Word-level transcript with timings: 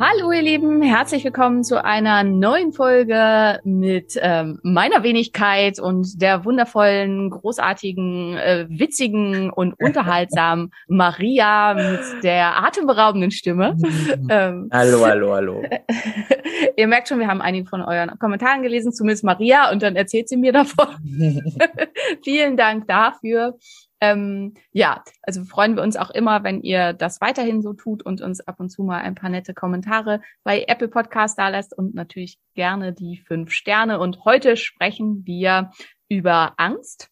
Hallo 0.00 0.30
ihr 0.30 0.42
Lieben, 0.42 0.80
herzlich 0.80 1.24
willkommen 1.24 1.64
zu 1.64 1.84
einer 1.84 2.22
neuen 2.22 2.72
Folge 2.72 3.58
mit 3.64 4.16
ähm, 4.22 4.60
meiner 4.62 5.02
Wenigkeit 5.02 5.80
und 5.80 6.22
der 6.22 6.44
wundervollen, 6.44 7.30
großartigen, 7.30 8.36
äh, 8.36 8.66
witzigen 8.68 9.50
und 9.50 9.74
unterhaltsamen 9.80 10.70
Maria 10.86 11.74
mit 11.74 12.22
der 12.22 12.64
atemberaubenden 12.64 13.32
Stimme. 13.32 13.76
ähm, 14.30 14.68
hallo, 14.72 15.04
hallo, 15.04 15.32
hallo. 15.32 15.62
ihr 16.76 16.86
merkt 16.86 17.08
schon, 17.08 17.18
wir 17.18 17.26
haben 17.26 17.40
einige 17.40 17.68
von 17.68 17.82
euren 17.82 18.16
Kommentaren 18.20 18.62
gelesen, 18.62 18.92
zumindest 18.92 19.24
Maria, 19.24 19.72
und 19.72 19.82
dann 19.82 19.96
erzählt 19.96 20.28
sie 20.28 20.36
mir 20.36 20.52
davon. 20.52 20.86
Vielen 22.22 22.56
Dank 22.56 22.86
dafür. 22.86 23.56
Ähm, 24.00 24.54
ja, 24.70 25.02
also 25.22 25.44
freuen 25.44 25.74
wir 25.74 25.82
uns 25.82 25.96
auch 25.96 26.10
immer, 26.10 26.44
wenn 26.44 26.62
ihr 26.62 26.92
das 26.92 27.20
weiterhin 27.20 27.62
so 27.62 27.72
tut 27.72 28.02
und 28.02 28.20
uns 28.20 28.40
ab 28.40 28.60
und 28.60 28.70
zu 28.70 28.84
mal 28.84 29.00
ein 29.00 29.16
paar 29.16 29.30
nette 29.30 29.54
Kommentare 29.54 30.20
bei 30.44 30.64
Apple 30.68 30.88
Podcast 30.88 31.38
da 31.38 31.48
lässt 31.48 31.76
und 31.76 31.94
natürlich 31.94 32.38
gerne 32.54 32.92
die 32.92 33.18
fünf 33.18 33.50
Sterne. 33.50 33.98
Und 33.98 34.24
heute 34.24 34.56
sprechen 34.56 35.26
wir 35.26 35.72
über 36.08 36.54
Angst 36.58 37.10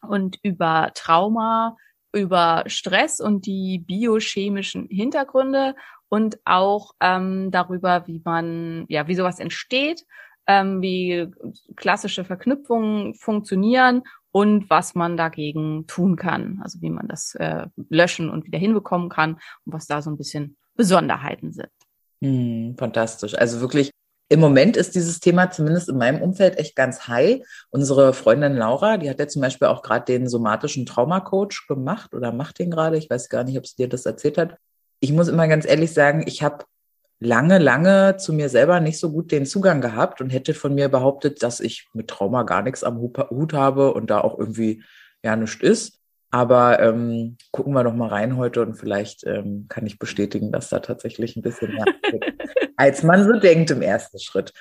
und 0.00 0.38
über 0.42 0.92
Trauma, 0.94 1.76
über 2.12 2.64
Stress 2.66 3.20
und 3.20 3.46
die 3.46 3.78
biochemischen 3.80 4.86
Hintergründe 4.88 5.74
und 6.08 6.38
auch 6.44 6.92
ähm, 7.00 7.50
darüber, 7.50 8.06
wie 8.06 8.20
man, 8.24 8.84
ja, 8.88 9.08
wie 9.08 9.14
sowas 9.14 9.40
entsteht, 9.40 10.04
ähm, 10.46 10.82
wie 10.82 11.28
klassische 11.74 12.24
Verknüpfungen 12.24 13.14
funktionieren 13.14 14.02
und 14.32 14.68
was 14.70 14.94
man 14.94 15.16
dagegen 15.16 15.86
tun 15.86 16.16
kann. 16.16 16.60
Also 16.62 16.80
wie 16.80 16.90
man 16.90 17.06
das 17.06 17.34
äh, 17.36 17.66
löschen 17.88 18.30
und 18.30 18.46
wieder 18.46 18.58
hinbekommen 18.58 19.08
kann 19.08 19.34
und 19.64 19.72
was 19.72 19.86
da 19.86 20.02
so 20.02 20.10
ein 20.10 20.16
bisschen 20.16 20.56
Besonderheiten 20.74 21.52
sind. 21.52 21.70
Hm, 22.22 22.74
fantastisch. 22.78 23.34
Also 23.34 23.60
wirklich, 23.60 23.90
im 24.30 24.40
Moment 24.40 24.78
ist 24.78 24.94
dieses 24.94 25.20
Thema 25.20 25.50
zumindest 25.50 25.90
in 25.90 25.98
meinem 25.98 26.22
Umfeld 26.22 26.58
echt 26.58 26.74
ganz 26.74 27.06
high. 27.06 27.46
Unsere 27.70 28.14
Freundin 28.14 28.56
Laura, 28.56 28.96
die 28.96 29.10
hat 29.10 29.20
ja 29.20 29.28
zum 29.28 29.42
Beispiel 29.42 29.68
auch 29.68 29.82
gerade 29.82 30.06
den 30.06 30.26
somatischen 30.26 30.86
Traumacoach 30.86 31.66
gemacht 31.68 32.14
oder 32.14 32.32
macht 32.32 32.58
den 32.58 32.70
gerade. 32.70 32.96
Ich 32.96 33.10
weiß 33.10 33.28
gar 33.28 33.44
nicht, 33.44 33.58
ob 33.58 33.66
sie 33.66 33.76
dir 33.76 33.88
das 33.88 34.06
erzählt 34.06 34.38
hat. 34.38 34.56
Ich 35.00 35.12
muss 35.12 35.28
immer 35.28 35.48
ganz 35.48 35.66
ehrlich 35.66 35.92
sagen, 35.92 36.24
ich 36.26 36.42
habe 36.42 36.64
lange, 37.24 37.58
lange 37.58 38.16
zu 38.16 38.32
mir 38.32 38.48
selber 38.48 38.80
nicht 38.80 38.98
so 38.98 39.10
gut 39.10 39.32
den 39.32 39.46
Zugang 39.46 39.80
gehabt 39.80 40.20
und 40.20 40.30
hätte 40.30 40.54
von 40.54 40.74
mir 40.74 40.88
behauptet, 40.88 41.42
dass 41.42 41.60
ich 41.60 41.88
mit 41.92 42.08
Trauma 42.08 42.42
gar 42.42 42.62
nichts 42.62 42.84
am 42.84 42.98
Hut 42.98 43.52
habe 43.52 43.94
und 43.94 44.10
da 44.10 44.20
auch 44.20 44.38
irgendwie 44.38 44.82
ja 45.22 45.36
nichts 45.36 45.62
ist. 45.62 45.98
Aber 46.30 46.80
ähm, 46.80 47.36
gucken 47.50 47.74
wir 47.74 47.84
doch 47.84 47.94
mal 47.94 48.08
rein 48.08 48.38
heute 48.38 48.62
und 48.62 48.74
vielleicht 48.74 49.26
ähm, 49.26 49.66
kann 49.68 49.86
ich 49.86 49.98
bestätigen, 49.98 50.50
dass 50.50 50.70
da 50.70 50.80
tatsächlich 50.80 51.36
ein 51.36 51.42
bisschen 51.42 51.74
mehr 51.74 51.84
als 52.76 53.02
man 53.02 53.24
so 53.24 53.38
denkt 53.38 53.70
im 53.70 53.82
ersten 53.82 54.18
Schritt. 54.18 54.52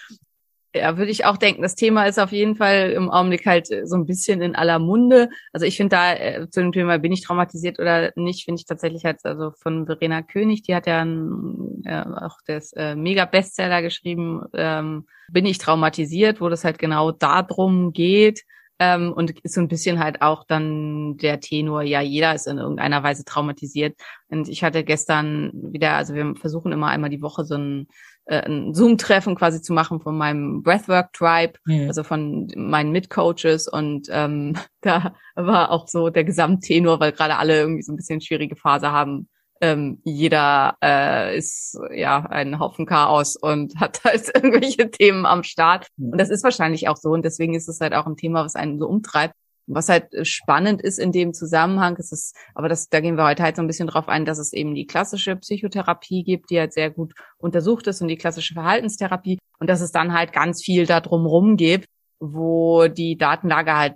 Ja, 0.73 0.97
würde 0.97 1.11
ich 1.11 1.25
auch 1.25 1.35
denken. 1.35 1.61
Das 1.61 1.75
Thema 1.75 2.05
ist 2.05 2.17
auf 2.17 2.31
jeden 2.31 2.55
Fall 2.55 2.91
im 2.91 3.09
Augenblick 3.09 3.45
halt 3.45 3.69
äh, 3.71 3.85
so 3.85 3.97
ein 3.97 4.05
bisschen 4.05 4.41
in 4.41 4.55
aller 4.55 4.79
Munde. 4.79 5.29
Also 5.51 5.65
ich 5.65 5.75
finde 5.75 5.97
da 5.97 6.13
äh, 6.13 6.49
zu 6.49 6.61
dem 6.61 6.71
Thema, 6.71 6.97
bin 6.97 7.11
ich 7.11 7.21
traumatisiert 7.23 7.77
oder 7.77 8.13
nicht, 8.15 8.45
finde 8.45 8.59
ich 8.61 8.65
tatsächlich 8.65 9.03
halt, 9.03 9.19
also 9.23 9.51
von 9.51 9.85
Verena 9.85 10.21
König, 10.21 10.61
die 10.63 10.73
hat 10.73 10.87
ja 10.87 11.01
ein, 11.01 11.83
äh, 11.85 12.03
auch 12.03 12.37
das 12.45 12.71
äh, 12.73 12.95
Mega-Bestseller 12.95 13.81
geschrieben, 13.81 14.43
ähm, 14.53 15.07
bin 15.29 15.45
ich 15.45 15.57
traumatisiert, 15.57 16.39
wo 16.39 16.47
das 16.47 16.63
halt 16.63 16.79
genau 16.79 17.11
darum 17.11 17.91
geht. 17.91 18.43
Ähm, 18.79 19.13
und 19.13 19.29
ist 19.43 19.53
so 19.53 19.61
ein 19.61 19.67
bisschen 19.67 19.99
halt 19.99 20.23
auch 20.23 20.43
dann 20.47 21.15
der 21.17 21.39
Tenor, 21.39 21.83
ja, 21.83 22.01
jeder 22.01 22.33
ist 22.33 22.47
in 22.47 22.57
irgendeiner 22.57 23.03
Weise 23.03 23.23
traumatisiert. 23.23 23.95
Und 24.29 24.49
ich 24.49 24.63
hatte 24.63 24.83
gestern 24.83 25.51
wieder, 25.53 25.91
also 25.93 26.15
wir 26.15 26.33
versuchen 26.35 26.71
immer 26.71 26.87
einmal 26.87 27.11
die 27.11 27.21
Woche 27.21 27.43
so 27.45 27.55
ein 27.55 27.87
äh, 28.25 28.45
ein 28.45 28.73
Zoom-Treffen 28.73 29.35
quasi 29.35 29.61
zu 29.61 29.73
machen 29.73 29.99
von 29.99 30.17
meinem 30.17 30.63
Breathwork-Tribe, 30.63 31.53
mhm. 31.65 31.87
also 31.87 32.03
von 32.03 32.51
meinen 32.55 32.91
Mitcoaches 32.91 33.67
und 33.67 34.07
ähm, 34.11 34.55
da 34.81 35.15
war 35.35 35.71
auch 35.71 35.87
so 35.87 36.09
der 36.09 36.23
Gesamttenor, 36.23 36.99
weil 36.99 37.11
gerade 37.11 37.37
alle 37.37 37.59
irgendwie 37.59 37.81
so 37.83 37.91
ein 37.91 37.97
bisschen 37.97 38.21
schwierige 38.21 38.55
Phase 38.55 38.91
haben. 38.91 39.27
Ähm, 39.63 39.99
jeder 40.03 40.75
äh, 40.83 41.37
ist 41.37 41.77
ja 41.93 42.25
ein 42.25 42.59
Haufen 42.59 42.87
Chaos 42.87 43.35
und 43.35 43.75
hat 43.79 44.03
halt 44.03 44.31
irgendwelche 44.33 44.89
Themen 44.89 45.25
am 45.25 45.43
Start. 45.43 45.87
Und 45.97 46.17
das 46.17 46.29
ist 46.29 46.43
wahrscheinlich 46.43 46.87
auch 46.87 46.97
so 46.97 47.09
und 47.09 47.23
deswegen 47.23 47.53
ist 47.53 47.69
es 47.69 47.79
halt 47.79 47.93
auch 47.93 48.07
ein 48.07 48.17
Thema, 48.17 48.43
was 48.43 48.55
einen 48.55 48.79
so 48.79 48.87
umtreibt. 48.87 49.35
Was 49.73 49.89
halt 49.89 50.13
äh, 50.13 50.25
spannend 50.25 50.81
ist 50.81 50.99
in 50.99 51.11
dem 51.11 51.33
Zusammenhang, 51.33 51.97
ist 51.97 52.11
es, 52.11 52.33
aber 52.55 52.69
das, 52.69 52.89
da 52.89 52.99
gehen 52.99 53.17
wir 53.17 53.25
heute 53.25 53.43
halt 53.43 53.55
so 53.55 53.61
ein 53.61 53.67
bisschen 53.67 53.87
drauf 53.87 54.07
ein, 54.07 54.25
dass 54.25 54.37
es 54.37 54.53
eben 54.53 54.75
die 54.75 54.85
klassische 54.85 55.35
Psychotherapie 55.35 56.23
gibt, 56.23 56.49
die 56.49 56.59
halt 56.59 56.73
sehr 56.73 56.89
gut 56.89 57.13
untersucht 57.37 57.87
ist 57.87 58.01
und 58.01 58.07
die 58.07 58.17
klassische 58.17 58.53
Verhaltenstherapie 58.53 59.39
und 59.59 59.69
dass 59.69 59.81
es 59.81 59.91
dann 59.91 60.13
halt 60.13 60.33
ganz 60.33 60.63
viel 60.63 60.85
da 60.85 60.99
drumrum 60.99 61.57
gibt, 61.57 61.87
wo 62.19 62.87
die 62.87 63.17
Datenlage 63.17 63.75
halt 63.75 63.95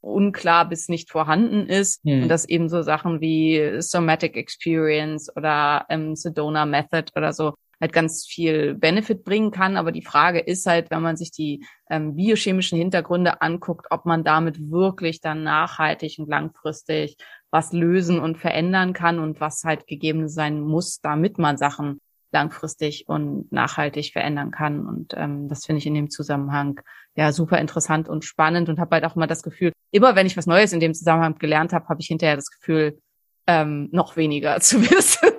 unklar 0.00 0.68
bis 0.68 0.88
nicht 0.88 1.10
vorhanden 1.10 1.66
ist 1.66 2.02
hm. 2.04 2.22
und 2.22 2.28
dass 2.28 2.48
eben 2.48 2.68
so 2.68 2.82
Sachen 2.82 3.20
wie 3.20 3.80
Somatic 3.80 4.36
Experience 4.36 5.34
oder 5.34 5.84
ähm, 5.88 6.14
Sedona 6.14 6.64
Method 6.64 7.10
oder 7.16 7.32
so 7.32 7.54
halt 7.80 7.92
ganz 7.92 8.26
viel 8.26 8.74
Benefit 8.74 9.24
bringen 9.24 9.50
kann. 9.50 9.76
Aber 9.76 9.92
die 9.92 10.04
Frage 10.04 10.40
ist 10.40 10.66
halt, 10.66 10.90
wenn 10.90 11.02
man 11.02 11.16
sich 11.16 11.30
die 11.30 11.64
ähm, 11.90 12.16
biochemischen 12.16 12.78
Hintergründe 12.78 13.42
anguckt, 13.42 13.86
ob 13.90 14.06
man 14.06 14.24
damit 14.24 14.70
wirklich 14.70 15.20
dann 15.20 15.42
nachhaltig 15.42 16.18
und 16.18 16.28
langfristig 16.28 17.16
was 17.50 17.72
lösen 17.72 18.18
und 18.18 18.38
verändern 18.38 18.92
kann 18.92 19.18
und 19.18 19.40
was 19.40 19.64
halt 19.64 19.86
gegeben 19.86 20.28
sein 20.28 20.60
muss, 20.60 21.00
damit 21.00 21.38
man 21.38 21.56
Sachen 21.56 22.00
langfristig 22.32 23.08
und 23.08 23.50
nachhaltig 23.52 24.12
verändern 24.12 24.50
kann. 24.50 24.86
Und 24.86 25.14
ähm, 25.16 25.48
das 25.48 25.64
finde 25.64 25.78
ich 25.78 25.86
in 25.86 25.94
dem 25.94 26.10
Zusammenhang 26.10 26.80
ja 27.14 27.32
super 27.32 27.58
interessant 27.58 28.08
und 28.08 28.24
spannend 28.24 28.68
und 28.68 28.78
habe 28.78 28.96
halt 28.96 29.04
auch 29.04 29.16
immer 29.16 29.26
das 29.26 29.42
Gefühl, 29.42 29.72
immer 29.90 30.16
wenn 30.16 30.26
ich 30.26 30.36
was 30.36 30.46
Neues 30.46 30.72
in 30.72 30.80
dem 30.80 30.92
Zusammenhang 30.92 31.38
gelernt 31.38 31.72
habe, 31.72 31.88
habe 31.88 32.00
ich 32.00 32.08
hinterher 32.08 32.36
das 32.36 32.50
Gefühl, 32.50 32.98
ähm, 33.46 33.88
noch 33.92 34.16
weniger 34.16 34.60
zu 34.60 34.82
wissen. 34.82 35.30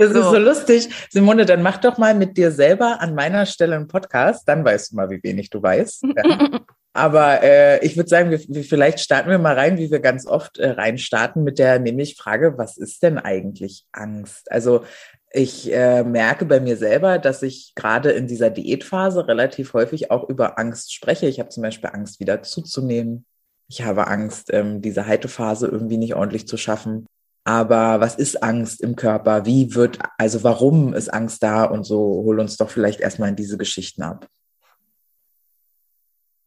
Das 0.00 0.12
so. 0.12 0.20
ist 0.20 0.30
so 0.30 0.38
lustig. 0.38 0.88
Simone, 1.10 1.44
dann 1.44 1.62
mach 1.62 1.76
doch 1.76 1.98
mal 1.98 2.14
mit 2.14 2.38
dir 2.38 2.50
selber 2.52 3.00
an 3.00 3.14
meiner 3.14 3.44
Stelle 3.44 3.76
einen 3.76 3.86
Podcast, 3.86 4.48
dann 4.48 4.64
weißt 4.64 4.92
du 4.92 4.96
mal, 4.96 5.10
wie 5.10 5.22
wenig 5.22 5.50
du 5.50 5.62
weißt. 5.62 6.04
Ja. 6.04 6.48
Aber 6.92 7.42
äh, 7.42 7.84
ich 7.84 7.96
würde 7.96 8.08
sagen, 8.08 8.30
wir, 8.30 8.40
wir, 8.48 8.64
vielleicht 8.64 8.98
starten 8.98 9.30
wir 9.30 9.38
mal 9.38 9.54
rein, 9.54 9.78
wie 9.78 9.90
wir 9.90 10.00
ganz 10.00 10.26
oft 10.26 10.58
äh, 10.58 10.70
reinstarten 10.70 11.44
mit 11.44 11.58
der 11.58 11.78
nämlich 11.78 12.16
Frage, 12.16 12.58
was 12.58 12.78
ist 12.78 13.02
denn 13.02 13.18
eigentlich 13.18 13.84
Angst? 13.92 14.50
Also 14.50 14.84
ich 15.32 15.72
äh, 15.72 16.02
merke 16.02 16.46
bei 16.46 16.58
mir 16.58 16.76
selber, 16.76 17.18
dass 17.18 17.42
ich 17.42 17.74
gerade 17.76 18.10
in 18.10 18.26
dieser 18.26 18.50
Diätphase 18.50 19.28
relativ 19.28 19.74
häufig 19.74 20.10
auch 20.10 20.28
über 20.28 20.58
Angst 20.58 20.92
spreche. 20.92 21.26
Ich 21.26 21.38
habe 21.38 21.50
zum 21.50 21.62
Beispiel 21.62 21.90
Angst, 21.92 22.18
wieder 22.18 22.42
zuzunehmen. 22.42 23.24
Ich 23.68 23.82
habe 23.82 24.08
Angst, 24.08 24.52
ähm, 24.52 24.80
diese 24.80 25.06
Haltephase 25.06 25.68
irgendwie 25.68 25.98
nicht 25.98 26.16
ordentlich 26.16 26.48
zu 26.48 26.56
schaffen. 26.56 27.06
Aber 27.50 28.00
was 28.00 28.14
ist 28.14 28.44
Angst 28.44 28.80
im 28.80 28.94
Körper? 28.94 29.44
Wie 29.44 29.74
wird, 29.74 29.98
also 30.18 30.44
warum 30.44 30.94
ist 30.94 31.12
Angst 31.12 31.42
da? 31.42 31.64
Und 31.64 31.82
so 31.82 31.98
hol 31.98 32.38
uns 32.38 32.56
doch 32.56 32.70
vielleicht 32.70 33.00
erstmal 33.00 33.30
in 33.30 33.34
diese 33.34 33.58
Geschichten 33.58 34.02
ab. 34.02 34.28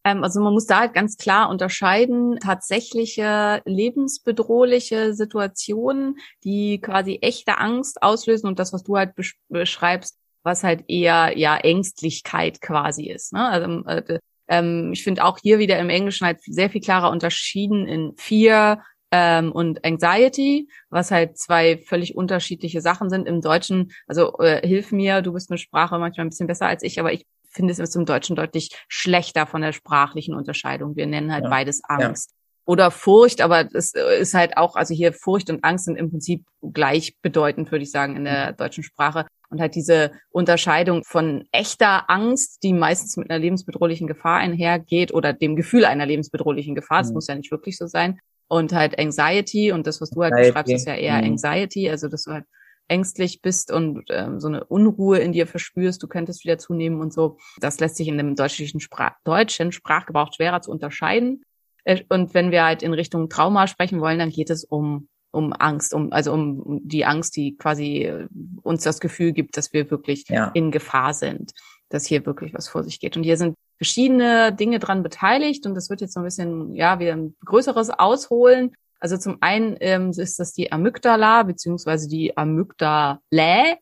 Ähm, 0.05 0.23
also 0.23 0.39
man 0.39 0.53
muss 0.53 0.65
da 0.65 0.79
halt 0.79 0.93
ganz 0.93 1.17
klar 1.17 1.49
unterscheiden, 1.49 2.39
tatsächliche 2.39 3.61
lebensbedrohliche 3.65 5.13
Situationen, 5.13 6.19
die 6.45 6.79
quasi 6.79 7.19
echte 7.21 7.57
Angst 7.57 8.01
auslösen 8.01 8.47
und 8.47 8.57
das, 8.57 8.71
was 8.71 8.83
du 8.83 8.95
halt 8.95 9.11
beschreibst, 9.49 10.17
was 10.43 10.63
halt 10.63 10.85
eher 10.87 11.37
ja 11.37 11.57
Ängstlichkeit 11.57 12.61
quasi 12.61 13.09
ist. 13.09 13.33
Ne? 13.33 13.45
Also 13.45 13.83
äh, 13.87 14.19
ähm, 14.47 14.91
ich 14.93 15.03
finde 15.03 15.25
auch 15.25 15.37
hier 15.37 15.59
wieder 15.59 15.77
im 15.79 15.89
Englischen 15.89 16.25
halt 16.25 16.39
sehr 16.45 16.69
viel 16.69 16.81
klarer 16.81 17.11
unterschieden 17.11 17.87
in 17.89 18.13
Fear 18.15 18.81
ähm, 19.15 19.51
und 19.51 19.85
Anxiety, 19.85 20.67
was 20.89 21.11
halt 21.11 21.37
zwei 21.37 21.77
völlig 21.77 22.17
unterschiedliche 22.17 22.81
Sachen 22.81 23.11
sind. 23.11 23.27
Im 23.27 23.41
Deutschen, 23.41 23.91
also 24.07 24.39
äh, 24.39 24.67
hilf 24.67 24.91
mir, 24.91 25.21
du 25.21 25.33
bist 25.33 25.51
eine 25.51 25.59
Sprache 25.59 25.99
manchmal 25.99 26.25
ein 26.25 26.29
bisschen 26.31 26.47
besser 26.47 26.65
als 26.65 26.81
ich, 26.81 26.99
aber 26.99 27.13
ich 27.13 27.27
finde 27.51 27.73
es 27.73 27.95
im 27.95 28.07
Deutschen 28.07 28.35
deutlich 28.35 28.71
schlechter 28.87 29.45
von 29.45 29.61
der 29.61 29.71
sprachlichen 29.71 30.33
Unterscheidung. 30.33 30.95
Wir 30.95 31.05
nennen 31.05 31.31
halt 31.31 31.43
ja. 31.43 31.49
beides 31.51 31.83
Angst. 31.87 32.31
Ja. 32.31 32.37
Oder 32.65 32.89
Furcht, 32.89 33.41
aber 33.41 33.67
es 33.75 33.93
ist 33.93 34.33
halt 34.33 34.57
auch, 34.57 34.75
also 34.75 34.95
hier 34.95 35.13
Furcht 35.13 35.51
und 35.51 35.63
Angst 35.63 35.85
sind 35.85 35.95
im 35.95 36.09
Prinzip 36.09 36.43
gleichbedeutend, 36.63 37.71
würde 37.71 37.83
ich 37.83 37.91
sagen, 37.91 38.15
in 38.15 38.23
der 38.23 38.53
deutschen 38.53 38.83
Sprache. 38.83 39.27
Und 39.49 39.61
halt 39.61 39.75
diese 39.75 40.13
Unterscheidung 40.31 41.03
von 41.03 41.43
echter 41.51 42.09
Angst, 42.09 42.63
die 42.63 42.73
meistens 42.73 43.15
mit 43.17 43.29
einer 43.29 43.37
lebensbedrohlichen 43.37 44.07
Gefahr 44.07 44.39
einhergeht 44.39 45.13
oder 45.13 45.33
dem 45.33 45.55
Gefühl 45.55 45.85
einer 45.85 46.07
lebensbedrohlichen 46.07 46.73
Gefahr, 46.73 47.01
das 47.01 47.09
mhm. 47.09 47.13
muss 47.13 47.27
ja 47.27 47.35
nicht 47.35 47.51
wirklich 47.51 47.77
so 47.77 47.85
sein. 47.85 48.19
Und 48.53 48.71
halt 48.71 48.99
Anxiety 48.99 49.71
und 49.71 49.87
das, 49.87 49.99
was 49.99 50.11
du 50.11 50.21
halt 50.21 50.33
Anxiety. 50.33 50.51
beschreibst, 50.51 50.73
ist 50.73 50.87
ja 50.87 50.95
eher 50.95 51.17
mhm. 51.17 51.31
Anxiety, 51.31 51.89
also 51.89 52.07
dass 52.07 52.23
du 52.25 52.33
halt 52.33 52.45
ängstlich 52.87 53.41
bist 53.41 53.71
und 53.71 54.03
ähm, 54.09 54.39
so 54.39 54.47
eine 54.47 54.63
Unruhe 54.65 55.17
in 55.17 55.31
dir 55.31 55.47
verspürst, 55.47 56.03
du 56.03 56.07
könntest 56.07 56.43
wieder 56.43 56.59
zunehmen 56.59 57.01
und 57.01 57.11
so. 57.11 57.37
Das 57.59 57.79
lässt 57.79 57.95
sich 57.95 58.07
in 58.07 58.17
dem 58.17 58.35
deutschen, 58.35 58.79
Sprach 58.79 59.15
deutschen 59.23 59.71
Sprachgebrauch 59.71 60.33
schwerer 60.33 60.61
zu 60.61 60.69
unterscheiden. 60.69 61.43
Äh, 61.83 62.03
und 62.09 62.35
wenn 62.35 62.51
wir 62.51 62.63
halt 62.63 62.83
in 62.83 62.93
Richtung 62.93 63.27
Trauma 63.27 63.65
sprechen 63.65 64.01
wollen, 64.01 64.19
dann 64.19 64.29
geht 64.29 64.49
es 64.49 64.63
um 64.63 65.07
um 65.31 65.51
Angst, 65.51 65.95
um 65.95 66.11
also 66.13 66.31
um 66.31 66.79
die 66.83 67.05
Angst, 67.05 67.35
die 67.35 67.57
quasi 67.57 68.03
äh, 68.03 68.27
uns 68.61 68.83
das 68.83 68.99
Gefühl 68.99 69.31
gibt, 69.31 69.57
dass 69.57 69.73
wir 69.73 69.89
wirklich 69.89 70.25
ja. 70.29 70.51
in 70.53 70.69
Gefahr 70.69 71.15
sind, 71.15 71.53
dass 71.89 72.05
hier 72.05 72.23
wirklich 72.27 72.53
was 72.53 72.67
vor 72.67 72.83
sich 72.83 72.99
geht. 72.99 73.17
Und 73.17 73.23
hier 73.23 73.37
sind 73.37 73.55
verschiedene 73.77 74.53
Dinge 74.53 74.79
dran 74.79 75.03
beteiligt 75.03 75.65
und 75.65 75.75
das 75.75 75.89
wird 75.89 76.01
jetzt 76.01 76.13
so 76.13 76.19
ein 76.19 76.25
bisschen 76.25 76.73
ja 76.73 76.99
wieder 76.99 77.13
ein 77.13 77.35
größeres 77.45 77.89
Ausholen. 77.89 78.73
Also 78.99 79.17
zum 79.17 79.37
einen 79.41 79.75
ähm, 79.81 80.11
ist 80.11 80.39
das 80.39 80.53
die 80.53 80.71
Amygdala 80.71 81.43
beziehungsweise 81.43 82.07
die 82.07 82.37
Amygdalae. 82.37 83.19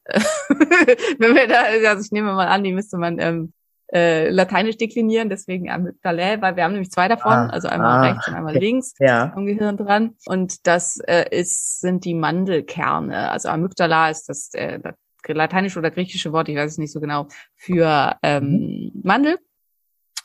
Wenn 1.19 1.35
wir 1.35 1.47
da, 1.47 1.61
also 1.89 2.03
ich 2.03 2.11
nehme 2.11 2.33
mal 2.33 2.47
an, 2.47 2.63
die 2.63 2.73
müsste 2.73 2.97
man 2.97 3.19
ähm, 3.19 3.53
äh, 3.93 4.29
lateinisch 4.29 4.77
deklinieren, 4.77 5.29
deswegen 5.29 5.69
Amygdalae, 5.69 6.41
weil 6.41 6.55
wir 6.55 6.63
haben 6.63 6.71
nämlich 6.71 6.91
zwei 6.91 7.07
davon, 7.07 7.33
ah, 7.33 7.49
also 7.49 7.67
einmal 7.67 7.97
ah, 7.97 8.01
rechts 8.09 8.27
und 8.27 8.33
einmal 8.33 8.57
links 8.57 8.93
ja. 8.99 9.31
am 9.35 9.45
Gehirn 9.45 9.77
dran. 9.77 10.15
Und 10.25 10.65
das 10.65 10.97
äh, 11.05 11.25
ist, 11.29 11.81
sind 11.81 12.05
die 12.05 12.15
Mandelkerne. 12.15 13.29
Also 13.29 13.49
Amygdala 13.49 14.09
ist 14.09 14.29
das 14.29 14.53
äh, 14.53 14.79
lateinische 15.27 15.77
oder 15.77 15.91
griechische 15.91 16.31
Wort, 16.31 16.49
ich 16.49 16.55
weiß 16.55 16.71
es 16.71 16.77
nicht 16.77 16.93
so 16.93 16.99
genau, 16.99 17.27
für 17.55 18.15
ähm, 18.23 18.43
mhm. 18.43 19.01
Mandel. 19.03 19.37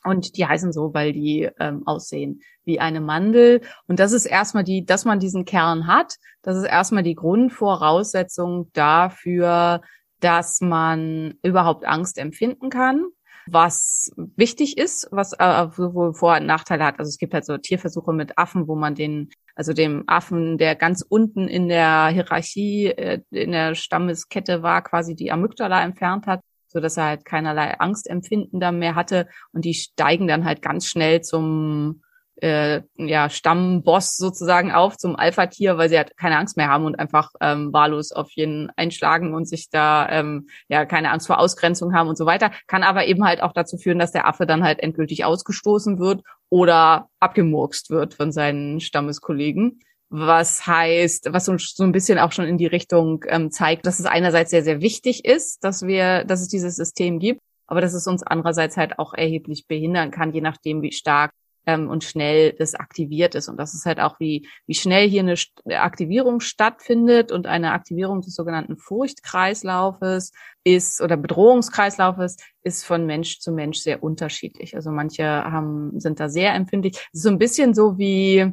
Und 0.04 0.36
die 0.36 0.46
heißen 0.46 0.72
so, 0.72 0.94
weil 0.94 1.12
die 1.12 1.48
ähm, 1.58 1.86
aussehen 1.86 2.40
wie 2.64 2.80
eine 2.80 3.00
Mandel. 3.00 3.60
Und 3.86 4.00
das 4.00 4.12
ist 4.12 4.26
erstmal 4.26 4.64
die, 4.64 4.84
dass 4.84 5.04
man 5.04 5.18
diesen 5.20 5.44
Kern 5.44 5.86
hat, 5.86 6.16
das 6.42 6.56
ist 6.56 6.64
erstmal 6.64 7.02
die 7.02 7.14
Grundvoraussetzung 7.14 8.70
dafür, 8.72 9.80
dass 10.20 10.60
man 10.60 11.34
überhaupt 11.42 11.84
Angst 11.84 12.18
empfinden 12.18 12.70
kann 12.70 13.06
was 13.46 14.12
wichtig 14.16 14.76
ist, 14.76 15.08
was 15.12 15.32
äh, 15.34 15.66
wo 15.76 16.12
Vor- 16.12 16.36
und 16.36 16.46
Nachteile 16.46 16.84
hat. 16.84 16.98
Also 16.98 17.08
es 17.08 17.18
gibt 17.18 17.32
halt 17.32 17.44
so 17.44 17.56
Tierversuche 17.56 18.12
mit 18.12 18.38
Affen, 18.38 18.66
wo 18.66 18.74
man 18.74 18.94
den, 18.94 19.30
also 19.54 19.72
dem 19.72 20.04
Affen, 20.06 20.58
der 20.58 20.74
ganz 20.74 21.04
unten 21.08 21.48
in 21.48 21.68
der 21.68 22.08
Hierarchie, 22.08 22.86
äh, 22.86 23.20
in 23.30 23.52
der 23.52 23.74
Stammeskette 23.74 24.62
war, 24.62 24.82
quasi 24.82 25.14
die 25.14 25.30
Amygdala 25.30 25.82
entfernt 25.82 26.26
hat, 26.26 26.40
so 26.76 26.80
dass 26.80 26.98
er 26.98 27.04
halt 27.04 27.24
keinerlei 27.24 27.80
Angstempfinden 27.80 28.60
da 28.60 28.70
mehr 28.70 28.94
hatte 28.94 29.28
und 29.52 29.64
die 29.64 29.72
steigen 29.72 30.28
dann 30.28 30.44
halt 30.44 30.60
ganz 30.60 30.86
schnell 30.86 31.22
zum 31.22 32.02
äh, 32.42 32.82
ja, 32.96 33.30
Stammboss 33.30 34.18
sozusagen 34.18 34.70
auf 34.70 34.98
zum 34.98 35.16
Alpha-Tier, 35.16 35.78
weil 35.78 35.88
sie 35.88 35.96
halt 35.96 36.18
keine 36.18 36.36
Angst 36.36 36.58
mehr 36.58 36.68
haben 36.68 36.84
und 36.84 36.98
einfach 36.98 37.30
ähm, 37.40 37.72
wahllos 37.72 38.12
auf 38.12 38.30
jeden 38.32 38.68
einschlagen 38.76 39.34
und 39.34 39.48
sich 39.48 39.70
da 39.70 40.06
ähm, 40.10 40.48
ja 40.68 40.84
keine 40.84 41.12
Angst 41.12 41.28
vor 41.28 41.38
Ausgrenzung 41.38 41.94
haben 41.94 42.10
und 42.10 42.18
so 42.18 42.26
weiter. 42.26 42.50
Kann 42.66 42.82
aber 42.82 43.06
eben 43.06 43.24
halt 43.24 43.42
auch 43.42 43.54
dazu 43.54 43.78
führen, 43.78 43.98
dass 43.98 44.12
der 44.12 44.28
Affe 44.28 44.46
dann 44.46 44.64
halt 44.64 44.80
endgültig 44.80 45.24
ausgestoßen 45.24 45.98
wird 45.98 46.20
oder 46.50 47.08
abgemurkst 47.20 47.88
wird 47.88 48.12
von 48.12 48.32
seinen 48.32 48.80
Stammeskollegen. 48.80 49.80
Was 50.08 50.66
heißt, 50.66 51.32
was 51.32 51.48
uns 51.48 51.74
so 51.74 51.82
ein 51.82 51.92
bisschen 51.92 52.18
auch 52.18 52.30
schon 52.32 52.46
in 52.46 52.58
die 52.58 52.66
Richtung 52.66 53.24
ähm, 53.28 53.50
zeigt, 53.50 53.86
dass 53.86 53.98
es 53.98 54.06
einerseits 54.06 54.50
sehr, 54.50 54.62
sehr 54.62 54.80
wichtig 54.80 55.24
ist, 55.24 55.64
dass 55.64 55.82
wir, 55.82 56.24
dass 56.24 56.40
es 56.40 56.48
dieses 56.48 56.76
System 56.76 57.18
gibt, 57.18 57.40
aber 57.66 57.80
dass 57.80 57.92
es 57.92 58.06
uns 58.06 58.22
andererseits 58.22 58.76
halt 58.76 58.98
auch 58.98 59.14
erheblich 59.14 59.66
behindern 59.66 60.12
kann, 60.12 60.32
je 60.32 60.40
nachdem, 60.40 60.82
wie 60.82 60.92
stark 60.92 61.32
ähm, 61.66 61.90
und 61.90 62.04
schnell 62.04 62.52
das 62.52 62.74
aktiviert 62.74 63.34
ist. 63.34 63.48
Und 63.48 63.58
das 63.58 63.74
ist 63.74 63.84
halt 63.84 64.00
auch, 64.00 64.18
wie, 64.20 64.48
wie 64.66 64.74
schnell 64.74 65.08
hier 65.08 65.22
eine 65.22 65.80
Aktivierung 65.80 66.40
stattfindet 66.40 67.32
und 67.32 67.46
eine 67.46 67.72
Aktivierung 67.72 68.22
des 68.22 68.34
sogenannten 68.34 68.76
Furchtkreislaufes 68.76 70.32
ist 70.64 71.00
oder 71.00 71.16
Bedrohungskreislaufes 71.16 72.36
ist 72.62 72.84
von 72.84 73.04
Mensch 73.04 73.40
zu 73.40 73.52
Mensch 73.52 73.78
sehr 73.78 74.02
unterschiedlich. 74.02 74.76
Also 74.76 74.90
manche 74.90 75.24
haben, 75.24 75.98
sind 75.98 76.20
da 76.20 76.28
sehr 76.28 76.54
empfindlich. 76.54 76.94
Es 77.12 77.18
ist 77.18 77.22
so 77.22 77.30
ein 77.30 77.38
bisschen 77.38 77.74
so 77.74 77.98
wie, 77.98 78.52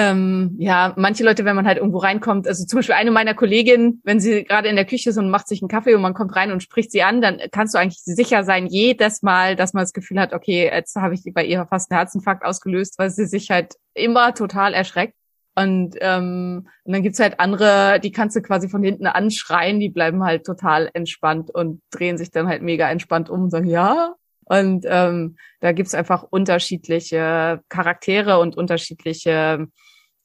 ähm, 0.00 0.54
ja, 0.58 0.92
manche 0.96 1.24
Leute, 1.24 1.44
wenn 1.44 1.56
man 1.56 1.66
halt 1.66 1.78
irgendwo 1.78 1.98
reinkommt, 1.98 2.46
also 2.46 2.64
zum 2.64 2.78
Beispiel 2.78 2.94
eine 2.94 3.10
meiner 3.10 3.34
Kolleginnen, 3.34 4.00
wenn 4.04 4.20
sie 4.20 4.44
gerade 4.44 4.68
in 4.68 4.76
der 4.76 4.84
Küche 4.84 5.10
ist 5.10 5.16
und 5.16 5.28
macht 5.28 5.48
sich 5.48 5.60
einen 5.60 5.68
Kaffee 5.68 5.96
und 5.96 6.02
man 6.02 6.14
kommt 6.14 6.36
rein 6.36 6.52
und 6.52 6.62
spricht 6.62 6.92
sie 6.92 7.02
an, 7.02 7.20
dann 7.20 7.40
kannst 7.50 7.74
du 7.74 7.78
eigentlich 7.78 7.98
sicher 7.98 8.44
sein, 8.44 8.68
jedes 8.68 9.22
Mal, 9.22 9.56
dass 9.56 9.72
man 9.72 9.82
das 9.82 9.92
Gefühl 9.92 10.20
hat, 10.20 10.32
okay, 10.32 10.70
jetzt 10.72 10.94
habe 10.94 11.14
ich 11.14 11.22
bei 11.34 11.44
ihr 11.44 11.66
fast 11.66 11.90
einen 11.90 11.98
Herzinfarkt 11.98 12.44
ausgelöst, 12.44 12.96
weil 12.98 13.10
sie 13.10 13.26
sich 13.26 13.50
halt 13.50 13.74
immer 13.94 14.34
total 14.34 14.72
erschreckt. 14.72 15.14
Und, 15.56 15.96
ähm, 16.00 16.68
und 16.84 16.92
dann 16.92 17.02
gibt's 17.02 17.18
halt 17.18 17.40
andere, 17.40 17.98
die 17.98 18.12
kannst 18.12 18.36
du 18.36 18.42
quasi 18.42 18.68
von 18.68 18.84
hinten 18.84 19.08
anschreien, 19.08 19.80
die 19.80 19.88
bleiben 19.88 20.22
halt 20.22 20.46
total 20.46 20.90
entspannt 20.92 21.50
und 21.52 21.82
drehen 21.90 22.18
sich 22.18 22.30
dann 22.30 22.46
halt 22.46 22.62
mega 22.62 22.88
entspannt 22.88 23.28
um 23.28 23.42
und 23.42 23.50
sagen, 23.50 23.66
ja, 23.66 24.14
und 24.48 24.86
ähm, 24.88 25.36
da 25.60 25.72
gibt's 25.72 25.94
einfach 25.94 26.22
unterschiedliche 26.22 27.60
Charaktere 27.68 28.38
und 28.38 28.56
unterschiedliche 28.56 29.66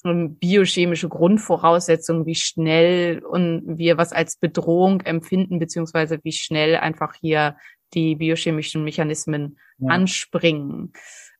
biochemische 0.03 1.07
Grundvoraussetzungen, 1.07 2.25
wie 2.25 2.35
schnell 2.35 3.23
und 3.23 3.77
wir 3.77 3.97
was 3.97 4.11
als 4.11 4.38
Bedrohung 4.38 5.01
empfinden, 5.01 5.59
beziehungsweise 5.59 6.19
wie 6.23 6.33
schnell 6.33 6.75
einfach 6.75 7.13
hier 7.16 7.56
die 7.94 8.16
biochemischen 8.16 8.83
Mechanismen 8.83 9.57
ja. 9.78 9.89
anspringen. 9.89 10.94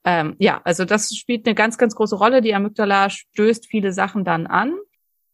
Ähm, 0.06 0.36
ja, 0.40 0.62
also 0.64 0.86
das 0.86 1.10
spielt 1.16 1.46
eine 1.46 1.56
ganz, 1.56 1.78
ganz 1.78 1.96
große 1.96 2.16
Rolle. 2.16 2.42
Die 2.42 2.54
Amygdala 2.54 3.10
stößt 3.10 3.68
viele 3.68 3.92
Sachen 3.92 4.24
dann 4.24 4.48
an. 4.48 4.76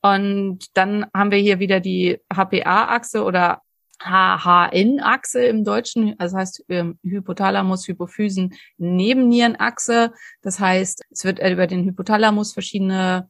Und 0.01 0.77
dann 0.77 1.05
haben 1.13 1.31
wir 1.31 1.39
hier 1.39 1.59
wieder 1.59 1.79
die 1.79 2.19
HPA-Achse 2.33 3.23
oder 3.23 3.61
HHN-Achse 3.99 5.43
im 5.45 5.63
Deutschen, 5.63 6.15
also 6.19 6.37
heißt 6.37 6.65
ähm, 6.69 6.97
Hypothalamus, 7.03 7.87
Hypophysen, 7.87 8.53
Nebennierenachse. 8.77 10.13
Das 10.41 10.59
heißt, 10.59 11.03
es 11.09 11.25
wird 11.25 11.39
über 11.39 11.67
den 11.67 11.85
Hypothalamus 11.85 12.53
verschiedene 12.53 13.27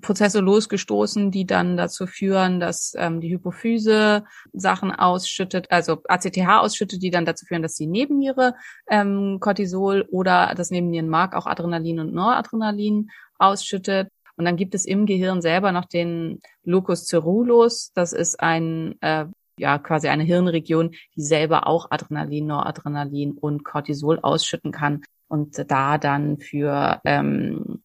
Prozesse 0.00 0.40
losgestoßen, 0.40 1.30
die 1.30 1.46
dann 1.46 1.76
dazu 1.76 2.06
führen, 2.06 2.60
dass 2.60 2.94
ähm, 2.96 3.20
die 3.20 3.30
Hypophyse 3.30 4.24
Sachen 4.52 4.90
ausschüttet, 4.90 5.70
also 5.70 5.98
ACTH 6.08 6.38
ausschüttet, 6.48 7.02
die 7.02 7.10
dann 7.10 7.26
dazu 7.26 7.44
führen, 7.44 7.62
dass 7.62 7.74
die 7.74 7.86
Nebenniere 7.86 8.54
ähm, 8.88 9.38
Cortisol 9.38 10.06
oder 10.10 10.54
das 10.56 10.70
Nebennierenmark 10.70 11.34
auch 11.34 11.46
Adrenalin 11.46 12.00
und 12.00 12.14
Noradrenalin 12.14 13.10
ausschüttet. 13.38 14.08
Und 14.36 14.46
dann 14.46 14.56
gibt 14.56 14.74
es 14.74 14.86
im 14.86 15.04
Gehirn 15.04 15.42
selber 15.42 15.72
noch 15.72 15.84
den 15.84 16.40
Locus 16.64 17.06
cerulus. 17.06 17.92
Das 17.94 18.14
ist 18.14 18.40
ein 18.40 18.94
äh, 19.02 19.26
ja 19.60 19.78
quasi 19.78 20.08
eine 20.08 20.24
Hirnregion, 20.24 20.90
die 21.16 21.22
selber 21.22 21.66
auch 21.66 21.90
Adrenalin, 21.90 22.46
Noradrenalin 22.46 23.32
und 23.32 23.64
Cortisol 23.64 24.18
ausschütten 24.20 24.72
kann 24.72 25.02
und 25.28 25.70
da 25.70 25.98
dann 25.98 26.38
für 26.38 27.00
ähm, 27.04 27.82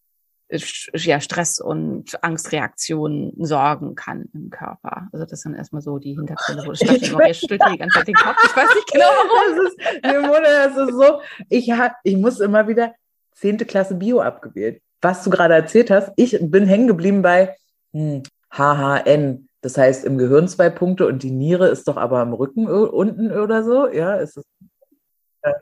ja, 0.94 1.20
Stress 1.20 1.60
und 1.60 2.22
Angstreaktionen 2.22 3.32
sorgen 3.38 3.94
kann 3.94 4.26
im 4.32 4.50
Körper. 4.50 5.08
Also 5.12 5.26
das 5.26 5.40
sind 5.40 5.54
erstmal 5.54 5.82
so 5.82 5.98
die 5.98 6.14
Hintergründe, 6.14 6.64
wo 6.64 6.70
das 6.70 6.78
Steffi 6.78 7.34
schüttelt 7.34 7.62
die 7.72 7.78
ganze 7.78 7.98
Zeit 7.98 8.08
den 8.08 8.14
Kopf. 8.14 8.36
Ich 8.44 8.56
weiß 8.56 8.74
nicht 8.74 8.92
genau, 8.92 9.06
warum. 9.06 9.36
Das 10.02 10.74
ist, 10.74 10.76
das 10.76 10.88
ist 10.88 10.94
so, 10.94 11.20
ich, 11.48 11.70
hab, 11.72 11.96
ich 12.04 12.16
muss 12.16 12.40
immer 12.40 12.68
wieder 12.68 12.94
zehnte 13.32 13.64
Klasse 13.64 13.94
Bio 13.94 14.20
abgewählt. 14.20 14.80
Was 15.02 15.24
du 15.24 15.30
gerade 15.30 15.54
erzählt 15.54 15.90
hast, 15.90 16.12
ich 16.16 16.38
bin 16.40 16.66
hängen 16.66 16.86
geblieben 16.86 17.22
bei 17.22 17.56
hm, 17.92 18.22
HHN, 18.50 19.45
das 19.66 19.76
heißt, 19.76 20.04
im 20.04 20.16
Gehirn 20.16 20.46
zwei 20.46 20.70
Punkte 20.70 21.08
und 21.08 21.24
die 21.24 21.32
Niere 21.32 21.66
ist 21.66 21.88
doch 21.88 21.96
aber 21.96 22.20
am 22.20 22.32
Rücken 22.32 22.68
unten 22.68 23.32
oder 23.32 23.64
so, 23.64 23.88
ja? 23.88 24.14
Ist 24.14 24.36
es 24.36 24.44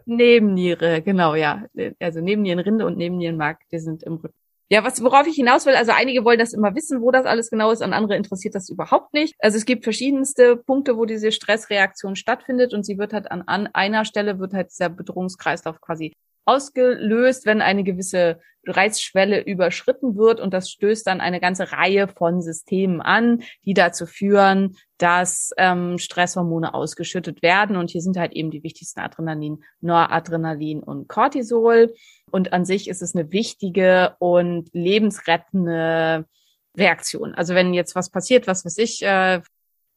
Nebenniere, 0.04 1.00
genau, 1.00 1.34
ja. 1.34 1.64
Also 1.98 2.20
Nebennierenrinde 2.20 2.84
und 2.84 2.98
Nebennierenmark, 2.98 3.60
die 3.72 3.78
sind 3.78 4.02
im 4.02 4.16
Rücken. 4.16 4.36
Ja, 4.68 4.84
was, 4.84 5.02
worauf 5.02 5.26
ich 5.26 5.36
hinaus 5.36 5.64
will, 5.64 5.74
also 5.74 5.92
einige 5.92 6.22
wollen 6.22 6.38
das 6.38 6.52
immer 6.52 6.74
wissen, 6.74 7.00
wo 7.00 7.10
das 7.12 7.24
alles 7.24 7.48
genau 7.48 7.70
ist, 7.70 7.80
und 7.80 7.94
andere 7.94 8.14
interessiert 8.14 8.54
das 8.54 8.68
überhaupt 8.68 9.14
nicht. 9.14 9.36
Also 9.38 9.56
es 9.56 9.64
gibt 9.64 9.84
verschiedenste 9.84 10.56
Punkte, 10.56 10.98
wo 10.98 11.06
diese 11.06 11.32
Stressreaktion 11.32 12.14
stattfindet 12.14 12.74
und 12.74 12.84
sie 12.84 12.98
wird 12.98 13.14
halt 13.14 13.30
an, 13.30 13.40
an 13.46 13.70
einer 13.72 14.04
Stelle 14.04 14.38
wird 14.38 14.52
halt 14.52 14.70
dieser 14.70 14.90
Bedrohungskreislauf 14.90 15.80
quasi 15.80 16.12
ausgelöst, 16.44 17.46
wenn 17.46 17.62
eine 17.62 17.84
gewisse 17.84 18.38
Reizschwelle 18.66 19.42
überschritten 19.42 20.16
wird 20.16 20.40
und 20.40 20.54
das 20.54 20.70
stößt 20.70 21.06
dann 21.06 21.20
eine 21.20 21.40
ganze 21.40 21.72
Reihe 21.72 22.08
von 22.08 22.42
Systemen 22.42 23.00
an, 23.00 23.42
die 23.64 23.74
dazu 23.74 24.06
führen, 24.06 24.76
dass 24.98 25.50
ähm, 25.56 25.98
Stresshormone 25.98 26.74
ausgeschüttet 26.74 27.42
werden 27.42 27.76
und 27.76 27.90
hier 27.90 28.00
sind 28.00 28.16
halt 28.16 28.32
eben 28.32 28.50
die 28.50 28.62
wichtigsten 28.62 29.00
Adrenalin, 29.00 29.62
Noradrenalin 29.80 30.82
und 30.82 31.08
Cortisol 31.08 31.94
und 32.30 32.52
an 32.52 32.64
sich 32.64 32.88
ist 32.88 33.02
es 33.02 33.14
eine 33.14 33.32
wichtige 33.32 34.16
und 34.18 34.68
lebensrettende 34.72 36.26
Reaktion. 36.76 37.34
Also 37.34 37.54
wenn 37.54 37.74
jetzt 37.74 37.94
was 37.94 38.10
passiert, 38.10 38.46
was 38.46 38.64
weiß 38.64 38.78
ich, 38.78 39.02
äh, 39.02 39.40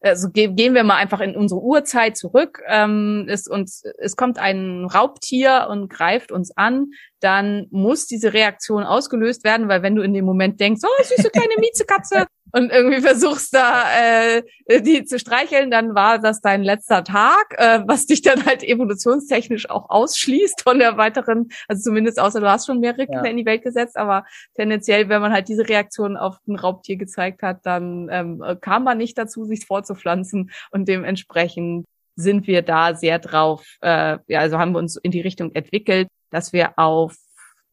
also 0.09 0.29
ge 0.29 0.47
gehen 0.53 0.73
wir 0.73 0.83
mal 0.83 0.95
einfach 0.95 1.19
in 1.19 1.35
unsere 1.35 1.61
Urzeit 1.61 2.17
zurück. 2.17 2.61
Ähm, 2.67 3.25
es, 3.29 3.47
uns, 3.47 3.83
es 3.97 4.15
kommt 4.15 4.39
ein 4.39 4.85
Raubtier 4.85 5.67
und 5.69 5.89
greift 5.89 6.31
uns 6.31 6.55
an, 6.55 6.91
dann 7.19 7.67
muss 7.71 8.07
diese 8.07 8.33
Reaktion 8.33 8.83
ausgelöst 8.83 9.43
werden, 9.43 9.67
weil 9.67 9.83
wenn 9.83 9.95
du 9.95 10.01
in 10.01 10.13
dem 10.13 10.25
Moment 10.25 10.59
denkst, 10.59 10.81
oh, 10.83 11.03
süße 11.03 11.29
kleine 11.29 11.53
Miezekatze, 11.59 12.27
und 12.51 12.71
irgendwie 12.71 13.01
versuchst 13.01 13.53
da 13.53 13.83
äh, 13.99 14.43
die 14.81 15.05
zu 15.05 15.19
streicheln, 15.19 15.71
dann 15.71 15.95
war 15.95 16.19
das 16.19 16.41
dein 16.41 16.63
letzter 16.63 17.03
Tag, 17.03 17.55
äh, 17.57 17.81
was 17.85 18.05
dich 18.05 18.21
dann 18.21 18.45
halt 18.45 18.63
evolutionstechnisch 18.63 19.69
auch 19.69 19.89
ausschließt 19.89 20.61
von 20.61 20.79
der 20.79 20.97
weiteren, 20.97 21.49
also 21.67 21.83
zumindest 21.83 22.19
außer 22.19 22.39
du 22.39 22.49
hast 22.49 22.65
schon 22.65 22.79
mehrere 22.79 23.05
Kinder 23.05 23.25
ja. 23.25 23.31
in 23.31 23.37
die 23.37 23.45
Welt 23.45 23.63
gesetzt, 23.63 23.97
aber 23.97 24.25
tendenziell, 24.55 25.09
wenn 25.09 25.21
man 25.21 25.31
halt 25.31 25.47
diese 25.47 25.67
Reaktion 25.67 26.17
auf 26.17 26.37
ein 26.47 26.55
Raubtier 26.55 26.97
gezeigt 26.97 27.43
hat, 27.43 27.65
dann 27.65 28.09
ähm, 28.11 28.43
kam 28.61 28.83
man 28.83 28.97
nicht 28.97 29.17
dazu, 29.17 29.45
sich 29.45 29.65
fortzupflanzen 29.65 30.51
und 30.71 30.87
dementsprechend 30.87 31.85
sind 32.15 32.47
wir 32.47 32.63
da 32.63 32.95
sehr 32.95 33.19
drauf, 33.19 33.63
äh, 33.81 34.17
ja, 34.27 34.39
also 34.39 34.57
haben 34.57 34.71
wir 34.71 34.79
uns 34.79 34.97
in 34.97 35.11
die 35.11 35.21
Richtung 35.21 35.53
entwickelt, 35.53 36.07
dass 36.31 36.51
wir 36.51 36.77
auf 36.77 37.15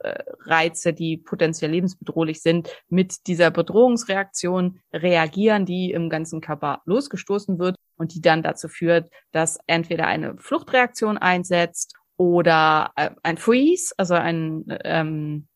Reize, 0.01 0.93
die 0.93 1.17
potenziell 1.17 1.71
lebensbedrohlich 1.71 2.43
sind, 2.43 2.69
mit 2.89 3.27
dieser 3.27 3.51
Bedrohungsreaktion 3.51 4.81
reagieren, 4.93 5.65
die 5.67 5.93
im 5.93 6.11
ganzen 6.11 6.41
Körper 6.41 6.83
losgestoßen 6.85 7.59
wird 7.59 7.77
und 7.97 8.15
die 8.15 8.21
dann 8.21 8.43
dazu 8.43 8.69
führt, 8.69 9.11
dass 9.33 9.59
entweder 9.67 10.07
eine 10.07 10.37
Fluchtreaktion 10.37 11.19
einsetzt 11.19 11.95
oder 12.17 12.93
äh, 12.97 13.11
ein 13.23 13.39
Freeze, 13.39 13.95
also 13.97 14.15
ein 14.15 14.65
ähm, 14.85 15.49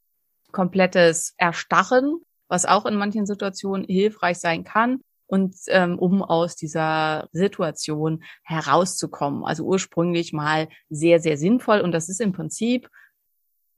komplettes 0.52 1.34
Erstarren, 1.36 2.20
was 2.48 2.64
auch 2.64 2.86
in 2.86 2.94
manchen 2.94 3.26
Situationen 3.26 3.86
hilfreich 3.86 4.38
sein 4.38 4.64
kann. 4.64 5.00
Und 5.30 5.56
ähm, 5.66 5.98
um 5.98 6.22
aus 6.22 6.56
dieser 6.56 7.28
Situation 7.32 8.22
herauszukommen. 8.44 9.44
Also 9.44 9.62
ursprünglich 9.64 10.32
mal 10.32 10.68
sehr, 10.88 11.20
sehr 11.20 11.36
sinnvoll. 11.36 11.82
Und 11.82 11.92
das 11.92 12.08
ist 12.08 12.22
im 12.22 12.32
Prinzip 12.32 12.88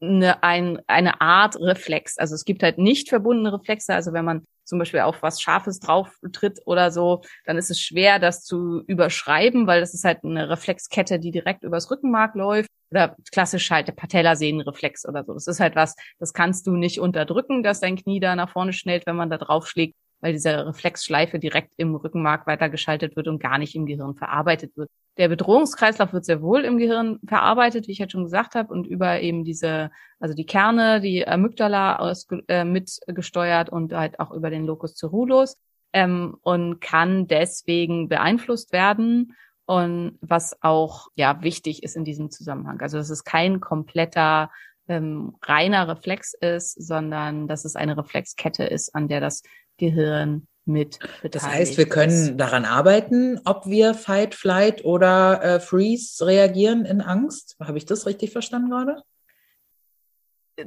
eine, 0.01 0.43
ein, 0.43 0.81
eine 0.87 1.21
Art 1.21 1.57
Reflex. 1.57 2.19
Also 2.19 2.35
es 2.35 2.45
gibt 2.45 2.63
halt 2.63 2.79
nicht 2.79 3.09
verbundene 3.09 3.53
Reflexe. 3.53 3.95
Also 3.95 4.13
wenn 4.13 4.25
man 4.25 4.47
zum 4.65 4.79
Beispiel 4.79 5.01
auf 5.01 5.23
was 5.23 5.41
Scharfes 5.41 5.81
drauf 5.81 6.17
tritt 6.33 6.61
oder 6.65 6.91
so, 6.91 7.23
dann 7.45 7.59
ist 7.59 7.71
es 7.71 7.81
schwer, 7.81 8.19
das 8.19 8.45
zu 8.45 8.83
überschreiben, 8.87 9.67
weil 9.67 9.81
das 9.81 9.95
ist 9.95 10.05
halt 10.05 10.25
eine 10.25 10.49
Reflexkette, 10.49 11.19
die 11.19 11.33
direkt 11.33 11.65
übers 11.65 11.91
Rückenmark 11.91 12.35
läuft. 12.35 12.71
Oder 12.93 13.17
klassisch 13.31 13.71
halt 13.71 13.87
der 13.89 13.93
Patellasehnenreflex 13.93 15.07
oder 15.07 15.25
so. 15.25 15.35
Das 15.35 15.47
ist 15.47 15.61
halt 15.61 15.77
was, 15.77 15.95
das 16.19 16.33
kannst 16.33 16.67
du 16.67 16.73
nicht 16.73 16.99
unterdrücken, 16.99 17.63
dass 17.63 17.81
dein 17.81 17.97
Knie 17.97 18.19
da 18.21 18.35
nach 18.35 18.51
vorne 18.51 18.73
schnellt, 18.73 19.07
wenn 19.07 19.17
man 19.17 19.31
da 19.31 19.39
drauf 19.39 19.69
schlägt, 19.69 19.95
weil 20.21 20.33
diese 20.33 20.67
Reflexschleife 20.67 21.39
direkt 21.39 21.73
im 21.77 21.95
Rückenmark 21.95 22.47
weitergeschaltet 22.47 23.17
wird 23.17 23.29
und 23.29 23.41
gar 23.41 23.59
nicht 23.59 23.75
im 23.75 23.87
Gehirn 23.87 24.15
verarbeitet 24.15 24.77
wird 24.77 24.91
der 25.21 25.29
Bedrohungskreislauf 25.29 26.13
wird 26.13 26.25
sehr 26.25 26.41
wohl 26.41 26.65
im 26.65 26.79
Gehirn 26.79 27.19
verarbeitet, 27.27 27.87
wie 27.87 27.93
ich 27.93 28.01
halt 28.01 28.13
schon 28.13 28.25
gesagt 28.25 28.55
habe, 28.55 28.73
und 28.73 28.87
über 28.87 29.21
eben 29.21 29.45
diese, 29.45 29.91
also 30.19 30.35
die 30.35 30.47
Kerne, 30.47 31.01
die 31.01 31.29
Amygdala 31.29 31.97
aus, 31.97 32.27
äh, 32.49 32.65
mitgesteuert 32.65 33.71
und 33.71 33.93
halt 33.93 34.19
auch 34.19 34.31
über 34.31 34.49
den 34.49 34.65
Locus 34.65 34.95
ceruleus 34.97 35.59
ähm, 35.93 36.37
und 36.43 36.81
kann 36.81 37.27
deswegen 37.27 38.09
beeinflusst 38.09 38.73
werden 38.73 39.37
und 39.67 40.19
was 40.23 40.57
auch 40.63 41.09
ja 41.17 41.43
wichtig 41.43 41.83
ist 41.83 41.97
in 41.97 42.05
diesem 42.05 42.31
Zusammenhang. 42.31 42.81
Also 42.81 42.97
dass 42.97 43.11
es 43.11 43.23
kein 43.23 43.61
kompletter 43.61 44.51
ähm, 44.89 45.37
reiner 45.43 45.87
Reflex 45.87 46.33
ist, 46.33 46.83
sondern 46.83 47.47
dass 47.47 47.65
es 47.65 47.77
eine 47.77 47.97
Reflexkette 47.97 48.65
ist, 48.65 48.95
an 48.95 49.07
der 49.07 49.21
das 49.21 49.43
Gehirn 49.81 50.47
mit 50.65 50.99
beteiligt. 51.23 51.35
Das 51.35 51.47
heißt, 51.47 51.79
wir 51.79 51.89
können 51.89 52.39
daran 52.39 52.65
arbeiten, 52.65 53.41
ob 53.45 53.67
wir 53.67 53.95
Fight, 53.95 54.35
Flight 54.35 54.85
oder 54.85 55.43
äh, 55.43 55.61
Freeze 55.61 56.25
reagieren 56.25 56.85
in 56.85 57.01
Angst. 57.01 57.57
Habe 57.61 57.79
ich 57.79 57.87
das 57.87 58.07
richtig 58.07 58.31
verstanden 58.31 58.71
gerade? 58.71 59.03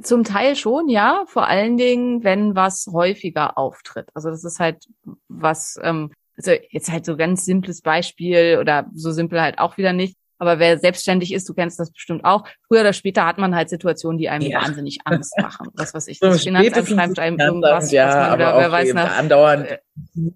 Zum 0.02 0.24
Teil 0.24 0.56
schon, 0.56 0.88
ja. 0.88 1.24
Vor 1.26 1.46
allen 1.46 1.76
Dingen, 1.76 2.24
wenn 2.24 2.54
was 2.56 2.88
häufiger 2.92 3.56
auftritt. 3.56 4.08
Also 4.14 4.30
das 4.30 4.44
ist 4.44 4.58
halt 4.58 4.88
was, 5.28 5.78
ähm, 5.82 6.12
also 6.36 6.52
jetzt 6.70 6.90
halt 6.90 7.04
so 7.04 7.16
ganz 7.16 7.44
simples 7.44 7.80
Beispiel 7.80 8.58
oder 8.60 8.90
so 8.94 9.12
simpel 9.12 9.40
halt 9.40 9.58
auch 9.58 9.76
wieder 9.76 9.92
nicht. 9.92 10.16
Aber 10.44 10.58
wer 10.58 10.78
selbstständig 10.78 11.32
ist, 11.32 11.48
du 11.48 11.54
kennst 11.54 11.80
das 11.80 11.90
bestimmt 11.90 12.22
auch. 12.24 12.44
Früher 12.68 12.82
oder 12.82 12.92
später 12.92 13.24
hat 13.24 13.38
man 13.38 13.54
halt 13.54 13.70
Situationen, 13.70 14.18
die 14.18 14.28
einem 14.28 14.46
ja. 14.50 14.60
wahnsinnig 14.60 14.98
Angst 15.04 15.32
machen. 15.40 15.68
Was 15.74 15.94
weiß 15.94 16.08
ich. 16.08 16.18
Das 16.18 16.42
Finanzamt 16.42 16.88
schreibt 16.88 17.18
einem 17.18 17.38
irgendwas, 17.38 17.90
ja, 17.90 18.06
was 18.06 18.14
man 18.14 18.38
wieder, 18.38 18.58
wer 18.58 18.72
weiß 18.72 18.92
nach. 18.92 19.18
Andauernd. 19.18 19.66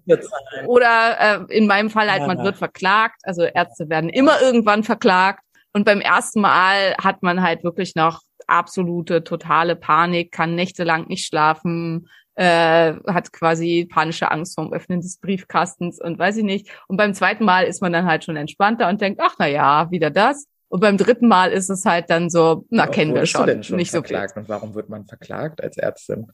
Äh, 0.07 0.17
oder 0.65 1.47
äh, 1.49 1.55
in 1.55 1.67
meinem 1.67 1.91
Fall 1.91 2.09
halt, 2.09 2.21
ja. 2.21 2.27
man 2.27 2.43
wird 2.43 2.57
verklagt. 2.57 3.21
Also 3.23 3.43
Ärzte 3.43 3.87
werden 3.87 4.09
immer 4.09 4.41
irgendwann 4.41 4.83
verklagt. 4.83 5.43
Und 5.73 5.85
beim 5.85 6.01
ersten 6.01 6.41
Mal 6.41 6.95
hat 7.01 7.21
man 7.21 7.43
halt 7.43 7.63
wirklich 7.63 7.93
noch 7.93 8.21
absolute, 8.47 9.23
totale 9.23 9.75
Panik, 9.75 10.31
kann 10.31 10.55
nächtelang 10.55 11.07
nicht 11.07 11.27
schlafen, 11.27 12.09
äh, 12.39 12.95
hat 13.07 13.33
quasi 13.33 13.85
panische 13.91 14.31
Angst 14.31 14.55
vorm 14.55 14.71
Öffnen 14.71 15.01
des 15.01 15.17
Briefkastens 15.17 15.99
und 15.99 16.17
weiß 16.17 16.37
ich 16.37 16.45
nicht. 16.45 16.69
Und 16.87 16.95
beim 16.95 17.13
zweiten 17.13 17.43
Mal 17.43 17.65
ist 17.65 17.81
man 17.81 17.91
dann 17.91 18.05
halt 18.05 18.23
schon 18.23 18.37
entspannter 18.37 18.87
und 18.87 19.01
denkt, 19.01 19.19
ach 19.21 19.35
na 19.39 19.47
ja, 19.47 19.91
wieder 19.91 20.09
das. 20.09 20.47
Und 20.69 20.79
beim 20.79 20.95
dritten 20.95 21.27
Mal 21.27 21.51
ist 21.51 21.69
es 21.69 21.83
halt 21.83 22.09
dann 22.09 22.29
so, 22.29 22.65
na 22.69 22.87
Auch 22.87 22.91
kennen 22.91 23.13
wir 23.13 23.25
schon, 23.25 23.61
schon 23.61 23.75
nicht 23.75 23.91
verklagt? 23.91 24.29
so 24.29 24.33
viel. 24.35 24.41
Und 24.43 24.49
warum 24.49 24.73
wird 24.73 24.87
man 24.87 25.05
verklagt 25.05 25.61
als 25.61 25.77
Ärztin? 25.77 26.31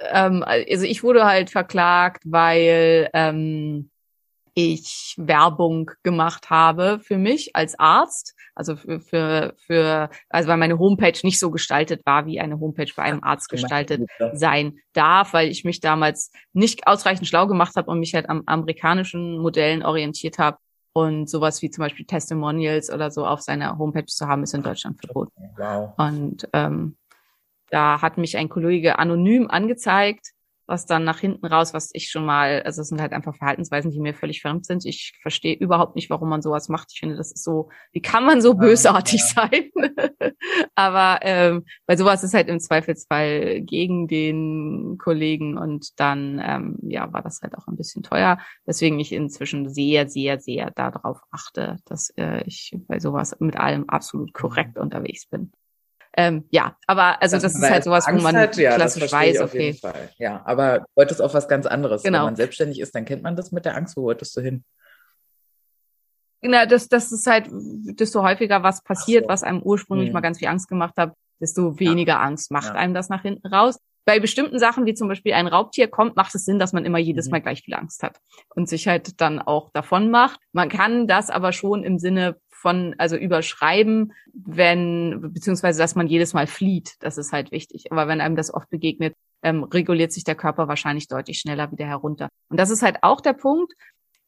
Ähm, 0.00 0.42
also 0.44 0.84
ich 0.84 1.04
wurde 1.04 1.24
halt 1.26 1.50
verklagt, 1.50 2.24
weil 2.26 3.10
ähm, 3.12 3.88
ich 4.54 5.14
Werbung 5.16 5.92
gemacht 6.02 6.50
habe 6.50 6.98
für 6.98 7.18
mich 7.18 7.54
als 7.54 7.78
Arzt, 7.78 8.34
also 8.54 8.76
für, 8.76 9.00
für, 9.00 9.54
für, 9.56 10.10
also 10.28 10.48
weil 10.48 10.56
meine 10.56 10.78
Homepage 10.78 11.18
nicht 11.22 11.38
so 11.38 11.50
gestaltet 11.50 12.04
war, 12.06 12.26
wie 12.26 12.40
eine 12.40 12.60
Homepage 12.60 12.90
bei 12.96 13.02
einem 13.02 13.22
Arzt 13.22 13.48
gestaltet 13.48 14.08
sein 14.32 14.78
darf, 14.92 15.32
weil 15.32 15.48
ich 15.48 15.64
mich 15.64 15.80
damals 15.80 16.30
nicht 16.52 16.86
ausreichend 16.86 17.26
schlau 17.26 17.46
gemacht 17.46 17.76
habe 17.76 17.90
und 17.90 18.00
mich 18.00 18.14
halt 18.14 18.28
am 18.28 18.42
amerikanischen 18.46 19.38
Modellen 19.38 19.84
orientiert 19.84 20.38
habe. 20.38 20.58
Und 20.96 21.28
sowas 21.28 21.60
wie 21.60 21.70
zum 21.70 21.82
Beispiel 21.82 22.06
Testimonials 22.06 22.88
oder 22.88 23.10
so 23.10 23.26
auf 23.26 23.40
seiner 23.40 23.78
Homepage 23.78 24.06
zu 24.06 24.28
haben, 24.28 24.44
ist 24.44 24.54
in 24.54 24.62
Deutschland 24.62 25.00
verboten. 25.04 25.32
Wow. 25.56 25.92
Und 25.96 26.48
ähm, 26.52 26.96
da 27.70 28.00
hat 28.00 28.16
mich 28.16 28.36
ein 28.36 28.48
Kollege 28.48 29.00
anonym 29.00 29.50
angezeigt 29.50 30.33
was 30.66 30.86
dann 30.86 31.04
nach 31.04 31.18
hinten 31.18 31.46
raus, 31.46 31.74
was 31.74 31.90
ich 31.92 32.10
schon 32.10 32.24
mal, 32.24 32.62
also 32.62 32.82
es 32.82 32.88
sind 32.88 33.00
halt 33.00 33.12
einfach 33.12 33.36
Verhaltensweisen, 33.36 33.90
die 33.90 34.00
mir 34.00 34.14
völlig 34.14 34.42
fremd 34.42 34.66
sind. 34.66 34.84
Ich 34.86 35.18
verstehe 35.20 35.54
überhaupt 35.54 35.96
nicht, 35.96 36.10
warum 36.10 36.28
man 36.28 36.42
sowas 36.42 36.68
macht. 36.68 36.88
Ich 36.92 37.00
finde, 37.00 37.16
das 37.16 37.32
ist 37.32 37.44
so, 37.44 37.70
wie 37.92 38.00
kann 38.00 38.24
man 38.24 38.40
so 38.40 38.54
bösartig 38.54 39.22
ja, 39.36 39.48
ja. 39.50 39.50
sein? 39.50 40.34
Aber 40.74 41.18
ähm, 41.22 41.64
bei 41.86 41.96
sowas 41.96 42.24
ist 42.24 42.34
halt 42.34 42.48
im 42.48 42.60
Zweifelsfall 42.60 43.60
gegen 43.62 44.08
den 44.08 44.96
Kollegen 44.98 45.58
und 45.58 45.98
dann 46.00 46.40
ähm, 46.44 46.78
ja 46.82 47.12
war 47.12 47.22
das 47.22 47.40
halt 47.42 47.54
auch 47.56 47.66
ein 47.66 47.76
bisschen 47.76 48.02
teuer, 48.02 48.38
deswegen 48.66 48.98
ich 49.00 49.12
inzwischen 49.12 49.68
sehr, 49.68 50.08
sehr, 50.08 50.40
sehr 50.40 50.70
darauf 50.70 51.20
achte, 51.30 51.76
dass 51.84 52.10
äh, 52.16 52.42
ich 52.46 52.76
bei 52.88 52.98
sowas 52.98 53.36
mit 53.40 53.56
allem 53.56 53.88
absolut 53.88 54.32
korrekt 54.32 54.78
unterwegs 54.78 55.26
bin. 55.26 55.52
Ähm, 56.16 56.44
ja, 56.50 56.76
aber 56.86 57.20
also 57.20 57.36
das, 57.36 57.42
das 57.42 57.56
ist 57.56 57.70
halt 57.70 57.84
sowas, 57.84 58.06
wo 58.08 58.20
man 58.20 58.36
hat, 58.36 58.56
ja, 58.56 58.76
klassisch 58.76 59.10
weiß, 59.10 59.40
okay. 59.40 59.76
Ja, 60.18 60.42
aber 60.44 60.86
wolltest 60.94 61.20
auf 61.20 61.34
was 61.34 61.48
ganz 61.48 61.66
anderes. 61.66 62.02
Genau. 62.04 62.18
Wenn 62.18 62.24
man 62.26 62.36
selbstständig 62.36 62.80
ist, 62.80 62.94
dann 62.94 63.04
kennt 63.04 63.22
man 63.22 63.34
das 63.34 63.50
mit 63.50 63.64
der 63.64 63.76
Angst. 63.76 63.96
Wo 63.96 64.02
wolltest 64.02 64.36
du 64.36 64.40
hin? 64.40 64.64
Genau, 66.40 66.66
das, 66.66 66.88
das 66.88 67.10
ist 67.10 67.26
halt, 67.26 67.48
desto 67.50 68.22
häufiger 68.22 68.62
was 68.62 68.84
passiert, 68.84 69.24
so. 69.24 69.28
was 69.28 69.42
einem 69.42 69.62
ursprünglich 69.62 70.08
hm. 70.08 70.12
mal 70.12 70.20
ganz 70.20 70.38
viel 70.38 70.48
Angst 70.48 70.68
gemacht 70.68 70.94
hat, 70.96 71.14
desto 71.40 71.80
weniger 71.80 72.14
ja. 72.14 72.20
Angst 72.20 72.50
macht 72.50 72.74
ja. 72.74 72.74
einem 72.74 72.94
das 72.94 73.08
nach 73.08 73.22
hinten 73.22 73.46
raus. 73.48 73.78
Bei 74.04 74.20
bestimmten 74.20 74.58
Sachen, 74.58 74.84
wie 74.84 74.92
zum 74.92 75.08
Beispiel 75.08 75.32
ein 75.32 75.46
Raubtier 75.46 75.88
kommt, 75.88 76.16
macht 76.16 76.34
es 76.34 76.44
Sinn, 76.44 76.58
dass 76.58 76.74
man 76.74 76.84
immer 76.84 76.98
jedes 76.98 77.26
mhm. 77.26 77.32
Mal 77.32 77.40
gleich 77.40 77.62
viel 77.62 77.74
Angst 77.74 78.02
hat 78.02 78.20
und 78.54 78.68
sich 78.68 78.86
halt 78.86 79.20
dann 79.20 79.40
auch 79.40 79.70
davon 79.72 80.10
macht. 80.10 80.38
Man 80.52 80.68
kann 80.68 81.06
das 81.06 81.30
aber 81.30 81.52
schon 81.52 81.82
im 81.82 81.98
Sinne 81.98 82.36
von, 82.64 82.94
also 82.96 83.14
überschreiben, 83.16 84.14
wenn, 84.32 85.20
beziehungsweise, 85.34 85.78
dass 85.78 85.96
man 85.96 86.06
jedes 86.06 86.32
Mal 86.32 86.46
flieht. 86.46 86.94
Das 87.00 87.18
ist 87.18 87.30
halt 87.30 87.52
wichtig. 87.52 87.92
Aber 87.92 88.08
wenn 88.08 88.22
einem 88.22 88.36
das 88.36 88.52
oft 88.52 88.70
begegnet, 88.70 89.14
ähm, 89.42 89.64
reguliert 89.64 90.12
sich 90.14 90.24
der 90.24 90.34
Körper 90.34 90.66
wahrscheinlich 90.66 91.06
deutlich 91.06 91.40
schneller 91.40 91.70
wieder 91.70 91.84
herunter. 91.84 92.30
Und 92.48 92.58
das 92.58 92.70
ist 92.70 92.80
halt 92.80 93.02
auch 93.02 93.20
der 93.20 93.34
Punkt, 93.34 93.74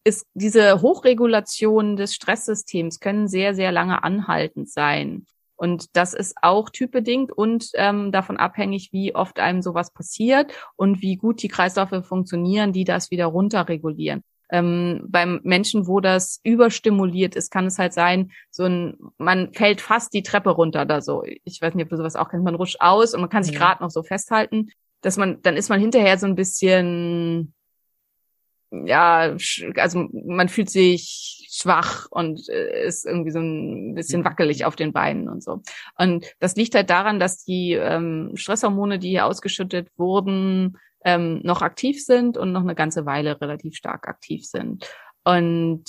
ist 0.05 0.27
diese 0.35 0.83
Hochregulation 0.83 1.97
des 1.97 2.15
Stresssystems 2.15 3.01
können 3.01 3.27
sehr, 3.27 3.55
sehr 3.55 3.73
lange 3.73 4.05
anhaltend 4.05 4.69
sein. 4.69 5.25
Und 5.57 5.97
das 5.97 6.13
ist 6.13 6.37
auch 6.43 6.69
typbedingt 6.69 7.33
und 7.33 7.71
ähm, 7.73 8.13
davon 8.13 8.37
abhängig, 8.37 8.93
wie 8.93 9.15
oft 9.15 9.41
einem 9.41 9.63
sowas 9.63 9.91
passiert 9.91 10.53
und 10.77 11.01
wie 11.01 11.17
gut 11.17 11.43
die 11.43 11.49
Kreisläufe 11.49 12.03
funktionieren, 12.03 12.75
die 12.75 12.85
das 12.85 13.11
wieder 13.11 13.25
runterregulieren. 13.25 14.23
Ähm, 14.51 15.03
beim 15.09 15.41
Menschen, 15.43 15.87
wo 15.87 16.01
das 16.01 16.41
überstimuliert 16.45 17.35
ist, 17.35 17.51
kann 17.51 17.67
es 17.67 17.79
halt 17.79 17.93
sein, 17.93 18.31
so 18.51 18.65
ein, 18.65 18.97
man 19.19 19.53
fällt 19.53 19.81
fast 19.81 20.15
die 20.15 20.23
Treppe 20.23 20.51
runter 20.51 20.83
oder 20.83 21.03
so. 21.03 21.25
Ich 21.45 21.61
weiß 21.61 21.75
nicht, 21.75 21.85
ob 21.85 21.91
du 21.91 21.97
sowas 21.97 22.17
auch 22.17 22.29
kennst. 22.29 22.45
Man 22.45 22.55
rutscht 22.55 22.81
aus 22.81 23.15
und 23.15 23.21
man 23.21 23.31
kann 23.31 23.43
sich 23.43 23.55
ja. 23.55 23.61
gerade 23.61 23.83
noch 23.83 23.91
so 23.91 24.03
festhalten, 24.03 24.71
dass 25.01 25.17
man, 25.17 25.43
dann 25.43 25.57
ist 25.57 25.69
man 25.69 25.81
hinterher 25.81 26.19
so 26.19 26.27
ein 26.27 26.37
bisschen, 26.37 27.55
ja, 28.71 29.37
also 29.77 30.09
man 30.13 30.49
fühlt 30.49 30.71
sich 30.71 31.49
schwach 31.51 32.07
und 32.11 32.49
äh, 32.49 32.87
ist 32.87 33.07
irgendwie 33.07 33.31
so 33.31 33.41
ein 33.41 33.95
bisschen 33.95 34.25
wackelig 34.25 34.65
auf 34.65 34.77
den 34.77 34.93
Beinen 34.93 35.29
und 35.29 35.43
so. 35.43 35.63
Und 35.97 36.27
das 36.39 36.57
liegt 36.57 36.75
halt 36.75 36.91
daran, 36.91 37.19
dass 37.19 37.45
die 37.45 37.73
ähm, 37.73 38.33
Stresshormone, 38.35 38.99
die 38.99 39.11
hier 39.11 39.27
ausgeschüttet 39.27 39.89
wurden, 39.97 40.79
ähm, 41.07 41.41
noch 41.45 41.63
aktiv 41.63 42.05
sind 42.05 42.37
und 42.37 42.53
noch 42.53 42.63
eine 42.63 42.75
ganze 42.75 43.07
Weile 43.07 43.41
relativ 43.41 43.77
stark 43.77 44.09
aktiv 44.09 44.45
sind. 44.45 44.87
Und 45.25 45.85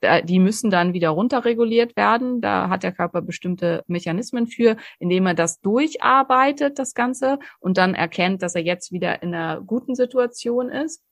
äh, 0.00 0.24
die 0.24 0.38
müssen 0.38 0.70
dann 0.70 0.92
wieder 0.92 1.10
runterreguliert 1.10 1.96
werden. 1.96 2.40
Da 2.40 2.68
hat 2.68 2.82
der 2.82 2.92
Körper 2.92 3.22
bestimmte 3.22 3.84
Mechanismen 3.86 4.46
für, 4.46 4.76
indem 4.98 5.26
er 5.26 5.34
das 5.34 5.60
durcharbeitet, 5.60 6.78
das 6.78 6.94
Ganze, 6.94 7.38
und 7.60 7.78
dann 7.78 7.94
erkennt, 7.94 8.42
dass 8.42 8.54
er 8.54 8.62
jetzt 8.62 8.92
wieder 8.92 9.22
in 9.22 9.34
einer 9.34 9.60
guten 9.60 9.94
Situation 9.94 10.68
ist. 10.68 11.02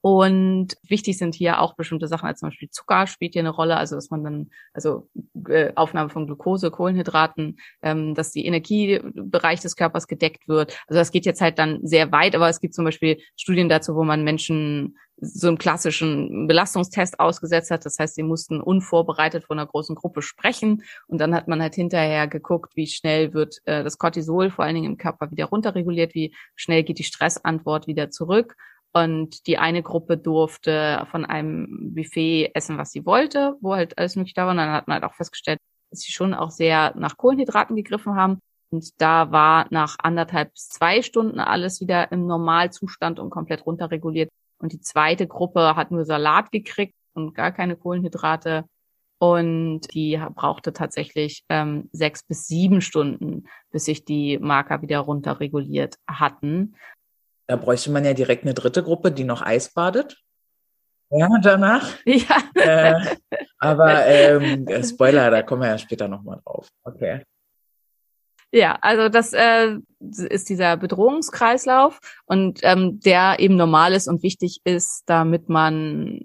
Und 0.00 0.76
wichtig 0.86 1.18
sind 1.18 1.34
hier 1.34 1.60
auch 1.60 1.74
bestimmte 1.74 2.06
Sachen, 2.06 2.26
als 2.26 2.40
zum 2.40 2.50
Beispiel 2.50 2.70
Zucker 2.70 3.06
spielt 3.06 3.32
hier 3.32 3.42
eine 3.42 3.50
Rolle, 3.50 3.76
also 3.76 3.96
dass 3.96 4.10
man 4.10 4.22
dann, 4.22 4.50
also 4.72 5.08
äh, 5.48 5.72
Aufnahme 5.74 6.10
von 6.10 6.26
Glucose, 6.26 6.70
Kohlenhydraten, 6.70 7.58
ähm, 7.82 8.14
dass 8.14 8.30
die 8.30 8.46
Energiebereich 8.46 9.60
des 9.60 9.74
Körpers 9.74 10.06
gedeckt 10.06 10.48
wird. 10.48 10.78
Also 10.86 11.00
das 11.00 11.10
geht 11.10 11.26
jetzt 11.26 11.40
halt 11.40 11.58
dann 11.58 11.80
sehr 11.82 12.12
weit, 12.12 12.36
aber 12.36 12.48
es 12.48 12.60
gibt 12.60 12.74
zum 12.74 12.84
Beispiel 12.84 13.18
Studien 13.36 13.68
dazu, 13.68 13.96
wo 13.96 14.04
man 14.04 14.22
Menschen 14.22 14.96
so 15.18 15.48
einen 15.48 15.58
klassischen 15.58 16.46
Belastungstest 16.46 17.18
ausgesetzt 17.18 17.70
hat. 17.70 17.86
Das 17.86 17.98
heißt, 17.98 18.14
sie 18.14 18.22
mussten 18.22 18.60
unvorbereitet 18.60 19.44
von 19.44 19.58
einer 19.58 19.66
großen 19.66 19.94
Gruppe 19.94 20.22
sprechen 20.22 20.82
und 21.06 21.18
dann 21.18 21.34
hat 21.34 21.48
man 21.48 21.62
halt 21.62 21.74
hinterher 21.74 22.28
geguckt, 22.28 22.76
wie 22.76 22.86
schnell 22.86 23.32
wird 23.32 23.60
äh, 23.64 23.82
das 23.82 23.98
Cortisol 23.98 24.50
vor 24.50 24.64
allen 24.64 24.74
Dingen 24.74 24.92
im 24.92 24.98
Körper 24.98 25.30
wieder 25.30 25.46
runterreguliert, 25.46 26.14
wie 26.14 26.34
schnell 26.54 26.82
geht 26.82 26.98
die 26.98 27.04
Stressantwort 27.04 27.86
wieder 27.86 28.10
zurück 28.10 28.56
und 28.96 29.46
die 29.46 29.58
eine 29.58 29.82
Gruppe 29.82 30.16
durfte 30.16 31.06
von 31.10 31.26
einem 31.26 31.94
Buffet 31.94 32.52
essen, 32.54 32.78
was 32.78 32.92
sie 32.92 33.04
wollte, 33.04 33.54
wo 33.60 33.74
halt 33.74 33.98
alles 33.98 34.16
möglich 34.16 34.32
da 34.32 34.44
war. 34.44 34.52
Und 34.52 34.56
dann 34.56 34.72
hat 34.72 34.88
man 34.88 34.94
halt 34.94 35.04
auch 35.04 35.14
festgestellt, 35.14 35.58
dass 35.90 36.00
sie 36.00 36.12
schon 36.12 36.32
auch 36.32 36.50
sehr 36.50 36.94
nach 36.96 37.18
Kohlenhydraten 37.18 37.76
gegriffen 37.76 38.14
haben. 38.16 38.40
Und 38.70 38.98
da 38.98 39.30
war 39.30 39.66
nach 39.68 39.96
anderthalb 39.98 40.52
bis 40.54 40.70
zwei 40.70 41.02
Stunden 41.02 41.40
alles 41.40 41.82
wieder 41.82 42.10
im 42.10 42.26
Normalzustand 42.26 43.20
und 43.20 43.28
komplett 43.28 43.66
runterreguliert. 43.66 44.30
Und 44.58 44.72
die 44.72 44.80
zweite 44.80 45.26
Gruppe 45.26 45.76
hat 45.76 45.90
nur 45.90 46.06
Salat 46.06 46.50
gekriegt 46.50 46.94
und 47.12 47.34
gar 47.34 47.52
keine 47.52 47.76
Kohlenhydrate. 47.76 48.64
Und 49.18 49.92
die 49.92 50.18
brauchte 50.34 50.72
tatsächlich 50.72 51.44
ähm, 51.50 51.90
sechs 51.92 52.22
bis 52.22 52.46
sieben 52.46 52.80
Stunden, 52.80 53.44
bis 53.70 53.84
sich 53.84 54.06
die 54.06 54.38
Marker 54.38 54.80
wieder 54.80 55.00
runterreguliert 55.00 55.96
hatten. 56.06 56.76
Da 57.46 57.56
bräuchte 57.56 57.90
man 57.90 58.04
ja 58.04 58.12
direkt 58.12 58.44
eine 58.44 58.54
dritte 58.54 58.82
Gruppe, 58.82 59.12
die 59.12 59.24
noch 59.24 59.42
Eis 59.42 59.72
badet. 59.72 60.18
Ja, 61.10 61.28
danach. 61.42 61.88
Ja. 62.04 62.42
Äh, 62.54 63.16
aber 63.58 64.06
ähm, 64.06 64.66
Spoiler, 64.82 65.30
da 65.30 65.42
kommen 65.42 65.62
wir 65.62 65.68
ja 65.68 65.78
später 65.78 66.08
nochmal 66.08 66.40
drauf. 66.44 66.68
Okay. 66.82 67.22
Ja, 68.52 68.78
also 68.80 69.08
das 69.08 69.32
äh, 69.32 69.76
ist 70.00 70.48
dieser 70.48 70.76
Bedrohungskreislauf 70.76 71.98
und 72.26 72.60
ähm, 72.62 73.00
der 73.00 73.36
eben 73.38 73.56
normal 73.56 73.92
ist 73.92 74.08
und 74.08 74.22
wichtig 74.22 74.60
ist, 74.64 75.02
damit 75.06 75.48
man 75.48 76.20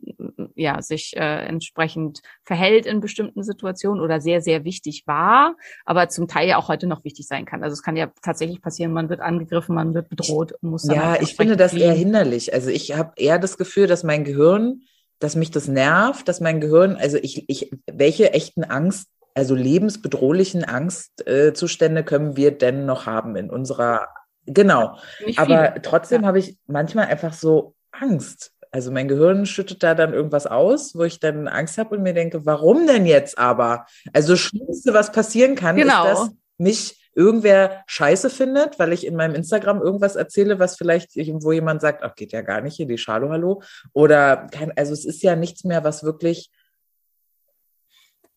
ja 0.61 0.81
sich 0.81 1.15
äh, 1.15 1.45
entsprechend 1.45 2.21
verhält 2.43 2.85
in 2.85 3.01
bestimmten 3.01 3.43
Situationen 3.43 4.01
oder 4.01 4.21
sehr 4.21 4.41
sehr 4.41 4.63
wichtig 4.63 5.03
war, 5.05 5.55
aber 5.85 6.09
zum 6.09 6.27
Teil 6.27 6.47
ja 6.47 6.57
auch 6.57 6.67
heute 6.67 6.87
noch 6.87 7.03
wichtig 7.03 7.27
sein 7.27 7.45
kann. 7.45 7.63
Also 7.63 7.73
es 7.73 7.83
kann 7.83 7.97
ja 7.97 8.11
tatsächlich 8.21 8.61
passieren, 8.61 8.93
man 8.93 9.09
wird 9.09 9.19
angegriffen, 9.19 9.75
man 9.75 9.93
wird 9.93 10.09
bedroht 10.09 10.53
und 10.61 10.69
muss 10.69 10.83
dann 10.83 10.95
Ja, 10.95 11.09
halt 11.11 11.21
ich 11.23 11.35
finde 11.35 11.57
das 11.57 11.73
eher 11.73 11.93
hinderlich. 11.93 12.53
Also 12.53 12.69
ich 12.69 12.95
habe 12.95 13.13
eher 13.17 13.39
das 13.39 13.57
Gefühl, 13.57 13.87
dass 13.87 14.03
mein 14.03 14.23
Gehirn 14.23 14.83
dass 15.19 15.35
mich 15.35 15.51
das 15.51 15.67
nervt, 15.67 16.27
dass 16.27 16.41
mein 16.41 16.59
Gehirn, 16.59 16.95
also 16.95 17.17
ich, 17.21 17.47
ich, 17.47 17.71
welche 17.85 18.33
echten 18.33 18.63
Angst 18.63 19.07
also 19.33 19.55
lebensbedrohlichen 19.55 20.63
Angstzustände 20.65 22.03
können 22.03 22.35
wir 22.35 22.51
denn 22.51 22.85
noch 22.85 23.05
haben 23.05 23.35
in 23.35 23.49
unserer, 23.49 24.07
genau. 24.45 24.97
Aber 25.37 25.75
trotzdem 25.81 26.23
ja. 26.23 26.27
habe 26.27 26.39
ich 26.39 26.57
manchmal 26.67 27.05
einfach 27.05 27.33
so 27.33 27.75
Angst. 27.91 28.53
Also 28.71 28.89
mein 28.91 29.09
Gehirn 29.09 29.45
schüttet 29.45 29.83
da 29.83 29.93
dann 29.95 30.13
irgendwas 30.13 30.47
aus, 30.47 30.95
wo 30.95 31.03
ich 31.03 31.19
dann 31.19 31.47
Angst 31.49 31.77
habe 31.77 31.95
und 31.95 32.03
mir 32.03 32.13
denke, 32.13 32.45
warum 32.45 32.87
denn 32.87 33.05
jetzt 33.05 33.37
aber? 33.37 33.85
Also 34.13 34.33
das 34.33 34.39
Schlimmste, 34.39 34.93
was 34.93 35.11
passieren 35.11 35.55
kann, 35.55 35.75
genau. 35.75 36.05
ist, 36.05 36.19
dass 36.19 36.29
mich 36.57 37.09
irgendwer 37.13 37.83
scheiße 37.87 38.29
findet, 38.29 38.79
weil 38.79 38.93
ich 38.93 39.05
in 39.05 39.17
meinem 39.17 39.35
Instagram 39.35 39.81
irgendwas 39.81 40.15
erzähle, 40.15 40.59
was 40.59 40.77
vielleicht, 40.77 41.15
wo 41.15 41.51
jemand 41.51 41.81
sagt, 41.81 42.03
ach, 42.03 42.15
geht 42.15 42.31
ja 42.31 42.41
gar 42.41 42.61
nicht 42.61 42.77
hier, 42.77 42.87
die 42.87 42.97
Schalo, 42.97 43.29
hallo. 43.29 43.61
Oder 43.91 44.47
kein, 44.49 44.75
also 44.77 44.93
es 44.93 45.03
ist 45.03 45.21
ja 45.21 45.35
nichts 45.35 45.65
mehr, 45.65 45.83
was 45.83 46.03
wirklich 46.03 46.49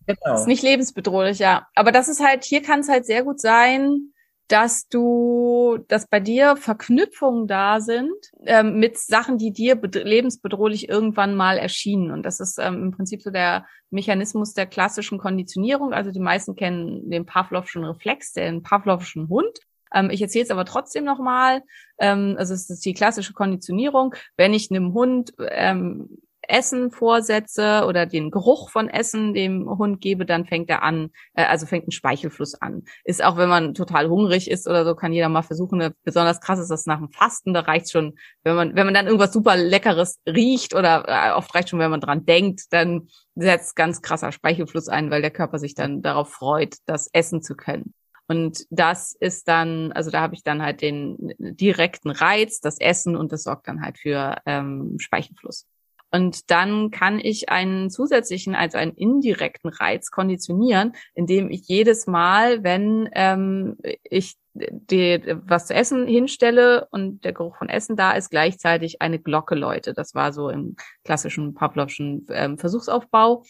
Genau. 0.06 0.34
Ist 0.34 0.46
nicht 0.46 0.62
lebensbedrohlich, 0.62 1.38
ja. 1.38 1.66
Aber 1.74 1.90
das 1.90 2.08
ist 2.08 2.22
halt, 2.22 2.44
hier 2.44 2.62
kann 2.62 2.80
es 2.80 2.90
halt 2.90 3.06
sehr 3.06 3.22
gut 3.22 3.40
sein, 3.40 4.12
dass 4.48 4.88
du, 4.88 5.78
dass 5.88 6.06
bei 6.06 6.20
dir 6.20 6.56
Verknüpfungen 6.56 7.46
da 7.46 7.80
sind 7.80 8.12
ähm, 8.44 8.78
mit 8.78 8.98
Sachen, 8.98 9.38
die 9.38 9.52
dir 9.52 9.76
lebensbedrohlich 9.76 10.88
irgendwann 10.88 11.34
mal 11.34 11.56
erschienen. 11.56 12.10
Und 12.10 12.24
das 12.24 12.40
ist 12.40 12.58
ähm, 12.58 12.82
im 12.84 12.90
Prinzip 12.90 13.22
so 13.22 13.30
der 13.30 13.66
Mechanismus 13.90 14.52
der 14.52 14.66
klassischen 14.66 15.18
Konditionierung. 15.18 15.92
Also 15.92 16.10
die 16.10 16.20
meisten 16.20 16.56
kennen 16.56 17.08
den 17.08 17.24
Pavlovschen 17.24 17.84
Reflex, 17.84 18.32
den 18.32 18.62
Pavlovschen 18.62 19.28
Hund. 19.28 19.58
Ähm, 19.94 20.10
ich 20.10 20.20
erzähle 20.20 20.44
es 20.44 20.50
aber 20.50 20.66
trotzdem 20.66 21.04
nochmal. 21.04 21.62
Ähm, 21.98 22.36
also 22.38 22.52
es 22.52 22.68
ist 22.68 22.84
die 22.84 22.94
klassische 22.94 23.32
Konditionierung. 23.32 24.14
Wenn 24.36 24.52
ich 24.52 24.70
einem 24.70 24.92
Hund 24.92 25.32
ähm, 25.38 26.18
Essen 26.48 26.90
vorsetze 26.90 27.84
oder 27.86 28.06
den 28.06 28.30
Geruch 28.30 28.70
von 28.70 28.88
Essen 28.88 29.34
dem 29.34 29.68
Hund 29.68 30.00
gebe, 30.00 30.26
dann 30.26 30.46
fängt 30.46 30.70
er 30.70 30.82
an, 30.82 31.10
äh, 31.34 31.44
also 31.44 31.66
fängt 31.66 31.88
ein 31.88 31.92
Speichelfluss 31.92 32.54
an. 32.54 32.84
Ist 33.04 33.24
auch, 33.24 33.36
wenn 33.36 33.48
man 33.48 33.74
total 33.74 34.08
hungrig 34.08 34.50
ist 34.50 34.66
oder 34.66 34.84
so, 34.84 34.94
kann 34.94 35.12
jeder 35.12 35.28
mal 35.28 35.42
versuchen. 35.42 35.94
Besonders 36.04 36.40
krass 36.40 36.58
ist 36.58 36.70
das 36.70 36.86
nach 36.86 36.98
dem 36.98 37.10
Fasten. 37.10 37.54
Da 37.54 37.60
reicht 37.60 37.90
schon, 37.90 38.14
wenn 38.42 38.56
man, 38.56 38.76
wenn 38.76 38.86
man 38.86 38.94
dann 38.94 39.06
irgendwas 39.06 39.32
super 39.32 39.56
Leckeres 39.56 40.20
riecht 40.26 40.74
oder 40.74 41.04
äh, 41.06 41.32
oft 41.32 41.54
reicht 41.54 41.70
schon, 41.70 41.78
wenn 41.78 41.90
man 41.90 42.00
dran 42.00 42.24
denkt, 42.24 42.72
dann 42.72 43.08
setzt 43.34 43.76
ganz 43.76 44.02
krasser 44.02 44.32
Speichelfluss 44.32 44.88
ein, 44.88 45.10
weil 45.10 45.22
der 45.22 45.30
Körper 45.30 45.58
sich 45.58 45.74
dann 45.74 46.02
darauf 46.02 46.30
freut, 46.30 46.76
das 46.86 47.08
essen 47.12 47.42
zu 47.42 47.54
können. 47.54 47.94
Und 48.26 48.64
das 48.70 49.14
ist 49.18 49.48
dann, 49.48 49.92
also 49.92 50.10
da 50.10 50.20
habe 50.22 50.34
ich 50.34 50.42
dann 50.42 50.62
halt 50.62 50.80
den 50.80 51.34
direkten 51.38 52.10
Reiz, 52.10 52.60
das 52.60 52.80
Essen 52.80 53.16
und 53.16 53.32
das 53.32 53.42
sorgt 53.42 53.68
dann 53.68 53.82
halt 53.82 53.98
für 53.98 54.36
ähm, 54.46 54.96
Speichelfluss. 54.98 55.66
Und 56.14 56.52
dann 56.52 56.92
kann 56.92 57.18
ich 57.18 57.48
einen 57.48 57.90
zusätzlichen, 57.90 58.54
also 58.54 58.78
einen 58.78 58.94
indirekten 58.94 59.68
Reiz 59.68 60.12
konditionieren, 60.12 60.92
indem 61.12 61.50
ich 61.50 61.66
jedes 61.66 62.06
Mal, 62.06 62.62
wenn 62.62 63.08
ähm, 63.14 63.76
ich 64.04 64.36
die, 64.52 65.20
was 65.44 65.66
zu 65.66 65.74
essen 65.74 66.06
hinstelle 66.06 66.86
und 66.92 67.24
der 67.24 67.32
Geruch 67.32 67.56
von 67.56 67.68
Essen 67.68 67.96
da 67.96 68.12
ist, 68.12 68.30
gleichzeitig 68.30 69.02
eine 69.02 69.18
Glocke 69.18 69.56
läute. 69.56 69.92
Das 69.92 70.14
war 70.14 70.32
so 70.32 70.50
im 70.50 70.76
klassischen 71.02 71.52
Pavlovschen 71.52 72.24
ähm, 72.30 72.58
Versuchsaufbau. 72.58 73.42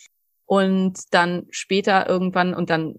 Und 0.46 1.12
dann 1.12 1.46
später 1.50 2.08
irgendwann, 2.08 2.54
und 2.54 2.70
dann 2.70 2.94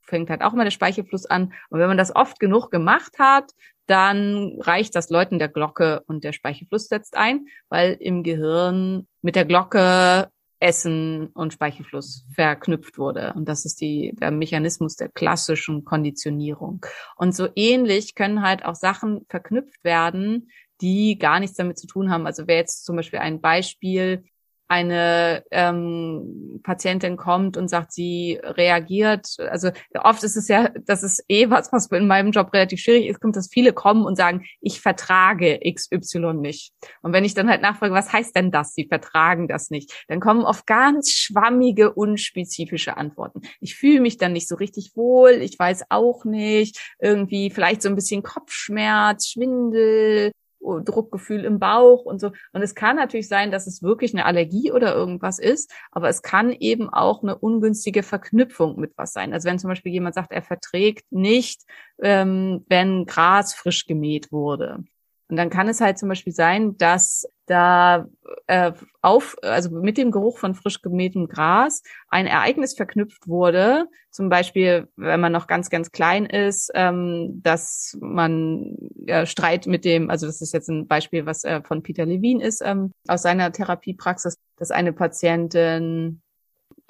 fängt 0.00 0.30
halt 0.30 0.40
auch 0.40 0.54
mal 0.54 0.64
der 0.64 0.70
Speichelfluss 0.70 1.26
an. 1.26 1.52
Und 1.68 1.80
wenn 1.80 1.88
man 1.88 1.98
das 1.98 2.16
oft 2.16 2.40
genug 2.40 2.70
gemacht 2.70 3.18
hat, 3.18 3.50
dann 3.92 4.58
reicht 4.60 4.96
das 4.96 5.10
Läuten 5.10 5.38
der 5.38 5.50
Glocke 5.50 6.02
und 6.06 6.24
der 6.24 6.32
Speichelfluss 6.32 6.88
setzt 6.88 7.14
ein, 7.14 7.46
weil 7.68 7.92
im 8.00 8.22
Gehirn 8.22 9.06
mit 9.20 9.36
der 9.36 9.44
Glocke 9.44 10.30
Essen 10.60 11.26
und 11.34 11.52
Speichelfluss 11.52 12.24
verknüpft 12.34 12.96
wurde. 12.96 13.34
Und 13.34 13.48
das 13.48 13.66
ist 13.66 13.80
die, 13.80 14.14
der 14.18 14.30
Mechanismus 14.30 14.96
der 14.96 15.08
klassischen 15.08 15.84
Konditionierung. 15.84 16.86
Und 17.16 17.34
so 17.34 17.48
ähnlich 17.54 18.14
können 18.14 18.42
halt 18.42 18.64
auch 18.64 18.76
Sachen 18.76 19.26
verknüpft 19.28 19.84
werden, 19.84 20.48
die 20.80 21.18
gar 21.18 21.38
nichts 21.38 21.56
damit 21.56 21.78
zu 21.78 21.86
tun 21.86 22.10
haben. 22.10 22.26
Also 22.26 22.46
wäre 22.46 22.60
jetzt 22.60 22.84
zum 22.86 22.96
Beispiel 22.96 23.18
ein 23.18 23.40
Beispiel, 23.40 24.24
eine 24.72 25.44
ähm, 25.50 26.60
Patientin 26.62 27.18
kommt 27.18 27.58
und 27.58 27.68
sagt, 27.68 27.92
sie 27.92 28.40
reagiert, 28.42 29.28
also 29.50 29.70
oft 30.02 30.22
ist 30.24 30.36
es 30.36 30.48
ja, 30.48 30.70
das 30.86 31.02
ist 31.02 31.22
eh 31.28 31.50
was, 31.50 31.70
was 31.72 31.88
in 31.88 32.06
meinem 32.06 32.30
Job 32.30 32.54
relativ 32.54 32.80
schwierig 32.80 33.06
ist, 33.06 33.20
kommt, 33.20 33.36
dass 33.36 33.50
viele 33.52 33.74
kommen 33.74 34.06
und 34.06 34.16
sagen, 34.16 34.46
ich 34.62 34.80
vertrage 34.80 35.60
XY 35.60 36.32
nicht. 36.34 36.72
Und 37.02 37.12
wenn 37.12 37.26
ich 37.26 37.34
dann 37.34 37.50
halt 37.50 37.60
nachfrage, 37.60 37.92
was 37.92 38.14
heißt 38.14 38.34
denn 38.34 38.50
das? 38.50 38.72
Sie 38.72 38.86
vertragen 38.86 39.46
das 39.46 39.68
nicht. 39.68 39.92
Dann 40.08 40.20
kommen 40.20 40.42
oft 40.42 40.66
ganz 40.66 41.10
schwammige, 41.10 41.92
unspezifische 41.92 42.96
Antworten. 42.96 43.42
Ich 43.60 43.74
fühle 43.74 44.00
mich 44.00 44.16
dann 44.16 44.32
nicht 44.32 44.48
so 44.48 44.54
richtig 44.54 44.92
wohl, 44.96 45.32
ich 45.32 45.58
weiß 45.58 45.84
auch 45.90 46.24
nicht, 46.24 46.80
irgendwie 46.98 47.50
vielleicht 47.50 47.82
so 47.82 47.90
ein 47.90 47.94
bisschen 47.94 48.22
Kopfschmerz, 48.22 49.28
Schwindel, 49.28 50.32
Druckgefühl 50.62 51.44
im 51.44 51.58
Bauch 51.58 52.04
und 52.04 52.20
so. 52.20 52.32
Und 52.52 52.62
es 52.62 52.74
kann 52.74 52.96
natürlich 52.96 53.28
sein, 53.28 53.50
dass 53.50 53.66
es 53.66 53.82
wirklich 53.82 54.14
eine 54.14 54.24
Allergie 54.24 54.72
oder 54.72 54.94
irgendwas 54.94 55.38
ist, 55.38 55.72
aber 55.90 56.08
es 56.08 56.22
kann 56.22 56.52
eben 56.52 56.88
auch 56.88 57.22
eine 57.22 57.36
ungünstige 57.36 58.02
Verknüpfung 58.02 58.78
mit 58.78 58.92
was 58.96 59.12
sein. 59.12 59.32
Also 59.32 59.48
wenn 59.48 59.58
zum 59.58 59.68
Beispiel 59.68 59.92
jemand 59.92 60.14
sagt, 60.14 60.32
er 60.32 60.42
verträgt 60.42 61.10
nicht, 61.10 61.62
ähm, 62.02 62.64
wenn 62.68 63.06
Gras 63.06 63.54
frisch 63.54 63.86
gemäht 63.86 64.32
wurde. 64.32 64.84
Und 65.32 65.38
dann 65.38 65.48
kann 65.48 65.66
es 65.66 65.80
halt 65.80 65.98
zum 65.98 66.10
Beispiel 66.10 66.34
sein, 66.34 66.76
dass 66.76 67.26
da 67.46 68.06
äh, 68.48 68.72
auf, 69.00 69.34
also 69.40 69.70
mit 69.70 69.96
dem 69.96 70.10
Geruch 70.10 70.36
von 70.36 70.54
frisch 70.54 70.82
gemähtem 70.82 71.26
Gras 71.26 71.82
ein 72.08 72.26
Ereignis 72.26 72.74
verknüpft 72.74 73.28
wurde. 73.28 73.86
Zum 74.10 74.28
Beispiel, 74.28 74.88
wenn 74.96 75.20
man 75.20 75.32
noch 75.32 75.46
ganz, 75.46 75.70
ganz 75.70 75.90
klein 75.90 76.26
ist, 76.26 76.70
ähm, 76.74 77.40
dass 77.42 77.96
man 78.02 78.76
äh, 79.06 79.24
Streit 79.24 79.66
mit 79.66 79.86
dem, 79.86 80.10
also 80.10 80.26
das 80.26 80.42
ist 80.42 80.52
jetzt 80.52 80.68
ein 80.68 80.86
Beispiel, 80.86 81.24
was 81.24 81.44
äh, 81.44 81.62
von 81.62 81.82
Peter 81.82 82.04
Levine 82.04 82.44
ist, 82.44 82.60
ähm, 82.62 82.92
aus 83.08 83.22
seiner 83.22 83.52
Therapiepraxis, 83.52 84.36
dass 84.58 84.70
eine 84.70 84.92
Patientin 84.92 86.20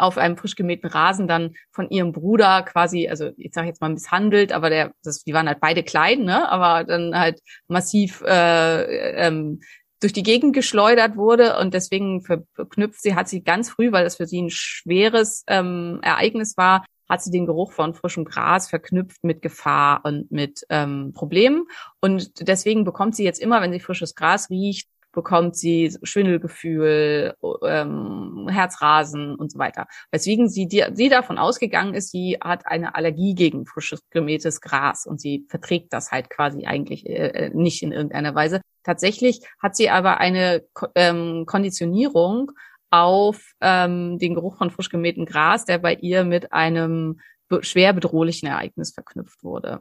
auf 0.03 0.19
einem 0.19 0.37
frisch 0.37 0.57
gemähten 0.57 0.91
Rasen 0.91 1.29
dann 1.29 1.55
von 1.71 1.89
ihrem 1.89 2.13
Bruder 2.13 2.63
quasi, 2.63 3.09
also 3.09 3.31
ich 3.37 3.55
sage 3.55 3.69
jetzt 3.69 3.81
mal 3.81 3.91
misshandelt, 3.91 4.53
aber 4.53 4.69
der, 4.69 4.93
das, 5.05 5.23
die 5.23 5.33
waren 5.33 5.47
halt 5.47 5.61
beide 5.61 5.85
klein, 5.85 6.25
ne, 6.25 6.51
aber 6.51 6.85
dann 6.85 7.17
halt 7.17 7.41
massiv 7.69 8.21
äh, 8.27 9.27
ähm, 9.27 9.61
durch 10.01 10.13
die 10.13 10.25
Gegend 10.25 10.55
geschleudert 10.55 11.17
wurde 11.17 11.57
und 11.59 11.73
deswegen 11.73 12.23
verknüpft 12.23 13.01
sie, 13.01 13.15
hat 13.15 13.29
sie 13.29 13.45
ganz 13.45 13.71
früh, 13.71 13.93
weil 13.93 14.03
das 14.03 14.17
für 14.17 14.27
sie 14.27 14.43
ein 14.43 14.51
schweres 14.51 15.45
ähm, 15.47 16.01
Ereignis 16.03 16.57
war, 16.57 16.85
hat 17.09 17.23
sie 17.23 17.31
den 17.31 17.47
Geruch 17.47 17.71
von 17.71 17.95
frischem 17.95 18.25
Gras 18.25 18.69
verknüpft 18.69 19.23
mit 19.23 19.41
Gefahr 19.41 20.01
und 20.05 20.33
mit 20.33 20.67
ähm, 20.71 21.13
Problemen. 21.15 21.69
Und 22.01 22.49
deswegen 22.49 22.83
bekommt 22.85 23.15
sie 23.15 23.23
jetzt 23.23 23.41
immer, 23.41 23.61
wenn 23.61 23.73
sie 23.73 23.79
frisches 23.79 24.17
Gras 24.17 24.51
riecht, 24.51 24.89
bekommt 25.13 25.57
sie 25.57 25.95
Schwindelgefühl, 26.03 27.35
ähm, 27.67 28.49
Herzrasen 28.51 29.35
und 29.35 29.53
so 29.53 29.59
weiter. 29.59 29.87
Weswegen 30.11 30.49
sie, 30.49 30.67
die, 30.67 30.85
sie 30.93 31.09
davon 31.09 31.39
ausgegangen 31.39 31.95
ist, 31.95 32.11
sie 32.11 32.39
hat 32.41 32.67
eine 32.67 32.95
Allergie 32.95 33.35
gegen 33.35 33.67
frisches 33.67 34.03
gemähtes 34.11 34.61
Gras 34.61 35.07
und 35.07 35.21
sie 35.21 35.47
verträgt 35.49 35.93
das 35.93 36.11
halt 36.11 36.31
quasi 36.31 36.67
eigentlich 36.67 37.07
äh, 37.07 37.29
äh 37.29 37.51
nicht 37.55 37.83
in 37.83 37.93
irgendeiner 37.93 38.35
Weise. 38.35 38.61
Tatsächlich 38.83 39.41
hat 39.61 39.77
sie 39.77 39.91
aber 39.91 40.19
eine 40.19 40.65
ähm, 40.95 41.45
Konditionierung 41.47 42.53
auf 42.91 43.53
ähm, 43.61 44.19
den 44.19 44.35
Geruch 44.35 44.57
von 44.57 44.71
frisch 44.71 44.91
gemähtem 44.91 45.25
Gras, 45.25 45.65
der 45.65 45.79
bei 45.79 45.95
ihr 45.95 46.25
mit 46.25 46.53
einem 46.53 47.21
schwer 47.61 47.93
bedrohlichen 47.93 48.49
Ereignis 48.49 48.93
verknüpft 48.93 49.45
wurde. 49.45 49.81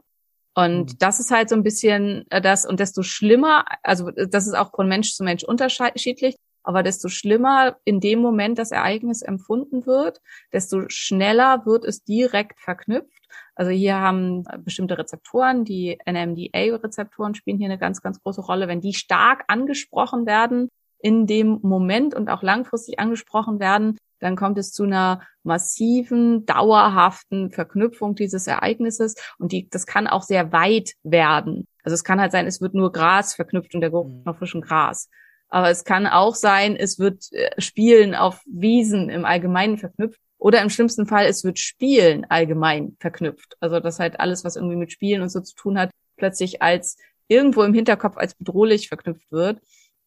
Und 0.54 0.92
mhm. 0.92 0.98
das 0.98 1.20
ist 1.20 1.30
halt 1.30 1.48
so 1.48 1.54
ein 1.54 1.62
bisschen 1.62 2.26
äh, 2.30 2.40
das, 2.40 2.66
und 2.66 2.80
desto 2.80 3.02
schlimmer, 3.02 3.64
also 3.82 4.08
äh, 4.08 4.28
das 4.28 4.46
ist 4.46 4.54
auch 4.54 4.70
von 4.74 4.88
Mensch 4.88 5.14
zu 5.14 5.24
Mensch 5.24 5.44
unterschiedlich, 5.44 6.36
aber 6.62 6.82
desto 6.82 7.08
schlimmer 7.08 7.76
in 7.84 8.00
dem 8.00 8.20
Moment 8.20 8.58
das 8.58 8.70
Ereignis 8.70 9.22
empfunden 9.22 9.86
wird, 9.86 10.20
desto 10.52 10.88
schneller 10.88 11.66
wird 11.66 11.84
es 11.84 12.04
direkt 12.04 12.60
verknüpft. 12.60 13.22
Also 13.54 13.70
hier 13.70 13.96
haben 13.96 14.44
bestimmte 14.58 14.96
Rezeptoren, 14.96 15.64
die 15.64 15.98
NMDA-Rezeptoren 16.08 17.34
spielen 17.34 17.58
hier 17.58 17.66
eine 17.66 17.78
ganz, 17.78 18.00
ganz 18.00 18.22
große 18.22 18.42
Rolle. 18.42 18.68
Wenn 18.68 18.80
die 18.80 18.94
stark 18.94 19.44
angesprochen 19.48 20.26
werden 20.26 20.68
in 20.98 21.26
dem 21.26 21.58
Moment 21.62 22.14
und 22.14 22.28
auch 22.28 22.42
langfristig 22.42 22.98
angesprochen 23.00 23.58
werden, 23.58 23.98
dann 24.22 24.36
kommt 24.36 24.58
es 24.58 24.72
zu 24.72 24.84
einer 24.84 25.22
massiven, 25.42 26.46
dauerhaften 26.46 27.50
Verknüpfung 27.50 28.14
dieses 28.14 28.46
Ereignisses 28.46 29.16
und 29.38 29.52
die, 29.52 29.68
das 29.68 29.86
kann 29.86 30.06
auch 30.06 30.22
sehr 30.22 30.52
weit 30.52 30.92
werden. 31.02 31.66
Also 31.82 31.94
es 31.94 32.04
kann 32.04 32.20
halt 32.20 32.32
sein, 32.32 32.46
es 32.46 32.60
wird 32.60 32.74
nur 32.74 32.92
Gras 32.92 33.34
verknüpft 33.34 33.74
und 33.74 33.80
der 33.80 33.90
Geruch 33.90 34.08
mhm. 34.08 34.22
nach 34.24 34.38
frischem 34.38 34.60
Gras. 34.60 35.08
Aber 35.48 35.68
es 35.68 35.84
kann 35.84 36.06
auch 36.06 36.34
sein, 36.34 36.76
es 36.76 36.98
wird 36.98 37.30
äh, 37.32 37.50
Spielen 37.60 38.14
auf 38.14 38.40
Wiesen 38.46 39.10
im 39.10 39.24
Allgemeinen 39.24 39.76
verknüpft. 39.76 40.20
Oder 40.38 40.62
im 40.62 40.70
schlimmsten 40.70 41.06
Fall, 41.06 41.26
es 41.26 41.44
wird 41.44 41.58
Spielen 41.58 42.24
allgemein 42.28 42.96
verknüpft. 42.98 43.56
Also 43.60 43.78
das 43.78 44.00
halt 44.00 44.18
alles, 44.18 44.44
was 44.44 44.56
irgendwie 44.56 44.76
mit 44.76 44.90
Spielen 44.90 45.22
und 45.22 45.28
so 45.28 45.40
zu 45.40 45.54
tun 45.54 45.78
hat, 45.78 45.90
plötzlich 46.16 46.62
als 46.62 46.96
irgendwo 47.28 47.62
im 47.62 47.74
Hinterkopf 47.74 48.16
als 48.16 48.34
bedrohlich 48.34 48.88
verknüpft 48.88 49.30
wird. 49.30 49.60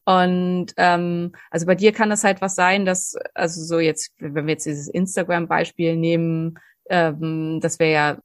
Und 0.05 0.67
ähm, 0.77 1.31
also 1.49 1.65
bei 1.65 1.75
dir 1.75 1.91
kann 1.91 2.09
das 2.09 2.23
halt 2.23 2.39
was 2.41 2.55
sein, 2.55 2.85
dass, 2.85 3.15
also 3.33 3.63
so 3.63 3.79
jetzt, 3.79 4.11
wenn 4.19 4.45
wir 4.45 4.53
jetzt 4.53 4.65
dieses 4.65 4.87
Instagram-Beispiel 4.87 5.95
nehmen, 5.95 6.59
ähm, 6.89 7.59
das 7.61 7.79
wäre 7.79 7.91
ja 7.91 8.17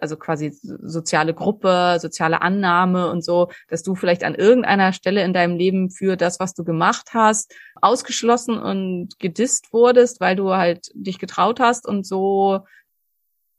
also 0.00 0.16
quasi 0.16 0.52
soziale 0.62 1.34
Gruppe, 1.34 1.98
soziale 2.00 2.42
Annahme 2.42 3.10
und 3.10 3.24
so, 3.24 3.50
dass 3.68 3.82
du 3.82 3.94
vielleicht 3.94 4.24
an 4.24 4.34
irgendeiner 4.34 4.92
Stelle 4.92 5.22
in 5.22 5.32
deinem 5.32 5.56
Leben 5.56 5.90
für 5.90 6.16
das, 6.16 6.40
was 6.40 6.54
du 6.54 6.64
gemacht 6.64 7.10
hast, 7.12 7.54
ausgeschlossen 7.80 8.58
und 8.58 9.18
gedisst 9.18 9.72
wurdest, 9.72 10.20
weil 10.20 10.36
du 10.36 10.54
halt 10.54 10.90
dich 10.94 11.18
getraut 11.18 11.60
hast 11.60 11.86
und 11.86 12.06
so 12.06 12.60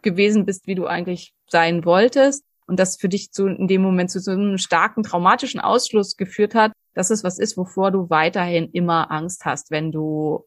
gewesen 0.01 0.45
bist, 0.45 0.67
wie 0.67 0.75
du 0.75 0.87
eigentlich 0.87 1.33
sein 1.47 1.85
wolltest. 1.85 2.43
Und 2.67 2.79
das 2.79 2.97
für 2.97 3.09
dich 3.09 3.31
zu, 3.31 3.45
in 3.47 3.67
dem 3.67 3.83
Moment 3.83 4.09
zu 4.09 4.19
so 4.19 4.31
einem 4.31 4.57
starken 4.57 5.03
traumatischen 5.03 5.59
Ausschluss 5.59 6.17
geführt 6.17 6.55
hat, 6.55 6.71
dass 6.95 7.11
es 7.11 7.23
was 7.23 7.37
ist, 7.37 7.57
wovor 7.57 7.91
du 7.91 8.09
weiterhin 8.09 8.71
immer 8.71 9.11
Angst 9.11 9.45
hast, 9.45 9.69
wenn 9.69 9.91
du 9.91 10.45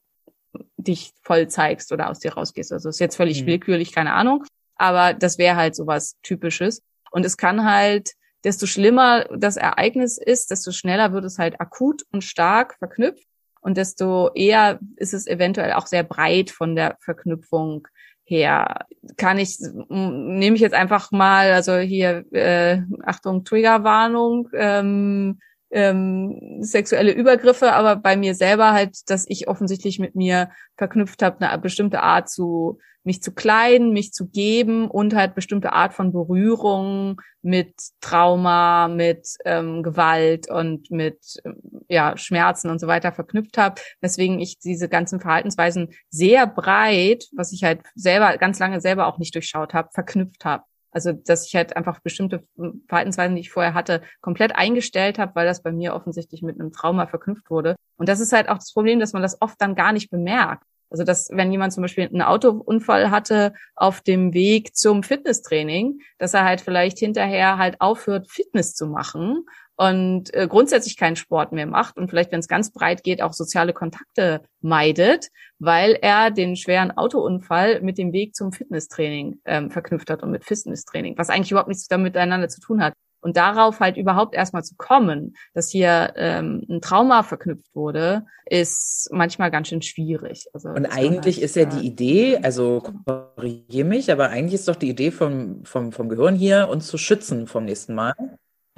dich 0.77 1.13
voll 1.23 1.47
zeigst 1.49 1.93
oder 1.93 2.11
aus 2.11 2.19
dir 2.19 2.33
rausgehst. 2.33 2.73
Also 2.73 2.89
ist 2.89 2.99
jetzt 2.99 3.17
völlig 3.17 3.43
mhm. 3.43 3.47
willkürlich, 3.47 3.93
keine 3.93 4.15
Ahnung. 4.15 4.45
Aber 4.75 5.15
das 5.15 5.39
wäre 5.39 5.57
halt 5.57 5.77
sowas 5.77 6.17
Typisches. 6.23 6.83
Und 7.11 7.25
es 7.25 7.37
kann 7.37 7.65
halt, 7.65 8.13
desto 8.45 8.67
schlimmer 8.67 9.25
das 9.37 9.57
Ereignis 9.57 10.19
ist, 10.19 10.51
desto 10.51 10.73
schneller 10.73 11.13
wird 11.13 11.25
es 11.25 11.39
halt 11.39 11.61
akut 11.61 12.03
und 12.13 12.25
stark 12.25 12.77
verknüpft. 12.79 13.27
Und 13.61 13.77
desto 13.77 14.31
eher 14.35 14.79
ist 14.97 15.15
es 15.15 15.27
eventuell 15.27 15.73
auch 15.73 15.87
sehr 15.87 16.05
breit 16.05 16.51
von 16.51 16.77
der 16.77 16.97
Verknüpfung 17.01 17.87
her. 18.25 18.87
Kann 19.17 19.39
ich, 19.39 19.59
nehme 19.89 20.55
ich 20.55 20.63
jetzt 20.63 20.75
einfach 20.75 21.11
mal, 21.11 21.53
also 21.53 21.77
hier, 21.77 22.25
äh, 22.33 22.83
Achtung, 23.05 23.45
Triggerwarnung, 23.45 24.49
ähm, 24.55 25.41
ähm, 25.71 26.59
sexuelle 26.61 27.13
Übergriffe, 27.13 27.73
aber 27.73 27.97
bei 27.97 28.17
mir 28.17 28.35
selber 28.35 28.73
halt, 28.73 29.11
dass 29.11 29.27
ich 29.29 29.49
offensichtlich 29.49 29.99
mit 29.99 30.15
mir 30.15 30.51
verknüpft 30.77 31.23
habe, 31.23 31.45
eine 31.47 31.59
bestimmte 31.59 32.03
Art 32.03 32.29
zu 32.31 32.79
mich 33.09 33.23
zu 33.23 33.33
kleiden, 33.33 33.93
mich 33.93 34.13
zu 34.13 34.29
geben 34.29 34.89
und 34.89 35.15
halt 35.15 35.35
bestimmte 35.35 35.73
Art 35.73 35.95
von 35.95 36.13
Berührung 36.13 37.21
mit 37.41 37.75
Trauma, 38.01 38.87
mit 38.89 39.27
ähm, 39.47 39.83
Gewalt 39.83 40.51
und 40.51 40.91
mit 40.91 41.19
ähm, 41.45 41.57
ja 41.89 42.17
Schmerzen 42.19 42.69
und 42.69 42.81
so 42.81 42.87
weiter 42.87 43.13
verknüpft 43.13 43.57
habe, 43.57 43.81
weswegen 44.03 44.39
ich 44.41 44.59
diese 44.59 44.89
ganzen 44.91 45.21
Verhaltensweisen 45.21 45.89
sehr 46.11 46.47
breit, 46.47 47.25
was 47.35 47.53
ich 47.53 47.65
halt 47.65 47.81
selber 47.95 48.37
ganz 48.37 48.59
lange 48.59 48.81
selber 48.81 49.07
auch 49.07 49.19
nicht 49.19 49.35
durchschaut 49.35 49.73
habe, 49.73 49.89
verknüpft 49.93 50.45
habe. 50.45 50.65
Also, 50.91 51.13
dass 51.13 51.47
ich 51.47 51.55
halt 51.55 51.77
einfach 51.77 52.01
bestimmte 52.01 52.45
Verhaltensweisen, 52.89 53.37
die 53.37 53.43
ich 53.43 53.51
vorher 53.51 53.75
hatte, 53.75 54.03
komplett 54.21 54.57
eingestellt 54.57 55.19
habe, 55.19 55.35
weil 55.35 55.47
das 55.47 55.63
bei 55.63 55.73
mir 55.73 55.95
offensichtlich 55.95 56.43
mit 56.43 56.59
einem 56.59 56.73
Trauma 56.73 57.07
verknüpft 57.07 57.51
wurde. 57.51 57.77
Und 57.97 58.09
das 58.09 58.21
ist 58.21 58.33
halt 58.33 58.49
auch 58.49 58.59
das 58.59 58.73
Problem, 58.73 59.01
dass 59.01 59.13
man 59.13 59.23
das 59.23 59.41
oft 59.41 59.61
dann 59.61 59.75
gar 59.75 59.93
nicht 59.93 60.11
bemerkt. 60.11 60.65
Also, 60.91 61.05
dass 61.05 61.29
wenn 61.31 61.53
jemand 61.53 61.73
zum 61.73 61.83
Beispiel 61.83 62.07
einen 62.07 62.23
Autounfall 62.23 63.11
hatte 63.11 63.53
auf 63.77 64.01
dem 64.01 64.33
Weg 64.33 64.75
zum 64.75 65.03
Fitnesstraining, 65.03 66.01
dass 66.19 66.33
er 66.33 66.45
halt 66.45 66.63
vielleicht 66.63 66.99
hinterher 66.99 67.59
halt 67.59 67.81
aufhört, 67.81 68.31
Fitness 68.31 68.75
zu 68.75 68.87
machen 68.87 69.45
und 69.79 70.35
äh, 70.35 70.49
grundsätzlich 70.49 70.97
keinen 70.97 71.15
Sport 71.15 71.53
mehr 71.53 71.67
macht 71.67 71.97
und 71.99 72.09
vielleicht, 72.09 72.33
wenn 72.33 72.41
es 72.41 72.49
ganz 72.49 72.73
breit 72.73 73.05
geht, 73.05 73.23
auch 73.23 73.33
soziale 73.33 73.73
Kontakte 73.73 74.43
meidet, 74.61 75.29
weil 75.61 75.97
er 76.03 76.33
den 76.33 76.57
schweren 76.57 76.91
Autounfall 76.91 77.81
mit 77.81 77.97
dem 77.97 78.13
Weg 78.13 78.35
zum 78.35 78.53
Fitnesstraining 78.53 79.41
ähm, 79.45 79.71
verknüpft 79.71 80.11
hat 80.11 80.25
und 80.25 80.33
mit 80.33 80.45
Fitnesstraining, 80.45 81.17
was 81.17 81.31
eigentlich 81.31 81.53
überhaupt 81.53 81.69
nichts 81.69 81.87
damit 81.87 82.15
miteinander 82.15 82.49
zu 82.49 82.61
tun 82.61 82.83
hat. 82.83 82.93
Und 83.21 83.37
darauf 83.37 83.79
halt 83.79 83.97
überhaupt 83.97 84.35
erstmal 84.35 84.65
zu 84.65 84.75
kommen, 84.77 85.37
dass 85.55 85.71
hier 85.71 86.13
ähm, 86.17 86.65
ein 86.69 86.81
Trauma 86.81 87.23
verknüpft 87.23 87.75
wurde, 87.75 88.27
ist 88.47 89.09
manchmal 89.13 89.51
ganz 89.51 89.69
schön 89.69 89.83
schwierig. 89.83 90.47
Also, 90.55 90.71
und 90.71 90.87
eigentlich 90.87 91.37
halt, 91.37 91.45
ist 91.45 91.57
ja 91.57 91.65
die 91.67 91.87
Idee, 91.87 92.39
also 92.43 92.83
korrigiere 93.07 93.87
mich, 93.87 94.11
aber 94.11 94.31
eigentlich 94.31 94.55
ist 94.55 94.69
doch 94.69 94.77
die 94.77 94.89
Idee 94.89 95.11
vom, 95.13 95.65
vom, 95.65 95.93
vom 95.93 96.09
Gehirn 96.09 96.35
hier, 96.35 96.69
uns 96.69 96.89
zu 96.89 96.99
schützen 96.99 97.47
vom 97.47 97.65
nächsten 97.65 97.95
Mal. 97.95 98.15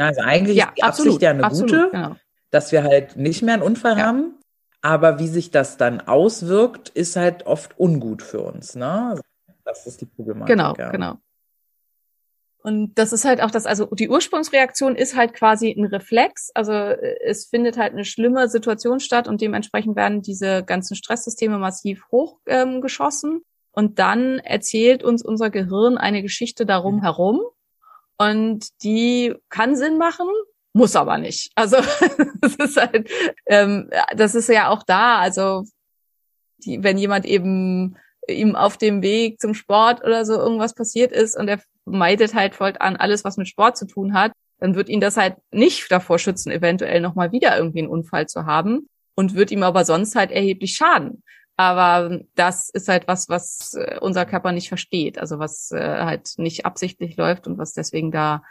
Also 0.00 0.20
eigentlich 0.22 0.56
ja, 0.56 0.66
ist 0.66 0.78
die 0.78 0.82
absolut, 0.82 1.08
Absicht 1.08 1.22
ja 1.22 1.30
eine 1.30 1.44
absolut, 1.44 1.70
gute, 1.70 1.90
genau. 1.90 2.16
dass 2.50 2.72
wir 2.72 2.82
halt 2.82 3.16
nicht 3.16 3.42
mehr 3.42 3.54
einen 3.54 3.62
Unfall 3.62 3.98
ja. 3.98 4.06
haben. 4.06 4.34
Aber 4.82 5.18
wie 5.18 5.28
sich 5.28 5.50
das 5.50 5.76
dann 5.76 6.00
auswirkt, 6.00 6.88
ist 6.88 7.16
halt 7.16 7.46
oft 7.46 7.78
ungut 7.78 8.22
für 8.22 8.40
uns. 8.40 8.74
Ne? 8.74 9.20
Das 9.64 9.86
ist 9.86 10.00
die 10.00 10.06
Problematik. 10.06 10.56
Genau, 10.56 10.74
ja. 10.76 10.90
genau. 10.90 11.16
Und 12.62 12.94
das 12.98 13.12
ist 13.12 13.24
halt 13.24 13.42
auch 13.42 13.50
das, 13.50 13.66
also 13.66 13.86
die 13.86 14.10
Ursprungsreaktion 14.10 14.94
ist 14.94 15.16
halt 15.16 15.32
quasi 15.32 15.70
ein 15.70 15.86
Reflex. 15.86 16.50
Also 16.54 16.72
äh, 16.72 17.16
es 17.24 17.46
findet 17.46 17.78
halt 17.78 17.92
eine 17.92 18.04
schlimme 18.04 18.48
Situation 18.48 19.00
statt 19.00 19.28
und 19.28 19.40
dementsprechend 19.40 19.96
werden 19.96 20.22
diese 20.22 20.62
ganzen 20.62 20.94
Stresssysteme 20.94 21.58
massiv 21.58 22.04
hochgeschossen. 22.10 23.30
Ähm, 23.32 23.44
und 23.72 23.98
dann 23.98 24.40
erzählt 24.40 25.02
uns 25.02 25.24
unser 25.24 25.48
Gehirn 25.48 25.96
eine 25.96 26.22
Geschichte 26.22 26.66
darum 26.66 26.96
Mhm. 26.96 27.02
herum. 27.02 27.40
Und 28.20 28.82
die 28.82 29.34
kann 29.48 29.76
Sinn 29.76 29.96
machen, 29.96 30.26
muss 30.74 30.94
aber 30.94 31.16
nicht. 31.16 31.52
Also 31.54 31.76
das 32.42 32.54
ist 32.56 32.76
halt, 32.76 33.10
ähm, 33.46 33.88
das 34.14 34.34
ist 34.34 34.50
ja 34.50 34.68
auch 34.68 34.82
da. 34.82 35.20
Also 35.20 35.64
die, 36.58 36.82
wenn 36.82 36.98
jemand 36.98 37.24
eben 37.24 37.96
ihm 38.28 38.56
auf 38.56 38.76
dem 38.76 39.00
Weg 39.00 39.40
zum 39.40 39.54
Sport 39.54 40.04
oder 40.04 40.26
so 40.26 40.34
irgendwas 40.34 40.74
passiert 40.74 41.12
ist 41.12 41.34
und 41.34 41.48
er 41.48 41.60
meidet 41.86 42.34
halt 42.34 42.54
fortan 42.54 42.96
alles, 42.96 43.24
was 43.24 43.38
mit 43.38 43.48
Sport 43.48 43.78
zu 43.78 43.86
tun 43.86 44.12
hat, 44.12 44.32
dann 44.58 44.74
wird 44.74 44.90
ihn 44.90 45.00
das 45.00 45.16
halt 45.16 45.36
nicht 45.50 45.90
davor 45.90 46.18
schützen, 46.18 46.52
eventuell 46.52 47.00
nochmal 47.00 47.32
wieder 47.32 47.56
irgendwie 47.56 47.78
einen 47.78 47.88
Unfall 47.88 48.26
zu 48.26 48.44
haben 48.44 48.86
und 49.14 49.34
wird 49.34 49.50
ihm 49.50 49.62
aber 49.62 49.86
sonst 49.86 50.14
halt 50.14 50.30
erheblich 50.30 50.74
schaden. 50.74 51.22
Aber 51.60 52.20
das 52.36 52.70
ist 52.70 52.88
halt 52.88 53.06
was, 53.06 53.28
was 53.28 53.74
äh, 53.74 53.98
unser 54.00 54.24
Körper 54.24 54.50
nicht 54.50 54.70
versteht, 54.70 55.18
also 55.18 55.38
was 55.38 55.70
äh, 55.72 55.78
halt 55.78 56.32
nicht 56.38 56.64
absichtlich 56.64 57.18
läuft 57.18 57.46
und 57.46 57.58
was 57.58 57.74
deswegen 57.74 58.10
da 58.10 58.42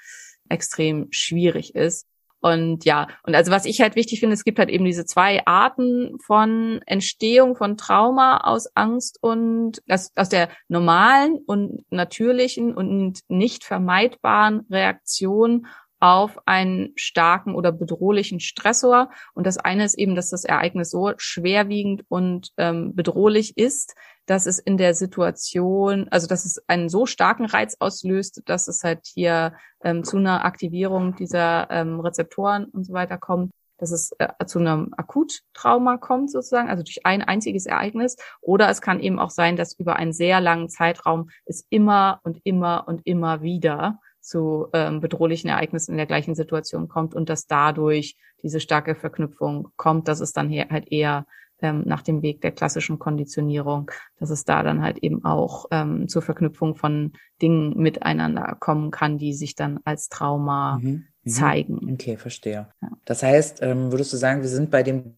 extrem 0.47 1.07
schwierig 1.09 1.73
ist. 1.73 2.07
Und 2.39 2.85
ja, 2.85 3.07
und 3.23 3.33
also 3.33 3.51
was 3.51 3.65
ich 3.65 3.81
halt 3.81 3.95
wichtig 3.95 4.19
finde, 4.19 4.35
es 4.35 4.43
gibt 4.43 4.59
halt 4.59 4.69
eben 4.69 4.85
diese 4.85 5.07
zwei 5.07 5.43
Arten 5.47 6.19
von 6.23 6.81
Entstehung 6.85 7.55
von 7.55 7.77
Trauma 7.77 8.41
aus 8.41 8.67
Angst 8.75 9.17
und 9.21 9.81
aus, 9.89 10.11
aus 10.15 10.29
der 10.29 10.49
normalen 10.67 11.39
und 11.47 11.91
natürlichen 11.91 12.75
und 12.75 13.21
nicht 13.27 13.63
vermeidbaren 13.63 14.67
Reaktion 14.69 15.65
auf 15.99 16.39
einen 16.45 16.93
starken 16.95 17.55
oder 17.55 17.71
bedrohlichen 17.71 18.39
Stressor. 18.39 19.09
Und 19.33 19.45
das 19.45 19.57
eine 19.57 19.83
ist 19.85 19.97
eben, 19.97 20.15
dass 20.15 20.29
das 20.29 20.45
Ereignis 20.45 20.91
so 20.91 21.13
schwerwiegend 21.17 22.03
und 22.07 22.51
ähm, 22.57 22.95
bedrohlich 22.95 23.57
ist, 23.57 23.95
dass 24.25 24.45
es 24.45 24.59
in 24.59 24.77
der 24.77 24.93
Situation, 24.93 26.07
also 26.09 26.27
dass 26.27 26.45
es 26.45 26.61
einen 26.67 26.89
so 26.89 27.05
starken 27.05 27.45
Reiz 27.45 27.75
auslöst, 27.79 28.43
dass 28.45 28.67
es 28.67 28.83
halt 28.83 29.01
hier 29.03 29.53
ähm, 29.83 30.03
zu 30.03 30.17
einer 30.17 30.45
Aktivierung 30.45 31.15
dieser 31.15 31.69
ähm, 31.71 31.99
Rezeptoren 31.99 32.65
und 32.65 32.85
so 32.85 32.93
weiter 32.93 33.17
kommt, 33.17 33.51
dass 33.79 33.91
es 33.91 34.11
äh, 34.19 34.45
zu 34.45 34.59
einem 34.59 34.93
Akuttrauma 34.95 35.97
kommt 35.97 36.31
sozusagen, 36.31 36.69
also 36.69 36.83
durch 36.83 37.05
ein 37.05 37.23
einziges 37.23 37.65
Ereignis. 37.65 38.17
Oder 38.41 38.69
es 38.69 38.81
kann 38.81 38.99
eben 38.99 39.19
auch 39.19 39.31
sein, 39.31 39.55
dass 39.55 39.79
über 39.79 39.95
einen 39.95 40.13
sehr 40.13 40.39
langen 40.41 40.69
Zeitraum 40.69 41.29
es 41.45 41.65
immer 41.69 42.19
und 42.23 42.39
immer 42.43 42.87
und 42.87 43.05
immer 43.05 43.41
wieder 43.41 43.99
zu 44.21 44.67
ähm, 44.73 44.99
bedrohlichen 44.99 45.49
Ereignissen 45.49 45.91
in 45.91 45.97
der 45.97 46.05
gleichen 46.05 46.35
Situation 46.35 46.87
kommt 46.87 47.15
und 47.15 47.29
dass 47.29 47.47
dadurch 47.47 48.15
diese 48.43 48.59
starke 48.59 48.95
Verknüpfung 48.95 49.69
kommt, 49.75 50.07
dass 50.07 50.19
es 50.19 50.33
dann 50.33 50.49
hier 50.49 50.67
halt 50.69 50.91
eher 50.91 51.25
ähm, 51.61 51.83
nach 51.85 52.01
dem 52.01 52.21
Weg 52.21 52.41
der 52.41 52.51
klassischen 52.51 52.99
Konditionierung, 52.99 53.91
dass 54.17 54.29
es 54.29 54.45
da 54.45 54.63
dann 54.63 54.81
halt 54.81 54.99
eben 54.99 55.25
auch 55.25 55.65
ähm, 55.71 56.07
zur 56.07 56.21
Verknüpfung 56.21 56.75
von 56.75 57.13
Dingen 57.41 57.77
miteinander 57.77 58.55
kommen 58.59 58.91
kann, 58.91 59.17
die 59.17 59.33
sich 59.33 59.55
dann 59.55 59.79
als 59.83 60.09
Trauma 60.09 60.79
Mhm. 60.81 61.07
Mhm. 61.23 61.29
zeigen. 61.29 61.93
Okay, 61.93 62.17
verstehe. 62.17 62.69
Ja. 62.81 62.89
Das 63.05 63.23
heißt, 63.23 63.61
ähm, 63.61 63.91
würdest 63.91 64.13
du 64.13 64.17
sagen, 64.17 64.41
wir 64.41 64.49
sind 64.49 64.71
bei 64.71 64.83
dem 64.83 65.17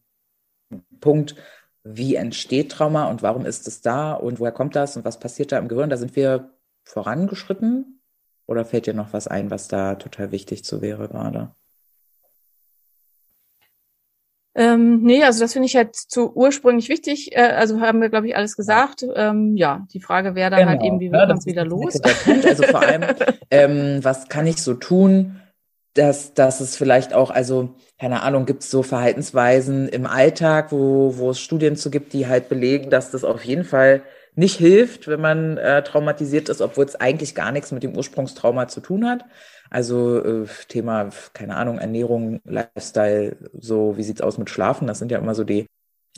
Punkt, 0.99 1.35
wie 1.83 2.15
entsteht 2.15 2.71
Trauma 2.71 3.09
und 3.09 3.23
warum 3.23 3.45
ist 3.45 3.67
es 3.67 3.81
da 3.81 4.13
und 4.13 4.39
woher 4.39 4.51
kommt 4.51 4.75
das 4.75 4.97
und 4.97 5.05
was 5.05 5.19
passiert 5.19 5.51
da 5.51 5.57
im 5.57 5.67
Gehirn? 5.67 5.89
Da 5.89 5.97
sind 5.97 6.15
wir 6.15 6.51
vorangeschritten? 6.83 8.00
Oder 8.47 8.65
fällt 8.65 8.87
dir 8.87 8.93
noch 8.93 9.13
was 9.13 9.27
ein, 9.27 9.51
was 9.51 9.67
da 9.67 9.95
total 9.95 10.31
wichtig 10.31 10.63
zu 10.63 10.81
wäre 10.81 11.07
gerade? 11.07 11.53
Ähm, 14.53 15.01
nee, 15.01 15.23
also 15.23 15.39
das 15.39 15.53
finde 15.53 15.67
ich 15.67 15.77
halt 15.77 15.95
zu 15.95 16.33
ursprünglich 16.35 16.89
wichtig. 16.89 17.35
Äh, 17.35 17.41
also 17.41 17.79
haben 17.79 18.01
wir, 18.01 18.09
glaube 18.09 18.27
ich, 18.27 18.35
alles 18.35 18.57
gesagt. 18.57 19.05
Ähm, 19.15 19.55
ja, 19.55 19.87
die 19.93 20.01
Frage 20.01 20.35
wäre 20.35 20.51
dann 20.51 20.67
halt 20.67 20.83
eben, 20.83 20.99
wie 20.99 21.05
ja, 21.05 21.13
wird 21.13 21.21
man 21.21 21.29
das 21.29 21.39
es 21.39 21.45
wieder 21.45 21.63
los? 21.63 22.01
Also 22.01 22.63
vor 22.63 22.81
allem, 22.81 23.03
ähm, 23.49 24.03
was 24.03 24.27
kann 24.27 24.47
ich 24.47 24.61
so 24.61 24.73
tun, 24.73 25.39
dass, 25.93 26.33
dass 26.33 26.59
es 26.59 26.75
vielleicht 26.75 27.13
auch, 27.13 27.31
also 27.31 27.75
keine 27.99 28.23
Ahnung, 28.23 28.45
gibt 28.45 28.63
es 28.63 28.71
so 28.71 28.83
Verhaltensweisen 28.83 29.87
im 29.87 30.05
Alltag, 30.05 30.71
wo, 30.71 31.17
wo 31.17 31.29
es 31.29 31.39
Studien 31.39 31.77
zu 31.77 31.89
gibt, 31.89 32.11
die 32.13 32.27
halt 32.27 32.49
belegen, 32.49 32.89
dass 32.89 33.11
das 33.11 33.23
auf 33.23 33.43
jeden 33.45 33.63
Fall 33.63 34.03
nicht 34.35 34.55
hilft, 34.57 35.07
wenn 35.07 35.21
man 35.21 35.57
äh, 35.57 35.83
traumatisiert 35.83 36.49
ist, 36.49 36.61
obwohl 36.61 36.85
es 36.85 36.95
eigentlich 36.95 37.35
gar 37.35 37.51
nichts 37.51 37.71
mit 37.71 37.83
dem 37.83 37.95
Ursprungstrauma 37.95 38.67
zu 38.67 38.79
tun 38.79 39.07
hat. 39.07 39.25
Also 39.69 40.23
äh, 40.23 40.47
Thema, 40.67 41.09
keine 41.33 41.55
Ahnung, 41.55 41.79
Ernährung, 41.79 42.41
Lifestyle, 42.43 43.35
so 43.53 43.97
wie 43.97 44.03
sieht's 44.03 44.21
aus 44.21 44.37
mit 44.37 44.49
Schlafen? 44.49 44.87
Das 44.87 44.99
sind 44.99 45.11
ja 45.11 45.17
immer 45.17 45.35
so 45.35 45.43
die 45.43 45.67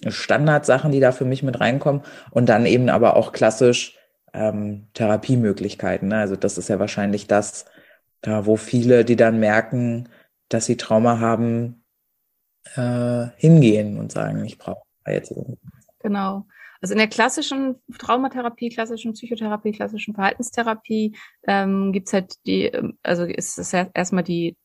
Standardsachen, 0.08 0.92
die 0.92 1.00
da 1.00 1.12
für 1.12 1.26
mich 1.26 1.44
mit 1.44 1.60
reinkommen. 1.60 2.02
Und 2.32 2.50
dann 2.50 2.66
eben 2.66 2.90
aber 2.90 3.16
auch 3.16 3.32
klassisch 3.32 3.98
ähm, 4.34 4.88
Therapiemöglichkeiten. 4.94 6.08
Ne? 6.08 6.18
Also 6.18 6.36
das 6.36 6.58
ist 6.58 6.70
ja 6.70 6.80
wahrscheinlich 6.80 7.28
das, 7.28 7.66
da 8.22 8.46
wo 8.46 8.58
viele, 8.58 9.06
die 9.06 9.16
dann 9.16 9.40
merken, 9.40 10.10
dass 10.50 10.66
sie 10.66 10.78
Trauma 10.78 11.20
haben, 11.20 11.84
äh, 12.76 13.28
hingehen 13.36 13.98
und 13.98 14.12
sagen, 14.12 14.44
ich 14.46 14.58
brauche 14.58 14.84
jetzt 15.08 15.32
irgendwas. 15.32 15.58
Genau. 16.00 16.46
Also 16.84 16.96
in 16.96 16.98
der 16.98 17.08
klassischen 17.08 17.82
Traumatherapie, 17.98 18.68
klassischen 18.68 19.14
Psychotherapie, 19.14 19.72
klassischen 19.72 20.14
Verhaltenstherapie 20.14 21.16
ähm, 21.48 21.94
gibt's 21.94 22.12
halt 22.12 22.36
die, 22.46 22.66
ähm, 22.66 22.98
also 23.02 23.24
ist 23.24 23.58
es 23.58 23.72
erstmal 23.72 24.26
die 24.26 24.58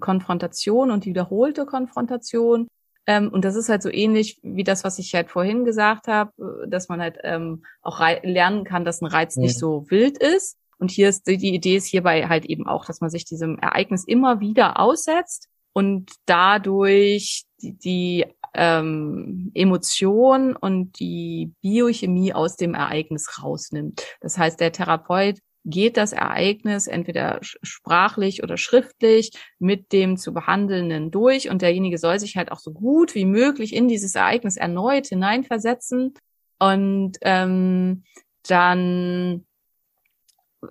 Konfrontation 0.00 0.90
und 0.90 1.04
die 1.04 1.10
wiederholte 1.10 1.66
Konfrontation. 1.66 2.68
Ähm, 3.06 3.28
und 3.28 3.44
das 3.44 3.54
ist 3.54 3.68
halt 3.68 3.82
so 3.82 3.90
ähnlich 3.90 4.40
wie 4.42 4.64
das, 4.64 4.82
was 4.82 4.98
ich 4.98 5.14
halt 5.14 5.28
vorhin 5.28 5.66
gesagt 5.66 6.08
habe, 6.08 6.32
äh, 6.38 6.68
dass 6.70 6.88
man 6.88 7.02
halt 7.02 7.18
ähm, 7.22 7.62
auch 7.82 8.00
lernen 8.22 8.64
kann, 8.64 8.86
dass 8.86 9.02
ein 9.02 9.06
Reiz 9.06 9.36
Mhm. 9.36 9.42
nicht 9.42 9.58
so 9.58 9.84
wild 9.90 10.16
ist. 10.16 10.56
Und 10.78 10.90
hier 10.90 11.10
ist 11.10 11.26
die, 11.26 11.36
die 11.36 11.54
Idee 11.54 11.76
ist 11.76 11.84
hierbei 11.84 12.28
halt 12.28 12.46
eben 12.46 12.66
auch, 12.66 12.86
dass 12.86 13.02
man 13.02 13.10
sich 13.10 13.26
diesem 13.26 13.58
Ereignis 13.58 14.04
immer 14.04 14.40
wieder 14.40 14.80
aussetzt 14.80 15.50
und 15.74 16.12
dadurch 16.24 17.44
die, 17.60 17.76
die 17.76 18.24
ähm, 18.58 19.52
Emotion 19.54 20.56
und 20.56 20.98
die 20.98 21.52
Biochemie 21.62 22.34
aus 22.34 22.56
dem 22.56 22.74
Ereignis 22.74 23.40
rausnimmt. 23.42 24.04
Das 24.20 24.36
heißt, 24.36 24.58
der 24.58 24.72
Therapeut 24.72 25.38
geht 25.64 25.96
das 25.96 26.12
Ereignis 26.12 26.88
entweder 26.88 27.38
sprachlich 27.42 28.42
oder 28.42 28.56
schriftlich 28.56 29.30
mit 29.58 29.92
dem 29.92 30.16
zu 30.16 30.34
behandelnden 30.34 31.10
durch 31.10 31.50
und 31.50 31.62
derjenige 31.62 31.98
soll 31.98 32.18
sich 32.18 32.36
halt 32.36 32.50
auch 32.50 32.58
so 32.58 32.72
gut 32.72 33.14
wie 33.14 33.26
möglich 33.26 33.74
in 33.74 33.86
dieses 33.86 34.14
Ereignis 34.14 34.56
erneut 34.56 35.06
hineinversetzen 35.06 36.14
und 36.58 37.12
ähm, 37.22 38.02
dann 38.48 39.44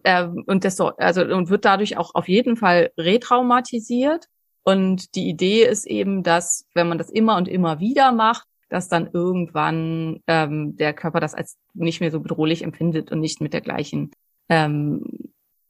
ähm, 0.03 0.43
und 0.47 0.65
das 0.65 0.75
so, 0.75 0.87
also 0.97 1.21
und 1.21 1.49
wird 1.49 1.63
dadurch 1.63 1.95
auch 1.95 2.15
auf 2.15 2.27
jeden 2.27 2.57
Fall 2.57 2.91
retraumatisiert 2.97 4.27
und 4.67 5.15
die 5.15 5.29
Idee 5.29 5.63
ist 5.63 5.87
eben, 5.87 6.23
dass 6.23 6.65
wenn 6.73 6.89
man 6.89 6.97
das 6.97 7.09
immer 7.09 7.37
und 7.37 7.47
immer 7.47 7.79
wieder 7.79 8.11
macht, 8.11 8.45
dass 8.67 8.89
dann 8.89 9.09
irgendwann 9.13 10.19
ähm, 10.27 10.75
der 10.75 10.91
Körper 10.91 11.21
das 11.21 11.33
als 11.33 11.55
nicht 11.73 12.01
mehr 12.01 12.11
so 12.11 12.19
bedrohlich 12.19 12.65
empfindet 12.65 13.09
und 13.09 13.21
nicht 13.21 13.39
mit 13.39 13.53
der 13.53 13.61
gleichen 13.61 14.11
ähm, 14.49 15.05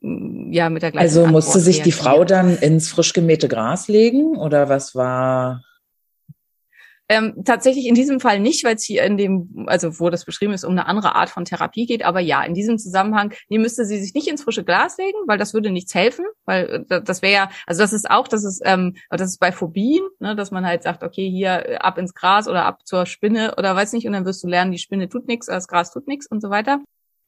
ja 0.02 0.72
mit 0.72 0.82
der 0.82 0.94
gleichen 0.94 1.06
Also 1.06 1.28
musste 1.28 1.60
Antwort 1.60 1.64
sich 1.66 1.84
die. 1.84 1.92
Frau 1.92 2.26
dann 2.26 2.58
ins 2.58 2.90
frisch 2.90 3.14
gemähte 3.14 3.48
Gras 3.48 3.88
legen 3.88 4.36
oder 4.36 4.68
was 4.68 4.96
war? 4.96 5.64
Ähm, 7.10 7.44
tatsächlich 7.46 7.88
in 7.88 7.96
diesem 7.96 8.20
Fall 8.20 8.40
nicht, 8.40 8.66
weil 8.66 8.76
es 8.76 8.84
hier 8.84 9.04
in 9.04 9.16
dem, 9.16 9.66
also 9.68 10.00
wo 10.00 10.10
das 10.10 10.26
beschrieben 10.26 10.52
ist, 10.52 10.66
um 10.66 10.72
eine 10.72 10.88
andere 10.88 11.16
Art 11.16 11.30
von 11.30 11.46
Therapie 11.46 11.86
geht. 11.86 12.04
Aber 12.04 12.20
ja, 12.20 12.44
in 12.44 12.54
diesem 12.54 12.78
Zusammenhang, 12.78 13.34
nee, 13.48 13.58
müsste 13.58 13.86
sie 13.86 14.00
sich 14.00 14.14
nicht 14.14 14.28
ins 14.28 14.44
frische 14.44 14.66
Glas 14.66 14.98
legen, 14.98 15.18
weil 15.26 15.38
das 15.38 15.54
würde 15.54 15.72
nichts 15.72 15.96
helfen, 15.96 16.26
weil 16.46 16.86
äh, 16.90 17.02
das 17.02 17.22
wäre 17.22 17.34
ja, 17.34 17.50
also 17.66 17.82
das 17.82 17.94
ist 17.94 18.10
auch, 18.10 18.28
das 18.28 18.44
ist, 18.44 18.62
ähm, 18.66 18.96
das 19.10 19.22
ist 19.22 19.40
bei 19.40 19.54
Phobien, 19.54 20.04
ne, 20.20 20.36
dass 20.36 20.52
man 20.52 20.66
halt 20.66 20.84
sagt, 20.84 21.04
okay, 21.04 21.30
hier 21.30 21.66
äh, 21.68 21.76
ab 21.78 21.98
ins 21.98 22.14
Gras 22.14 22.48
oder 22.50 22.66
ab 22.66 22.86
zur 22.86 23.06
Spinne 23.06 23.56
oder 23.58 23.76
weiß 23.76 23.94
nicht, 23.94 24.06
und 24.06 24.14
dann 24.14 24.26
wirst 24.26 24.44
du 24.44 24.48
lernen, 24.48 24.72
die 24.72 24.78
Spinne 24.78 25.08
tut 25.08 25.28
nichts, 25.28 25.46
das 25.46 25.68
Gras 25.68 25.94
tut 25.94 26.08
nichts 26.08 26.28
und 26.28 26.42
so 26.42 26.50
weiter. 26.50 26.82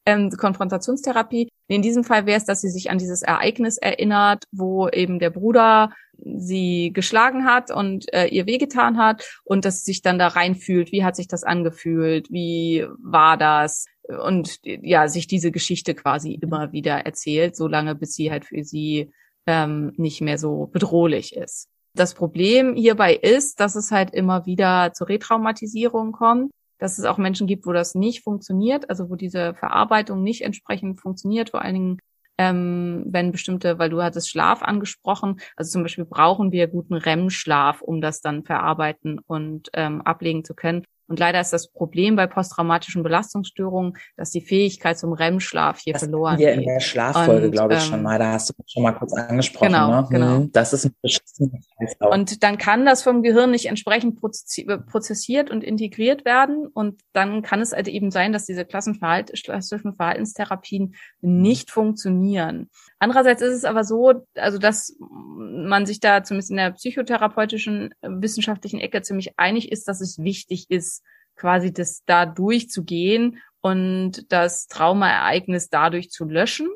Ähm, 0.06 0.30
Konfrontationstherapie. 0.30 1.48
In 1.68 1.82
diesem 1.82 2.04
Fall 2.04 2.26
wäre 2.26 2.38
es, 2.38 2.44
dass 2.44 2.62
sie 2.62 2.70
sich 2.70 2.90
an 2.90 2.98
dieses 2.98 3.22
Ereignis 3.22 3.76
erinnert, 3.76 4.44
wo 4.50 4.88
eben 4.88 5.18
der 5.18 5.30
Bruder 5.30 5.90
sie 6.22 6.92
geschlagen 6.92 7.44
hat 7.44 7.70
und 7.70 8.12
äh, 8.12 8.26
ihr 8.26 8.46
wehgetan 8.46 8.98
hat 8.98 9.24
und 9.44 9.64
dass 9.64 9.80
sie 9.80 9.92
sich 9.92 10.02
dann 10.02 10.18
da 10.18 10.28
reinfühlt, 10.28 10.92
wie 10.92 11.04
hat 11.04 11.16
sich 11.16 11.28
das 11.28 11.44
angefühlt, 11.44 12.30
wie 12.30 12.86
war 12.98 13.36
das? 13.36 13.86
Und 14.02 14.58
ja, 14.64 15.08
sich 15.08 15.26
diese 15.26 15.52
Geschichte 15.52 15.94
quasi 15.94 16.32
immer 16.32 16.72
wieder 16.72 17.06
erzählt, 17.06 17.56
solange 17.56 17.94
bis 17.94 18.14
sie 18.14 18.30
halt 18.30 18.44
für 18.44 18.64
sie 18.64 19.12
ähm, 19.46 19.92
nicht 19.96 20.20
mehr 20.20 20.38
so 20.38 20.66
bedrohlich 20.72 21.36
ist. 21.36 21.68
Das 21.94 22.14
Problem 22.14 22.74
hierbei 22.74 23.14
ist, 23.14 23.60
dass 23.60 23.74
es 23.74 23.90
halt 23.90 24.12
immer 24.14 24.46
wieder 24.46 24.92
zur 24.94 25.08
Retraumatisierung 25.08 26.12
kommt, 26.12 26.52
dass 26.80 26.98
es 26.98 27.04
auch 27.04 27.18
Menschen 27.18 27.46
gibt, 27.46 27.66
wo 27.66 27.72
das 27.72 27.94
nicht 27.94 28.24
funktioniert, 28.24 28.90
also 28.90 29.10
wo 29.10 29.14
diese 29.14 29.54
Verarbeitung 29.54 30.22
nicht 30.22 30.42
entsprechend 30.42 31.00
funktioniert, 31.00 31.50
vor 31.50 31.62
allen 31.62 31.74
Dingen 31.74 31.98
ähm, 32.38 33.04
wenn 33.06 33.32
bestimmte, 33.32 33.78
weil 33.78 33.90
du 33.90 34.02
hattest 34.02 34.30
Schlaf 34.30 34.62
angesprochen, 34.62 35.40
also 35.56 35.70
zum 35.72 35.82
Beispiel 35.82 36.06
brauchen 36.06 36.52
wir 36.52 36.68
guten 36.68 36.94
REM-Schlaf, 36.94 37.82
um 37.82 38.00
das 38.00 38.22
dann 38.22 38.44
verarbeiten 38.44 39.20
und 39.26 39.68
ähm, 39.74 40.00
ablegen 40.00 40.42
zu 40.42 40.54
können. 40.54 40.84
Und 41.10 41.18
leider 41.18 41.40
ist 41.40 41.52
das 41.52 41.66
Problem 41.66 42.14
bei 42.14 42.28
posttraumatischen 42.28 43.02
Belastungsstörungen, 43.02 43.94
dass 44.16 44.30
die 44.30 44.40
Fähigkeit 44.40 44.96
zum 44.96 45.12
REM-Schlaf 45.12 45.80
hier 45.80 45.94
das 45.94 46.04
verloren 46.04 46.36
geht. 46.36 46.54
in 46.54 46.62
der 46.62 46.78
Schlaffolge, 46.78 47.50
glaube 47.50 47.74
ich, 47.74 47.80
ähm, 47.80 47.90
schon 47.90 48.02
mal. 48.04 48.16
Da 48.16 48.34
hast 48.34 48.50
du 48.50 48.54
schon 48.68 48.84
mal 48.84 48.92
kurz 48.92 49.12
angesprochen. 49.14 49.72
Genau, 49.72 50.02
ne? 50.02 50.06
genau. 50.08 50.36
Hm, 50.36 50.52
das 50.52 50.72
ist 50.72 50.84
ein 50.84 50.94
beschissenes 51.02 51.66
Und 51.98 52.44
dann 52.44 52.58
kann 52.58 52.86
das 52.86 53.02
vom 53.02 53.24
Gehirn 53.24 53.50
nicht 53.50 53.66
entsprechend 53.66 54.20
prozessiert 54.20 55.50
und 55.50 55.64
integriert 55.64 56.24
werden. 56.24 56.68
Und 56.68 57.00
dann 57.12 57.42
kann 57.42 57.60
es 57.60 57.72
halt 57.72 57.88
eben 57.88 58.12
sein, 58.12 58.32
dass 58.32 58.46
diese 58.46 58.64
Klassenverhalt 58.64 59.32
klassischen 59.42 59.96
Verhaltenstherapien 59.96 60.94
nicht 61.22 61.72
funktionieren. 61.72 62.70
Andererseits 63.00 63.42
ist 63.42 63.54
es 63.54 63.64
aber 63.64 63.82
so, 63.82 64.26
also 64.36 64.58
dass 64.58 64.96
man 65.00 65.86
sich 65.86 65.98
da 65.98 66.22
zumindest 66.22 66.50
in 66.50 66.58
der 66.58 66.70
psychotherapeutischen 66.70 67.94
wissenschaftlichen 68.02 68.78
Ecke 68.78 69.02
ziemlich 69.02 69.38
einig 69.38 69.72
ist, 69.72 69.88
dass 69.88 70.00
es 70.00 70.18
wichtig 70.22 70.70
ist, 70.70 70.99
quasi 71.40 71.72
das 71.72 72.04
da 72.04 72.26
durchzugehen 72.26 73.38
und 73.60 74.30
das 74.30 74.66
Traumaereignis 74.66 75.70
dadurch 75.70 76.10
zu 76.10 76.26
löschen. 76.26 76.68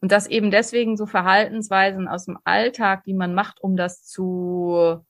Und 0.00 0.12
das 0.12 0.26
eben 0.26 0.50
deswegen 0.50 0.96
so 0.96 1.06
Verhaltensweisen 1.06 2.08
aus 2.08 2.26
dem 2.26 2.38
Alltag, 2.44 3.04
die 3.04 3.14
man 3.14 3.34
macht, 3.34 3.62
um 3.62 3.76
das 3.76 4.04
zu 4.04 5.04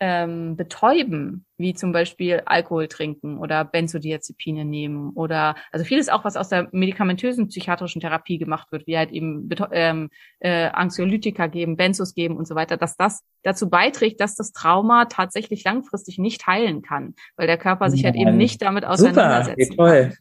ähm, 0.00 0.56
betäuben, 0.56 1.44
wie 1.56 1.74
zum 1.74 1.92
Beispiel 1.92 2.42
Alkohol 2.46 2.86
trinken 2.86 3.38
oder 3.38 3.64
Benzodiazepine 3.64 4.64
nehmen 4.64 5.10
oder 5.14 5.56
also 5.72 5.84
vieles 5.84 6.08
auch, 6.08 6.24
was 6.24 6.36
aus 6.36 6.48
der 6.48 6.68
medikamentösen 6.70 7.48
psychiatrischen 7.48 8.00
Therapie 8.00 8.38
gemacht 8.38 8.70
wird, 8.70 8.86
wie 8.86 8.96
halt 8.96 9.10
eben 9.10 9.48
ähm, 9.72 10.10
äh, 10.38 10.68
Anxiolytika 10.68 11.48
geben, 11.48 11.76
Benzos 11.76 12.14
geben 12.14 12.36
und 12.36 12.46
so 12.46 12.54
weiter, 12.54 12.76
dass 12.76 12.96
das 12.96 13.22
dazu 13.42 13.68
beiträgt, 13.68 14.20
dass 14.20 14.36
das 14.36 14.52
Trauma 14.52 15.06
tatsächlich 15.06 15.64
langfristig 15.64 16.18
nicht 16.18 16.46
heilen 16.46 16.82
kann, 16.82 17.14
weil 17.36 17.48
der 17.48 17.58
Körper 17.58 17.90
sich 17.90 18.04
halt 18.04 18.14
eben 18.14 18.36
nicht 18.36 18.62
damit 18.62 18.84
auseinandersetzt. 18.84 19.72
Super, 19.72 20.10
kann. 20.10 20.14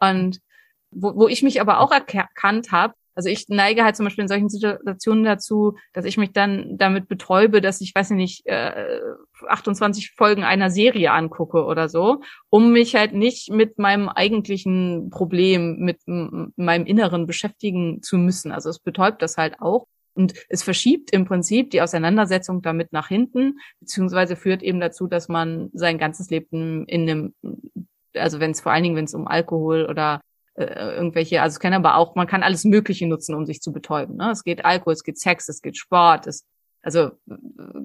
Und 0.00 0.40
wo, 0.90 1.14
wo 1.14 1.28
ich 1.28 1.42
mich 1.42 1.60
aber 1.60 1.80
auch 1.80 1.92
erkannt 1.92 2.72
habe, 2.72 2.94
also 3.14 3.28
ich 3.28 3.48
neige 3.48 3.84
halt 3.84 3.96
zum 3.96 4.04
Beispiel 4.04 4.22
in 4.22 4.28
solchen 4.28 4.48
Situationen 4.48 5.24
dazu, 5.24 5.76
dass 5.92 6.04
ich 6.04 6.16
mich 6.16 6.32
dann 6.32 6.76
damit 6.78 7.08
betäube, 7.08 7.60
dass 7.60 7.80
ich, 7.80 7.94
weiß 7.94 8.10
nicht, 8.10 8.46
äh, 8.46 9.00
28 9.48 10.12
Folgen 10.12 10.44
einer 10.44 10.70
Serie 10.70 11.12
angucke 11.12 11.64
oder 11.64 11.88
so, 11.88 12.22
um 12.48 12.72
mich 12.72 12.94
halt 12.94 13.12
nicht 13.12 13.50
mit 13.50 13.78
meinem 13.78 14.08
eigentlichen 14.08 15.10
Problem, 15.10 15.78
mit 15.78 16.00
meinem 16.06 16.86
Inneren 16.86 17.26
beschäftigen 17.26 18.02
zu 18.02 18.16
müssen. 18.16 18.52
Also 18.52 18.70
es 18.70 18.78
betäubt 18.78 19.22
das 19.22 19.36
halt 19.36 19.60
auch. 19.60 19.86
Und 20.14 20.34
es 20.48 20.62
verschiebt 20.62 21.10
im 21.10 21.24
Prinzip 21.24 21.70
die 21.70 21.80
Auseinandersetzung 21.80 22.60
damit 22.60 22.92
nach 22.92 23.08
hinten, 23.08 23.58
beziehungsweise 23.80 24.36
führt 24.36 24.62
eben 24.62 24.78
dazu, 24.78 25.06
dass 25.06 25.28
man 25.28 25.70
sein 25.72 25.96
ganzes 25.96 26.28
Leben 26.28 26.86
in 26.86 27.08
einem, 27.08 27.34
also 28.14 28.38
wenn 28.38 28.50
es 28.50 28.60
vor 28.60 28.72
allen 28.72 28.82
Dingen, 28.82 28.96
wenn 28.96 29.06
es 29.06 29.14
um 29.14 29.26
Alkohol 29.26 29.86
oder 29.86 30.20
äh, 30.54 30.64
irgendwelche, 30.64 31.40
also 31.40 31.54
es 31.54 31.60
kann 31.60 31.72
aber 31.72 31.96
auch, 31.96 32.14
man 32.14 32.26
kann 32.26 32.42
alles 32.42 32.64
Mögliche 32.64 33.06
nutzen, 33.06 33.34
um 33.34 33.46
sich 33.46 33.60
zu 33.60 33.72
betäuben. 33.72 34.16
Ne? 34.16 34.30
Es 34.30 34.44
geht 34.44 34.64
Alkohol, 34.64 34.92
es 34.92 35.02
geht 35.02 35.18
Sex, 35.18 35.48
es 35.48 35.62
geht 35.62 35.76
Sport, 35.76 36.26
es, 36.26 36.44
also 36.82 37.12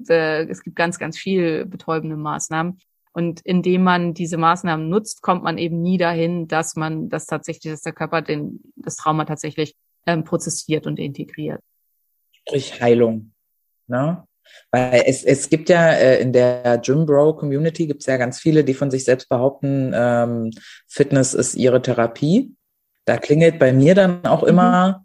äh, 0.08 0.44
es 0.46 0.62
gibt 0.62 0.76
ganz, 0.76 0.98
ganz 0.98 1.16
viel 1.18 1.64
betäubende 1.64 2.16
Maßnahmen. 2.16 2.78
Und 3.12 3.40
indem 3.40 3.82
man 3.84 4.14
diese 4.14 4.36
Maßnahmen 4.36 4.88
nutzt, 4.88 5.22
kommt 5.22 5.42
man 5.42 5.58
eben 5.58 5.80
nie 5.80 5.98
dahin, 5.98 6.46
dass 6.46 6.76
man 6.76 7.08
das 7.08 7.26
tatsächlich, 7.26 7.72
dass 7.72 7.80
der 7.80 7.94
Körper 7.94 8.22
den, 8.22 8.60
das 8.76 8.96
Trauma 8.96 9.24
tatsächlich 9.24 9.74
ähm, 10.06 10.24
prozessiert 10.24 10.86
und 10.86 10.98
integriert. 10.98 11.60
Sprich 12.32 12.80
Heilung. 12.80 13.32
Ne? 13.86 14.24
Weil 14.70 15.04
es, 15.06 15.24
es 15.24 15.48
gibt 15.48 15.68
ja 15.68 15.90
äh, 15.90 16.20
in 16.20 16.32
der 16.32 16.78
Gym 16.78 17.06
Bro 17.06 17.36
Community 17.36 17.86
gibt 17.86 18.02
es 18.02 18.06
ja 18.06 18.18
ganz 18.18 18.38
viele, 18.38 18.62
die 18.62 18.74
von 18.74 18.90
sich 18.90 19.04
selbst 19.04 19.28
behaupten, 19.28 19.92
ähm, 19.94 20.50
Fitness 20.86 21.34
ist 21.34 21.54
ihre 21.54 21.82
Therapie 21.82 22.54
da 23.08 23.16
klingelt 23.16 23.58
bei 23.58 23.72
mir 23.72 23.94
dann 23.94 24.24
auch 24.26 24.42
mhm. 24.42 24.48
immer, 24.48 25.04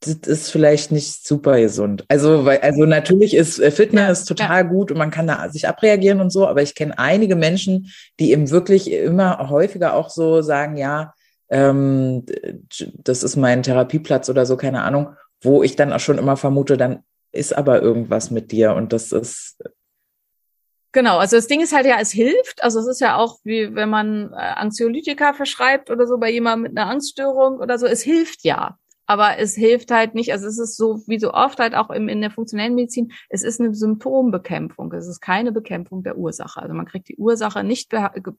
das 0.00 0.14
ist 0.26 0.50
vielleicht 0.50 0.92
nicht 0.92 1.26
super 1.26 1.60
gesund. 1.60 2.04
Also, 2.08 2.44
weil, 2.44 2.60
also 2.60 2.84
natürlich 2.84 3.34
ist 3.34 3.58
äh, 3.58 3.70
Fitness 3.70 4.20
ja, 4.20 4.26
total 4.26 4.62
ja. 4.62 4.62
gut 4.62 4.90
und 4.90 4.98
man 4.98 5.10
kann 5.10 5.26
da 5.26 5.48
sich 5.48 5.68
abreagieren 5.68 6.20
und 6.20 6.30
so, 6.30 6.46
aber 6.46 6.62
ich 6.62 6.74
kenne 6.74 6.98
einige 6.98 7.36
Menschen, 7.36 7.92
die 8.20 8.32
eben 8.32 8.50
wirklich 8.50 8.90
immer 8.90 9.48
häufiger 9.50 9.94
auch 9.94 10.10
so 10.10 10.42
sagen, 10.42 10.76
ja, 10.76 11.14
ähm, 11.48 12.24
das 12.94 13.22
ist 13.22 13.36
mein 13.36 13.62
Therapieplatz 13.62 14.28
oder 14.28 14.46
so, 14.46 14.56
keine 14.56 14.82
Ahnung, 14.82 15.10
wo 15.40 15.62
ich 15.62 15.76
dann 15.76 15.92
auch 15.92 16.00
schon 16.00 16.18
immer 16.18 16.36
vermute, 16.36 16.76
dann 16.76 17.00
ist 17.32 17.56
aber 17.56 17.82
irgendwas 17.82 18.30
mit 18.30 18.52
dir 18.52 18.74
und 18.74 18.92
das 18.92 19.12
ist 19.12 19.58
Genau, 20.96 21.18
also 21.18 21.36
das 21.36 21.46
Ding 21.46 21.60
ist 21.60 21.74
halt 21.74 21.84
ja, 21.84 21.98
es 22.00 22.10
hilft. 22.10 22.62
Also 22.62 22.80
es 22.80 22.86
ist 22.86 23.02
ja 23.02 23.18
auch 23.18 23.36
wie 23.44 23.74
wenn 23.74 23.90
man 23.90 24.32
äh, 24.32 24.36
Anxiolytika 24.36 25.34
verschreibt 25.34 25.90
oder 25.90 26.06
so 26.06 26.16
bei 26.16 26.30
jemandem 26.30 26.62
mit 26.62 26.78
einer 26.78 26.90
Angststörung 26.90 27.58
oder 27.58 27.78
so. 27.78 27.84
Es 27.84 28.00
hilft 28.00 28.44
ja, 28.44 28.78
aber 29.04 29.36
es 29.38 29.54
hilft 29.54 29.90
halt 29.90 30.14
nicht. 30.14 30.32
Also 30.32 30.46
es 30.46 30.58
ist 30.58 30.74
so 30.74 31.02
wie 31.06 31.18
so 31.18 31.34
oft 31.34 31.58
halt 31.58 31.74
auch 31.74 31.90
im, 31.90 32.08
in 32.08 32.22
der 32.22 32.30
funktionellen 32.30 32.74
Medizin. 32.74 33.12
Es 33.28 33.42
ist 33.42 33.60
eine 33.60 33.74
Symptombekämpfung. 33.74 34.90
Es 34.94 35.06
ist 35.06 35.20
keine 35.20 35.52
Bekämpfung 35.52 36.02
der 36.02 36.16
Ursache. 36.16 36.62
Also 36.62 36.72
man 36.72 36.86
kriegt 36.86 37.10
die 37.10 37.18
Ursache 37.18 37.62
nicht 37.62 37.90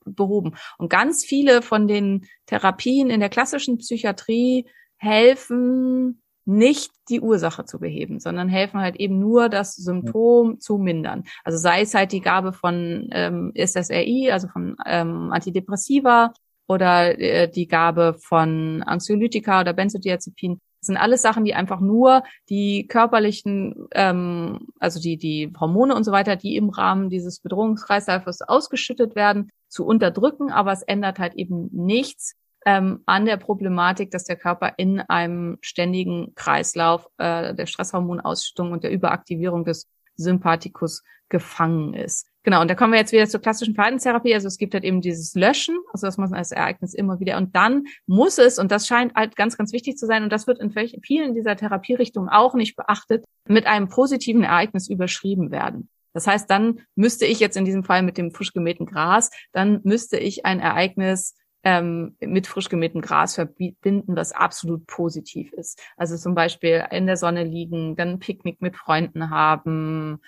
behoben. 0.05 0.55
Und 0.79 0.89
ganz 0.89 1.23
viele 1.23 1.61
von 1.61 1.87
den 1.87 2.25
Therapien 2.47 3.11
in 3.11 3.19
der 3.19 3.29
klassischen 3.29 3.77
Psychiatrie 3.77 4.67
helfen 4.95 6.23
nicht 6.47 6.91
die 7.09 7.19
Ursache 7.19 7.65
zu 7.65 7.77
beheben, 7.77 8.19
sondern 8.19 8.47
helfen 8.47 8.79
halt 8.79 8.95
eben 8.95 9.19
nur 9.19 9.49
das 9.49 9.75
Symptom 9.75 10.59
zu 10.59 10.77
mindern. 10.77 11.25
Also 11.43 11.57
sei 11.57 11.81
es 11.81 11.93
halt 11.93 12.13
die 12.13 12.21
Gabe 12.21 12.53
von 12.53 13.09
ähm, 13.11 13.51
SSRI, 13.53 14.31
also 14.31 14.47
von 14.47 14.77
ähm, 14.85 15.31
Antidepressiva 15.31 16.33
oder 16.67 17.19
äh, 17.19 17.49
die 17.49 17.67
Gabe 17.67 18.15
von 18.19 18.81
Anxiolytika 18.83 19.59
oder 19.61 19.73
Benzodiazepin. 19.73 20.61
Das 20.79 20.87
sind 20.87 20.97
alles 20.97 21.21
Sachen, 21.21 21.43
die 21.43 21.53
einfach 21.53 21.81
nur 21.81 22.23
die 22.49 22.87
körperlichen, 22.87 23.87
ähm, 23.91 24.67
also 24.79 25.01
die, 25.01 25.17
die 25.17 25.51
Hormone 25.59 25.95
und 25.95 26.05
so 26.05 26.13
weiter, 26.13 26.37
die 26.37 26.55
im 26.55 26.69
Rahmen 26.69 27.09
dieses 27.09 27.41
Bedrohungskreislaufes 27.41 28.41
ausgeschüttet 28.41 29.15
werden, 29.15 29.49
zu 29.67 29.85
unterdrücken, 29.85 30.49
aber 30.49 30.71
es 30.71 30.81
ändert 30.81 31.19
halt 31.19 31.35
eben 31.35 31.69
nichts 31.73 32.35
ähm, 32.67 33.01
an 33.05 33.25
der 33.25 33.37
Problematik, 33.37 34.11
dass 34.11 34.25
der 34.25 34.35
Körper 34.35 34.73
in 34.75 34.99
einem 34.99 35.57
ständigen 35.61 36.35
Kreislauf 36.35 37.07
äh, 37.17 37.55
der 37.55 37.65
Stresshormonausschüttung 37.65 38.73
und 38.73 38.83
der 38.83 38.91
Überaktivierung 38.91 39.63
des 39.63 39.87
Sympathikus 40.17 41.01
gefangen 41.29 41.93
ist. 41.93 42.27
Genau, 42.43 42.59
und 42.59 42.69
da 42.69 42.75
kommen 42.75 42.91
wir 42.91 42.99
jetzt 42.99 43.13
wieder 43.13 43.25
zur 43.27 43.39
klassischen 43.39 43.73
Verhaltenstherapie. 43.73 44.33
Also 44.33 44.49
es 44.49 44.57
gibt 44.57 44.73
halt 44.73 44.83
eben 44.83 44.99
dieses 44.99 45.33
Löschen, 45.33 45.77
also 45.93 46.07
das 46.07 46.17
muss 46.17 46.29
man 46.29 46.39
als 46.39 46.51
Ereignis 46.51 46.93
immer 46.93 47.21
wieder. 47.21 47.37
Und 47.37 47.55
dann 47.55 47.85
muss 48.05 48.37
es, 48.37 48.59
und 48.59 48.69
das 48.69 48.85
scheint 48.85 49.15
halt 49.15 49.37
ganz, 49.37 49.57
ganz 49.57 49.71
wichtig 49.71 49.97
zu 49.97 50.05
sein, 50.05 50.23
und 50.23 50.29
das 50.29 50.45
wird 50.45 50.59
in 50.59 50.73
vielen 51.01 51.35
dieser 51.35 51.55
Therapierichtungen 51.55 52.29
auch 52.29 52.53
nicht 52.53 52.75
beachtet, 52.75 53.23
mit 53.47 53.65
einem 53.65 53.87
positiven 53.87 54.43
Ereignis 54.43 54.89
überschrieben 54.89 55.51
werden. 55.51 55.89
Das 56.13 56.27
heißt, 56.27 56.49
dann 56.49 56.81
müsste 56.95 57.25
ich 57.25 57.39
jetzt 57.39 57.55
in 57.55 57.63
diesem 57.63 57.85
Fall 57.85 58.03
mit 58.03 58.17
dem 58.17 58.31
frisch 58.31 58.51
gemähten 58.51 58.85
Gras, 58.85 59.29
dann 59.53 59.79
müsste 59.83 60.17
ich 60.17 60.45
ein 60.45 60.59
Ereignis 60.59 61.35
ähm, 61.63 62.15
mit 62.19 62.47
frisch 62.47 62.69
gemähtem 62.69 63.01
Gras 63.01 63.35
verbinden, 63.35 64.15
was 64.15 64.31
absolut 64.31 64.85
positiv 64.87 65.51
ist. 65.53 65.81
Also 65.97 66.17
zum 66.17 66.35
Beispiel 66.35 66.85
in 66.91 67.07
der 67.07 67.17
Sonne 67.17 67.43
liegen, 67.43 67.95
dann 67.95 68.09
ein 68.09 68.19
Picknick 68.19 68.61
mit 68.61 68.75
Freunden 68.75 69.29
haben, 69.29 70.19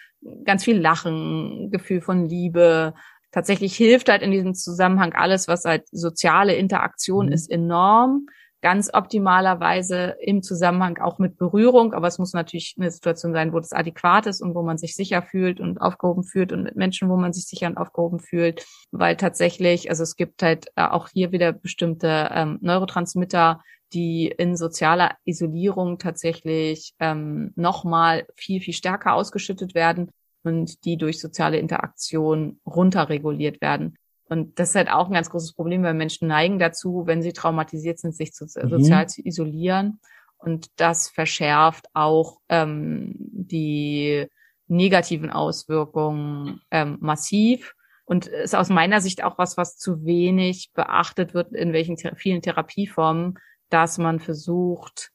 ganz 0.43 0.63
viel 0.63 0.79
Lachen, 0.79 1.69
Gefühl 1.71 2.01
von 2.01 2.25
Liebe. 2.25 2.93
Tatsächlich 3.31 3.75
hilft 3.75 4.09
halt 4.09 4.21
in 4.21 4.31
diesem 4.31 4.55
Zusammenhang 4.55 5.13
alles, 5.13 5.47
was 5.47 5.65
halt 5.65 5.87
soziale 5.91 6.55
Interaktion 6.55 7.27
mhm. 7.27 7.31
ist, 7.31 7.49
enorm 7.49 8.25
ganz 8.61 8.89
optimalerweise 8.93 10.15
im 10.21 10.43
Zusammenhang 10.43 10.97
auch 10.97 11.17
mit 11.19 11.37
Berührung, 11.37 11.93
aber 11.93 12.07
es 12.07 12.19
muss 12.19 12.33
natürlich 12.33 12.75
eine 12.77 12.91
Situation 12.91 13.33
sein, 13.33 13.53
wo 13.53 13.59
das 13.59 13.71
adäquat 13.71 14.27
ist 14.27 14.41
und 14.41 14.55
wo 14.55 14.63
man 14.63 14.77
sich 14.77 14.95
sicher 14.95 15.21
fühlt 15.21 15.59
und 15.59 15.79
aufgehoben 15.79 16.23
fühlt 16.23 16.51
und 16.51 16.63
mit 16.63 16.75
Menschen, 16.75 17.09
wo 17.09 17.15
man 17.15 17.31
sich 17.33 17.45
sicher 17.45 17.67
und 17.67 17.77
aufgehoben 17.77 18.19
fühlt, 18.19 18.65
weil 18.91 19.15
tatsächlich, 19.15 19.89
also 19.89 20.03
es 20.03 20.15
gibt 20.15 20.43
halt 20.43 20.67
äh, 20.75 20.83
auch 20.83 21.09
hier 21.09 21.31
wieder 21.31 21.53
bestimmte 21.53 22.29
ähm, 22.33 22.57
Neurotransmitter, 22.61 23.61
die 23.93 24.27
in 24.27 24.55
sozialer 24.55 25.15
Isolierung 25.25 25.97
tatsächlich 25.97 26.93
ähm, 26.99 27.53
nochmal 27.55 28.27
viel, 28.35 28.61
viel 28.61 28.73
stärker 28.73 29.13
ausgeschüttet 29.13 29.73
werden 29.73 30.11
und 30.43 30.85
die 30.85 30.97
durch 30.97 31.19
soziale 31.19 31.57
Interaktion 31.57 32.59
runterreguliert 32.65 33.61
werden. 33.61 33.95
Und 34.29 34.59
das 34.59 34.69
ist 34.69 34.75
halt 34.75 34.91
auch 34.91 35.07
ein 35.07 35.13
ganz 35.13 35.29
großes 35.29 35.53
Problem, 35.53 35.83
weil 35.83 35.95
Menschen 35.95 36.27
neigen 36.27 36.59
dazu, 36.59 37.03
wenn 37.05 37.21
sie 37.21 37.33
traumatisiert 37.33 37.99
sind, 37.99 38.15
sich 38.15 38.31
zu, 38.31 38.45
mhm. 38.45 38.69
sozial 38.69 39.09
zu 39.09 39.25
isolieren. 39.25 39.99
Und 40.37 40.67
das 40.77 41.09
verschärft 41.09 41.87
auch 41.93 42.39
ähm, 42.47 43.15
die 43.17 44.27
negativen 44.67 45.31
Auswirkungen 45.31 46.61
ähm, 46.71 46.97
massiv 47.01 47.73
und 48.05 48.27
ist 48.27 48.55
aus 48.55 48.69
meiner 48.69 49.01
Sicht 49.01 49.23
auch 49.23 49.37
was, 49.37 49.57
was 49.57 49.77
zu 49.77 50.05
wenig 50.05 50.71
beachtet 50.73 51.33
wird 51.33 51.53
in 51.53 51.73
welchen 51.73 51.97
vielen 51.97 52.41
Therapieformen, 52.41 53.39
dass 53.69 53.97
man 53.97 54.19
versucht, 54.19 55.11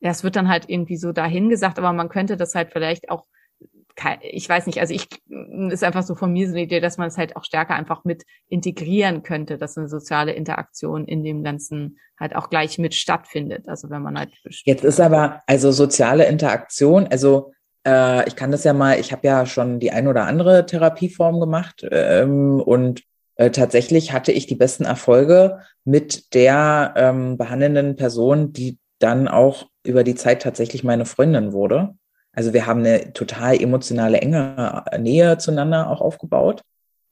ja, 0.00 0.10
es 0.10 0.22
wird 0.22 0.36
dann 0.36 0.48
halt 0.48 0.68
irgendwie 0.68 0.96
so 0.96 1.12
dahingesagt, 1.12 1.78
aber 1.78 1.92
man 1.92 2.08
könnte 2.08 2.36
das 2.36 2.54
halt 2.54 2.72
vielleicht 2.72 3.10
auch 3.10 3.26
ich 4.22 4.48
weiß 4.48 4.66
nicht, 4.66 4.80
also 4.80 4.92
ich 4.92 5.08
ist 5.70 5.84
einfach 5.84 6.02
so 6.02 6.14
von 6.14 6.32
mir 6.32 6.46
so 6.48 6.54
eine 6.54 6.62
Idee, 6.62 6.80
dass 6.80 6.98
man 6.98 7.08
es 7.08 7.16
halt 7.16 7.36
auch 7.36 7.44
stärker 7.44 7.74
einfach 7.74 8.04
mit 8.04 8.24
integrieren 8.48 9.22
könnte, 9.22 9.56
dass 9.56 9.78
eine 9.78 9.88
soziale 9.88 10.32
Interaktion 10.32 11.04
in 11.04 11.22
dem 11.22 11.42
Ganzen 11.44 11.98
halt 12.18 12.34
auch 12.36 12.50
gleich 12.50 12.78
mit 12.78 12.94
stattfindet. 12.94 13.68
Also 13.68 13.90
wenn 13.90 14.02
man 14.02 14.18
halt 14.18 14.30
jetzt 14.64 14.84
ist 14.84 15.00
aber 15.00 15.42
also 15.46 15.70
soziale 15.70 16.26
Interaktion, 16.26 17.06
also 17.06 17.52
äh, 17.86 18.26
ich 18.28 18.36
kann 18.36 18.50
das 18.50 18.64
ja 18.64 18.72
mal, 18.72 18.98
ich 18.98 19.12
habe 19.12 19.26
ja 19.26 19.46
schon 19.46 19.80
die 19.80 19.92
ein 19.92 20.08
oder 20.08 20.26
andere 20.26 20.66
Therapieform 20.66 21.40
gemacht 21.40 21.86
ähm, 21.90 22.60
und 22.60 23.02
äh, 23.36 23.50
tatsächlich 23.50 24.12
hatte 24.12 24.32
ich 24.32 24.46
die 24.46 24.54
besten 24.54 24.84
Erfolge 24.84 25.60
mit 25.84 26.34
der 26.34 26.94
ähm, 26.96 27.36
behandelnden 27.36 27.96
Person, 27.96 28.52
die 28.52 28.78
dann 28.98 29.28
auch 29.28 29.66
über 29.84 30.04
die 30.04 30.14
Zeit 30.14 30.42
tatsächlich 30.42 30.84
meine 30.84 31.04
Freundin 31.04 31.52
wurde. 31.52 31.94
Also 32.34 32.52
wir 32.52 32.66
haben 32.66 32.80
eine 32.80 33.12
total 33.12 33.60
emotionale 33.60 34.20
enge 34.20 34.84
Nähe 34.98 35.38
zueinander 35.38 35.90
auch 35.90 36.00
aufgebaut. 36.00 36.62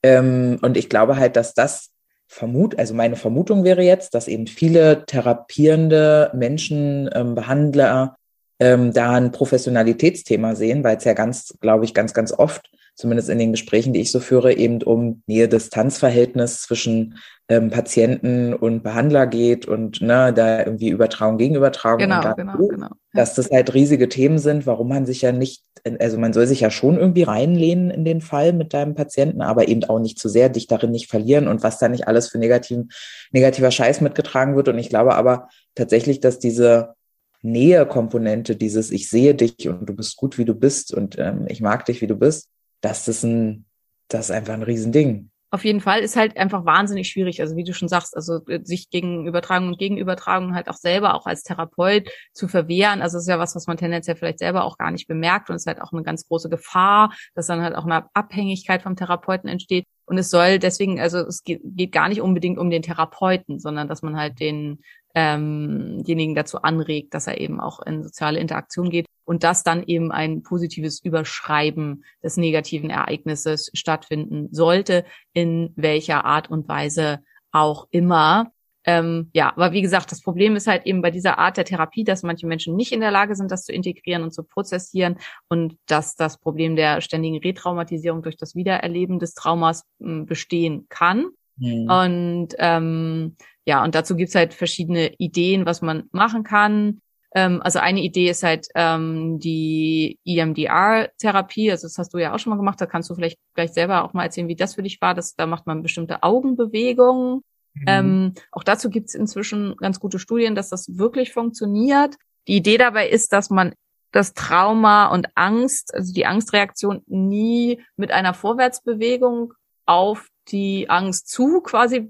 Ähm, 0.03 0.59
und 0.61 0.77
ich 0.77 0.89
glaube 0.89 1.15
halt, 1.15 1.35
dass 1.35 1.53
das 1.53 1.91
vermut, 2.27 2.77
also 2.79 2.93
meine 2.93 3.15
Vermutung 3.15 3.63
wäre 3.63 3.83
jetzt, 3.83 4.15
dass 4.15 4.27
eben 4.27 4.47
viele 4.47 5.05
therapierende 5.05 6.31
Menschen, 6.33 7.09
ähm, 7.13 7.35
Behandler 7.35 8.15
ähm, 8.59 8.93
da 8.93 9.11
ein 9.11 9.31
Professionalitätsthema 9.31 10.55
sehen, 10.55 10.83
weil 10.83 10.97
es 10.97 11.03
ja 11.03 11.13
ganz, 11.13 11.53
glaube 11.61 11.85
ich, 11.85 11.93
ganz, 11.93 12.13
ganz 12.13 12.31
oft 12.31 12.69
zumindest 12.95 13.29
in 13.29 13.39
den 13.39 13.51
Gesprächen, 13.51 13.93
die 13.93 14.01
ich 14.01 14.11
so 14.11 14.19
führe, 14.19 14.53
eben 14.53 14.81
um 14.83 15.23
Nähe-Distanz-Verhältnis 15.27 16.61
zwischen 16.61 17.17
ähm, 17.49 17.71
Patienten 17.71 18.53
und 18.53 18.83
Behandler 18.83 19.27
geht 19.27 19.67
und 19.67 20.01
ne, 20.01 20.31
da 20.33 20.59
irgendwie 20.59 20.89
Übertragung 20.89 21.37
gegen 21.37 21.55
Übertragung. 21.55 21.99
Genau, 21.99 22.21
da, 22.21 22.33
genau, 22.33 22.57
genau. 22.67 22.89
Dass 23.13 23.35
das 23.35 23.49
halt 23.49 23.73
riesige 23.73 24.09
Themen 24.09 24.37
sind, 24.37 24.67
warum 24.67 24.89
man 24.89 25.05
sich 25.05 25.21
ja 25.21 25.31
nicht, 25.31 25.63
also 25.99 26.17
man 26.17 26.33
soll 26.33 26.47
sich 26.47 26.61
ja 26.61 26.69
schon 26.69 26.97
irgendwie 26.97 27.23
reinlehnen 27.23 27.89
in 27.89 28.05
den 28.05 28.21
Fall 28.21 28.53
mit 28.53 28.73
deinem 28.73 28.95
Patienten, 28.95 29.41
aber 29.41 29.67
eben 29.67 29.83
auch 29.85 29.99
nicht 29.99 30.19
zu 30.19 30.29
sehr 30.29 30.49
dich 30.49 30.67
darin 30.67 30.91
nicht 30.91 31.09
verlieren 31.09 31.47
und 31.47 31.63
was 31.63 31.79
da 31.79 31.89
nicht 31.89 32.07
alles 32.07 32.29
für 32.29 32.37
negativen, 32.37 32.89
negativer 33.31 33.71
Scheiß 33.71 34.01
mitgetragen 34.01 34.55
wird. 34.55 34.69
Und 34.69 34.77
ich 34.77 34.89
glaube 34.89 35.15
aber 35.15 35.49
tatsächlich, 35.75 36.19
dass 36.19 36.39
diese 36.39 36.93
Nähe-Komponente, 37.41 38.55
dieses 38.55 38.91
Ich 38.91 39.09
sehe 39.09 39.35
dich 39.35 39.67
und 39.67 39.87
du 39.89 39.93
bist 39.93 40.15
gut, 40.15 40.37
wie 40.37 40.45
du 40.45 40.55
bist 40.55 40.93
und 40.93 41.19
ähm, 41.19 41.45
ich 41.49 41.59
mag 41.59 41.85
dich, 41.85 42.01
wie 42.01 42.07
du 42.07 42.15
bist, 42.15 42.49
das 42.83 43.07
ist 43.07 43.23
ein, 43.23 43.65
das 44.09 44.29
ist 44.29 44.31
einfach 44.31 44.53
ein 44.53 44.63
Riesending. 44.63 45.31
Auf 45.49 45.65
jeden 45.65 45.81
Fall 45.81 45.99
ist 45.99 46.15
halt 46.15 46.35
einfach 46.35 46.65
wahnsinnig 46.65 47.07
schwierig. 47.09 47.39
Also 47.39 47.55
wie 47.55 47.63
du 47.63 47.75
schon 47.75 47.87
sagst, 47.87 48.15
also 48.15 48.39
äh, 48.47 48.61
sich 48.63 48.89
gegen 48.89 49.27
Übertragung 49.27 49.67
und 49.67 49.77
Gegenübertragung 49.77 50.55
halt 50.55 50.67
auch 50.67 50.75
selber 50.75 51.13
auch 51.13 51.27
als 51.27 51.43
Therapeut 51.43 52.09
zu 52.33 52.47
verwehren. 52.47 53.03
Also 53.03 53.19
ist 53.19 53.27
ja 53.27 53.37
was, 53.37 53.55
was 53.55 53.67
man 53.67 53.77
tendenziell 53.77 54.15
vielleicht 54.15 54.39
selber 54.39 54.63
auch 54.65 54.77
gar 54.77 54.89
nicht 54.89 55.07
bemerkt 55.07 55.49
und 55.49 55.55
es 55.55 55.63
ist 55.63 55.67
halt 55.67 55.81
auch 55.81 55.93
eine 55.93 56.01
ganz 56.01 56.27
große 56.27 56.49
Gefahr, 56.49 57.13
dass 57.35 57.47
dann 57.47 57.61
halt 57.61 57.75
auch 57.75 57.85
eine 57.85 58.07
Abhängigkeit 58.15 58.81
vom 58.81 58.95
Therapeuten 58.95 59.47
entsteht. 59.47 59.85
Und 60.05 60.17
es 60.17 60.29
soll 60.31 60.59
deswegen, 60.59 60.99
also 60.99 61.19
es 61.19 61.43
geht 61.43 61.91
gar 61.91 62.09
nicht 62.09 62.21
unbedingt 62.21 62.57
um 62.57 62.69
den 62.69 62.81
Therapeuten, 62.81 63.59
sondern 63.59 63.87
dass 63.87 64.01
man 64.01 64.17
halt 64.17 64.39
den 64.39 64.81
ähm, 65.15 66.03
denjenigen 66.03 66.35
dazu 66.35 66.61
anregt, 66.61 67.13
dass 67.13 67.27
er 67.27 67.39
eben 67.39 67.59
auch 67.59 67.79
in 67.81 68.03
soziale 68.03 68.39
Interaktion 68.39 68.89
geht 68.89 69.05
und 69.25 69.43
dass 69.43 69.63
dann 69.63 69.83
eben 69.83 70.11
ein 70.11 70.43
positives 70.43 71.03
Überschreiben 71.03 72.03
des 72.23 72.37
negativen 72.37 72.89
Ereignisses 72.89 73.69
stattfinden 73.73 74.49
sollte, 74.51 75.05
in 75.33 75.71
welcher 75.75 76.25
Art 76.25 76.49
und 76.49 76.67
Weise 76.67 77.19
auch 77.51 77.87
immer. 77.91 78.51
Ähm, 78.85 79.29
ja, 79.33 79.53
aber 79.55 79.71
wie 79.71 79.81
gesagt, 79.81 80.11
das 80.11 80.21
Problem 80.21 80.57
ist 80.57 80.67
halt 80.67 80.85
eben 80.85 81.01
bei 81.01 81.11
dieser 81.11 81.37
Art 81.37 81.55
der 81.55 81.63
Therapie, 81.63 82.03
dass 82.03 82.23
manche 82.23 82.47
Menschen 82.47 82.75
nicht 82.75 82.91
in 82.91 82.99
der 82.99 83.11
Lage 83.11 83.35
sind, 83.35 83.49
das 83.49 83.63
zu 83.63 83.71
integrieren 83.71 84.23
und 84.23 84.33
zu 84.33 84.43
prozessieren 84.43 85.17
und 85.47 85.77
dass 85.85 86.15
das 86.15 86.37
Problem 86.37 86.75
der 86.75 86.99
ständigen 86.99 87.37
Retraumatisierung 87.37 88.23
durch 88.23 88.35
das 88.35 88.55
Wiedererleben 88.55 89.19
des 89.19 89.35
Traumas 89.35 89.85
äh, 90.01 90.23
bestehen 90.23 90.87
kann. 90.89 91.29
Mhm. 91.57 91.89
Und 91.89 92.47
ähm, 92.57 93.35
ja, 93.65 93.83
und 93.83 93.95
dazu 93.95 94.15
gibt's 94.15 94.35
halt 94.35 94.53
verschiedene 94.53 95.13
Ideen, 95.17 95.65
was 95.65 95.81
man 95.81 96.03
machen 96.11 96.43
kann. 96.43 97.01
Ähm, 97.35 97.61
also 97.63 97.79
eine 97.79 98.01
Idee 98.01 98.29
ist 98.29 98.43
halt 98.43 98.67
ähm, 98.75 99.39
die 99.39 100.19
EMDR-Therapie. 100.25 101.71
Also 101.71 101.87
das 101.87 101.97
hast 101.97 102.13
du 102.13 102.17
ja 102.17 102.33
auch 102.33 102.39
schon 102.39 102.51
mal 102.51 102.57
gemacht. 102.57 102.79
Da 102.79 102.85
kannst 102.85 103.09
du 103.09 103.15
vielleicht 103.15 103.39
gleich 103.55 103.71
selber 103.71 104.03
auch 104.03 104.13
mal 104.13 104.23
erzählen, 104.23 104.47
wie 104.47 104.55
das 104.55 104.75
für 104.75 104.83
dich 104.83 105.01
war. 105.01 105.13
Das, 105.13 105.35
da 105.35 105.45
macht 105.45 105.65
man 105.65 105.81
bestimmte 105.81 106.23
Augenbewegungen. 106.23 107.41
Mhm. 107.73 107.83
Ähm, 107.87 108.33
auch 108.51 108.63
dazu 108.63 108.89
gibt's 108.89 109.15
inzwischen 109.15 109.75
ganz 109.77 109.99
gute 109.99 110.19
Studien, 110.19 110.55
dass 110.55 110.69
das 110.69 110.97
wirklich 110.97 111.33
funktioniert. 111.33 112.15
Die 112.47 112.57
Idee 112.57 112.77
dabei 112.77 113.09
ist, 113.09 113.33
dass 113.33 113.49
man 113.49 113.73
das 114.11 114.33
Trauma 114.35 115.07
und 115.07 115.27
Angst, 115.33 115.93
also 115.93 116.13
die 116.13 116.27
Angstreaktion 116.27 117.01
nie 117.07 117.83
mit 117.95 118.11
einer 118.11 118.35
Vorwärtsbewegung 118.35 119.53
auf 119.85 120.27
die 120.49 120.89
Angst 120.89 121.29
zu 121.29 121.61
quasi 121.61 122.09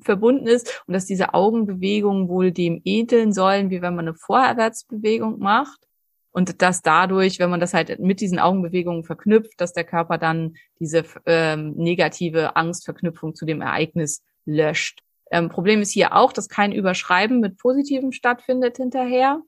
verbunden 0.00 0.46
ist 0.46 0.82
und 0.86 0.94
dass 0.94 1.06
diese 1.06 1.34
Augenbewegungen 1.34 2.28
wohl 2.28 2.52
dem 2.52 2.80
ähneln 2.84 3.32
sollen, 3.32 3.70
wie 3.70 3.82
wenn 3.82 3.94
man 3.94 4.08
eine 4.08 4.14
Vorwärtsbewegung 4.14 5.38
macht. 5.38 5.80
Und 6.30 6.62
dass 6.62 6.82
dadurch, 6.82 7.38
wenn 7.38 7.50
man 7.50 7.60
das 7.60 7.74
halt 7.74 8.00
mit 8.00 8.20
diesen 8.20 8.40
Augenbewegungen 8.40 9.04
verknüpft, 9.04 9.60
dass 9.60 9.72
der 9.72 9.84
Körper 9.84 10.18
dann 10.18 10.56
diese 10.80 11.04
ähm, 11.26 11.74
negative 11.76 12.56
Angstverknüpfung 12.56 13.36
zu 13.36 13.46
dem 13.46 13.60
Ereignis 13.60 14.24
löscht. 14.44 15.00
Ähm, 15.30 15.48
Problem 15.48 15.80
ist 15.80 15.92
hier 15.92 16.14
auch, 16.14 16.32
dass 16.32 16.48
kein 16.48 16.72
Überschreiben 16.72 17.38
mit 17.38 17.56
Positivem 17.58 18.10
stattfindet 18.10 18.78
hinterher. 18.78 19.42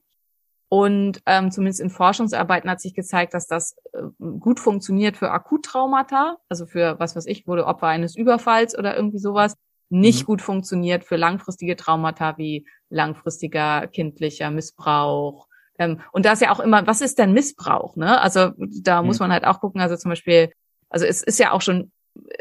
Und 0.69 1.21
ähm, 1.27 1.53
zumindest 1.53 1.81
in 1.81 1.91
Forschungsarbeiten 1.91 2.69
hat 2.69 2.81
sich 2.81 2.95
gezeigt, 2.95 3.35
dass 3.35 3.47
das 3.47 3.77
äh, 3.93 4.03
gut 4.41 4.59
funktioniert 4.59 5.17
für 5.17 5.31
Akuttraumata, 5.31 6.39
also 6.49 6.67
für 6.67 6.99
was 6.99 7.15
weiß 7.15 7.27
ich, 7.27 7.47
wurde 7.47 7.67
Opfer 7.67 7.87
eines 7.87 8.17
Überfalls 8.17 8.77
oder 8.77 8.97
irgendwie 8.97 9.19
sowas, 9.19 9.55
nicht 9.89 10.23
mhm. 10.23 10.27
gut 10.27 10.43
funktioniert 10.43 11.05
für 11.05 11.17
langfristige 11.17 11.77
Traumata 11.77 12.37
wie 12.39 12.67
langfristiger 12.91 13.87
kindlicher 13.87 14.51
Missbrauch. 14.51 15.47
Ähm, 15.79 16.01
und 16.13 16.25
da 16.27 16.33
ist 16.33 16.43
ja 16.43 16.51
auch 16.51 16.61
immer, 16.61 16.87
was 16.87 17.01
ist 17.01 17.19
denn 17.19 17.33
Missbrauch? 17.33 17.95
Ne? 17.95 18.21
Also 18.21 18.53
da 18.59 19.01
mhm. 19.01 19.07
muss 19.07 19.21
man 19.21 19.33
halt 19.33 19.45
auch 19.45 19.61
gucken, 19.61 19.81
also 19.81 19.97
zum 19.97 20.09
Beispiel, 20.11 20.51
also 20.89 21.07
es 21.07 21.23
ist 21.23 21.39
ja 21.39 21.53
auch 21.53 21.63
schon 21.63 21.93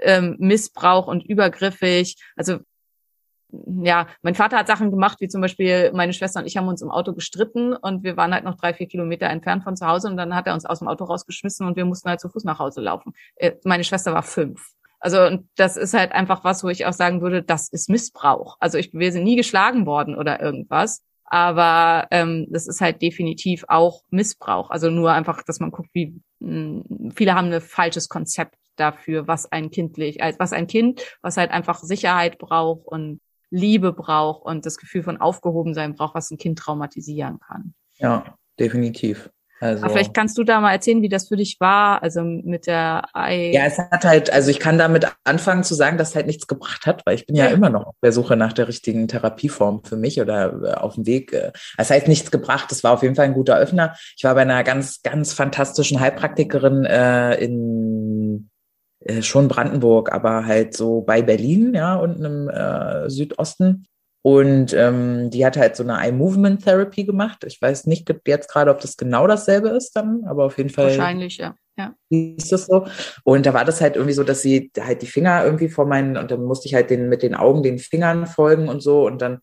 ähm, 0.01 0.35
Missbrauch 0.39 1.07
und 1.07 1.23
übergriffig. 1.23 2.17
Also 2.35 2.59
ja, 3.83 4.07
mein 4.21 4.35
Vater 4.35 4.57
hat 4.57 4.67
Sachen 4.67 4.91
gemacht, 4.91 5.19
wie 5.21 5.27
zum 5.27 5.41
Beispiel 5.41 5.91
meine 5.93 6.13
Schwester 6.13 6.39
und 6.39 6.45
ich 6.45 6.57
haben 6.57 6.67
uns 6.67 6.81
im 6.81 6.91
Auto 6.91 7.13
gestritten 7.13 7.73
und 7.73 8.03
wir 8.03 8.17
waren 8.17 8.33
halt 8.33 8.43
noch 8.43 8.55
drei, 8.55 8.73
vier 8.73 8.87
Kilometer 8.87 9.27
entfernt 9.27 9.63
von 9.63 9.75
zu 9.75 9.85
Hause 9.85 10.09
und 10.09 10.17
dann 10.17 10.35
hat 10.35 10.47
er 10.47 10.53
uns 10.53 10.65
aus 10.65 10.79
dem 10.79 10.87
Auto 10.87 11.05
rausgeschmissen 11.05 11.65
und 11.65 11.75
wir 11.75 11.85
mussten 11.85 12.09
halt 12.09 12.19
zu 12.19 12.29
Fuß 12.29 12.43
nach 12.43 12.59
Hause 12.59 12.81
laufen. 12.81 13.13
Äh, 13.35 13.53
meine 13.63 13.83
Schwester 13.83 14.13
war 14.13 14.23
fünf. 14.23 14.73
Also 14.99 15.37
das 15.55 15.77
ist 15.77 15.93
halt 15.93 16.13
einfach 16.13 16.43
was, 16.43 16.63
wo 16.63 16.69
ich 16.69 16.85
auch 16.85 16.93
sagen 16.93 17.21
würde, 17.21 17.43
das 17.43 17.69
ist 17.69 17.89
Missbrauch. 17.89 18.57
Also 18.59 18.77
ich, 18.77 18.91
wir 18.93 19.11
sind 19.11 19.23
nie 19.23 19.35
geschlagen 19.35 19.85
worden 19.85 20.15
oder 20.15 20.41
irgendwas, 20.41 21.03
aber 21.25 22.07
ähm, 22.11 22.47
das 22.49 22.67
ist 22.67 22.81
halt 22.81 23.01
definitiv 23.01 23.65
auch 23.67 24.01
Missbrauch. 24.09 24.69
Also 24.69 24.89
nur 24.89 25.11
einfach, 25.11 25.43
dass 25.43 25.59
man 25.59 25.71
guckt, 25.71 25.89
wie 25.93 26.19
mh, 26.39 26.83
hm, 26.87 27.11
viele 27.15 27.35
haben 27.35 27.51
ein 27.51 27.61
falsches 27.61 28.09
Konzept 28.09 28.55
dafür, 28.75 29.27
was 29.27 29.51
ein 29.51 29.71
kindlich, 29.71 30.17
was 30.37 30.53
ein 30.53 30.67
Kind, 30.67 31.01
was 31.21 31.37
halt 31.37 31.51
einfach 31.51 31.79
Sicherheit 31.79 32.37
braucht 32.37 32.85
und 32.85 33.19
Liebe 33.55 33.93
braucht 33.93 34.45
und 34.45 34.65
das 34.65 34.77
Gefühl 34.77 35.03
von 35.03 35.21
Aufgehobensein 35.21 35.95
braucht, 35.95 36.15
was 36.15 36.29
ein 36.31 36.37
Kind 36.37 36.59
traumatisieren 36.59 37.39
kann. 37.39 37.73
Ja, 37.97 38.35
definitiv. 38.59 39.29
Also, 39.61 39.85
Aber 39.85 39.93
vielleicht 39.93 40.13
kannst 40.13 40.37
du 40.37 40.43
da 40.43 40.59
mal 40.59 40.73
erzählen, 40.73 41.01
wie 41.01 41.07
das 41.07 41.29
für 41.29 41.37
dich 41.37 41.57
war, 41.61 42.03
also 42.03 42.21
mit 42.23 42.67
der 42.67 43.03
Ei. 43.13 43.51
Ja, 43.53 43.65
es 43.65 43.77
hat 43.77 44.03
halt, 44.03 44.31
also 44.31 44.51
ich 44.51 44.59
kann 44.59 44.77
damit 44.77 45.07
anfangen 45.23 45.63
zu 45.63 45.75
sagen, 45.75 45.97
dass 45.97 46.09
es 46.09 46.15
halt 46.15 46.27
nichts 46.27 46.47
gebracht 46.47 46.85
hat, 46.85 47.05
weil 47.05 47.15
ich 47.15 47.25
bin 47.25 47.37
ja, 47.37 47.45
ja 47.45 47.51
immer 47.51 47.69
noch 47.69 47.87
auf 47.87 47.95
der 48.03 48.11
Suche 48.11 48.35
nach 48.35 48.51
der 48.51 48.67
richtigen 48.67 49.07
Therapieform 49.07 49.83
für 49.85 49.95
mich 49.95 50.19
oder 50.19 50.61
äh, 50.61 50.73
auf 50.73 50.95
dem 50.95 51.05
Weg. 51.05 51.31
Äh, 51.31 51.53
es 51.77 51.89
heißt 51.89 52.09
nichts 52.09 52.31
gebracht, 52.31 52.69
es 52.73 52.83
war 52.83 52.91
auf 52.91 53.01
jeden 53.01 53.15
Fall 53.15 53.25
ein 53.25 53.33
guter 53.33 53.55
Öffner. 53.55 53.95
Ich 54.17 54.25
war 54.25 54.35
bei 54.35 54.41
einer 54.41 54.63
ganz, 54.65 55.01
ganz 55.03 55.31
fantastischen 55.31 56.01
Heilpraktikerin 56.01 56.83
äh, 56.83 57.35
in 57.35 58.49
äh, 59.05 59.21
schon 59.21 59.47
Brandenburg, 59.47 60.11
aber 60.11 60.45
halt 60.45 60.75
so 60.75 61.01
bei 61.01 61.21
Berlin, 61.21 61.73
ja, 61.73 61.95
unten 61.95 62.25
im 62.25 62.49
äh, 62.49 63.09
Südosten. 63.09 63.87
Und 64.23 64.73
ähm, 64.73 65.29
die 65.29 65.45
hat 65.45 65.55
halt 65.55 65.75
so 65.75 65.83
eine 65.83 65.99
Eye-Movement 65.99 66.63
Therapy 66.63 67.03
gemacht. 67.03 67.43
Ich 67.45 67.61
weiß 67.61 67.85
nicht 67.85 68.11
jetzt 68.25 68.49
gerade, 68.49 68.71
ob 68.71 68.81
das 68.81 68.97
genau 68.97 69.27
dasselbe 69.27 69.69
ist 69.69 69.95
dann, 69.95 70.23
aber 70.25 70.45
auf 70.45 70.57
jeden 70.57 70.71
Fall. 70.71 70.87
Wahrscheinlich, 70.87 71.37
ja. 71.37 71.55
Ja. 71.77 71.93
Ist 72.09 72.51
das 72.51 72.65
so? 72.65 72.87
Und 73.23 73.45
da 73.45 73.53
war 73.53 73.65
das 73.65 73.81
halt 73.81 73.97
irgendwie 73.97 74.13
so, 74.13 74.23
dass 74.23 74.41
sie 74.41 74.71
halt 74.79 75.01
die 75.01 75.07
Finger 75.07 75.43
irgendwie 75.45 75.69
vor 75.69 75.85
meinen, 75.85 76.17
und 76.17 76.31
dann 76.31 76.43
musste 76.43 76.67
ich 76.67 76.73
halt 76.73 76.89
den, 76.89 77.09
mit 77.09 77.21
den 77.21 77.35
Augen 77.35 77.61
den 77.61 77.77
Fingern 77.77 78.25
folgen 78.25 78.69
und 78.69 78.81
so. 78.81 79.05
Und 79.05 79.21
dann 79.21 79.39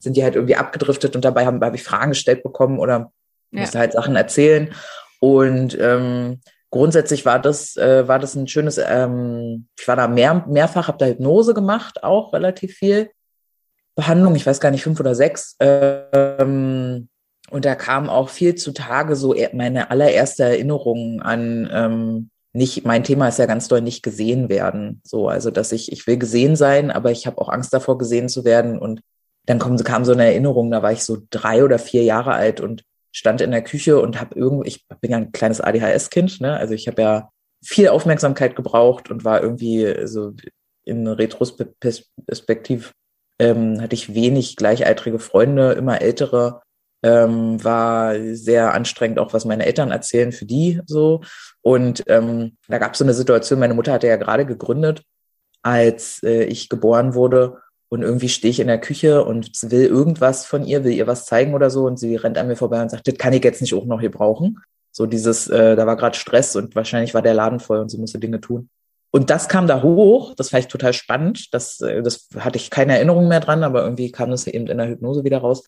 sind 0.00 0.16
die 0.16 0.22
halt 0.22 0.34
irgendwie 0.34 0.56
abgedriftet 0.56 1.16
und 1.16 1.24
dabei 1.24 1.46
habe 1.46 1.64
hab 1.64 1.74
ich 1.74 1.82
Fragen 1.82 2.10
gestellt 2.10 2.42
bekommen 2.42 2.78
oder 2.78 3.12
ja. 3.52 3.60
musste 3.60 3.78
halt 3.78 3.92
Sachen 3.92 4.16
erzählen. 4.16 4.74
Und 5.20 5.78
ähm, 5.80 6.40
grundsätzlich 6.74 7.24
war 7.24 7.38
das, 7.38 7.76
äh, 7.76 8.08
war 8.08 8.18
das 8.18 8.34
ein 8.34 8.48
schönes, 8.48 8.78
ähm, 8.84 9.68
ich 9.78 9.86
war 9.86 9.94
da 9.94 10.08
mehr, 10.08 10.44
mehrfach, 10.48 10.88
habe 10.88 10.98
da 10.98 11.06
Hypnose 11.06 11.54
gemacht, 11.54 12.02
auch 12.02 12.32
relativ 12.32 12.74
viel. 12.74 13.10
Behandlung, 13.94 14.34
ich 14.34 14.44
weiß 14.44 14.58
gar 14.58 14.72
nicht, 14.72 14.82
fünf 14.82 14.98
oder 14.98 15.14
sechs. 15.14 15.56
Ähm, 15.60 17.08
und 17.50 17.64
da 17.64 17.76
kam 17.76 18.10
auch 18.10 18.28
viel 18.28 18.56
zutage 18.56 19.14
so 19.14 19.36
e, 19.36 19.50
meine 19.52 19.92
allererste 19.92 20.42
Erinnerung 20.42 21.22
an 21.22 21.70
ähm, 21.72 22.30
nicht, 22.52 22.84
mein 22.84 23.04
Thema 23.04 23.28
ist 23.28 23.38
ja 23.38 23.46
ganz 23.46 23.68
doll 23.68 23.80
nicht 23.80 24.02
gesehen 24.02 24.48
werden. 24.48 25.00
So, 25.04 25.28
also 25.28 25.52
dass 25.52 25.70
ich, 25.70 25.92
ich 25.92 26.08
will 26.08 26.18
gesehen 26.18 26.56
sein, 26.56 26.90
aber 26.90 27.12
ich 27.12 27.28
habe 27.28 27.40
auch 27.40 27.50
Angst 27.50 27.72
davor, 27.72 27.98
gesehen 27.98 28.28
zu 28.28 28.44
werden. 28.44 28.80
Und 28.80 29.00
dann 29.46 29.60
kam, 29.60 29.76
kam 29.76 30.04
so 30.04 30.12
eine 30.12 30.24
Erinnerung, 30.24 30.72
da 30.72 30.82
war 30.82 30.90
ich 30.90 31.04
so 31.04 31.18
drei 31.30 31.62
oder 31.62 31.78
vier 31.78 32.02
Jahre 32.02 32.32
alt 32.32 32.60
und 32.60 32.82
stand 33.14 33.40
in 33.40 33.52
der 33.52 33.62
Küche 33.62 34.00
und 34.00 34.20
habe 34.20 34.34
irgendwie, 34.38 34.68
ich 34.68 34.86
bin 35.00 35.10
ja 35.10 35.16
ein 35.18 35.32
kleines 35.32 35.60
ADHS-Kind, 35.60 36.40
ne? 36.40 36.56
Also 36.56 36.74
ich 36.74 36.88
habe 36.88 37.00
ja 37.00 37.30
viel 37.64 37.88
Aufmerksamkeit 37.88 38.56
gebraucht 38.56 39.10
und 39.10 39.24
war 39.24 39.42
irgendwie 39.42 40.06
so 40.06 40.34
in 40.84 41.06
Retrospektiv 41.06 42.92
ähm, 43.38 43.80
hatte 43.80 43.94
ich 43.94 44.14
wenig 44.14 44.56
gleichaltrige 44.56 45.18
Freunde, 45.18 45.72
immer 45.72 46.00
ältere, 46.00 46.62
ähm, 47.02 47.62
war 47.62 48.14
sehr 48.34 48.72
anstrengend, 48.74 49.18
auch 49.18 49.32
was 49.32 49.44
meine 49.44 49.66
Eltern 49.66 49.90
erzählen 49.90 50.32
für 50.32 50.46
die 50.46 50.80
so. 50.86 51.20
Und 51.62 52.04
ähm, 52.06 52.56
da 52.68 52.78
gab 52.78 52.92
es 52.92 52.98
so 52.98 53.04
eine 53.04 53.14
Situation, 53.14 53.58
meine 53.58 53.74
Mutter 53.74 53.92
hatte 53.92 54.06
ja 54.06 54.16
gerade 54.16 54.46
gegründet, 54.46 55.02
als 55.62 56.22
äh, 56.22 56.44
ich 56.44 56.68
geboren 56.68 57.14
wurde. 57.14 57.58
Und 57.94 58.02
irgendwie 58.02 58.28
stehe 58.28 58.50
ich 58.50 58.58
in 58.58 58.66
der 58.66 58.80
Küche 58.80 59.24
und 59.24 59.52
will 59.70 59.86
irgendwas 59.86 60.46
von 60.46 60.64
ihr, 60.64 60.82
will 60.82 60.90
ihr 60.90 61.06
was 61.06 61.26
zeigen 61.26 61.54
oder 61.54 61.70
so. 61.70 61.84
Und 61.84 61.96
sie 61.96 62.16
rennt 62.16 62.36
an 62.38 62.48
mir 62.48 62.56
vorbei 62.56 62.82
und 62.82 62.90
sagt, 62.90 63.06
das 63.06 63.16
kann 63.18 63.32
ich 63.32 63.44
jetzt 63.44 63.60
nicht 63.60 63.72
auch 63.72 63.84
noch 63.84 64.00
hier 64.00 64.10
brauchen. 64.10 64.58
So 64.90 65.06
dieses, 65.06 65.46
äh, 65.46 65.76
da 65.76 65.86
war 65.86 65.96
gerade 65.96 66.16
Stress 66.16 66.56
und 66.56 66.74
wahrscheinlich 66.74 67.14
war 67.14 67.22
der 67.22 67.34
Laden 67.34 67.60
voll 67.60 67.78
und 67.78 67.90
sie 67.90 67.98
musste 67.98 68.18
Dinge 68.18 68.40
tun. 68.40 68.68
Und 69.12 69.30
das 69.30 69.48
kam 69.48 69.68
da 69.68 69.80
hoch, 69.80 70.34
das 70.34 70.48
fand 70.48 70.64
ich 70.64 70.68
total 70.68 70.92
spannend. 70.92 71.54
Das, 71.54 71.80
äh, 71.82 72.02
das 72.02 72.26
hatte 72.36 72.56
ich 72.56 72.68
keine 72.68 72.96
Erinnerung 72.96 73.28
mehr 73.28 73.38
dran, 73.38 73.62
aber 73.62 73.84
irgendwie 73.84 74.10
kam 74.10 74.32
das 74.32 74.48
eben 74.48 74.66
in 74.66 74.78
der 74.78 74.88
Hypnose 74.88 75.22
wieder 75.22 75.38
raus. 75.38 75.64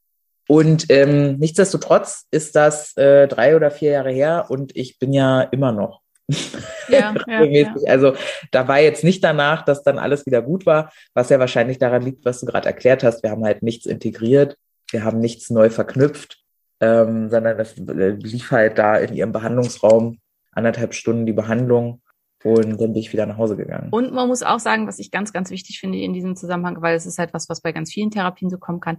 Und 0.49 0.87
ähm, 0.89 1.37
nichtsdestotrotz 1.39 2.25
ist 2.33 2.57
das 2.57 2.97
äh, 2.97 3.29
drei 3.29 3.55
oder 3.55 3.71
vier 3.71 3.93
Jahre 3.93 4.11
her 4.11 4.47
und 4.49 4.75
ich 4.75 4.99
bin 4.99 5.13
ja 5.13 5.43
immer 5.43 5.71
noch 5.71 6.01
ja, 6.89 7.15
ja, 7.27 7.45
ja, 7.45 7.75
Also 7.87 8.15
da 8.51 8.67
war 8.67 8.81
jetzt 8.81 9.05
nicht 9.05 9.23
danach, 9.23 9.65
dass 9.65 9.83
dann 9.83 9.99
alles 9.99 10.27
wieder 10.27 10.43
gut 10.43 10.67
war, 10.67 10.93
was 11.15 11.29
ja 11.29 11.39
wahrscheinlich 11.39 11.79
daran 11.79 12.03
liegt, 12.03 12.25
was 12.25 12.41
du 12.41 12.47
gerade 12.47 12.67
erklärt 12.67 13.05
hast. 13.05 13.23
Wir 13.23 13.31
haben 13.31 13.45
halt 13.45 13.63
nichts 13.63 13.87
integriert, 13.87 14.57
wir 14.91 15.05
haben 15.05 15.21
nichts 15.21 15.51
neu 15.51 15.71
verknüpft, 15.71 16.43
ähm, 16.81 17.31
sondern 17.31 17.59
es 17.61 17.79
äh, 17.79 18.11
lief 18.11 18.51
halt 18.51 18.79
da 18.79 18.97
in 18.97 19.15
ihrem 19.15 19.33
Behandlungsraum 19.33 20.19
anderthalb 20.53 20.95
Stunden 20.95 21.27
die 21.27 21.33
Behandlung 21.33 22.03
und 22.43 22.81
dann 22.81 22.93
bin 22.93 22.97
ich 22.97 23.13
wieder 23.13 23.27
nach 23.27 23.39
Hause 23.39 23.57
gegangen. 23.57 23.89
Und 23.91 24.13
man 24.13 24.29
muss 24.29 24.43
auch 24.43 24.61
sagen, 24.61 24.87
was 24.87 24.99
ich 24.99 25.11
ganz, 25.11 25.33
ganz 25.33 25.51
wichtig 25.51 25.81
finde 25.81 25.99
in 25.99 26.13
diesem 26.13 26.37
Zusammenhang, 26.37 26.81
weil 26.81 26.97
es 26.97 27.07
ist 27.07 27.19
halt 27.19 27.35
was, 27.35 27.49
was 27.49 27.61
bei 27.61 27.73
ganz 27.73 27.93
vielen 27.93 28.11
Therapien 28.11 28.51
so 28.51 28.59
kommen 28.59 28.81
kann, 28.81 28.99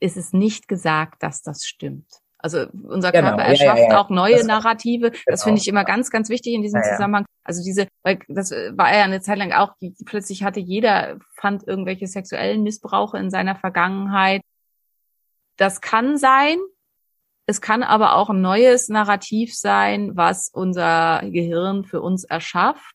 ist 0.00 0.16
es 0.16 0.32
nicht 0.32 0.68
gesagt, 0.68 1.22
dass 1.22 1.42
das 1.42 1.64
stimmt. 1.64 2.06
Also 2.44 2.66
unser 2.82 3.10
genau. 3.10 3.28
Körper 3.28 3.44
erschafft 3.44 3.78
ja, 3.78 3.84
ja, 3.84 3.90
ja. 3.92 4.00
auch 4.02 4.10
neue 4.10 4.36
das, 4.36 4.46
Narrative. 4.46 5.12
Genau. 5.12 5.22
Das 5.24 5.44
finde 5.44 5.62
ich 5.62 5.66
immer 5.66 5.82
ganz, 5.82 6.10
ganz 6.10 6.28
wichtig 6.28 6.52
in 6.52 6.60
diesem 6.60 6.82
Zusammenhang. 6.82 7.24
Also 7.42 7.64
diese, 7.64 7.88
weil 8.02 8.18
das 8.28 8.50
war 8.50 8.94
ja 8.94 9.04
eine 9.04 9.22
Zeit 9.22 9.38
lang 9.38 9.52
auch, 9.52 9.72
die, 9.80 9.94
plötzlich 10.04 10.44
hatte 10.44 10.60
jeder, 10.60 11.16
fand 11.36 11.66
irgendwelche 11.66 12.06
sexuellen 12.06 12.62
Missbrauche 12.62 13.16
in 13.16 13.30
seiner 13.30 13.56
Vergangenheit. 13.56 14.42
Das 15.56 15.80
kann 15.80 16.18
sein. 16.18 16.58
Es 17.46 17.62
kann 17.62 17.82
aber 17.82 18.14
auch 18.14 18.28
ein 18.28 18.42
neues 18.42 18.90
Narrativ 18.90 19.56
sein, 19.56 20.14
was 20.14 20.50
unser 20.52 21.22
Gehirn 21.24 21.84
für 21.84 22.02
uns 22.02 22.24
erschafft, 22.24 22.94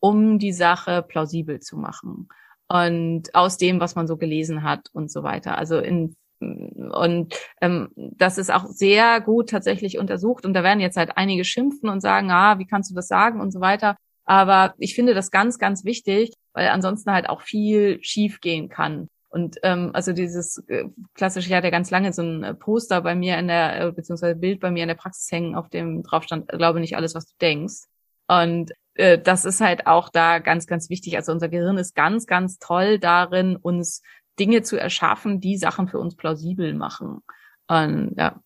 um 0.00 0.40
die 0.40 0.52
Sache 0.52 1.04
plausibel 1.06 1.60
zu 1.60 1.76
machen. 1.76 2.30
Und 2.66 3.32
aus 3.32 3.58
dem, 3.58 3.78
was 3.78 3.94
man 3.94 4.08
so 4.08 4.16
gelesen 4.16 4.64
hat 4.64 4.88
und 4.92 5.08
so 5.08 5.22
weiter. 5.22 5.56
Also 5.56 5.78
in 5.78 6.16
und 6.40 7.34
ähm, 7.60 7.88
das 7.96 8.38
ist 8.38 8.52
auch 8.52 8.66
sehr 8.66 9.20
gut 9.20 9.50
tatsächlich 9.50 9.98
untersucht. 9.98 10.44
Und 10.44 10.54
da 10.54 10.62
werden 10.62 10.80
jetzt 10.80 10.96
halt 10.96 11.16
einige 11.16 11.44
schimpfen 11.44 11.88
und 11.88 12.00
sagen, 12.00 12.30
ah, 12.30 12.58
wie 12.58 12.66
kannst 12.66 12.90
du 12.90 12.94
das 12.94 13.08
sagen 13.08 13.40
und 13.40 13.52
so 13.52 13.60
weiter. 13.60 13.96
Aber 14.24 14.74
ich 14.78 14.94
finde 14.94 15.14
das 15.14 15.30
ganz, 15.30 15.58
ganz 15.58 15.84
wichtig, 15.84 16.34
weil 16.52 16.68
ansonsten 16.68 17.12
halt 17.12 17.28
auch 17.28 17.42
viel 17.42 17.98
schief 18.02 18.40
gehen 18.40 18.68
kann. 18.68 19.08
Und 19.30 19.56
ähm, 19.62 19.90
also 19.92 20.12
dieses 20.12 20.62
äh, 20.68 20.84
klassische, 21.14 21.48
ich 21.48 21.54
hatte 21.54 21.70
ganz 21.70 21.90
lange 21.90 22.12
so 22.12 22.22
ein 22.22 22.42
äh, 22.44 22.54
Poster 22.54 23.02
bei 23.02 23.14
mir 23.14 23.38
in 23.38 23.48
der, 23.48 23.80
äh, 23.80 23.92
beziehungsweise 23.92 24.36
Bild 24.36 24.60
bei 24.60 24.70
mir 24.70 24.82
in 24.82 24.88
der 24.88 24.94
Praxis 24.94 25.30
hängen, 25.30 25.54
auf 25.54 25.68
dem 25.68 26.02
drauf 26.02 26.24
stand, 26.24 26.48
glaube 26.48 26.80
nicht 26.80 26.96
alles, 26.96 27.14
was 27.14 27.26
du 27.26 27.34
denkst. 27.40 27.84
Und 28.26 28.72
äh, 28.94 29.18
das 29.18 29.44
ist 29.44 29.60
halt 29.60 29.86
auch 29.86 30.08
da 30.08 30.38
ganz, 30.38 30.66
ganz 30.66 30.90
wichtig. 30.90 31.16
Also 31.16 31.32
unser 31.32 31.48
Gehirn 31.48 31.78
ist 31.78 31.94
ganz, 31.94 32.26
ganz 32.26 32.58
toll 32.58 32.98
darin, 32.98 33.56
uns 33.56 34.02
Dinge 34.38 34.62
zu 34.62 34.76
erschaffen, 34.76 35.40
die 35.40 35.56
Sachen 35.56 35.88
für 35.88 35.98
uns 35.98 36.16
plausibel 36.16 36.74
machen. 36.74 37.22
Und, 37.66 38.14
ja. 38.16 38.40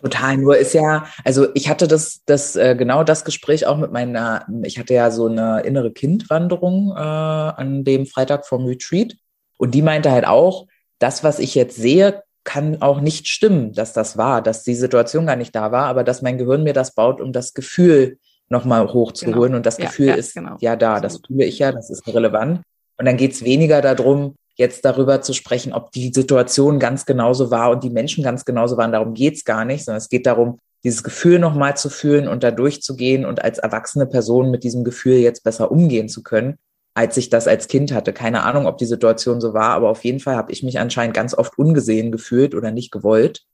Total, 0.00 0.36
nur 0.36 0.56
ist 0.56 0.74
ja, 0.74 1.06
also 1.24 1.48
ich 1.54 1.68
hatte 1.68 1.88
das, 1.88 2.22
das 2.24 2.54
äh, 2.54 2.76
genau 2.76 3.02
das 3.02 3.24
Gespräch 3.24 3.66
auch 3.66 3.76
mit 3.76 3.90
meiner, 3.90 4.46
ich 4.62 4.78
hatte 4.78 4.94
ja 4.94 5.10
so 5.10 5.26
eine 5.26 5.62
innere 5.62 5.90
Kindwanderung 5.92 6.92
äh, 6.96 7.00
an 7.00 7.82
dem 7.82 8.06
Freitag 8.06 8.46
vom 8.46 8.64
Retreat 8.66 9.16
und 9.56 9.74
die 9.74 9.82
meinte 9.82 10.12
halt 10.12 10.24
auch, 10.24 10.68
das, 11.00 11.24
was 11.24 11.40
ich 11.40 11.56
jetzt 11.56 11.76
sehe, 11.76 12.22
kann 12.44 12.80
auch 12.80 13.00
nicht 13.00 13.26
stimmen, 13.28 13.72
dass 13.72 13.92
das 13.92 14.16
war, 14.16 14.40
dass 14.40 14.62
die 14.62 14.76
Situation 14.76 15.26
gar 15.26 15.36
nicht 15.36 15.54
da 15.54 15.72
war, 15.72 15.86
aber 15.86 16.04
dass 16.04 16.22
mein 16.22 16.38
Gehirn 16.38 16.62
mir 16.62 16.72
das 16.72 16.94
baut, 16.94 17.20
um 17.20 17.32
das 17.32 17.52
Gefühl 17.52 18.18
nochmal 18.48 18.92
hochzuholen 18.92 19.48
genau. 19.48 19.56
und 19.56 19.66
das 19.66 19.78
ja, 19.78 19.86
Gefühl 19.86 20.06
ja, 20.06 20.14
ist 20.14 20.34
genau. 20.34 20.56
ja 20.60 20.76
da, 20.76 21.00
das 21.00 21.20
fühle 21.26 21.44
ich 21.44 21.58
ja, 21.58 21.72
das 21.72 21.90
ist 21.90 22.06
relevant. 22.06 22.62
Und 22.96 23.04
dann 23.04 23.16
geht's 23.16 23.44
weniger 23.44 23.80
darum, 23.80 24.36
jetzt 24.58 24.84
darüber 24.84 25.22
zu 25.22 25.32
sprechen, 25.32 25.72
ob 25.72 25.92
die 25.92 26.12
Situation 26.12 26.78
ganz 26.78 27.06
genauso 27.06 27.50
war 27.50 27.70
und 27.70 27.84
die 27.84 27.90
Menschen 27.90 28.24
ganz 28.24 28.44
genauso 28.44 28.76
waren. 28.76 28.92
Darum 28.92 29.14
geht's 29.14 29.44
gar 29.44 29.64
nicht, 29.64 29.84
sondern 29.84 29.98
es 29.98 30.08
geht 30.08 30.26
darum, 30.26 30.58
dieses 30.84 31.02
Gefühl 31.02 31.38
nochmal 31.38 31.76
zu 31.76 31.88
fühlen 31.88 32.28
und 32.28 32.42
da 32.42 32.50
durchzugehen 32.50 33.24
und 33.24 33.42
als 33.42 33.58
erwachsene 33.58 34.06
Person 34.06 34.50
mit 34.50 34.64
diesem 34.64 34.84
Gefühl 34.84 35.16
jetzt 35.16 35.44
besser 35.44 35.70
umgehen 35.70 36.08
zu 36.08 36.22
können, 36.22 36.58
als 36.94 37.16
ich 37.16 37.30
das 37.30 37.46
als 37.46 37.68
Kind 37.68 37.92
hatte. 37.92 38.12
Keine 38.12 38.42
Ahnung, 38.42 38.66
ob 38.66 38.78
die 38.78 38.86
Situation 38.86 39.40
so 39.40 39.54
war, 39.54 39.70
aber 39.70 39.88
auf 39.90 40.04
jeden 40.04 40.20
Fall 40.20 40.36
habe 40.36 40.52
ich 40.52 40.62
mich 40.62 40.78
anscheinend 40.78 41.14
ganz 41.14 41.34
oft 41.34 41.56
ungesehen 41.56 42.10
gefühlt 42.10 42.54
oder 42.54 42.72
nicht 42.72 42.90
gewollt 42.90 43.44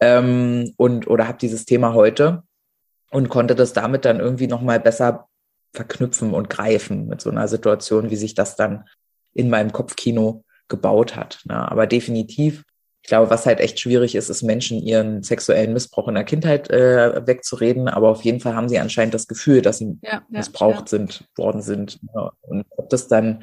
ähm, 0.00 0.74
und 0.76 1.06
oder 1.06 1.28
habe 1.28 1.38
dieses 1.38 1.64
Thema 1.64 1.94
heute 1.94 2.42
und 3.10 3.28
konnte 3.30 3.54
das 3.54 3.72
damit 3.72 4.04
dann 4.04 4.20
irgendwie 4.20 4.48
nochmal 4.48 4.80
besser 4.80 5.28
verknüpfen 5.74 6.34
und 6.34 6.50
greifen 6.50 7.06
mit 7.08 7.22
so 7.22 7.30
einer 7.30 7.48
Situation, 7.48 8.10
wie 8.10 8.16
sich 8.16 8.34
das 8.34 8.56
dann 8.56 8.84
in 9.34 9.50
meinem 9.50 9.72
Kopfkino 9.72 10.44
gebaut 10.68 11.16
hat. 11.16 11.40
Ne? 11.44 11.54
Aber 11.54 11.86
definitiv, 11.86 12.64
ich 13.02 13.08
glaube, 13.08 13.30
was 13.30 13.46
halt 13.46 13.58
echt 13.58 13.80
schwierig 13.80 14.14
ist, 14.14 14.28
ist 14.28 14.44
Menschen 14.44 14.80
ihren 14.80 15.24
sexuellen 15.24 15.72
Missbrauch 15.72 16.06
in 16.06 16.14
der 16.14 16.22
Kindheit 16.22 16.70
äh, 16.70 17.26
wegzureden. 17.26 17.88
Aber 17.88 18.10
auf 18.10 18.22
jeden 18.22 18.38
Fall 18.38 18.54
haben 18.54 18.68
sie 18.68 18.78
anscheinend 18.78 19.12
das 19.12 19.26
Gefühl, 19.26 19.60
dass 19.60 19.78
sie 19.78 19.98
ja, 20.02 20.12
ja, 20.12 20.22
missbraucht 20.28 20.92
ja. 20.92 20.98
sind, 20.98 21.24
worden 21.36 21.62
sind. 21.62 22.00
Ne? 22.14 22.30
Und 22.42 22.64
ob 22.70 22.90
das 22.90 23.08
dann 23.08 23.42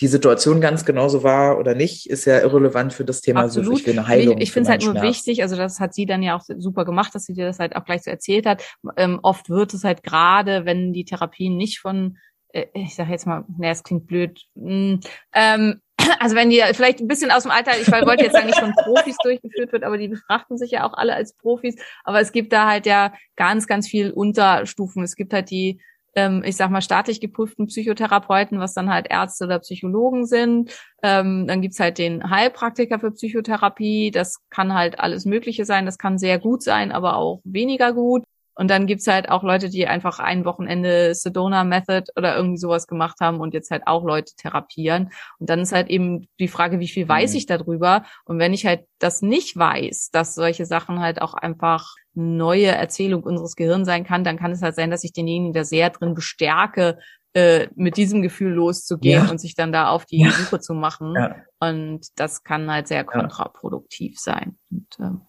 die 0.00 0.06
Situation 0.06 0.60
ganz 0.60 0.84
genauso 0.84 1.24
war 1.24 1.58
oder 1.58 1.74
nicht, 1.74 2.08
ist 2.08 2.26
ja 2.26 2.40
irrelevant 2.40 2.92
für 2.92 3.04
das 3.04 3.20
Thema 3.20 3.42
Absolut. 3.42 3.66
so 3.66 3.72
ich 3.72 3.86
will 3.88 3.98
eine 3.98 4.06
Heilung. 4.06 4.36
Ich, 4.36 4.44
ich 4.44 4.52
finde 4.52 4.68
es 4.68 4.70
halt 4.70 4.82
nur 4.84 4.92
Schmerz. 4.92 5.04
wichtig, 5.04 5.42
also 5.42 5.56
das 5.56 5.80
hat 5.80 5.94
sie 5.94 6.06
dann 6.06 6.22
ja 6.22 6.36
auch 6.36 6.44
super 6.58 6.84
gemacht, 6.84 7.12
dass 7.12 7.24
sie 7.24 7.34
dir 7.34 7.46
das 7.46 7.58
halt 7.58 7.74
auch 7.74 7.84
gleich 7.84 8.04
so 8.04 8.10
erzählt 8.10 8.46
hat. 8.46 8.62
Ähm, 8.96 9.18
oft 9.24 9.50
wird 9.50 9.74
es 9.74 9.82
halt 9.82 10.04
gerade, 10.04 10.64
wenn 10.64 10.92
die 10.92 11.04
Therapien 11.04 11.56
nicht 11.56 11.80
von 11.80 12.18
ich 12.52 12.94
sage 12.94 13.10
jetzt 13.10 13.26
mal, 13.26 13.44
ne, 13.56 13.70
es 13.70 13.82
klingt 13.82 14.06
blöd. 14.06 14.40
Mm, 14.54 14.96
ähm, 15.32 15.80
also 16.20 16.36
wenn 16.36 16.50
die 16.50 16.62
vielleicht 16.72 17.00
ein 17.00 17.08
bisschen 17.08 17.30
aus 17.30 17.42
dem 17.42 17.52
Alter, 17.52 17.72
ich 17.80 17.90
wollte 17.90 18.24
jetzt 18.24 18.32
sagen, 18.32 18.46
nicht 18.46 18.58
von 18.58 18.72
Profis 18.72 19.16
durchgeführt 19.22 19.72
wird, 19.72 19.84
aber 19.84 19.98
die 19.98 20.08
betrachten 20.08 20.58
sich 20.58 20.72
ja 20.72 20.84
auch 20.84 20.94
alle 20.94 21.14
als 21.14 21.34
Profis. 21.34 21.76
Aber 22.04 22.20
es 22.20 22.32
gibt 22.32 22.52
da 22.52 22.68
halt 22.68 22.86
ja 22.86 23.12
ganz, 23.36 23.66
ganz 23.66 23.88
viel 23.88 24.10
Unterstufen. 24.10 25.02
Es 25.02 25.16
gibt 25.16 25.32
halt 25.32 25.50
die, 25.50 25.80
ähm, 26.14 26.42
ich 26.44 26.56
sag 26.56 26.70
mal, 26.70 26.82
staatlich 26.82 27.20
geprüften 27.20 27.66
Psychotherapeuten, 27.66 28.58
was 28.60 28.74
dann 28.74 28.92
halt 28.92 29.06
Ärzte 29.08 29.44
oder 29.44 29.60
Psychologen 29.60 30.26
sind. 30.26 30.72
Ähm, 31.02 31.46
dann 31.46 31.62
gibt's 31.62 31.80
halt 31.80 31.98
den 31.98 32.30
Heilpraktiker 32.30 32.98
für 33.00 33.12
Psychotherapie. 33.12 34.10
Das 34.10 34.40
kann 34.50 34.74
halt 34.74 35.00
alles 35.00 35.24
Mögliche 35.24 35.64
sein. 35.64 35.86
Das 35.86 35.98
kann 35.98 36.18
sehr 36.18 36.38
gut 36.38 36.62
sein, 36.62 36.92
aber 36.92 37.16
auch 37.16 37.40
weniger 37.44 37.92
gut. 37.92 38.24
Und 38.54 38.70
dann 38.70 38.86
gibt's 38.86 39.06
halt 39.06 39.28
auch 39.28 39.42
Leute, 39.42 39.68
die 39.68 39.86
einfach 39.86 40.18
ein 40.18 40.44
Wochenende 40.44 41.14
Sedona 41.14 41.64
Method 41.64 42.04
oder 42.16 42.36
irgendwie 42.36 42.58
sowas 42.58 42.86
gemacht 42.86 43.18
haben 43.20 43.40
und 43.40 43.54
jetzt 43.54 43.70
halt 43.70 43.86
auch 43.86 44.04
Leute 44.04 44.34
therapieren. 44.36 45.10
Und 45.38 45.48
dann 45.48 45.60
ist 45.60 45.72
halt 45.72 45.88
eben 45.88 46.28
die 46.38 46.48
Frage, 46.48 46.78
wie 46.80 46.88
viel 46.88 47.08
weiß 47.08 47.32
mhm. 47.32 47.36
ich 47.38 47.46
darüber? 47.46 48.04
Und 48.24 48.38
wenn 48.38 48.52
ich 48.52 48.66
halt 48.66 48.86
das 48.98 49.22
nicht 49.22 49.56
weiß, 49.56 50.10
dass 50.12 50.34
solche 50.34 50.66
Sachen 50.66 51.00
halt 51.00 51.22
auch 51.22 51.34
einfach 51.34 51.94
neue 52.14 52.68
Erzählung 52.68 53.22
unseres 53.22 53.56
Gehirns 53.56 53.86
sein 53.86 54.04
kann, 54.04 54.24
dann 54.24 54.36
kann 54.36 54.52
es 54.52 54.62
halt 54.62 54.74
sein, 54.74 54.90
dass 54.90 55.04
ich 55.04 55.12
denjenigen 55.12 55.54
da 55.54 55.64
sehr 55.64 55.90
drin 55.90 56.14
bestärke, 56.14 56.98
äh, 57.34 57.68
mit 57.74 57.96
diesem 57.96 58.20
Gefühl 58.20 58.52
loszugehen 58.52 59.24
ja. 59.24 59.30
und 59.30 59.38
sich 59.38 59.54
dann 59.54 59.72
da 59.72 59.88
auf 59.88 60.04
die 60.04 60.20
ja. 60.20 60.30
Suche 60.30 60.60
zu 60.60 60.74
machen. 60.74 61.14
Ja. 61.16 61.36
Und 61.60 62.06
das 62.16 62.44
kann 62.44 62.70
halt 62.70 62.88
sehr 62.88 63.04
kontraproduktiv 63.04 64.18
sein. 64.18 64.58
Und, 64.70 64.88
ähm, 64.98 65.22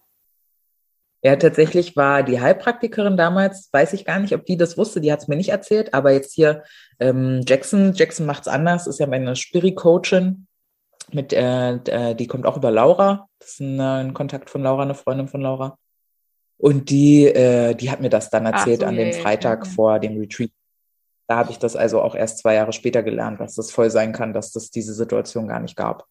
Ja, 1.24 1.36
tatsächlich 1.36 1.96
war 1.96 2.22
die 2.22 2.38
Heilpraktikerin 2.38 3.16
damals, 3.16 3.70
weiß 3.72 3.94
ich 3.94 4.04
gar 4.04 4.18
nicht, 4.18 4.34
ob 4.34 4.44
die 4.44 4.58
das 4.58 4.76
wusste, 4.76 5.00
die 5.00 5.10
hat 5.10 5.22
es 5.22 5.28
mir 5.28 5.36
nicht 5.36 5.48
erzählt, 5.48 5.94
aber 5.94 6.12
jetzt 6.12 6.34
hier 6.34 6.64
ähm, 7.00 7.40
Jackson, 7.46 7.94
Jackson 7.94 8.26
macht's 8.26 8.46
anders, 8.46 8.86
ist 8.86 9.00
ja 9.00 9.06
meine 9.06 9.34
Spiri-Coachin, 9.34 10.46
mit, 11.12 11.32
äh, 11.32 12.14
die 12.14 12.26
kommt 12.26 12.44
auch 12.44 12.58
über 12.58 12.70
Laura, 12.70 13.26
das 13.38 13.52
ist 13.52 13.60
ein, 13.60 13.80
ein, 13.80 14.12
Kontakt 14.12 14.50
von 14.50 14.62
Laura, 14.62 14.82
eine 14.82 14.94
Freundin 14.94 15.28
von 15.28 15.40
Laura. 15.40 15.78
Und 16.58 16.90
die, 16.90 17.24
äh, 17.24 17.74
die 17.74 17.90
hat 17.90 18.00
mir 18.00 18.10
das 18.10 18.28
dann 18.28 18.44
erzählt 18.44 18.80
so, 18.80 18.86
an 18.86 18.96
dem 18.96 19.14
Freitag 19.14 19.64
ja. 19.64 19.70
vor 19.70 19.98
dem 20.00 20.18
Retreat. 20.18 20.50
Da 21.26 21.36
habe 21.36 21.50
ich 21.50 21.58
das 21.58 21.74
also 21.74 22.02
auch 22.02 22.14
erst 22.14 22.38
zwei 22.38 22.54
Jahre 22.54 22.74
später 22.74 23.02
gelernt, 23.02 23.40
dass 23.40 23.54
das 23.54 23.70
voll 23.70 23.90
sein 23.90 24.12
kann, 24.12 24.34
dass 24.34 24.52
das 24.52 24.70
diese 24.70 24.92
Situation 24.92 25.48
gar 25.48 25.60
nicht 25.60 25.74
gab. 25.74 26.04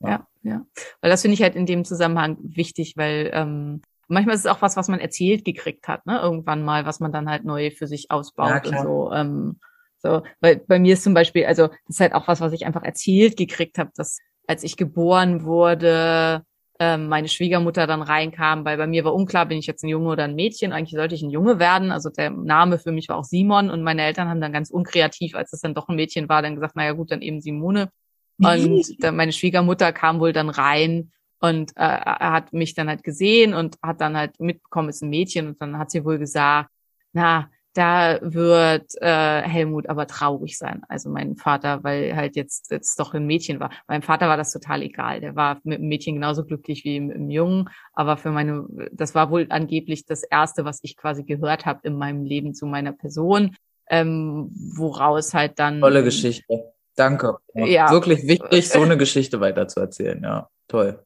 Ja, 0.00 0.26
ja. 0.42 0.52
ja. 0.52 0.66
Weil 1.00 1.10
das 1.10 1.22
finde 1.22 1.34
ich 1.34 1.42
halt 1.42 1.56
in 1.56 1.64
dem 1.64 1.86
Zusammenhang 1.86 2.36
wichtig, 2.42 2.94
weil 2.98 3.30
ähm, 3.32 3.80
manchmal 4.10 4.34
ist 4.34 4.44
es 4.44 4.50
auch 4.50 4.62
was, 4.62 4.76
was 4.76 4.88
man 4.88 5.00
erzählt 5.00 5.44
gekriegt 5.44 5.88
hat, 5.88 6.04
ne? 6.06 6.20
Irgendwann 6.20 6.62
mal, 6.62 6.84
was 6.86 7.00
man 7.00 7.12
dann 7.12 7.28
halt 7.28 7.44
neu 7.44 7.70
für 7.70 7.86
sich 7.86 8.10
ausbaut 8.10 8.66
ja, 8.66 8.78
und 8.78 8.82
so. 8.82 9.12
Ähm, 9.12 9.60
so, 9.98 10.22
weil 10.40 10.56
bei 10.56 10.78
mir 10.78 10.94
ist 10.94 11.04
zum 11.04 11.14
Beispiel, 11.14 11.44
also 11.44 11.68
das 11.68 11.96
ist 11.96 12.00
halt 12.00 12.14
auch 12.14 12.26
was, 12.26 12.40
was 12.40 12.52
ich 12.52 12.66
einfach 12.66 12.82
erzählt 12.82 13.36
gekriegt 13.36 13.78
habe, 13.78 13.90
dass 13.94 14.18
als 14.46 14.64
ich 14.64 14.76
geboren 14.76 15.44
wurde, 15.44 16.42
ähm, 16.80 17.08
meine 17.08 17.28
Schwiegermutter 17.28 17.86
dann 17.86 18.00
reinkam, 18.00 18.64
weil 18.64 18.78
bei 18.78 18.86
mir 18.86 19.04
war 19.04 19.14
unklar, 19.14 19.46
bin 19.46 19.58
ich 19.58 19.66
jetzt 19.66 19.84
ein 19.84 19.88
Junge 19.88 20.08
oder 20.08 20.24
ein 20.24 20.34
Mädchen. 20.34 20.72
Eigentlich 20.72 20.96
sollte 20.96 21.14
ich 21.14 21.22
ein 21.22 21.30
Junge 21.30 21.58
werden. 21.58 21.92
Also 21.92 22.08
der 22.08 22.30
Name 22.30 22.78
für 22.78 22.90
mich 22.90 23.08
war 23.10 23.18
auch 23.18 23.24
Simon 23.24 23.70
und 23.70 23.82
meine 23.82 24.02
Eltern 24.02 24.28
haben 24.28 24.40
dann 24.40 24.52
ganz 24.52 24.70
unkreativ, 24.70 25.34
als 25.34 25.52
es 25.52 25.60
dann 25.60 25.74
doch 25.74 25.88
ein 25.88 25.96
Mädchen 25.96 26.28
war, 26.30 26.40
dann 26.40 26.54
gesagt, 26.54 26.76
naja 26.76 26.92
gut, 26.92 27.10
dann 27.10 27.20
eben 27.20 27.40
Simone. 27.40 27.90
Und 28.40 29.04
dann 29.04 29.16
meine 29.16 29.32
Schwiegermutter 29.32 29.92
kam 29.92 30.18
wohl 30.18 30.32
dann 30.32 30.48
rein 30.48 31.12
und 31.40 31.76
äh, 31.76 31.80
er 31.82 32.32
hat 32.32 32.52
mich 32.52 32.74
dann 32.74 32.88
halt 32.88 33.02
gesehen 33.02 33.54
und 33.54 33.76
hat 33.82 34.00
dann 34.00 34.16
halt 34.16 34.38
mitbekommen, 34.40 34.90
ist 34.90 35.02
ein 35.02 35.10
Mädchen 35.10 35.48
und 35.48 35.60
dann 35.60 35.78
hat 35.78 35.90
sie 35.90 36.04
wohl 36.04 36.18
gesagt, 36.18 36.70
na, 37.12 37.48
da 37.74 38.18
wird 38.20 38.90
äh, 39.00 39.42
Helmut 39.42 39.88
aber 39.88 40.06
traurig 40.06 40.58
sein. 40.58 40.82
Also 40.88 41.08
mein 41.08 41.36
Vater, 41.36 41.84
weil 41.84 42.16
halt 42.16 42.34
jetzt 42.34 42.70
jetzt 42.70 42.98
doch 42.98 43.14
ein 43.14 43.26
Mädchen 43.26 43.60
war. 43.60 43.70
Meinem 43.86 44.02
Vater 44.02 44.28
war 44.28 44.36
das 44.36 44.52
total 44.52 44.82
egal. 44.82 45.20
Der 45.20 45.36
war 45.36 45.60
mit 45.62 45.78
dem 45.78 45.88
Mädchen 45.88 46.14
genauso 46.14 46.44
glücklich 46.44 46.84
wie 46.84 46.96
im, 46.96 47.10
im 47.10 47.30
Jungen. 47.30 47.68
Aber 47.92 48.16
für 48.16 48.30
meine, 48.30 48.66
das 48.92 49.14
war 49.14 49.30
wohl 49.30 49.46
angeblich 49.50 50.04
das 50.04 50.24
erste, 50.24 50.64
was 50.64 50.80
ich 50.82 50.96
quasi 50.96 51.22
gehört 51.22 51.64
habe 51.64 51.80
in 51.84 51.96
meinem 51.96 52.24
Leben 52.24 52.54
zu 52.54 52.66
meiner 52.66 52.92
Person, 52.92 53.56
ähm, 53.88 54.50
woraus 54.76 55.32
halt 55.32 55.58
dann. 55.60 55.80
Tolle 55.80 56.02
Geschichte. 56.02 56.72
Danke. 56.96 57.36
Ja. 57.54 57.92
Wirklich 57.92 58.26
wichtig, 58.26 58.68
so 58.68 58.82
eine 58.82 58.98
Geschichte 58.98 59.40
weiterzuerzählen. 59.40 60.20
Ja, 60.22 60.48
toll. 60.66 61.04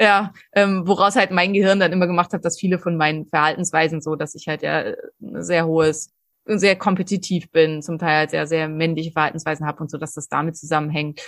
Ja, 0.00 0.32
ähm, 0.52 0.86
woraus 0.86 1.16
halt 1.16 1.32
mein 1.32 1.52
Gehirn 1.52 1.80
dann 1.80 1.92
immer 1.92 2.06
gemacht 2.06 2.32
hat, 2.32 2.44
dass 2.44 2.58
viele 2.58 2.78
von 2.78 2.96
meinen 2.96 3.26
Verhaltensweisen 3.26 4.00
so, 4.00 4.14
dass 4.14 4.34
ich 4.36 4.46
halt 4.46 4.62
ja 4.62 4.82
äh, 4.82 4.96
sehr 5.18 5.66
hohes, 5.66 6.14
sehr 6.44 6.76
kompetitiv 6.76 7.50
bin, 7.50 7.82
zum 7.82 7.98
Teil 7.98 8.18
halt 8.18 8.30
sehr, 8.30 8.46
sehr 8.46 8.68
männliche 8.68 9.10
Verhaltensweisen 9.10 9.66
habe 9.66 9.80
und 9.80 9.90
so, 9.90 9.98
dass 9.98 10.14
das 10.14 10.28
damit 10.28 10.56
zusammenhängt. 10.56 11.20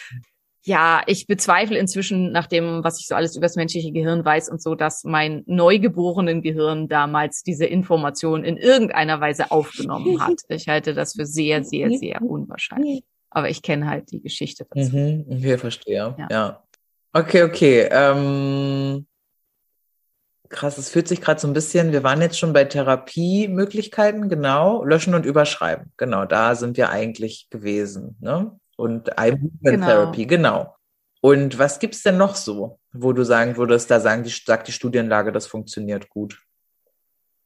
Ja, 0.63 1.03
ich 1.07 1.27
bezweifle 1.27 1.79
inzwischen, 1.79 2.33
nach 2.33 2.47
dem, 2.47 2.85
was 2.85 3.01
ich 3.01 3.07
so 3.07 3.15
alles 3.15 3.35
über 3.35 3.47
das 3.47 3.57
menschliche 3.57 3.93
Gehirn 3.93 4.25
weiß 4.25 4.51
und 4.51 4.63
so, 4.63 4.75
dass 4.75 5.05
mein 5.05 5.43
neugeborenen 5.47 6.43
Gehirn 6.43 6.87
damals 6.87 7.43
diese 7.43 7.65
Information 7.65 8.45
in 8.45 8.59
irgendeiner 8.59 9.21
Weise 9.21 9.51
aufgenommen 9.51 10.21
hat. 10.21 10.35
Ich 10.51 10.69
halte 10.69 10.95
das 10.95 11.15
für 11.15 11.25
sehr, 11.25 11.65
sehr, 11.65 11.91
sehr 11.91 12.21
unwahrscheinlich. 12.23 13.03
Aber 13.31 13.49
ich 13.49 13.63
kenne 13.63 13.89
halt 13.89 14.11
die 14.11 14.21
Geschichte 14.21 14.67
dazu. 14.69 14.97
Mhm, 14.97 15.25
ich 15.31 15.61
verstehe. 15.61 16.15
Ja. 16.19 16.29
ja. 16.31 16.63
Okay, 17.13 17.43
okay. 17.43 17.89
Ähm, 17.91 19.07
krass, 20.49 20.79
es 20.79 20.91
fühlt 20.91 21.09
sich 21.09 21.21
gerade 21.21 21.41
so 21.41 21.49
ein 21.49 21.53
bisschen, 21.53 21.93
wir 21.93 22.05
waren 22.05 22.21
jetzt 22.21 22.39
schon 22.39 22.53
bei 22.53 22.65
Therapiemöglichkeiten, 22.65 24.29
genau. 24.29 24.85
Löschen 24.85 25.15
und 25.15 25.27
überschreiben. 25.27 25.93
Genau, 25.97 26.25
da 26.25 26.55
sind 26.55 26.77
wir 26.77 26.91
eigentlich 26.91 27.49
gewesen. 27.51 28.17
Ne? 28.21 28.59
Und 28.77 29.09
Movement 29.09 29.61
genau. 29.63 29.87
Therapy, 29.87 30.27
genau. 30.27 30.77
Und 31.21 31.59
was 31.59 31.79
gibt's 31.79 32.03
denn 32.03 32.17
noch 32.17 32.35
so, 32.35 32.79
wo 32.93 33.13
du 33.13 33.25
sagen 33.25 33.57
würdest, 33.57 33.91
da 33.91 34.01
sagen 34.01 34.23
die, 34.23 34.31
sagt 34.31 34.69
die 34.69 34.73
Studienlage, 34.73 35.33
das 35.33 35.47
funktioniert 35.47 36.09
gut? 36.09 36.41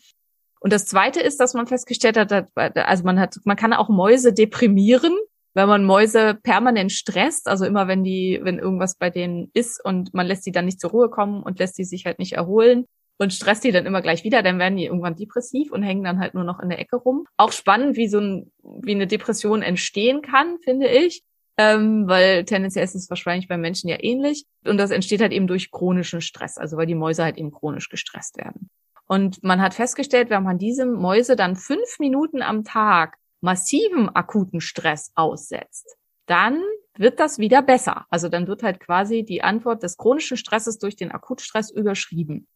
Und 0.60 0.72
das 0.72 0.86
Zweite 0.86 1.20
ist, 1.20 1.40
dass 1.40 1.52
man 1.52 1.66
festgestellt 1.66 2.16
hat, 2.16 2.48
also 2.56 3.04
man 3.04 3.20
hat, 3.20 3.36
man 3.44 3.56
kann 3.56 3.74
auch 3.74 3.90
Mäuse 3.90 4.32
deprimieren 4.32 5.12
wenn 5.54 5.68
man 5.68 5.84
Mäuse 5.84 6.34
permanent 6.42 6.92
stresst, 6.92 7.48
also 7.48 7.64
immer 7.64 7.88
wenn 7.88 8.04
die, 8.04 8.40
wenn 8.42 8.58
irgendwas 8.58 8.96
bei 8.96 9.10
denen 9.10 9.50
ist 9.54 9.82
und 9.84 10.12
man 10.12 10.26
lässt 10.26 10.44
sie 10.44 10.52
dann 10.52 10.64
nicht 10.64 10.80
zur 10.80 10.90
Ruhe 10.90 11.08
kommen 11.08 11.42
und 11.42 11.58
lässt 11.58 11.76
sie 11.76 11.84
sich 11.84 12.06
halt 12.06 12.18
nicht 12.18 12.32
erholen 12.32 12.86
und 13.18 13.32
stresst 13.32 13.62
die 13.62 13.70
dann 13.72 13.86
immer 13.86 14.02
gleich 14.02 14.24
wieder, 14.24 14.42
dann 14.42 14.58
werden 14.58 14.76
die 14.76 14.86
irgendwann 14.86 15.14
depressiv 15.14 15.70
und 15.70 15.84
hängen 15.84 16.02
dann 16.02 16.18
halt 16.18 16.34
nur 16.34 16.44
noch 16.44 16.58
in 16.60 16.68
der 16.68 16.80
Ecke 16.80 16.96
rum. 16.96 17.26
Auch 17.36 17.52
spannend, 17.52 17.96
wie 17.96 18.08
so 18.08 18.18
ein, 18.18 18.52
wie 18.62 18.94
eine 18.94 19.06
Depression 19.06 19.62
entstehen 19.62 20.22
kann, 20.22 20.58
finde 20.62 20.88
ich. 20.88 21.22
Ähm, 21.56 22.08
weil 22.08 22.44
tendenziell 22.44 22.84
ist 22.84 22.96
es 22.96 23.08
wahrscheinlich 23.08 23.46
bei 23.46 23.56
Menschen 23.56 23.88
ja 23.88 23.96
ähnlich. 24.00 24.44
Und 24.64 24.76
das 24.76 24.90
entsteht 24.90 25.20
halt 25.20 25.32
eben 25.32 25.46
durch 25.46 25.70
chronischen 25.70 26.20
Stress, 26.20 26.58
also 26.58 26.76
weil 26.76 26.86
die 26.86 26.96
Mäuse 26.96 27.22
halt 27.22 27.36
eben 27.36 27.52
chronisch 27.52 27.88
gestresst 27.88 28.36
werden. 28.36 28.70
Und 29.06 29.44
man 29.44 29.62
hat 29.62 29.74
festgestellt, 29.74 30.30
wenn 30.30 30.42
man 30.42 30.58
diese 30.58 30.84
Mäuse 30.84 31.36
dann 31.36 31.54
fünf 31.54 32.00
Minuten 32.00 32.42
am 32.42 32.64
Tag 32.64 33.16
massivem 33.44 34.10
akuten 34.12 34.60
Stress 34.60 35.12
aussetzt, 35.14 35.96
dann 36.26 36.62
wird 36.96 37.20
das 37.20 37.38
wieder 37.38 37.62
besser. 37.62 38.06
Also 38.08 38.28
dann 38.28 38.46
wird 38.46 38.62
halt 38.62 38.80
quasi 38.80 39.24
die 39.24 39.42
Antwort 39.42 39.82
des 39.82 39.96
chronischen 39.96 40.36
Stresses 40.36 40.78
durch 40.78 40.96
den 40.96 41.12
Akutstress 41.12 41.70
überschrieben. 41.70 42.46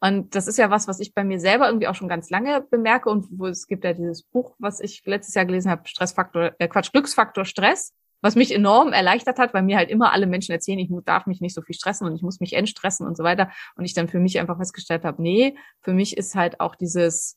Und 0.00 0.34
das 0.34 0.46
ist 0.46 0.58
ja 0.58 0.70
was, 0.70 0.86
was 0.86 1.00
ich 1.00 1.12
bei 1.12 1.24
mir 1.24 1.40
selber 1.40 1.66
irgendwie 1.66 1.88
auch 1.88 1.94
schon 1.96 2.08
ganz 2.08 2.30
lange 2.30 2.62
bemerke 2.70 3.10
und 3.10 3.26
wo 3.30 3.46
es 3.46 3.66
gibt 3.66 3.84
ja 3.84 3.92
dieses 3.92 4.22
Buch, 4.22 4.54
was 4.58 4.80
ich 4.80 5.02
letztes 5.04 5.34
Jahr 5.34 5.44
gelesen 5.44 5.70
habe, 5.70 5.88
Stressfaktor, 5.88 6.52
äh 6.58 6.68
Quatsch, 6.68 6.92
Glücksfaktor 6.92 7.44
Stress, 7.44 7.92
was 8.20 8.36
mich 8.36 8.54
enorm 8.54 8.92
erleichtert 8.92 9.38
hat, 9.38 9.54
weil 9.54 9.64
mir 9.64 9.76
halt 9.76 9.90
immer 9.90 10.12
alle 10.12 10.26
Menschen 10.26 10.52
erzählen, 10.52 10.78
ich 10.78 10.88
darf 11.04 11.26
mich 11.26 11.40
nicht 11.40 11.54
so 11.54 11.62
viel 11.62 11.74
stressen 11.74 12.06
und 12.06 12.14
ich 12.14 12.22
muss 12.22 12.38
mich 12.40 12.52
entstressen 12.52 13.06
und 13.06 13.16
so 13.16 13.24
weiter. 13.24 13.50
Und 13.74 13.84
ich 13.84 13.94
dann 13.94 14.08
für 14.08 14.20
mich 14.20 14.38
einfach 14.38 14.56
festgestellt 14.56 15.04
habe, 15.04 15.20
nee, 15.20 15.56
für 15.82 15.92
mich 15.92 16.16
ist 16.16 16.36
halt 16.36 16.60
auch 16.60 16.76
dieses, 16.76 17.36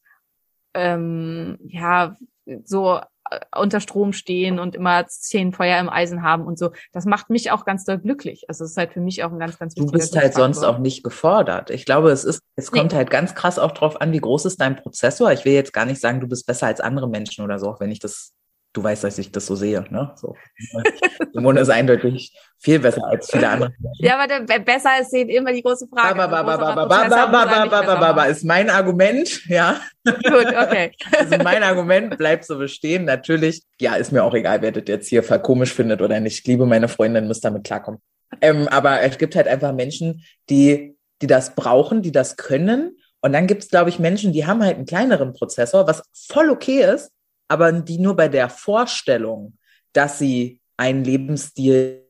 ähm, 0.76 1.58
ja, 1.64 2.18
so 2.64 3.00
äh, 3.30 3.40
unter 3.56 3.80
Strom 3.80 4.14
stehen 4.14 4.60
und 4.60 4.76
immer 4.76 5.08
zehn 5.08 5.54
Feuer 5.54 5.80
im 5.80 5.90
Eisen 5.90 6.24
haben 6.24 6.46
und 6.46 6.58
so. 6.58 6.72
Das 6.92 7.06
macht 7.06 7.30
mich 7.30 7.52
auch 7.52 7.66
ganz 7.66 7.86
doll 7.86 8.00
glücklich. 8.00 8.46
Also 8.48 8.64
es 8.64 8.72
ist 8.72 8.78
halt 8.78 8.94
für 8.94 9.02
mich 9.02 9.24
auch 9.24 9.32
ein 9.32 9.40
ganz, 9.40 9.58
ganz 9.58 9.76
wichtiger 9.76 9.92
Du 9.92 9.98
bist 9.98 10.16
halt 10.16 10.34
sonst 10.34 10.64
auch 10.64 10.80
nicht 10.80 11.04
gefordert. 11.04 11.70
Ich 11.70 11.86
glaube, 11.86 12.12
es 12.12 12.24
ist, 12.24 12.42
es 12.56 12.72
kommt 12.72 12.92
nee. 12.92 12.98
halt 12.98 13.10
ganz 13.10 13.36
krass 13.36 13.60
auch 13.60 13.72
drauf 13.72 14.02
an, 14.02 14.12
wie 14.12 14.20
groß 14.20 14.46
ist 14.46 14.60
dein 14.60 14.76
Prozessor. 14.76 15.32
Ich 15.32 15.46
will 15.46 15.54
jetzt 15.54 15.74
gar 15.74 15.86
nicht 15.86 16.02
sagen, 16.02 16.20
du 16.20 16.28
bist 16.28 16.46
besser 16.46 16.68
als 16.68 16.82
andere 16.82 17.08
Menschen 17.08 17.44
oder 17.44 17.60
so, 17.60 17.70
auch 17.70 17.80
wenn 17.80 17.92
ich 17.92 18.00
das 18.00 18.34
du 18.74 18.84
weißt, 18.84 19.04
dass 19.04 19.18
ich 19.18 19.32
das 19.32 19.46
so 19.46 19.56
sehe. 19.56 19.86
Ne? 19.90 20.12
So. 20.16 20.36
Simone 21.34 21.62
ist 21.62 21.70
eindeutig 21.70 22.34
viel 22.58 22.80
besser 22.80 23.06
als 23.06 23.30
viele 23.30 23.48
andere. 23.48 23.74
Ja, 24.00 24.18
aber 24.18 24.46
der, 24.46 24.60
besser 24.60 24.90
ist 25.02 25.12
sehen 25.12 25.30
immer 25.30 25.52
die 25.52 25.62
große 25.62 25.88
Frage. 25.88 26.16
Ba, 26.16 26.28
ba, 26.28 26.44
ba, 26.44 26.58
ba, 26.58 26.76
ba, 26.76 26.86
ba, 26.86 27.08
ba, 27.08 27.28
ba, 27.28 27.66
ba, 27.66 27.82
ba, 27.82 27.96
ba, 27.96 28.14
ba, 28.14 28.26
ist 28.26 28.44
mein 28.44 28.70
Argument, 28.70 29.48
ja. 29.48 29.82
Gut, 30.06 30.48
okay. 30.48 30.92
Also 31.18 31.38
mein 31.44 31.64
Argument 31.64 32.18
bleibt 32.18 32.46
so 32.46 32.58
bestehen. 32.58 33.06
Natürlich, 33.06 33.64
ja, 33.80 33.96
ist 33.96 34.12
mir 34.12 34.24
auch 34.24 34.34
egal, 34.34 34.62
wer 34.62 34.72
das 34.72 34.84
jetzt 34.88 35.10
hier 35.10 35.22
komisch 35.22 35.74
findet 35.74 36.02
oder 36.02 36.20
nicht. 36.20 36.40
Ich 36.40 36.46
liebe 36.46 36.66
meine 36.66 36.88
Freundin, 36.88 37.28
muss 37.28 37.42
damit 37.42 37.64
klarkommen. 37.64 38.02
Ähm, 38.40 38.68
aber 38.70 39.02
es 39.02 39.18
gibt 39.18 39.36
halt 39.36 39.48
einfach 39.48 39.74
Menschen, 39.74 40.24
die, 40.50 40.96
die 41.22 41.28
das 41.28 41.56
brauchen, 41.56 42.02
die 42.02 42.12
das 42.12 42.38
können. 42.38 42.98
Und 43.22 43.34
dann 43.34 43.46
gibt 43.46 43.64
es, 43.64 43.70
glaube 43.70 43.90
ich, 43.90 44.00
Menschen, 44.00 44.32
die 44.32 44.46
haben 44.48 44.64
halt 44.64 44.78
einen 44.78 44.86
kleineren 44.86 45.34
Prozessor, 45.34 45.86
was 45.88 46.04
voll 46.14 46.50
okay 46.50 46.84
ist, 46.84 47.12
aber 47.52 47.72
die 47.74 48.00
nur 48.00 48.16
bei 48.16 48.30
der 48.30 48.50
Vorstellung, 48.50 49.58
dass 49.94 50.18
sie 50.18 50.62
einen 50.78 51.04
Lebensstil 51.04 52.08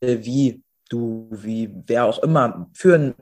wie 0.00 0.62
du, 0.90 1.28
wie 1.30 1.70
wer 1.86 2.04
auch 2.04 2.22
immer 2.22 2.68
führen, 2.74 3.14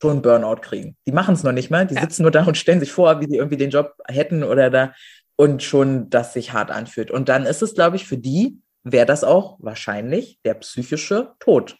schon 0.00 0.22
Burnout 0.22 0.60
kriegen. 0.60 0.96
Die 1.06 1.12
machen 1.12 1.34
es 1.34 1.42
noch 1.42 1.52
nicht 1.52 1.70
mal, 1.70 1.86
die 1.86 1.94
ja. 1.94 2.02
sitzen 2.02 2.22
nur 2.22 2.30
da 2.30 2.44
und 2.44 2.56
stellen 2.56 2.80
sich 2.80 2.92
vor, 2.92 3.20
wie 3.20 3.26
sie 3.26 3.36
irgendwie 3.36 3.56
den 3.56 3.70
Job 3.70 3.94
hätten 4.06 4.44
oder 4.44 4.70
da 4.70 4.94
und 5.36 5.62
schon, 5.62 6.08
dass 6.08 6.32
sich 6.32 6.52
hart 6.52 6.70
anfühlt. 6.70 7.10
Und 7.10 7.28
dann 7.28 7.44
ist 7.44 7.62
es, 7.62 7.74
glaube 7.74 7.96
ich, 7.96 8.06
für 8.06 8.16
die 8.16 8.60
wäre 8.84 9.06
das 9.06 9.24
auch 9.24 9.56
wahrscheinlich 9.60 10.38
der 10.44 10.54
psychische 10.54 11.34
Tod 11.40 11.76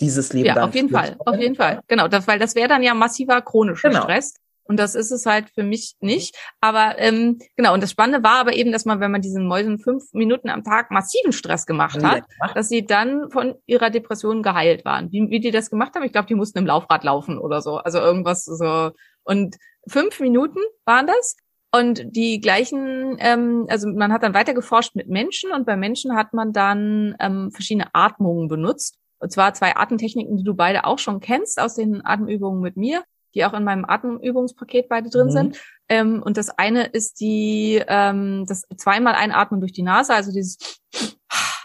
dieses 0.00 0.32
Leben. 0.32 0.48
Ja, 0.48 0.64
auf 0.64 0.74
jeden 0.74 0.90
Fall, 0.90 1.16
auf 1.18 1.38
jeden 1.38 1.54
Fall. 1.54 1.80
Genau, 1.88 2.08
das, 2.08 2.26
weil 2.28 2.38
das 2.38 2.54
wäre 2.54 2.68
dann 2.68 2.82
ja 2.82 2.92
massiver 2.92 3.40
chronischer 3.40 3.88
genau. 3.88 4.02
Stress. 4.02 4.34
Und 4.70 4.78
das 4.78 4.94
ist 4.94 5.10
es 5.10 5.26
halt 5.26 5.50
für 5.50 5.64
mich 5.64 5.96
nicht. 5.98 6.36
Aber 6.60 6.94
ähm, 6.98 7.40
genau, 7.56 7.74
und 7.74 7.82
das 7.82 7.90
Spannende 7.90 8.22
war 8.22 8.36
aber 8.36 8.52
eben, 8.52 8.70
dass 8.70 8.84
man, 8.84 9.00
wenn 9.00 9.10
man 9.10 9.20
diesen 9.20 9.48
Mäusen 9.48 9.80
fünf 9.80 10.04
Minuten 10.12 10.48
am 10.48 10.62
Tag 10.62 10.92
massiven 10.92 11.32
Stress 11.32 11.66
gemacht 11.66 12.00
hat, 12.04 12.22
ja. 12.40 12.52
dass 12.54 12.68
sie 12.68 12.86
dann 12.86 13.32
von 13.32 13.56
ihrer 13.66 13.90
Depression 13.90 14.44
geheilt 14.44 14.84
waren. 14.84 15.10
Wie, 15.10 15.28
wie 15.28 15.40
die 15.40 15.50
das 15.50 15.70
gemacht 15.70 15.96
haben, 15.96 16.04
ich 16.04 16.12
glaube, 16.12 16.28
die 16.28 16.36
mussten 16.36 16.58
im 16.58 16.66
Laufrad 16.66 17.02
laufen 17.02 17.36
oder 17.36 17.62
so. 17.62 17.78
Also 17.78 17.98
irgendwas 17.98 18.44
so. 18.44 18.92
Und 19.24 19.56
fünf 19.88 20.20
Minuten 20.20 20.60
waren 20.84 21.08
das. 21.08 21.36
Und 21.72 22.04
die 22.04 22.40
gleichen, 22.40 23.16
ähm, 23.18 23.66
also 23.68 23.88
man 23.88 24.12
hat 24.12 24.22
dann 24.22 24.34
weiter 24.34 24.54
geforscht 24.54 24.94
mit 24.94 25.08
Menschen 25.08 25.50
und 25.50 25.66
bei 25.66 25.74
Menschen 25.74 26.14
hat 26.14 26.32
man 26.32 26.52
dann 26.52 27.16
ähm, 27.18 27.50
verschiedene 27.50 27.88
Atmungen 27.92 28.46
benutzt. 28.46 28.98
Und 29.18 29.32
zwar 29.32 29.52
zwei 29.52 29.74
Atemtechniken, 29.74 30.36
die 30.36 30.44
du 30.44 30.54
beide 30.54 30.84
auch 30.84 31.00
schon 31.00 31.18
kennst 31.18 31.60
aus 31.60 31.74
den 31.74 32.06
Atemübungen 32.06 32.60
mit 32.60 32.76
mir 32.76 33.02
die 33.34 33.44
auch 33.44 33.54
in 33.54 33.64
meinem 33.64 33.84
Atemübungspaket 33.84 34.88
beide 34.88 35.10
drin 35.10 35.26
mhm. 35.26 35.32
sind. 35.32 35.60
Ähm, 35.88 36.22
und 36.22 36.36
das 36.36 36.50
eine 36.50 36.84
ist 36.86 37.20
die, 37.20 37.82
ähm, 37.86 38.44
das 38.46 38.62
zweimal 38.76 39.14
einatmen 39.14 39.60
durch 39.60 39.72
die 39.72 39.82
Nase, 39.82 40.14
also 40.14 40.32
dieses 40.32 40.80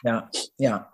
Ja, 0.03 0.29
ja. 0.57 0.91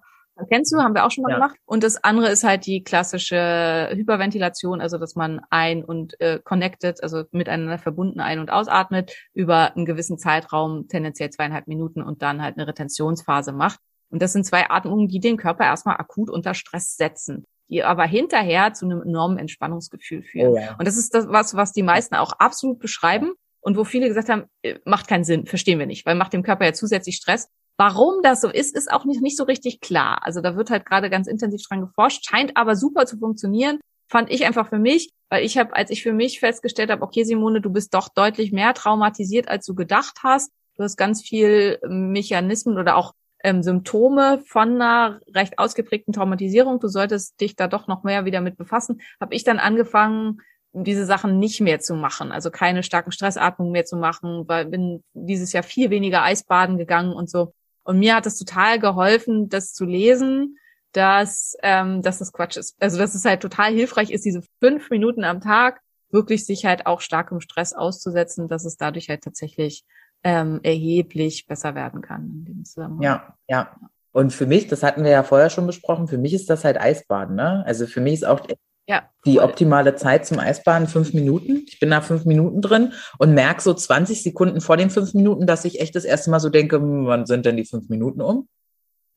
Kennst 0.49 0.73
du, 0.73 0.79
haben 0.79 0.95
wir 0.95 1.05
auch 1.05 1.11
schon 1.11 1.21
mal 1.23 1.29
ja. 1.29 1.35
gemacht. 1.35 1.57
Und 1.65 1.83
das 1.83 2.03
andere 2.03 2.29
ist 2.29 2.43
halt 2.43 2.65
die 2.65 2.83
klassische 2.83 3.89
Hyperventilation, 3.93 4.81
also 4.81 4.97
dass 4.97 5.15
man 5.15 5.41
ein- 5.49 5.83
und 5.83 6.19
äh, 6.19 6.39
connected, 6.43 7.03
also 7.03 7.25
miteinander 7.31 7.77
verbunden 7.77 8.19
ein- 8.19 8.39
und 8.39 8.49
ausatmet 8.49 9.13
über 9.33 9.75
einen 9.75 9.85
gewissen 9.85 10.17
Zeitraum, 10.17 10.87
tendenziell 10.87 11.29
zweieinhalb 11.29 11.67
Minuten 11.67 12.01
und 12.01 12.23
dann 12.23 12.41
halt 12.41 12.57
eine 12.57 12.67
Retentionsphase 12.67 13.51
macht. 13.51 13.79
Und 14.09 14.21
das 14.21 14.33
sind 14.33 14.45
zwei 14.45 14.69
Atmungen, 14.69 15.07
die 15.07 15.19
den 15.19 15.37
Körper 15.37 15.65
erstmal 15.65 15.97
akut 15.97 16.29
unter 16.29 16.53
Stress 16.53 16.95
setzen 16.97 17.45
die 17.71 17.83
aber 17.83 18.03
hinterher 18.03 18.73
zu 18.73 18.85
einem 18.85 19.01
enormen 19.01 19.37
Entspannungsgefühl 19.37 20.21
führen. 20.21 20.53
Oh 20.53 20.57
ja. 20.57 20.75
Und 20.77 20.87
das 20.87 20.97
ist 20.97 21.15
das, 21.15 21.27
was, 21.29 21.55
was 21.55 21.71
die 21.71 21.83
meisten 21.83 22.15
auch 22.15 22.33
absolut 22.33 22.79
beschreiben 22.79 23.31
und 23.61 23.77
wo 23.77 23.85
viele 23.85 24.07
gesagt 24.09 24.29
haben, 24.29 24.43
äh, 24.61 24.75
macht 24.85 25.07
keinen 25.07 25.23
Sinn, 25.23 25.47
verstehen 25.47 25.79
wir 25.79 25.85
nicht, 25.85 26.05
weil 26.05 26.15
macht 26.15 26.33
dem 26.33 26.43
Körper 26.43 26.65
ja 26.65 26.73
zusätzlich 26.73 27.15
Stress. 27.15 27.47
Warum 27.77 28.21
das 28.21 28.41
so 28.41 28.49
ist, 28.49 28.75
ist 28.75 28.91
auch 28.91 29.05
nicht, 29.05 29.21
nicht 29.21 29.37
so 29.37 29.45
richtig 29.45 29.79
klar. 29.79 30.19
Also 30.23 30.41
da 30.41 30.55
wird 30.55 30.69
halt 30.69 30.85
gerade 30.85 31.09
ganz 31.09 31.27
intensiv 31.27 31.61
dran 31.67 31.81
geforscht, 31.81 32.25
scheint 32.25 32.57
aber 32.57 32.75
super 32.75 33.05
zu 33.05 33.17
funktionieren. 33.17 33.79
Fand 34.07 34.29
ich 34.29 34.45
einfach 34.45 34.67
für 34.67 34.77
mich, 34.77 35.13
weil 35.29 35.45
ich 35.45 35.57
habe, 35.57 35.73
als 35.73 35.89
ich 35.89 36.03
für 36.03 36.11
mich 36.11 36.41
festgestellt 36.41 36.91
habe, 36.91 37.01
okay, 37.01 37.23
Simone, 37.23 37.61
du 37.61 37.69
bist 37.69 37.93
doch 37.93 38.09
deutlich 38.09 38.51
mehr 38.51 38.73
traumatisiert, 38.73 39.47
als 39.47 39.65
du 39.65 39.73
gedacht 39.73 40.19
hast. 40.23 40.51
Du 40.75 40.83
hast 40.83 40.97
ganz 40.97 41.21
viel 41.21 41.79
Mechanismen 41.87 42.77
oder 42.77 42.97
auch 42.97 43.13
ähm, 43.43 43.63
Symptome 43.63 44.41
von 44.45 44.75
einer 44.81 45.19
recht 45.33 45.59
ausgeprägten 45.59 46.13
Traumatisierung, 46.13 46.79
du 46.79 46.87
solltest 46.87 47.39
dich 47.41 47.55
da 47.55 47.67
doch 47.67 47.87
noch 47.87 48.03
mehr 48.03 48.25
wieder 48.25 48.41
mit 48.41 48.57
befassen, 48.57 49.01
habe 49.19 49.35
ich 49.35 49.43
dann 49.43 49.59
angefangen, 49.59 50.41
diese 50.73 51.05
Sachen 51.05 51.39
nicht 51.39 51.59
mehr 51.59 51.79
zu 51.79 51.95
machen, 51.95 52.31
also 52.31 52.49
keine 52.49 52.83
starken 52.83 53.11
Stressatmungen 53.11 53.73
mehr 53.73 53.85
zu 53.85 53.97
machen, 53.97 54.47
weil 54.47 54.65
bin 54.65 55.03
dieses 55.13 55.51
Jahr 55.51 55.63
viel 55.63 55.89
weniger 55.89 56.23
Eisbaden 56.23 56.77
gegangen 56.77 57.13
und 57.13 57.29
so. 57.29 57.53
Und 57.83 57.99
mir 57.99 58.15
hat 58.15 58.25
es 58.25 58.37
total 58.37 58.79
geholfen, 58.79 59.49
das 59.49 59.73
zu 59.73 59.85
lesen, 59.85 60.57
dass, 60.93 61.57
ähm, 61.61 62.01
dass 62.01 62.19
das 62.19 62.31
Quatsch 62.31 62.57
ist. 62.57 62.75
Also 62.79 62.97
dass 62.97 63.15
es 63.15 63.25
halt 63.25 63.41
total 63.41 63.73
hilfreich 63.73 64.11
ist, 64.11 64.25
diese 64.25 64.43
fünf 64.59 64.89
Minuten 64.89 65.23
am 65.23 65.41
Tag 65.41 65.81
wirklich 66.09 66.45
sich 66.45 66.65
halt 66.65 66.85
auch 66.85 67.01
starkem 67.01 67.41
Stress 67.41 67.73
auszusetzen, 67.73 68.47
dass 68.47 68.65
es 68.65 68.77
dadurch 68.77 69.09
halt 69.09 69.23
tatsächlich 69.23 69.83
ähm, 70.23 70.59
erheblich 70.63 71.47
besser 71.47 71.75
werden 71.75 72.01
kann 72.01 72.23
in 72.23 72.45
dem 72.45 72.65
Zusammenhang. 72.65 73.03
Ja, 73.03 73.35
ja. 73.47 73.75
Und 74.11 74.33
für 74.33 74.45
mich, 74.45 74.67
das 74.67 74.83
hatten 74.83 75.03
wir 75.03 75.11
ja 75.11 75.23
vorher 75.23 75.49
schon 75.49 75.67
besprochen, 75.67 76.07
für 76.07 76.17
mich 76.17 76.33
ist 76.33 76.49
das 76.49 76.65
halt 76.65 76.79
Eisbaden, 76.79 77.35
ne? 77.35 77.63
Also 77.65 77.87
für 77.87 78.01
mich 78.01 78.15
ist 78.15 78.25
auch 78.25 78.45
ja, 78.87 79.03
die 79.25 79.39
optimale 79.39 79.95
Zeit 79.95 80.25
zum 80.25 80.39
Eisbaden 80.39 80.87
fünf 80.87 81.13
Minuten. 81.13 81.63
Ich 81.67 81.79
bin 81.79 81.91
da 81.91 82.01
fünf 82.01 82.25
Minuten 82.25 82.61
drin 82.61 82.93
und 83.19 83.33
merke 83.33 83.61
so 83.61 83.73
20 83.73 84.21
Sekunden 84.21 84.59
vor 84.59 84.75
den 84.75 84.89
fünf 84.89 85.13
Minuten, 85.13 85.47
dass 85.47 85.65
ich 85.65 85.79
echt 85.79 85.95
das 85.95 86.03
erste 86.03 86.29
Mal 86.29 86.39
so 86.39 86.49
denke, 86.49 86.77
hm, 86.77 87.05
wann 87.05 87.25
sind 87.25 87.45
denn 87.45 87.57
die 87.57 87.65
fünf 87.65 87.89
Minuten 87.89 88.21
um? 88.21 88.49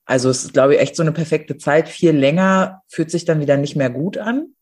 Also 0.06 0.28
es 0.28 0.44
ist, 0.44 0.52
glaube 0.52 0.74
ich, 0.74 0.80
echt 0.80 0.96
so 0.96 1.02
eine 1.02 1.12
perfekte 1.12 1.56
Zeit. 1.56 1.88
Viel 1.88 2.12
länger 2.12 2.82
fühlt 2.88 3.10
sich 3.10 3.24
dann 3.24 3.40
wieder 3.40 3.56
nicht 3.56 3.74
mehr 3.74 3.90
gut 3.90 4.18
an. 4.18 4.54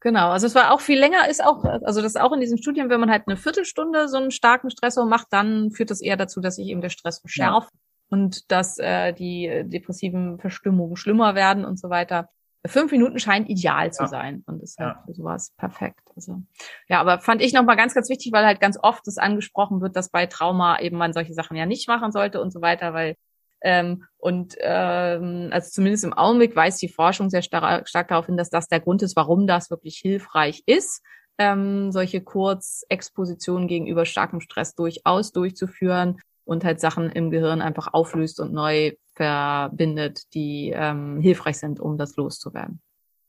Genau, 0.00 0.30
also 0.30 0.46
es 0.46 0.54
war 0.54 0.72
auch 0.72 0.80
viel 0.80 0.98
länger, 0.98 1.28
ist 1.28 1.42
auch, 1.42 1.64
also 1.64 2.00
das 2.00 2.12
ist 2.14 2.20
auch 2.20 2.32
in 2.32 2.40
diesen 2.40 2.58
Studien, 2.58 2.88
wenn 2.88 3.00
man 3.00 3.10
halt 3.10 3.24
eine 3.26 3.36
Viertelstunde 3.36 4.08
so 4.08 4.16
einen 4.16 4.30
starken 4.30 4.70
Stressor 4.70 5.06
macht, 5.06 5.26
dann 5.30 5.72
führt 5.72 5.90
das 5.90 6.00
eher 6.00 6.16
dazu, 6.16 6.40
dass 6.40 6.56
sich 6.56 6.68
eben 6.68 6.80
der 6.80 6.88
Stress 6.88 7.18
verschärft 7.18 7.70
ja. 7.72 7.80
und 8.10 8.50
dass 8.52 8.78
äh, 8.78 9.12
die 9.12 9.64
depressiven 9.64 10.38
Verstimmungen 10.38 10.96
schlimmer 10.96 11.34
werden 11.34 11.64
und 11.64 11.80
so 11.80 11.90
weiter. 11.90 12.28
Fünf 12.66 12.92
Minuten 12.92 13.18
scheint 13.18 13.48
ideal 13.48 13.92
zu 13.92 14.04
ja. 14.04 14.08
sein 14.08 14.44
und 14.46 14.62
ist 14.62 14.78
halt 14.78 14.96
ja. 14.96 15.02
für 15.04 15.14
sowas 15.14 15.52
perfekt. 15.56 16.02
Also 16.14 16.42
ja, 16.88 17.00
aber 17.00 17.18
fand 17.18 17.42
ich 17.42 17.52
nochmal 17.52 17.76
ganz, 17.76 17.94
ganz 17.94 18.08
wichtig, 18.08 18.32
weil 18.32 18.46
halt 18.46 18.60
ganz 18.60 18.78
oft 18.80 19.04
das 19.06 19.18
angesprochen 19.18 19.80
wird, 19.80 19.96
dass 19.96 20.10
bei 20.10 20.26
Trauma 20.26 20.78
eben 20.80 20.96
man 20.96 21.12
solche 21.12 21.34
Sachen 21.34 21.56
ja 21.56 21.66
nicht 21.66 21.88
machen 21.88 22.12
sollte 22.12 22.40
und 22.40 22.52
so 22.52 22.60
weiter, 22.60 22.94
weil 22.94 23.16
ähm, 23.60 24.04
und 24.18 24.56
ähm, 24.60 25.48
also 25.50 25.70
zumindest 25.70 26.04
im 26.04 26.12
Augenblick 26.12 26.54
weist 26.54 26.80
die 26.82 26.88
Forschung 26.88 27.30
sehr 27.30 27.42
stark, 27.42 27.88
stark 27.88 28.08
darauf 28.08 28.26
hin, 28.26 28.36
dass 28.36 28.50
das 28.50 28.68
der 28.68 28.80
Grund 28.80 29.02
ist, 29.02 29.16
warum 29.16 29.46
das 29.46 29.70
wirklich 29.70 29.98
hilfreich 29.98 30.62
ist, 30.66 31.02
ähm, 31.38 31.92
solche 31.92 32.20
Kurzexpositionen 32.20 33.68
gegenüber 33.68 34.04
starkem 34.04 34.40
Stress 34.40 34.74
durchaus 34.74 35.32
durchzuführen 35.32 36.20
und 36.44 36.64
halt 36.64 36.80
Sachen 36.80 37.10
im 37.10 37.30
Gehirn 37.30 37.60
einfach 37.60 37.92
auflöst 37.92 38.40
und 38.40 38.52
neu 38.52 38.92
verbindet, 39.14 40.22
die 40.34 40.72
ähm, 40.74 41.20
hilfreich 41.20 41.58
sind, 41.58 41.80
um 41.80 41.98
das 41.98 42.16
loszuwerden. 42.16 42.80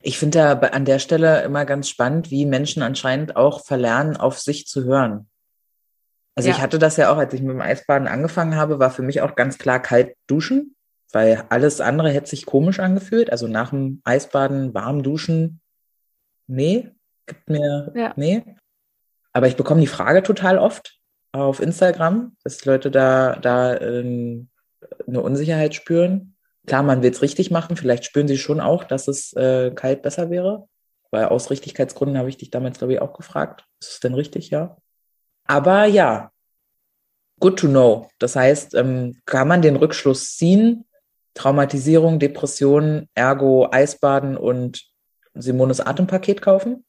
Ich 0.02 0.18
finde 0.18 0.38
da 0.38 0.68
an 0.68 0.86
der 0.86 0.98
Stelle 0.98 1.42
immer 1.42 1.66
ganz 1.66 1.88
spannend, 1.88 2.30
wie 2.30 2.46
Menschen 2.46 2.82
anscheinend 2.82 3.36
auch 3.36 3.64
verlernen, 3.64 4.16
auf 4.16 4.38
sich 4.38 4.66
zu 4.66 4.84
hören. 4.84 5.29
Also 6.40 6.48
ja. 6.48 6.54
ich 6.54 6.62
hatte 6.62 6.78
das 6.78 6.96
ja 6.96 7.12
auch, 7.12 7.18
als 7.18 7.34
ich 7.34 7.42
mit 7.42 7.50
dem 7.50 7.60
Eisbaden 7.60 8.08
angefangen 8.08 8.56
habe, 8.56 8.78
war 8.78 8.90
für 8.90 9.02
mich 9.02 9.20
auch 9.20 9.36
ganz 9.36 9.58
klar 9.58 9.78
kalt 9.78 10.16
duschen, 10.26 10.74
weil 11.12 11.44
alles 11.50 11.82
andere 11.82 12.08
hätte 12.08 12.30
sich 12.30 12.46
komisch 12.46 12.80
angefühlt. 12.80 13.30
Also 13.30 13.46
nach 13.46 13.70
dem 13.70 14.00
Eisbaden 14.04 14.72
warm 14.72 15.02
duschen, 15.02 15.60
nee, 16.46 16.92
gibt 17.26 17.50
mir, 17.50 17.92
ja. 17.94 18.14
nee. 18.16 18.42
Aber 19.34 19.48
ich 19.48 19.56
bekomme 19.56 19.82
die 19.82 19.86
Frage 19.86 20.22
total 20.22 20.56
oft 20.56 20.98
auf 21.32 21.60
Instagram, 21.60 22.38
dass 22.42 22.64
Leute 22.64 22.90
da, 22.90 23.36
da 23.36 23.78
ähm, 23.78 24.48
eine 25.06 25.20
Unsicherheit 25.20 25.74
spüren. 25.74 26.36
Klar, 26.66 26.82
man 26.82 27.02
will 27.02 27.10
es 27.10 27.20
richtig 27.20 27.50
machen. 27.50 27.76
Vielleicht 27.76 28.06
spüren 28.06 28.28
sie 28.28 28.38
schon 28.38 28.60
auch, 28.60 28.84
dass 28.84 29.08
es 29.08 29.34
äh, 29.34 29.72
kalt 29.72 30.00
besser 30.00 30.30
wäre. 30.30 30.68
Weil 31.10 31.26
aus 31.26 31.50
Richtigkeitsgründen 31.50 32.16
habe 32.16 32.30
ich 32.30 32.38
dich 32.38 32.50
damals, 32.50 32.78
glaube 32.78 32.94
ich, 32.94 33.02
auch 33.02 33.12
gefragt. 33.12 33.66
Ist 33.78 33.92
es 33.92 34.00
denn 34.00 34.14
richtig, 34.14 34.48
ja? 34.48 34.78
Aber 35.50 35.84
ja, 35.86 36.30
good 37.40 37.58
to 37.58 37.66
know. 37.66 38.08
Das 38.20 38.36
heißt, 38.36 38.76
ähm, 38.76 39.20
kann 39.24 39.48
man 39.48 39.62
den 39.62 39.74
Rückschluss 39.74 40.36
ziehen, 40.36 40.84
Traumatisierung, 41.34 42.20
Depression, 42.20 43.08
ergo 43.14 43.68
Eisbaden 43.72 44.36
und 44.36 44.86
Simones 45.34 45.80
Atempaket 45.80 46.40
kaufen? 46.40 46.84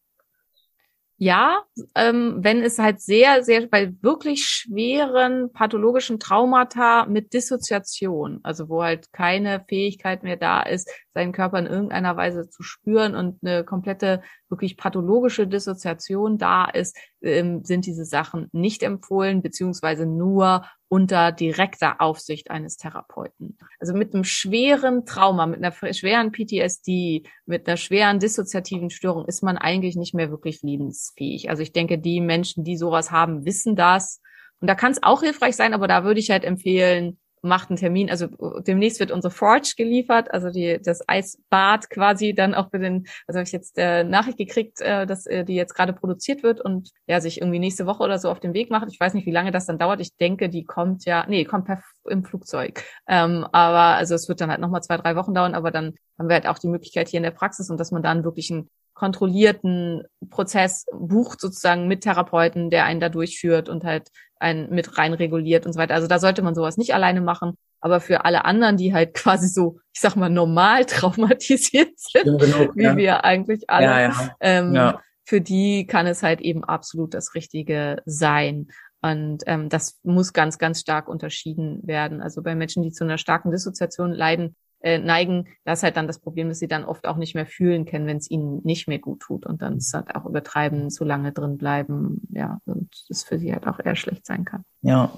Ja, 1.24 1.62
ähm, 1.94 2.40
wenn 2.40 2.64
es 2.64 2.80
halt 2.80 3.00
sehr, 3.00 3.44
sehr 3.44 3.68
bei 3.68 3.94
wirklich 4.02 4.44
schweren 4.44 5.54
pathologischen 5.54 6.20
Traumata 6.20 7.06
mit 7.06 7.34
Dissoziation, 7.34 8.40
also 8.42 8.70
wo 8.70 8.82
halt 8.82 9.14
keine 9.14 9.64
Fähigkeit 9.70 10.24
mehr 10.24 10.36
da 10.36 10.64
ist, 10.64 10.90
seinen 11.14 11.32
Körper 11.32 11.60
in 11.60 11.68
irgendeiner 11.68 12.18
Weise 12.18 12.50
zu 12.50 12.64
spüren 12.64 13.14
und 13.14 13.38
eine 13.44 13.64
komplette, 13.64 14.24
wirklich 14.50 14.78
pathologische 14.78 15.46
Dissoziation 15.46 16.40
da 16.40 16.66
ist, 16.66 16.98
ähm, 17.22 17.64
sind 17.64 17.86
diese 17.86 18.06
Sachen 18.06 18.48
nicht 18.52 18.82
empfohlen, 18.82 19.44
beziehungsweise 19.44 20.08
nur 20.08 20.66
unter 20.92 21.32
direkter 21.32 22.02
Aufsicht 22.02 22.52
eines 22.52 22.76
Therapeuten. 22.76 23.58
Also 23.80 23.94
mit 23.94 24.14
einem 24.14 24.26
schweren 24.26 25.06
Trauma, 25.06 25.46
mit 25.46 25.64
einer 25.64 25.72
schweren 25.94 26.34
PTSD, 26.34 27.24
mit 27.46 27.66
einer 27.66 27.78
schweren 27.78 28.20
dissoziativen 28.20 28.89
Störung 28.89 29.24
ist 29.26 29.42
man 29.42 29.58
eigentlich 29.58 29.96
nicht 29.96 30.14
mehr 30.14 30.32
wirklich 30.32 30.64
lebensfähig. 30.64 31.50
Also 31.50 31.64
ich 31.64 31.72
denke, 31.72 31.98
die 31.98 32.20
Menschen, 32.20 32.66
die 32.66 32.76
sowas 32.76 33.10
haben, 33.10 33.46
wissen 33.46 33.78
das. 33.78 34.20
Und 34.60 34.68
da 34.68 34.76
kann 34.76 34.92
es 34.92 35.02
auch 35.02 35.22
hilfreich 35.22 35.56
sein, 35.56 35.74
aber 35.74 35.88
da 35.88 36.04
würde 36.04 36.20
ich 36.20 36.30
halt 36.30 36.44
empfehlen, 36.44 37.21
macht 37.42 37.70
einen 37.70 37.78
Termin. 37.78 38.10
Also 38.10 38.28
demnächst 38.62 39.00
wird 39.00 39.12
unsere 39.12 39.32
Forge 39.32 39.74
geliefert, 39.78 40.32
also 40.32 40.50
die, 40.50 40.80
das 40.82 41.02
Eisbad 41.08 41.89
quasi 41.89 42.34
dann 42.34 42.54
auch 42.54 42.70
für 42.70 42.80
den, 42.80 43.08
also 43.28 43.39
habe 43.39 43.48
ich 43.48 43.52
jetzt 43.52 43.78
äh, 43.78 44.04
Nachricht 44.04 44.38
gekriegt, 44.38 44.82
äh, 44.82 45.06
dass 45.06 45.26
äh, 45.26 45.44
die 45.44 45.56
jetzt 45.56 45.74
gerade 45.74 45.94
produziert 45.94 46.44
wird 46.44 46.62
und 46.62 46.92
ja, 47.08 47.20
sich 47.20 47.42
irgendwie 47.42 47.60
nächste 47.60 47.86
Woche 47.86 48.04
oder 48.04 48.20
so 48.20 48.30
auf 48.30 48.39
den 48.39 48.54
Weg 48.54 48.70
macht. 48.70 48.88
Ich 48.92 49.00
weiß 49.00 49.14
nicht, 49.14 49.26
wie 49.26 49.32
lange 49.32 49.52
das 49.52 49.66
dann 49.66 49.80
dauert. 49.80 50.02
Ich 50.02 50.16
denke, 50.18 50.50
die 50.50 50.66
kommt 50.66 51.06
ja, 51.06 51.26
nee, 51.28 51.46
kommt 51.46 51.66
per, 51.66 51.82
im 52.10 52.24
Flugzeug. 52.24 52.84
Ähm, 53.08 53.46
aber 53.52 53.98
also 53.98 54.16
es 54.16 54.30
wird 54.30 54.42
dann 54.42 54.52
halt 54.52 54.62
nochmal 54.62 54.84
zwei, 54.84 54.98
drei 54.98 55.16
Wochen 55.16 55.34
dauern, 55.34 55.56
aber 55.56 55.72
dann 55.72 55.96
haben 56.18 56.30
wir 56.30 56.36
halt 56.36 56.48
auch 56.48 56.60
die 56.60 56.68
Möglichkeit 56.68 57.10
hier 57.10 57.18
in 57.18 57.24
der 57.24 57.32
Praxis 57.32 57.70
und 57.70 57.80
dass 57.80 57.92
man 57.92 58.04
dann 58.04 58.24
wirklich 58.24 58.52
einen 58.52 58.70
kontrollierten 58.94 60.04
Prozess 60.30 60.86
bucht 60.92 61.42
sozusagen 61.42 61.88
mit 61.88 62.02
Therapeuten, 62.02 62.70
der 62.70 62.86
einen 62.86 63.00
da 63.00 63.10
durchführt 63.10 63.70
und 63.70 63.84
halt 63.84 64.10
einen 64.42 64.70
mit 64.70 64.98
rein 64.98 65.14
reguliert 65.14 65.66
und 65.66 65.74
so 65.74 65.80
weiter. 65.80 65.96
Also 65.96 66.08
da 66.08 66.20
sollte 66.20 66.42
man 66.42 66.56
sowas 66.56 66.78
nicht 66.78 66.94
alleine 66.94 67.22
machen. 67.22 67.58
Aber 67.80 68.00
für 68.00 68.26
alle 68.26 68.46
anderen, 68.46 68.78
die 68.78 68.94
halt 68.94 69.14
quasi 69.16 69.48
so, 69.48 69.80
ich 69.94 70.02
sag 70.02 70.16
mal, 70.16 70.30
normal 70.30 70.86
traumatisiert 70.86 71.92
sind, 71.96 72.39
genug, 72.39 72.76
wie 72.76 72.84
ja. 72.84 72.98
wir 72.98 73.26
eigentlich 73.26 73.70
alle, 73.70 73.86
ja, 73.86 74.00
ja. 74.02 74.36
Ähm, 74.39 74.74
ja. 74.74 75.02
für 75.24 75.42
die 75.42 75.86
kann 75.88 76.08
es 76.08 76.24
halt 76.24 76.42
eben 76.42 76.64
absolut 76.64 77.14
das 77.14 77.36
Richtige 77.36 78.02
sein. 78.06 78.68
Und 79.02 79.44
ähm, 79.48 79.70
das 79.70 80.00
muss 80.04 80.32
ganz, 80.32 80.60
ganz 80.60 80.82
stark 80.82 81.08
unterschieden 81.08 81.80
werden. 81.84 82.22
Also 82.22 82.44
bei 82.44 82.54
Menschen, 82.54 82.84
die 82.84 82.92
zu 82.92 83.04
einer 83.04 83.18
starken 83.18 83.52
Dissoziation 83.52 84.12
leiden, 84.12 84.56
äh, 84.82 84.98
neigen, 85.00 85.48
da 85.64 85.74
ist 85.74 85.84
halt 85.84 85.98
dann 85.98 86.08
das 86.08 86.20
Problem, 86.20 86.50
dass 86.50 86.60
sie 86.60 86.68
dann 86.68 86.86
oft 86.86 87.08
auch 87.08 87.18
nicht 87.18 87.36
mehr 87.36 87.46
fühlen 87.46 87.86
können, 87.86 88.08
wenn 88.08 88.18
es 88.18 88.30
ihnen 88.30 88.62
nicht 88.64 88.88
mehr 88.88 89.00
gut 89.00 89.22
tut 89.22 89.46
und 89.46 89.62
dann 89.62 89.78
ist 89.78 89.94
halt 89.94 90.16
auch 90.16 90.26
übertreiben, 90.26 90.90
zu 90.90 91.04
lange 91.04 91.32
drin 91.32 91.58
bleiben, 91.58 92.22
ja, 92.32 92.60
und 92.66 92.90
das 93.10 93.24
für 93.24 93.40
sie 93.40 93.54
halt 93.54 93.68
auch 93.68 93.80
eher 93.80 93.96
schlecht 93.96 94.26
sein 94.26 94.46
kann. 94.46 94.64
Ja, 94.82 95.12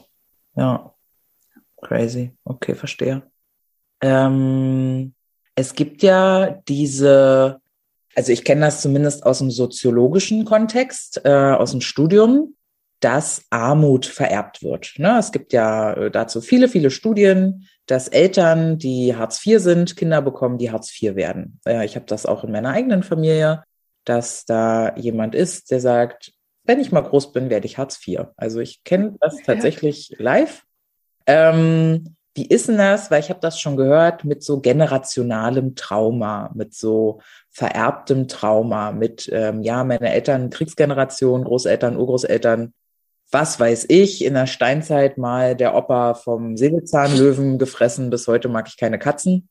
ja. 0.56 0.94
Crazy. 1.82 2.32
Okay, 2.46 2.76
verstehe. 2.76 3.24
Ähm, 4.02 5.14
es 5.56 5.76
gibt 5.76 6.02
ja 6.02 6.62
diese, 6.68 7.60
also 8.16 8.32
ich 8.32 8.44
kenne 8.44 8.62
das 8.62 8.82
zumindest 8.82 9.26
aus 9.26 9.40
dem 9.40 9.52
soziologischen 9.52 10.46
Kontext, 10.46 11.22
äh, 11.26 11.30
aus 11.30 11.72
dem 11.72 11.82
Studium, 11.82 12.56
dass 13.00 13.46
Armut 13.50 14.06
vererbt 14.06 14.64
wird. 14.64 14.94
Ne? 14.98 15.18
Es 15.20 15.32
gibt 15.32 15.52
ja 15.52 15.94
äh, 15.94 16.12
dazu 16.12 16.42
viele, 16.42 16.70
viele 16.70 16.90
Studien, 16.90 17.68
dass 17.86 18.08
Eltern, 18.08 18.78
die 18.78 19.16
Hartz 19.16 19.46
IV 19.46 19.60
sind, 19.60 19.96
Kinder 19.98 20.22
bekommen, 20.22 20.58
die 20.58 20.72
Hartz 20.72 20.92
IV 21.02 21.16
werden. 21.16 21.60
Äh, 21.66 21.86
ich 21.86 21.96
habe 21.96 22.06
das 22.06 22.26
auch 22.26 22.44
in 22.44 22.52
meiner 22.52 22.70
eigenen 22.70 23.04
Familie, 23.04 23.64
dass 24.06 24.46
da 24.46 24.96
jemand 24.96 25.36
ist, 25.36 25.72
der 25.72 25.80
sagt, 25.80 26.34
wenn 26.66 26.80
ich 26.80 26.92
mal 26.92 27.02
groß 27.02 27.34
bin, 27.34 27.50
werde 27.50 27.66
ich 27.66 27.78
Hartz 27.78 28.00
IV. 28.06 28.28
Also 28.38 28.60
ich 28.60 28.84
kenne 28.84 29.16
das 29.20 29.38
tatsächlich 29.46 30.16
live. 30.18 30.64
Ähm, 31.26 32.16
wie 32.36 32.48
ist 32.48 32.68
denn 32.68 32.78
das? 32.78 33.12
Weil 33.12 33.20
ich 33.20 33.30
habe 33.30 33.40
das 33.42 33.60
schon 33.60 33.78
gehört 33.78 34.24
mit 34.24 34.44
so 34.44 34.60
generationalem 34.60 35.76
Trauma, 35.76 36.52
mit 36.56 36.74
so 36.74 37.22
vererbtem 37.52 38.28
Trauma, 38.28 38.92
mit 38.92 39.30
ähm, 39.32 39.62
ja 39.62 39.84
meine 39.84 40.12
Eltern 40.12 40.50
Kriegsgeneration, 40.50 41.44
Großeltern, 41.44 41.98
Urgroßeltern 41.98 42.74
was 43.34 43.60
weiß 43.60 43.86
ich, 43.90 44.24
in 44.24 44.36
der 44.36 44.48
Steinzeit 44.48 45.18
mal 45.18 45.56
der 45.56 45.76
Opa 45.76 46.14
vom 46.14 46.56
Säbelzahnlöwen 46.56 47.58
gefressen. 47.58 48.10
Bis 48.10 48.28
heute 48.28 48.48
mag 48.48 48.68
ich 48.68 48.78
keine 48.78 49.00
Katzen. 49.00 49.50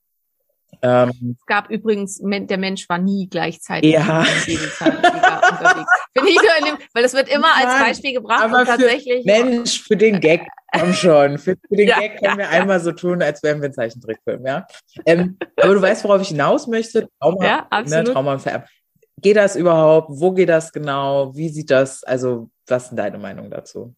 Ähm, 0.81 1.37
es 1.39 1.47
gab 1.47 1.71
übrigens, 1.71 2.21
der 2.23 2.59
Mensch 2.59 2.89
war 2.89 2.99
nie 2.99 3.29
gleichzeitig 3.29 3.93
ja. 3.93 4.21
unterwegs. 4.21 4.79
Finde 4.81 6.31
ich 6.31 6.37
nur 6.37 6.59
in 6.59 6.65
dem, 6.65 6.87
weil 6.95 7.03
das 7.03 7.15
wird 7.15 7.29
immer 7.29 7.55
als 7.55 7.79
Beispiel 7.81 8.15
gebracht 8.15 8.43
aber 8.43 8.61
und 8.61 8.67
tatsächlich. 8.67 9.25
Für, 9.25 9.45
Mensch, 9.45 9.83
für 9.83 9.97
den 9.97 10.21
Gag, 10.21 10.47
komm 10.73 10.93
schon. 10.93 11.39
Für, 11.39 11.57
für 11.69 11.77
den 11.77 11.89
ja, 11.89 12.01
Gag 12.01 12.19
können 12.19 12.39
wir 12.39 12.45
ja. 12.47 12.51
einmal 12.51 12.81
so 12.81 12.93
tun, 12.93 13.23
als 13.23 13.43
wären 13.43 13.61
wir 13.61 13.69
ein 13.69 13.75
Zeichentrickfilm, 13.75 14.47
ja. 14.47 14.67
Ähm, 15.05 15.39
aber 15.61 15.75
du 15.75 15.83
weißt, 15.83 16.05
worauf 16.05 16.23
ich 16.23 16.29
hinaus 16.29 16.67
möchte. 16.67 17.09
Trauma, 17.21 17.45
ja, 17.45 17.57
ne, 17.57 17.73
absolut. 17.73 18.07
Ne, 18.07 18.13
Trauma 18.13 18.39
vererben. 18.39 18.67
Geht 19.23 19.37
das 19.37 19.57
überhaupt? 19.57 20.09
Wo 20.11 20.33
geht 20.33 20.49
das 20.49 20.73
genau? 20.73 21.35
Wie 21.35 21.49
sieht 21.49 21.71
das? 21.71 22.03
Also, 22.05 22.51
was 22.67 22.91
ist 22.91 22.97
deine 22.97 23.19
Meinung 23.19 23.51
dazu? 23.51 23.95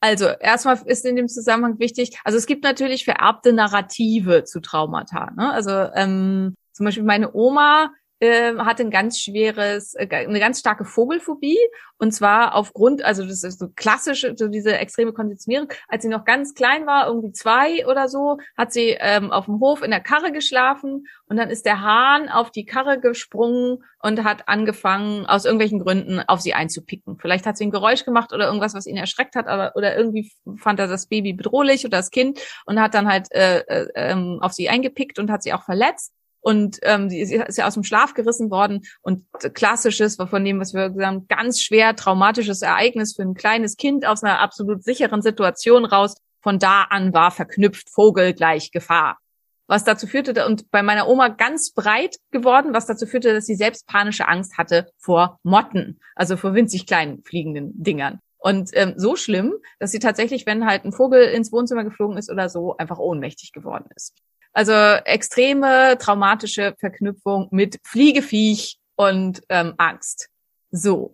Also 0.00 0.26
erstmal 0.26 0.78
ist 0.84 1.06
in 1.06 1.16
dem 1.16 1.28
Zusammenhang 1.28 1.78
wichtig, 1.78 2.18
also 2.22 2.36
es 2.36 2.46
gibt 2.46 2.62
natürlich 2.64 3.04
vererbte 3.04 3.52
Narrative 3.52 4.44
zu 4.44 4.60
Traumata. 4.60 5.30
Ne? 5.36 5.50
Also 5.50 5.70
ähm, 5.94 6.54
zum 6.72 6.84
Beispiel 6.84 7.02
meine 7.02 7.34
Oma 7.34 7.90
hatte 8.20 8.82
ein 8.82 8.90
ganz 8.90 9.18
schweres, 9.18 9.94
äh, 9.94 10.08
eine 10.10 10.40
ganz 10.40 10.60
starke 10.60 10.84
Vogelphobie 10.84 11.58
und 11.98 12.12
zwar 12.12 12.54
aufgrund, 12.54 13.04
also 13.04 13.24
das 13.24 13.42
ist 13.42 13.58
so 13.58 13.68
klassische, 13.74 14.34
so 14.36 14.48
diese 14.48 14.76
extreme 14.76 15.12
Konditionierung. 15.12 15.68
Als 15.88 16.02
sie 16.02 16.08
noch 16.08 16.24
ganz 16.24 16.54
klein 16.54 16.86
war, 16.86 17.06
irgendwie 17.06 17.32
zwei 17.32 17.86
oder 17.86 18.08
so, 18.08 18.38
hat 18.56 18.72
sie 18.72 18.96
ähm, 19.00 19.32
auf 19.32 19.46
dem 19.46 19.60
Hof 19.60 19.82
in 19.82 19.90
der 19.90 20.00
Karre 20.00 20.30
geschlafen 20.32 21.06
und 21.28 21.36
dann 21.36 21.50
ist 21.50 21.64
der 21.64 21.80
Hahn 21.80 22.28
auf 22.28 22.50
die 22.50 22.66
Karre 22.66 23.00
gesprungen 23.00 23.82
und 24.00 24.24
hat 24.24 24.48
angefangen, 24.48 25.26
aus 25.26 25.44
irgendwelchen 25.44 25.80
Gründen 25.80 26.20
auf 26.20 26.40
sie 26.40 26.54
einzupicken. 26.54 27.18
Vielleicht 27.18 27.46
hat 27.46 27.56
sie 27.56 27.66
ein 27.66 27.70
Geräusch 27.70 28.04
gemacht 28.04 28.32
oder 28.32 28.46
irgendwas, 28.46 28.74
was 28.74 28.86
ihn 28.86 28.96
erschreckt 28.96 29.34
hat, 29.34 29.46
aber 29.46 29.72
oder 29.74 29.96
irgendwie 29.96 30.32
fand 30.56 30.78
er 30.78 30.86
das 30.86 31.06
Baby 31.06 31.32
bedrohlich 31.32 31.84
oder 31.84 31.98
das 31.98 32.10
Kind 32.10 32.40
und 32.66 32.80
hat 32.80 32.94
dann 32.94 33.08
halt 33.08 33.32
äh, 33.32 33.60
äh, 33.60 33.88
ähm, 33.94 34.38
auf 34.40 34.52
sie 34.52 34.68
eingepickt 34.68 35.18
und 35.18 35.30
hat 35.30 35.42
sie 35.42 35.52
auch 35.54 35.64
verletzt 35.64 36.12
und 36.46 36.78
ähm, 36.82 37.10
sie 37.10 37.18
ist 37.18 37.58
ja 37.58 37.66
aus 37.66 37.74
dem 37.74 37.82
Schlaf 37.82 38.14
gerissen 38.14 38.52
worden 38.52 38.86
und 39.02 39.24
klassisches, 39.52 40.14
von 40.14 40.44
dem, 40.44 40.60
was 40.60 40.74
wir 40.74 40.90
gesagt 40.90 41.04
haben, 41.04 41.26
ganz 41.26 41.60
schwer 41.60 41.96
traumatisches 41.96 42.62
Ereignis 42.62 43.16
für 43.16 43.22
ein 43.22 43.34
kleines 43.34 43.76
Kind 43.76 44.06
aus 44.06 44.22
einer 44.22 44.38
absolut 44.38 44.84
sicheren 44.84 45.22
Situation 45.22 45.84
raus. 45.84 46.14
Von 46.40 46.60
da 46.60 46.82
an 46.82 47.12
war 47.12 47.32
verknüpft 47.32 47.90
Vogel 47.90 48.32
gleich 48.32 48.70
Gefahr. 48.70 49.18
Was 49.66 49.82
dazu 49.82 50.06
führte, 50.06 50.46
und 50.46 50.70
bei 50.70 50.84
meiner 50.84 51.08
Oma 51.08 51.30
ganz 51.30 51.72
breit 51.72 52.14
geworden, 52.30 52.72
was 52.72 52.86
dazu 52.86 53.06
führte, 53.06 53.34
dass 53.34 53.46
sie 53.46 53.56
selbst 53.56 53.88
panische 53.88 54.28
Angst 54.28 54.56
hatte 54.56 54.88
vor 54.98 55.40
Motten, 55.42 55.98
also 56.14 56.36
vor 56.36 56.54
winzig 56.54 56.86
kleinen 56.86 57.24
fliegenden 57.24 57.72
Dingern. 57.74 58.20
Und 58.38 58.70
ähm, 58.74 58.94
so 58.96 59.16
schlimm, 59.16 59.54
dass 59.80 59.90
sie 59.90 59.98
tatsächlich, 59.98 60.46
wenn 60.46 60.64
halt 60.64 60.84
ein 60.84 60.92
Vogel 60.92 61.24
ins 61.24 61.50
Wohnzimmer 61.50 61.82
geflogen 61.82 62.16
ist 62.16 62.30
oder 62.30 62.48
so, 62.48 62.76
einfach 62.76 63.00
ohnmächtig 63.00 63.50
geworden 63.50 63.88
ist. 63.96 64.14
Also 64.56 64.72
extreme 64.72 65.98
traumatische 65.98 66.74
Verknüpfung 66.78 67.48
mit 67.50 67.78
Fliegeviech 67.84 68.78
und 68.94 69.42
ähm, 69.50 69.74
Angst. 69.76 70.30
So. 70.70 71.12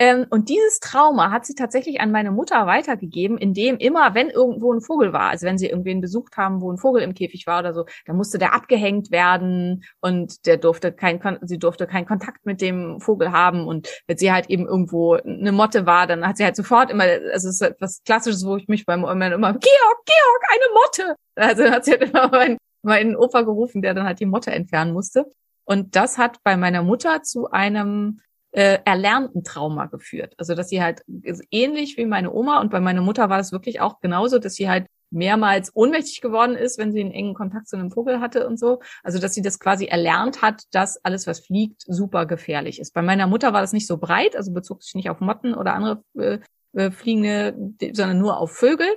Ähm, 0.00 0.26
und 0.30 0.48
dieses 0.48 0.80
Trauma 0.80 1.30
hat 1.30 1.46
sie 1.46 1.54
tatsächlich 1.54 2.00
an 2.00 2.10
meine 2.10 2.32
Mutter 2.32 2.66
weitergegeben, 2.66 3.38
indem 3.38 3.76
immer, 3.76 4.16
wenn 4.16 4.30
irgendwo 4.30 4.72
ein 4.72 4.80
Vogel 4.80 5.12
war, 5.12 5.30
also 5.30 5.46
wenn 5.46 5.58
sie 5.58 5.68
irgendwen 5.68 6.00
besucht 6.00 6.36
haben, 6.36 6.60
wo 6.60 6.72
ein 6.72 6.76
Vogel 6.76 7.02
im 7.02 7.14
Käfig 7.14 7.46
war 7.46 7.60
oder 7.60 7.72
so, 7.72 7.84
dann 8.04 8.16
musste 8.16 8.38
der 8.38 8.52
abgehängt 8.52 9.12
werden 9.12 9.84
und 10.00 10.44
der 10.46 10.56
durfte 10.56 10.90
kein, 10.90 11.20
sie 11.42 11.60
durfte 11.60 11.86
keinen 11.86 12.06
Kontakt 12.06 12.46
mit 12.46 12.60
dem 12.60 13.00
Vogel 13.00 13.30
haben 13.30 13.68
und 13.68 13.88
wenn 14.08 14.18
sie 14.18 14.32
halt 14.32 14.50
eben 14.50 14.66
irgendwo 14.66 15.14
eine 15.14 15.52
Motte 15.52 15.86
war, 15.86 16.08
dann 16.08 16.26
hat 16.26 16.36
sie 16.36 16.44
halt 16.44 16.56
sofort 16.56 16.90
immer, 16.90 17.04
also 17.04 17.48
es 17.48 17.60
ist 17.60 17.62
etwas 17.62 18.02
Klassisches, 18.04 18.44
wo 18.44 18.56
ich 18.56 18.66
mich 18.66 18.86
beim 18.86 19.04
immer, 19.04 19.32
immer 19.32 19.52
Georg, 19.52 19.62
Georg, 20.04 20.42
eine 20.50 20.74
Motte. 20.74 21.16
Also 21.36 21.70
hat 21.70 21.84
sie 21.84 21.92
halt 21.92 22.02
immer 22.02 22.28
mein, 22.28 22.58
meinen 22.82 23.16
Opa 23.16 23.42
gerufen, 23.42 23.82
der 23.82 23.94
dann 23.94 24.06
halt 24.06 24.20
die 24.20 24.26
Motte 24.26 24.50
entfernen 24.50 24.92
musste. 24.92 25.26
Und 25.64 25.96
das 25.96 26.18
hat 26.18 26.42
bei 26.42 26.56
meiner 26.56 26.82
Mutter 26.82 27.22
zu 27.22 27.50
einem 27.50 28.20
äh, 28.52 28.78
erlernten 28.84 29.44
Trauma 29.44 29.86
geführt. 29.86 30.34
Also 30.38 30.54
dass 30.54 30.68
sie 30.68 30.82
halt 30.82 31.02
ähnlich 31.50 31.96
wie 31.96 32.06
meine 32.06 32.32
Oma 32.32 32.60
und 32.60 32.70
bei 32.70 32.80
meiner 32.80 33.00
Mutter 33.00 33.30
war 33.30 33.38
das 33.38 33.52
wirklich 33.52 33.80
auch 33.80 34.00
genauso, 34.00 34.38
dass 34.38 34.54
sie 34.54 34.68
halt 34.68 34.86
mehrmals 35.10 35.70
ohnmächtig 35.74 36.20
geworden 36.20 36.56
ist, 36.56 36.78
wenn 36.78 36.92
sie 36.92 37.00
einen 37.00 37.12
engen 37.12 37.34
Kontakt 37.34 37.68
zu 37.68 37.76
einem 37.76 37.90
Vogel 37.90 38.20
hatte 38.20 38.46
und 38.46 38.58
so. 38.58 38.80
Also 39.02 39.18
dass 39.18 39.34
sie 39.34 39.42
das 39.42 39.58
quasi 39.58 39.86
erlernt 39.86 40.42
hat, 40.42 40.62
dass 40.72 41.02
alles, 41.04 41.26
was 41.26 41.40
fliegt, 41.40 41.82
super 41.86 42.26
gefährlich 42.26 42.80
ist. 42.80 42.94
Bei 42.94 43.02
meiner 43.02 43.26
Mutter 43.26 43.52
war 43.52 43.60
das 43.60 43.72
nicht 43.72 43.86
so 43.86 43.98
breit, 43.98 44.36
also 44.36 44.52
bezog 44.52 44.82
sich 44.82 44.94
nicht 44.94 45.10
auf 45.10 45.20
Motten 45.20 45.54
oder 45.54 45.74
andere 45.74 46.02
äh, 46.18 46.38
äh 46.74 46.90
fliegende, 46.90 47.54
sondern 47.92 48.18
nur 48.18 48.38
auf 48.38 48.52
Vögel 48.52 48.88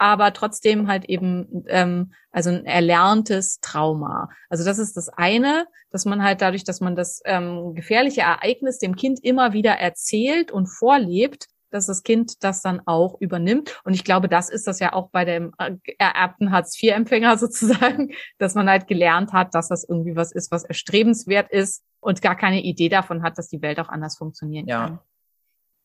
aber 0.00 0.32
trotzdem 0.32 0.88
halt 0.88 1.04
eben 1.04 1.64
ähm, 1.68 2.12
also 2.32 2.48
ein 2.48 2.64
erlerntes 2.64 3.60
Trauma. 3.60 4.30
Also 4.48 4.64
das 4.64 4.78
ist 4.78 4.96
das 4.96 5.10
eine, 5.10 5.66
dass 5.90 6.06
man 6.06 6.22
halt 6.22 6.40
dadurch, 6.40 6.64
dass 6.64 6.80
man 6.80 6.96
das 6.96 7.20
ähm, 7.26 7.74
gefährliche 7.74 8.22
Ereignis 8.22 8.78
dem 8.78 8.96
Kind 8.96 9.22
immer 9.22 9.52
wieder 9.52 9.72
erzählt 9.72 10.52
und 10.52 10.68
vorlebt, 10.68 11.48
dass 11.68 11.86
das 11.86 12.02
Kind 12.02 12.42
das 12.42 12.62
dann 12.62 12.80
auch 12.86 13.20
übernimmt. 13.20 13.78
Und 13.84 13.92
ich 13.92 14.02
glaube, 14.02 14.28
das 14.28 14.48
ist 14.48 14.66
das 14.66 14.80
ja 14.80 14.94
auch 14.94 15.10
bei 15.10 15.26
dem 15.26 15.52
äh, 15.58 15.76
ererbten 15.98 16.50
Hartz-IV-Empfänger 16.50 17.36
sozusagen, 17.38 18.12
dass 18.38 18.54
man 18.54 18.70
halt 18.70 18.88
gelernt 18.88 19.34
hat, 19.34 19.54
dass 19.54 19.68
das 19.68 19.86
irgendwie 19.86 20.16
was 20.16 20.32
ist, 20.32 20.50
was 20.50 20.64
erstrebenswert 20.64 21.50
ist 21.50 21.84
und 22.00 22.22
gar 22.22 22.36
keine 22.36 22.62
Idee 22.62 22.88
davon 22.88 23.22
hat, 23.22 23.36
dass 23.36 23.48
die 23.48 23.60
Welt 23.60 23.78
auch 23.78 23.90
anders 23.90 24.16
funktionieren 24.16 24.66
ja. 24.66 24.86
kann. 24.86 24.98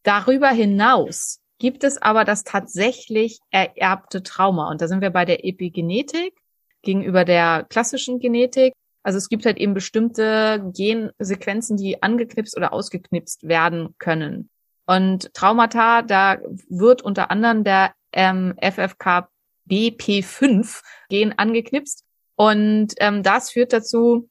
Darüber 0.03 0.49
hinaus 0.49 1.41
gibt 1.59 1.83
es 1.83 2.01
aber 2.01 2.25
das 2.25 2.43
tatsächlich 2.43 3.39
ererbte 3.51 4.23
Trauma. 4.23 4.69
Und 4.69 4.81
da 4.81 4.87
sind 4.87 5.01
wir 5.01 5.09
bei 5.09 5.25
der 5.25 5.45
Epigenetik 5.45 6.33
gegenüber 6.81 7.25
der 7.25 7.65
klassischen 7.69 8.19
Genetik. 8.19 8.73
Also 9.03 9.17
es 9.17 9.29
gibt 9.29 9.45
halt 9.45 9.57
eben 9.57 9.73
bestimmte 9.73 10.71
Gensequenzen, 10.73 11.77
die 11.77 12.01
angeknipst 12.01 12.57
oder 12.57 12.73
ausgeknipst 12.73 13.47
werden 13.47 13.95
können. 13.99 14.49
Und 14.85 15.33
Traumata, 15.33 16.01
da 16.01 16.37
wird 16.69 17.01
unter 17.01 17.31
anderem 17.31 17.63
der 17.63 17.93
ähm, 18.11 18.53
FFKBP5 18.61 20.83
Gen 21.09 21.33
angeknipst. 21.37 22.03
Und 22.35 22.93
ähm, 22.97 23.23
das 23.23 23.51
führt 23.51 23.71
dazu, 23.73 24.29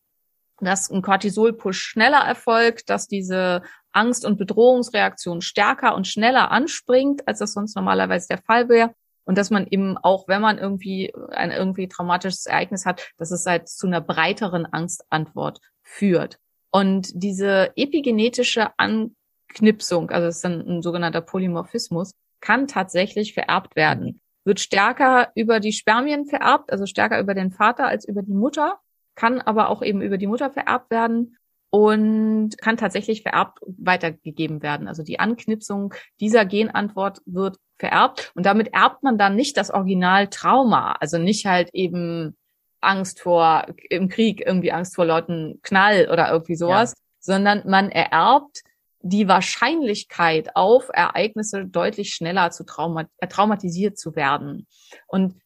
dass 0.61 0.91
ein 0.91 1.03
Cortisol-Push 1.03 1.81
schneller 1.81 2.25
erfolgt, 2.25 2.89
dass 2.91 3.09
diese 3.09 3.63
Angst- 3.95 4.25
und 4.25 4.37
Bedrohungsreaktion 4.37 5.41
stärker 5.41 5.95
und 5.95 6.07
schneller 6.07 6.51
anspringt, 6.51 7.27
als 7.27 7.39
das 7.39 7.55
sonst 7.55 7.77
normalerweise 7.77 8.29
der 8.29 8.39
Fall 8.39 8.69
wäre. 8.69 8.95
Und 9.25 9.39
dass 9.39 9.51
man 9.51 9.67
eben 9.67 9.97
auch, 9.97 10.29
wenn 10.29 10.43
man 10.43 10.59
irgendwie 10.59 11.15
ein 11.31 11.51
irgendwie 11.51 11.89
traumatisches 11.89 12.47
Ereignis 12.47 12.85
hat, 12.85 13.09
dass 13.17 13.31
es 13.31 13.47
halt 13.47 13.69
zu 13.69 13.87
einer 13.87 14.03
breiteren 14.03 14.67
Angstantwort 14.67 15.61
führt. 15.83 16.39
Und 16.71 17.11
diese 17.15 17.73
epigenetische 17.77 18.69
Anknipsung, 18.79 20.11
also 20.11 20.27
es 20.27 20.39
ist 20.39 20.45
ein, 20.45 20.61
ein 20.61 20.83
sogenannter 20.83 21.23
Polymorphismus, 21.23 22.13
kann 22.41 22.67
tatsächlich 22.67 23.33
vererbt 23.33 23.77
werden. 23.77 24.21
Wird 24.45 24.61
stärker 24.61 25.31
über 25.35 25.61
die 25.61 25.73
Spermien 25.73 26.27
vererbt, 26.27 26.71
also 26.71 26.85
stärker 26.85 27.19
über 27.19 27.33
den 27.33 27.51
Vater 27.51 27.87
als 27.87 28.07
über 28.07 28.23
die 28.23 28.35
Mutter, 28.35 28.79
kann 29.15 29.41
aber 29.41 29.71
auch 29.71 29.83
eben 29.83 30.03
über 30.03 30.19
die 30.19 30.27
Mutter 30.27 30.51
vererbt 30.51 30.91
werden 30.91 31.39
und 31.75 32.57
kann 32.59 32.77
tatsächlich 32.77 33.23
vererbt 33.23 33.59
weitergegeben 33.67 34.63
werden. 34.63 34.87
Also 34.87 35.03
die 35.03 35.19
Anknipsung 35.19 35.93
dieser 36.21 36.45
Genantwort 36.45 37.19
wird 37.27 37.57
vererbt 37.81 38.31
und 38.37 38.47
damit 38.47 38.73
erbt 38.73 39.03
man 39.03 39.19
dann 39.19 39.35
nicht 39.35 39.57
das 39.57 39.73
Originaltrauma, 39.73 40.93
also 41.01 41.19
nicht 41.19 41.47
halt 41.47 41.71
eben 41.73 42.37
Angst 42.81 43.21
vor 43.21 43.67
im 43.91 44.09
Krieg, 44.09 44.41
irgendwie 44.47 44.71
Angst 44.71 44.95
vor 44.95 45.05
Leuten 45.05 45.59
Knall 45.65 46.09
oder 46.13 46.31
irgendwie 46.31 46.55
sowas, 46.55 46.93
ja. 46.93 46.97
sondern 47.19 47.69
man 47.69 47.91
ererbt 47.91 48.63
die 49.01 49.27
Wahrscheinlichkeit 49.27 50.55
auf 50.55 50.91
Ereignisse 50.93 51.67
deutlich 51.67 52.15
schneller 52.15 52.53
zu 52.53 52.63
traumat 52.63 53.09
äh, 53.19 53.27
traumatisiert 53.27 53.99
zu 53.99 54.15
werden. 54.15 54.69
Und 55.09 55.41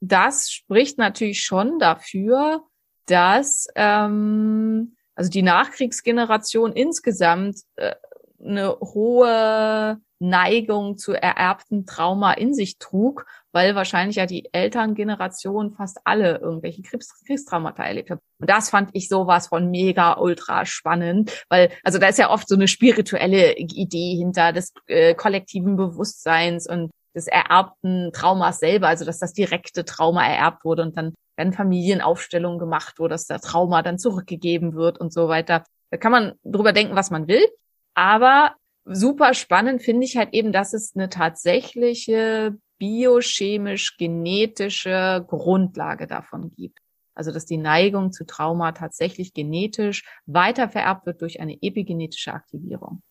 das 0.00 0.50
spricht 0.50 0.98
natürlich 0.98 1.44
schon 1.44 1.78
dafür, 1.78 2.64
dass 3.06 3.68
ähm, 3.76 4.96
also 5.14 5.30
die 5.30 5.42
Nachkriegsgeneration 5.42 6.72
insgesamt 6.72 7.60
äh, 7.76 7.94
eine 8.42 8.78
hohe 8.80 9.98
Neigung 10.18 10.96
zu 10.96 11.12
ererbten 11.12 11.86
Trauma 11.86 12.32
in 12.32 12.54
sich 12.54 12.78
trug, 12.78 13.26
weil 13.52 13.74
wahrscheinlich 13.74 14.16
ja 14.16 14.26
die 14.26 14.48
Elterngeneration 14.52 15.72
fast 15.72 15.98
alle 16.04 16.38
irgendwelche 16.38 16.82
Kriegs 16.82 17.24
Kriegstraumata 17.26 17.84
erlebt 17.84 18.10
haben. 18.10 18.20
Und 18.40 18.50
das 18.50 18.70
fand 18.70 18.90
ich 18.92 19.08
sowas 19.08 19.48
von 19.48 19.70
mega 19.70 20.18
ultra 20.18 20.66
spannend, 20.66 21.44
weil 21.48 21.70
also 21.82 21.98
da 21.98 22.08
ist 22.08 22.18
ja 22.18 22.30
oft 22.30 22.48
so 22.48 22.54
eine 22.54 22.68
spirituelle 22.68 23.56
Idee 23.56 24.16
hinter 24.16 24.52
des 24.52 24.72
äh, 24.86 25.14
kollektiven 25.14 25.76
Bewusstseins 25.76 26.68
und 26.68 26.90
des 27.14 27.26
ererbten 27.26 28.12
Traumas 28.12 28.58
selber, 28.58 28.88
also 28.88 29.04
dass 29.04 29.18
das 29.18 29.32
direkte 29.32 29.84
Trauma 29.84 30.26
ererbt 30.26 30.64
wurde 30.64 30.82
und 30.82 30.96
dann 30.96 31.14
werden 31.36 31.52
Familienaufstellungen 31.52 32.58
gemacht, 32.58 32.94
wo 32.98 33.06
das 33.08 33.26
der 33.26 33.40
Trauma 33.40 33.82
dann 33.82 33.98
zurückgegeben 33.98 34.74
wird 34.74 34.98
und 34.98 35.12
so 35.12 35.28
weiter. 35.28 35.64
Da 35.90 35.96
kann 35.96 36.12
man 36.12 36.34
drüber 36.44 36.72
denken, 36.72 36.96
was 36.96 37.10
man 37.10 37.28
will. 37.28 37.46
Aber 37.94 38.54
super 38.84 39.34
spannend 39.34 39.82
finde 39.82 40.04
ich 40.04 40.16
halt 40.16 40.32
eben, 40.32 40.52
dass 40.52 40.74
es 40.74 40.94
eine 40.94 41.08
tatsächliche 41.08 42.56
biochemisch-genetische 42.78 45.24
Grundlage 45.26 46.06
davon 46.06 46.50
gibt. 46.50 46.78
Also 47.14 47.30
dass 47.30 47.46
die 47.46 47.58
Neigung 47.58 48.12
zu 48.12 48.26
Trauma 48.26 48.72
tatsächlich 48.72 49.32
genetisch 49.32 50.04
weiter 50.26 50.68
vererbt 50.68 51.06
wird 51.06 51.22
durch 51.22 51.40
eine 51.40 51.56
epigenetische 51.62 52.32
Aktivierung. 52.32 53.02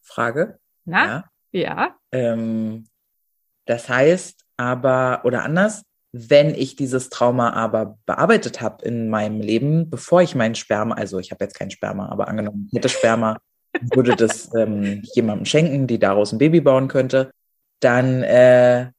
Frage? 0.00 0.60
Na? 0.84 1.28
Ja. 1.50 1.60
ja. 1.60 1.96
Ähm, 2.12 2.86
das 3.66 3.88
heißt 3.88 4.44
aber, 4.56 5.22
oder 5.24 5.42
anders, 5.42 5.82
wenn 6.12 6.54
ich 6.54 6.76
dieses 6.76 7.08
Trauma 7.08 7.52
aber 7.52 7.98
bearbeitet 8.06 8.60
habe 8.60 8.84
in 8.84 9.08
meinem 9.10 9.40
Leben, 9.40 9.90
bevor 9.90 10.22
ich 10.22 10.34
meinen 10.34 10.54
Sperma, 10.54 10.94
also 10.96 11.18
ich 11.18 11.30
habe 11.30 11.44
jetzt 11.44 11.54
kein 11.54 11.70
Sperma, 11.70 12.08
aber 12.08 12.28
angenommen, 12.28 12.66
ich 12.70 12.76
hätte 12.76 12.88
Sperma, 12.88 13.38
würde 13.94 14.16
das 14.16 14.52
ähm, 14.54 15.02
jemandem 15.14 15.44
schenken, 15.44 15.86
die 15.86 15.98
daraus 15.98 16.32
ein 16.32 16.38
Baby 16.38 16.60
bauen 16.60 16.88
könnte, 16.88 17.30
dann 17.78 18.22
äh, 18.22 18.90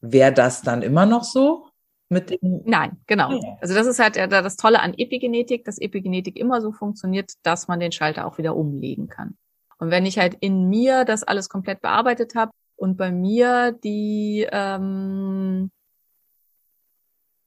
wäre 0.00 0.32
das 0.32 0.62
dann 0.62 0.82
immer 0.82 1.06
noch 1.06 1.22
so 1.22 1.68
mit 2.08 2.30
dem? 2.30 2.62
Nein, 2.64 2.98
genau. 3.06 3.40
Also 3.60 3.74
das 3.74 3.86
ist 3.86 3.98
halt 3.98 4.16
das 4.16 4.56
Tolle 4.56 4.80
an 4.80 4.94
Epigenetik, 4.96 5.64
dass 5.64 5.78
Epigenetik 5.78 6.36
immer 6.36 6.60
so 6.60 6.72
funktioniert, 6.72 7.32
dass 7.42 7.68
man 7.68 7.80
den 7.80 7.92
Schalter 7.92 8.26
auch 8.26 8.38
wieder 8.38 8.56
umlegen 8.56 9.08
kann. 9.08 9.36
Und 9.78 9.90
wenn 9.90 10.06
ich 10.06 10.18
halt 10.18 10.36
in 10.40 10.68
mir 10.68 11.04
das 11.04 11.22
alles 11.22 11.48
komplett 11.48 11.80
bearbeitet 11.82 12.34
habe 12.34 12.52
und 12.76 12.96
bei 12.96 13.10
mir 13.12 13.72
die 13.72 14.46
ähm, 14.50 15.70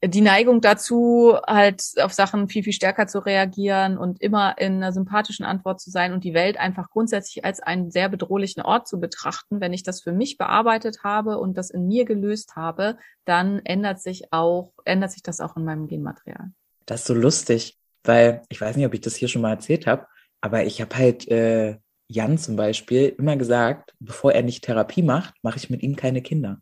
die 0.04 0.22
Neigung 0.22 0.62
dazu, 0.62 1.36
halt 1.46 1.84
auf 2.02 2.14
Sachen 2.14 2.48
viel, 2.48 2.64
viel 2.64 2.74
stärker 2.74 3.08
zu 3.08 3.20
reagieren 3.20 3.98
und 3.98 4.22
immer 4.22 4.58
in 4.58 4.76
einer 4.76 4.94
sympathischen 4.94 5.46
Antwort 5.46 5.82
zu 5.82 5.90
sein 5.90 6.14
und 6.14 6.24
die 6.24 6.34
Welt 6.34 6.58
einfach 6.58 6.90
grundsätzlich 6.90 7.44
als 7.44 7.60
einen 7.60 7.92
sehr 7.92 8.08
bedrohlichen 8.08 8.62
Ort 8.62 8.88
zu 8.88 9.00
betrachten. 9.00 9.60
Wenn 9.60 9.74
ich 9.74 9.84
das 9.84 10.02
für 10.02 10.14
mich 10.14 10.38
bearbeitet 10.38 11.04
habe 11.04 11.38
und 11.38 11.58
das 11.58 11.70
in 11.70 11.88
mir 11.88 12.06
gelöst 12.06 12.56
habe, 12.56 12.98
dann 13.26 13.60
ändert 13.66 14.00
sich 14.02 14.32
auch, 14.32 14.72
ändert 14.86 15.12
sich 15.12 15.22
das 15.22 15.42
auch 15.42 15.58
in 15.58 15.66
meinem 15.66 15.88
Genmaterial. 15.88 16.52
Das 16.86 17.02
ist 17.02 17.08
so 17.08 17.14
lustig, 17.14 17.78
weil 18.04 18.42
ich 18.48 18.62
weiß 18.62 18.78
nicht, 18.78 18.86
ob 18.86 18.94
ich 18.94 19.02
das 19.02 19.16
hier 19.16 19.28
schon 19.28 19.42
mal 19.42 19.52
erzählt 19.52 19.86
habe, 19.86 20.08
aber 20.40 20.64
ich 20.64 20.80
habe 20.80 20.96
halt 20.96 21.28
äh, 21.28 21.78
Jan 22.08 22.38
zum 22.38 22.56
Beispiel 22.56 23.14
immer 23.18 23.36
gesagt, 23.36 23.94
bevor 24.00 24.32
er 24.32 24.44
nicht 24.44 24.64
Therapie 24.64 25.04
macht, 25.04 25.36
mache 25.44 25.58
ich 25.58 25.70
mit 25.70 25.84
ihm 25.84 25.98
keine 25.98 26.22
Kinder. 26.22 26.62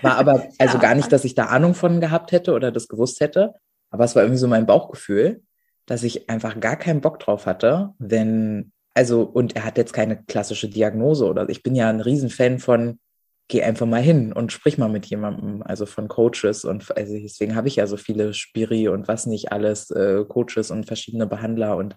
War 0.00 0.16
aber 0.16 0.46
also 0.58 0.74
ja. 0.74 0.80
gar 0.80 0.94
nicht, 0.94 1.12
dass 1.12 1.24
ich 1.24 1.34
da 1.34 1.46
Ahnung 1.46 1.74
von 1.74 2.00
gehabt 2.00 2.32
hätte 2.32 2.52
oder 2.52 2.72
das 2.72 2.88
gewusst 2.88 3.20
hätte. 3.20 3.54
Aber 3.90 4.04
es 4.04 4.14
war 4.16 4.22
irgendwie 4.22 4.38
so 4.38 4.48
mein 4.48 4.66
Bauchgefühl, 4.66 5.42
dass 5.86 6.02
ich 6.02 6.30
einfach 6.30 6.58
gar 6.60 6.76
keinen 6.76 7.00
Bock 7.00 7.18
drauf 7.18 7.46
hatte, 7.46 7.90
wenn, 7.98 8.72
also, 8.94 9.22
und 9.22 9.56
er 9.56 9.64
hat 9.64 9.76
jetzt 9.76 9.92
keine 9.92 10.22
klassische 10.24 10.68
Diagnose 10.68 11.26
oder 11.26 11.48
ich 11.48 11.62
bin 11.62 11.74
ja 11.74 11.88
ein 11.90 12.00
Riesenfan 12.00 12.58
von, 12.58 13.00
geh 13.48 13.62
einfach 13.62 13.86
mal 13.86 14.00
hin 14.00 14.32
und 14.32 14.52
sprich 14.52 14.78
mal 14.78 14.88
mit 14.88 15.06
jemandem, 15.06 15.62
also 15.62 15.84
von 15.84 16.08
Coaches 16.08 16.64
und 16.64 16.96
also 16.96 17.18
deswegen 17.18 17.54
habe 17.54 17.68
ich 17.68 17.76
ja 17.76 17.86
so 17.86 17.96
viele 17.96 18.32
Spiri 18.32 18.88
und 18.88 19.08
was 19.08 19.26
nicht 19.26 19.52
alles, 19.52 19.90
äh, 19.90 20.24
Coaches 20.26 20.70
und 20.70 20.86
verschiedene 20.86 21.26
Behandler 21.26 21.76
und 21.76 21.96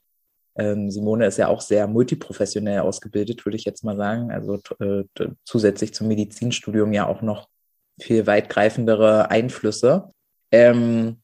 ähm, 0.57 0.89
Simone 0.89 1.25
ist 1.27 1.37
ja 1.37 1.47
auch 1.47 1.61
sehr 1.61 1.87
multiprofessionell 1.87 2.79
ausgebildet, 2.79 3.45
würde 3.45 3.57
ich 3.57 3.65
jetzt 3.65 3.83
mal 3.83 3.97
sagen. 3.97 4.31
Also 4.31 4.59
äh, 4.79 5.03
zusätzlich 5.43 5.93
zum 5.93 6.07
Medizinstudium 6.07 6.93
ja 6.93 7.07
auch 7.07 7.21
noch 7.21 7.49
viel 7.99 8.27
weitgreifendere 8.27 9.31
Einflüsse. 9.31 10.11
Ähm, 10.51 11.21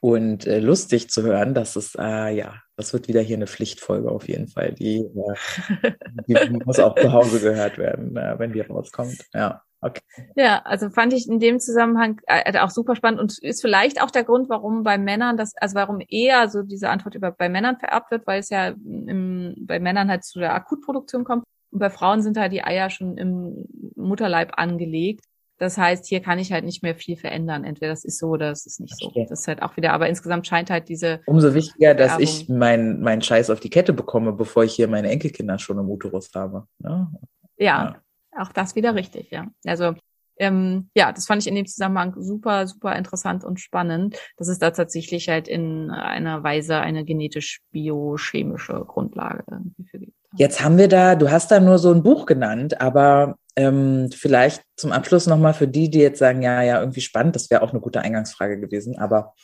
und 0.00 0.48
äh, 0.48 0.58
lustig 0.58 1.10
zu 1.10 1.22
hören, 1.22 1.54
dass 1.54 1.76
es, 1.76 1.94
äh, 1.94 2.34
ja, 2.34 2.54
das 2.76 2.92
wird 2.92 3.06
wieder 3.06 3.20
hier 3.20 3.36
eine 3.36 3.46
Pflichtfolge 3.46 4.10
auf 4.10 4.26
jeden 4.26 4.48
Fall. 4.48 4.72
Die, 4.72 4.96
äh, 4.98 5.92
die 6.26 6.34
muss 6.64 6.80
auch 6.80 6.96
zu 6.96 7.12
Hause 7.12 7.40
gehört 7.40 7.78
werden, 7.78 8.16
äh, 8.16 8.36
wenn 8.38 8.52
die 8.52 8.60
rauskommt. 8.60 9.24
Ja. 9.32 9.62
Okay. 9.84 10.00
Ja, 10.36 10.62
also 10.64 10.90
fand 10.90 11.12
ich 11.12 11.28
in 11.28 11.40
dem 11.40 11.58
Zusammenhang 11.58 12.20
äh, 12.26 12.56
auch 12.60 12.70
super 12.70 12.94
spannend 12.94 13.20
und 13.20 13.38
ist 13.38 13.62
vielleicht 13.62 14.00
auch 14.00 14.12
der 14.12 14.22
Grund, 14.22 14.48
warum 14.48 14.84
bei 14.84 14.96
Männern 14.96 15.36
das, 15.36 15.54
also 15.56 15.74
warum 15.74 16.00
eher 16.08 16.48
so 16.48 16.62
diese 16.62 16.88
Antwort 16.88 17.16
über 17.16 17.32
bei 17.32 17.48
Männern 17.48 17.78
vererbt 17.78 18.12
wird, 18.12 18.26
weil 18.28 18.38
es 18.38 18.48
ja 18.48 18.68
im, 18.68 19.54
bei 19.58 19.80
Männern 19.80 20.08
halt 20.08 20.24
zu 20.24 20.38
der 20.38 20.54
Akutproduktion 20.54 21.24
kommt 21.24 21.44
und 21.72 21.80
bei 21.80 21.90
Frauen 21.90 22.22
sind 22.22 22.36
halt 22.36 22.52
die 22.52 22.62
Eier 22.62 22.90
schon 22.90 23.16
im 23.18 23.66
Mutterleib 23.96 24.52
angelegt. 24.56 25.24
Das 25.58 25.78
heißt, 25.78 26.06
hier 26.06 26.20
kann 26.20 26.38
ich 26.38 26.52
halt 26.52 26.64
nicht 26.64 26.82
mehr 26.82 26.94
viel 26.94 27.16
verändern. 27.16 27.64
Entweder 27.64 27.92
das 27.92 28.04
ist 28.04 28.18
so 28.18 28.28
oder 28.28 28.48
das 28.48 28.66
ist 28.66 28.80
nicht 28.80 28.96
so. 28.98 29.12
Das 29.28 29.40
ist 29.40 29.48
halt 29.48 29.62
auch 29.62 29.76
wieder, 29.76 29.92
aber 29.92 30.08
insgesamt 30.08 30.46
scheint 30.46 30.70
halt 30.70 30.88
diese. 30.88 31.20
Umso 31.26 31.54
wichtiger, 31.54 31.94
dass 31.94 32.12
Werbung. 32.12 32.24
ich 32.24 32.48
meinen 32.48 33.00
mein 33.00 33.22
Scheiß 33.22 33.50
auf 33.50 33.60
die 33.60 33.70
Kette 33.70 33.92
bekomme, 33.92 34.32
bevor 34.32 34.64
ich 34.64 34.74
hier 34.74 34.88
meine 34.88 35.10
Enkelkinder 35.10 35.58
schon 35.58 35.78
im 35.78 35.88
Uterus 35.88 36.30
habe. 36.34 36.66
Ja, 36.78 37.12
ja, 37.58 37.84
ja. 37.84 38.42
auch 38.42 38.52
das 38.52 38.74
wieder 38.74 38.94
richtig, 38.94 39.30
ja. 39.30 39.46
Also 39.64 39.94
ähm, 40.38 40.88
ja, 40.94 41.12
das 41.12 41.26
fand 41.26 41.42
ich 41.42 41.48
in 41.48 41.54
dem 41.54 41.66
Zusammenhang 41.66 42.14
super, 42.18 42.66
super 42.66 42.96
interessant 42.96 43.44
und 43.44 43.60
spannend, 43.60 44.16
dass 44.36 44.48
es 44.48 44.58
da 44.58 44.70
tatsächlich 44.70 45.28
halt 45.28 45.46
in 45.46 45.90
einer 45.90 46.42
Weise 46.42 46.78
eine 46.78 47.04
genetisch-biochemische 47.04 48.84
Grundlage 48.86 49.44
irgendwie 49.50 49.84
für 49.84 49.98
gibt. 49.98 50.16
Jetzt 50.34 50.64
haben 50.64 50.78
wir 50.78 50.88
da, 50.88 51.14
du 51.14 51.30
hast 51.30 51.50
da 51.50 51.60
nur 51.60 51.78
so 51.78 51.92
ein 51.92 52.02
Buch 52.02 52.24
genannt, 52.24 52.80
aber 52.80 53.36
ähm, 53.56 54.10
vielleicht 54.12 54.62
zum 54.76 54.92
Abschluss 54.92 55.26
nochmal 55.26 55.54
für 55.54 55.68
die, 55.68 55.90
die 55.90 56.00
jetzt 56.00 56.18
sagen, 56.18 56.42
ja, 56.42 56.62
ja, 56.62 56.80
irgendwie 56.80 57.00
spannend, 57.00 57.36
das 57.36 57.50
wäre 57.50 57.62
auch 57.62 57.70
eine 57.70 57.80
gute 57.80 58.00
Eingangsfrage 58.00 58.58
gewesen, 58.58 58.98
aber 58.98 59.34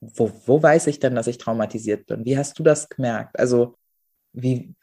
wo, 0.00 0.30
wo 0.46 0.62
weiß 0.62 0.88
ich 0.88 0.98
denn, 0.98 1.14
dass 1.14 1.28
ich 1.28 1.38
traumatisiert 1.38 2.06
bin? 2.06 2.24
Wie 2.24 2.36
hast 2.36 2.58
du 2.58 2.62
das 2.62 2.88
gemerkt? 2.88 3.38
Also, 3.38 3.76
wie, 4.32 4.74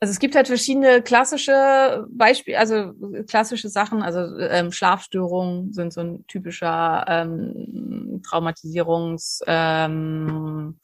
Also 0.00 0.12
es 0.12 0.18
gibt 0.18 0.34
halt 0.34 0.48
verschiedene 0.48 1.02
klassische 1.02 2.06
Beispiele, 2.10 2.58
also 2.58 2.92
klassische 3.28 3.68
Sachen, 3.68 4.02
also 4.02 4.36
ähm, 4.38 4.72
Schlafstörungen 4.72 5.72
sind 5.72 5.92
so 5.92 6.00
ein 6.00 6.26
typischer 6.26 7.04
ähm, 7.08 8.20
Traumatisierungs 8.24 9.42
ähm, 9.46 10.80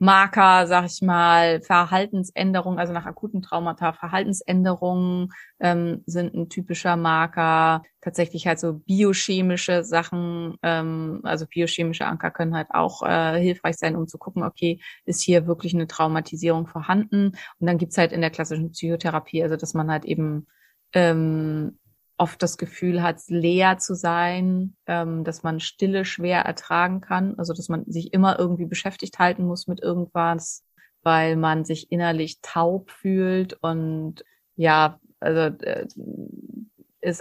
Marker, 0.00 0.66
sag 0.68 0.86
ich 0.86 1.02
mal, 1.02 1.60
Verhaltensänderungen, 1.60 2.78
also 2.78 2.92
nach 2.92 3.06
akuten 3.06 3.42
Traumata, 3.42 3.92
Verhaltensänderungen 3.92 5.32
ähm, 5.58 6.02
sind 6.06 6.34
ein 6.34 6.48
typischer 6.48 6.96
Marker. 6.96 7.82
Tatsächlich 8.00 8.46
halt 8.46 8.60
so 8.60 8.74
biochemische 8.74 9.82
Sachen, 9.82 10.56
ähm, 10.62 11.20
also 11.24 11.46
biochemische 11.46 12.06
Anker 12.06 12.30
können 12.30 12.54
halt 12.54 12.68
auch 12.70 13.02
äh, 13.02 13.40
hilfreich 13.40 13.76
sein, 13.76 13.96
um 13.96 14.06
zu 14.06 14.18
gucken, 14.18 14.44
okay, 14.44 14.80
ist 15.04 15.20
hier 15.22 15.46
wirklich 15.48 15.74
eine 15.74 15.88
Traumatisierung 15.88 16.68
vorhanden? 16.68 17.32
Und 17.58 17.66
dann 17.66 17.78
gibt's 17.78 17.98
halt 17.98 18.12
in 18.12 18.20
der 18.20 18.30
klassischen 18.30 18.70
Psychotherapie, 18.70 19.42
also 19.42 19.56
dass 19.56 19.74
man 19.74 19.90
halt 19.90 20.04
eben 20.04 20.46
ähm, 20.92 21.78
oft 22.18 22.42
das 22.42 22.58
Gefühl 22.58 23.02
hat, 23.02 23.20
leer 23.28 23.78
zu 23.78 23.94
sein, 23.94 24.76
ähm, 24.86 25.24
dass 25.24 25.42
man 25.42 25.60
Stille 25.60 26.04
schwer 26.04 26.40
ertragen 26.42 27.00
kann, 27.00 27.38
also 27.38 27.52
dass 27.54 27.68
man 27.68 27.84
sich 27.86 28.12
immer 28.12 28.38
irgendwie 28.38 28.66
beschäftigt 28.66 29.18
halten 29.18 29.44
muss 29.44 29.66
mit 29.66 29.80
irgendwas, 29.80 30.64
weil 31.02 31.36
man 31.36 31.64
sich 31.64 31.90
innerlich 31.90 32.40
taub 32.42 32.90
fühlt 32.90 33.54
und 33.62 34.24
ja, 34.56 35.00
also 35.20 35.56
äh, 35.64 35.86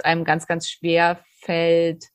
einem 0.03 0.23
ganz, 0.25 0.47
ganz 0.47 0.69
schwer 0.69 1.19
fällt, 1.41 2.05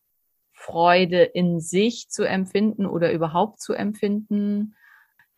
Freude 0.52 1.22
in 1.22 1.60
sich 1.60 2.08
zu 2.08 2.24
empfinden 2.24 2.86
oder 2.86 3.12
überhaupt 3.12 3.60
zu 3.60 3.72
empfinden. 3.72 4.76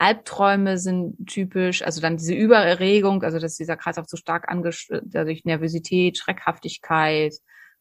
Albträume 0.05 0.77
sind 0.77 1.27
typisch, 1.27 1.83
also 1.83 2.03
dann 2.03 2.19
diese 2.19 2.35
Übererregung, 2.35 3.23
also 3.23 3.39
dass 3.39 3.57
dieser 3.57 3.77
Kreislauf 3.77 4.07
zu 4.07 4.19
stark 4.19 4.51
angesteuert 4.51 5.05
dadurch 5.07 5.47
Nervosität, 5.47 6.19
Schreckhaftigkeit, 6.19 7.35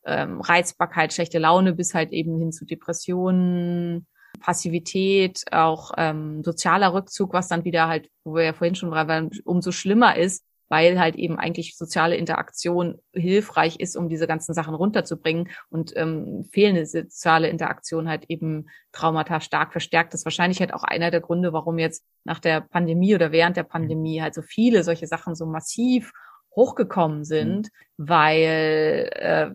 ähm, 0.05 0.39
Reizbarkeit, 0.39 1.11
schlechte 1.11 1.37
Laune 1.39 1.73
bis 1.73 1.93
halt 1.93 2.13
eben 2.13 2.39
hin 2.39 2.53
zu 2.53 2.65
Depressionen, 2.65 4.07
Passivität, 4.39 5.43
auch 5.51 5.91
ähm, 5.97 6.43
sozialer 6.43 6.93
Rückzug, 6.93 7.33
was 7.33 7.49
dann 7.49 7.65
wieder 7.65 7.89
halt, 7.89 8.09
wo 8.23 8.35
wir 8.35 8.43
ja 8.43 8.53
vorhin 8.53 8.75
schon 8.75 8.91
waren, 8.91 9.29
umso 9.43 9.73
schlimmer 9.73 10.15
ist, 10.15 10.45
weil 10.69 10.99
halt 10.99 11.15
eben 11.15 11.37
eigentlich 11.37 11.77
soziale 11.77 12.15
Interaktion 12.15 12.99
hilfreich 13.13 13.79
ist, 13.79 13.95
um 13.95 14.09
diese 14.09 14.27
ganzen 14.27 14.53
Sachen 14.53 14.75
runterzubringen 14.75 15.49
und 15.69 15.93
ähm, 15.95 16.45
fehlende 16.51 16.85
soziale 16.85 17.49
Interaktion 17.49 18.09
halt 18.09 18.25
eben 18.29 18.67
Traumata 18.91 19.39
stark 19.39 19.71
verstärkt. 19.71 20.13
Das 20.13 20.21
ist 20.21 20.25
wahrscheinlich 20.25 20.59
halt 20.59 20.73
auch 20.73 20.83
einer 20.83 21.11
der 21.11 21.21
Gründe, 21.21 21.53
warum 21.53 21.77
jetzt 21.79 22.03
nach 22.23 22.39
der 22.39 22.61
Pandemie 22.61 23.15
oder 23.15 23.31
während 23.31 23.57
der 23.57 23.63
Pandemie 23.63 24.21
halt 24.21 24.33
so 24.33 24.41
viele 24.41 24.83
solche 24.83 25.07
Sachen 25.07 25.35
so 25.35 25.45
massiv 25.45 26.11
hochgekommen 26.55 27.23
sind, 27.23 27.69
mhm. 27.97 28.07
weil 28.09 29.09
äh, 29.13 29.51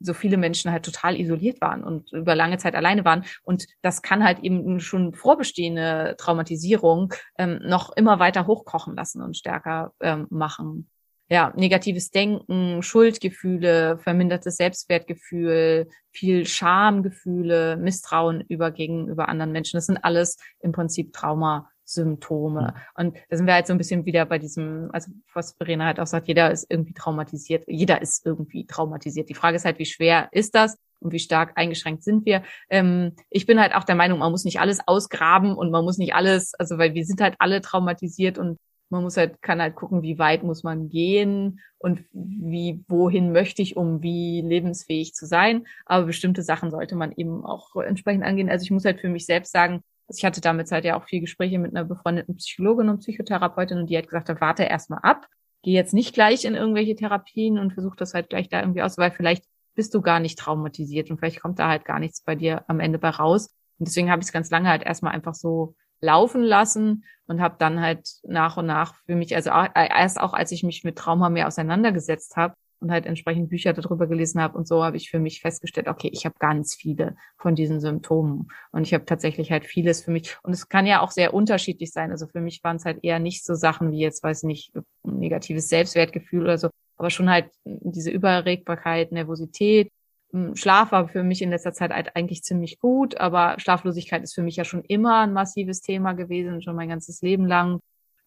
so 0.00 0.14
viele 0.14 0.36
Menschen 0.36 0.70
halt 0.70 0.84
total 0.84 1.18
isoliert 1.18 1.60
waren 1.60 1.84
und 1.84 2.12
über 2.12 2.34
lange 2.34 2.58
Zeit 2.58 2.74
alleine 2.74 3.04
waren. 3.04 3.24
Und 3.42 3.66
das 3.82 4.02
kann 4.02 4.24
halt 4.24 4.40
eben 4.40 4.80
schon 4.80 5.14
vorbestehende 5.14 6.14
Traumatisierung 6.18 7.12
ähm, 7.38 7.60
noch 7.64 7.94
immer 7.96 8.18
weiter 8.18 8.46
hochkochen 8.46 8.96
lassen 8.96 9.22
und 9.22 9.36
stärker 9.36 9.92
ähm, 10.00 10.26
machen. 10.30 10.88
Ja, 11.32 11.50
negatives 11.56 12.10
Denken, 12.10 12.82
Schuldgefühle, 12.82 13.96
vermindertes 13.96 14.56
Selbstwertgefühl, 14.56 15.88
viel 16.10 16.44
Schamgefühle, 16.44 17.78
Misstrauen 17.78 18.42
über 18.42 18.70
gegenüber 18.70 19.30
anderen 19.30 19.50
Menschen. 19.50 19.78
Das 19.78 19.86
sind 19.86 19.96
alles 20.04 20.36
im 20.60 20.72
Prinzip 20.72 21.14
Trauma 21.14 21.70
Symptome. 21.92 22.74
Und 22.94 23.16
da 23.28 23.36
sind 23.36 23.46
wir 23.46 23.54
halt 23.54 23.66
so 23.66 23.72
ein 23.72 23.78
bisschen 23.78 24.04
wieder 24.04 24.26
bei 24.26 24.38
diesem, 24.38 24.90
also 24.92 25.12
was 25.34 25.52
Verena 25.52 25.86
halt 25.86 26.00
auch 26.00 26.06
sagt, 26.06 26.28
jeder 26.28 26.50
ist 26.50 26.66
irgendwie 26.70 26.94
traumatisiert, 26.94 27.64
jeder 27.66 28.02
ist 28.02 28.24
irgendwie 28.26 28.66
traumatisiert. 28.66 29.28
Die 29.28 29.34
Frage 29.34 29.56
ist 29.56 29.64
halt, 29.64 29.78
wie 29.78 29.86
schwer 29.86 30.28
ist 30.32 30.54
das 30.54 30.78
und 31.00 31.12
wie 31.12 31.18
stark 31.18 31.52
eingeschränkt 31.56 32.02
sind 32.04 32.26
wir? 32.26 32.42
Ähm, 32.70 33.12
ich 33.30 33.46
bin 33.46 33.60
halt 33.60 33.74
auch 33.74 33.84
der 33.84 33.96
Meinung, 33.96 34.20
man 34.20 34.30
muss 34.30 34.44
nicht 34.44 34.60
alles 34.60 34.80
ausgraben 34.86 35.54
und 35.54 35.70
man 35.70 35.84
muss 35.84 35.98
nicht 35.98 36.14
alles, 36.14 36.54
also 36.54 36.78
weil 36.78 36.94
wir 36.94 37.04
sind 37.04 37.20
halt 37.20 37.36
alle 37.38 37.60
traumatisiert 37.60 38.38
und 38.38 38.58
man 38.92 39.02
muss 39.02 39.16
halt, 39.16 39.40
kann 39.40 39.60
halt 39.60 39.74
gucken, 39.74 40.02
wie 40.02 40.18
weit 40.18 40.44
muss 40.44 40.62
man 40.62 40.90
gehen 40.90 41.60
und 41.78 42.04
wie, 42.12 42.84
wohin 42.88 43.32
möchte 43.32 43.62
ich, 43.62 43.76
um 43.76 44.02
wie 44.02 44.42
lebensfähig 44.42 45.14
zu 45.14 45.26
sein. 45.26 45.66
Aber 45.86 46.04
bestimmte 46.04 46.42
Sachen 46.42 46.70
sollte 46.70 46.94
man 46.94 47.10
eben 47.12 47.42
auch 47.44 47.74
entsprechend 47.76 48.22
angehen. 48.22 48.50
Also 48.50 48.64
ich 48.64 48.70
muss 48.70 48.84
halt 48.84 49.00
für 49.00 49.08
mich 49.08 49.24
selbst 49.24 49.50
sagen, 49.50 49.82
ich 50.18 50.24
hatte 50.24 50.40
damit 50.40 50.70
halt 50.70 50.84
ja 50.84 50.96
auch 50.96 51.04
viel 51.04 51.20
Gespräche 51.20 51.58
mit 51.58 51.74
einer 51.74 51.84
befreundeten 51.84 52.36
Psychologin 52.36 52.88
und 52.88 52.98
Psychotherapeutin 52.98 53.78
und 53.78 53.90
die 53.90 53.96
hat 53.96 54.08
gesagt, 54.08 54.40
warte 54.40 54.64
erstmal 54.64 55.00
ab, 55.02 55.26
geh 55.62 55.72
jetzt 55.72 55.94
nicht 55.94 56.14
gleich 56.14 56.44
in 56.44 56.54
irgendwelche 56.54 56.94
Therapien 56.94 57.58
und 57.58 57.72
versuch 57.72 57.96
das 57.96 58.14
halt 58.14 58.30
gleich 58.30 58.48
da 58.48 58.60
irgendwie 58.60 58.82
aus, 58.82 58.98
weil 58.98 59.10
vielleicht 59.10 59.44
bist 59.74 59.94
du 59.94 60.02
gar 60.02 60.20
nicht 60.20 60.38
traumatisiert 60.38 61.10
und 61.10 61.18
vielleicht 61.18 61.40
kommt 61.40 61.58
da 61.58 61.68
halt 61.68 61.84
gar 61.84 61.98
nichts 61.98 62.22
bei 62.22 62.34
dir 62.34 62.64
am 62.68 62.80
Ende 62.80 62.98
bei 62.98 63.10
raus. 63.10 63.48
Und 63.78 63.88
deswegen 63.88 64.10
habe 64.10 64.20
ich 64.20 64.26
es 64.26 64.32
ganz 64.32 64.50
lange 64.50 64.68
halt 64.68 64.82
erstmal 64.82 65.12
einfach 65.12 65.34
so 65.34 65.74
laufen 66.00 66.42
lassen 66.42 67.04
und 67.26 67.40
habe 67.40 67.56
dann 67.58 67.80
halt 67.80 68.08
nach 68.24 68.56
und 68.56 68.66
nach 68.66 68.94
für 69.06 69.14
mich, 69.14 69.34
also 69.34 69.50
erst 69.50 70.20
auch 70.20 70.34
als 70.34 70.52
ich 70.52 70.62
mich 70.62 70.84
mit 70.84 70.96
Trauma 70.96 71.30
mehr 71.30 71.46
auseinandergesetzt 71.46 72.36
habe, 72.36 72.54
und 72.82 72.90
halt 72.90 73.06
entsprechend 73.06 73.48
Bücher 73.48 73.72
darüber 73.72 74.06
gelesen 74.06 74.42
habe 74.42 74.58
und 74.58 74.66
so 74.68 74.84
habe 74.84 74.96
ich 74.96 75.10
für 75.10 75.18
mich 75.18 75.40
festgestellt, 75.40 75.88
okay, 75.88 76.10
ich 76.12 76.26
habe 76.26 76.34
ganz 76.38 76.74
viele 76.74 77.16
von 77.38 77.54
diesen 77.54 77.80
Symptomen 77.80 78.48
und 78.72 78.82
ich 78.82 78.92
habe 78.92 79.04
tatsächlich 79.04 79.50
halt 79.52 79.64
vieles 79.64 80.02
für 80.02 80.10
mich 80.10 80.36
und 80.42 80.52
es 80.52 80.68
kann 80.68 80.86
ja 80.86 81.00
auch 81.00 81.10
sehr 81.10 81.32
unterschiedlich 81.32 81.92
sein. 81.92 82.10
Also 82.10 82.26
für 82.26 82.40
mich 82.40 82.62
waren 82.64 82.76
es 82.76 82.84
halt 82.84 82.98
eher 83.02 83.18
nicht 83.18 83.44
so 83.44 83.54
Sachen 83.54 83.92
wie 83.92 84.00
jetzt, 84.00 84.22
weiß 84.22 84.42
nicht, 84.42 84.72
negatives 85.04 85.68
Selbstwertgefühl 85.68 86.42
oder 86.42 86.58
so, 86.58 86.68
aber 86.96 87.10
schon 87.10 87.30
halt 87.30 87.50
diese 87.64 88.10
Überregbarkeit, 88.10 89.12
Nervosität, 89.12 89.90
hm, 90.32 90.56
Schlaf 90.56 90.92
war 90.92 91.08
für 91.08 91.22
mich 91.22 91.42
in 91.42 91.50
letzter 91.50 91.72
Zeit 91.72 91.92
halt 91.92 92.16
eigentlich 92.16 92.42
ziemlich 92.42 92.78
gut, 92.78 93.18
aber 93.18 93.56
Schlaflosigkeit 93.58 94.22
ist 94.22 94.34
für 94.34 94.42
mich 94.42 94.56
ja 94.56 94.64
schon 94.64 94.82
immer 94.84 95.20
ein 95.20 95.32
massives 95.32 95.80
Thema 95.82 96.14
gewesen, 96.14 96.62
schon 96.62 96.76
mein 96.76 96.88
ganzes 96.88 97.22
Leben 97.22 97.46
lang. 97.46 97.80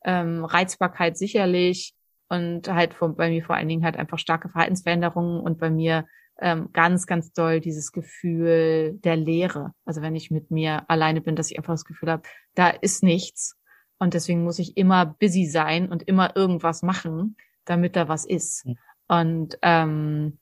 Ähm, 0.03 0.45
Reizbarkeit 0.45 1.17
sicherlich, 1.17 1.93
und 2.29 2.67
halt 2.67 2.93
von, 2.93 3.15
bei 3.15 3.29
mir 3.29 3.43
vor 3.43 3.55
allen 3.55 3.67
Dingen 3.67 3.83
halt 3.83 3.97
einfach 3.97 4.19
starke 4.19 4.49
Verhaltensveränderungen 4.49 5.39
und 5.39 5.59
bei 5.59 5.69
mir 5.69 6.05
ähm, 6.39 6.69
ganz, 6.73 7.07
ganz 7.07 7.31
doll 7.31 7.61
dieses 7.61 7.91
Gefühl 7.91 8.99
der 9.03 9.15
Leere. 9.15 9.73
Also 9.85 10.01
wenn 10.01 10.15
ich 10.15 10.31
mit 10.31 10.51
mir 10.51 10.89
alleine 10.89 11.21
bin, 11.21 11.35
dass 11.35 11.51
ich 11.51 11.57
einfach 11.57 11.73
das 11.73 11.85
Gefühl 11.85 12.11
habe, 12.11 12.23
da 12.55 12.69
ist 12.69 13.03
nichts 13.03 13.57
und 13.97 14.13
deswegen 14.13 14.43
muss 14.43 14.59
ich 14.59 14.75
immer 14.77 15.05
busy 15.05 15.45
sein 15.45 15.89
und 15.89 16.03
immer 16.03 16.35
irgendwas 16.35 16.81
machen, 16.81 17.37
damit 17.63 17.95
da 17.95 18.07
was 18.07 18.25
ist. 18.25 18.65
Mhm. 18.65 18.77
Und 19.07 19.57
ähm, 19.61 20.39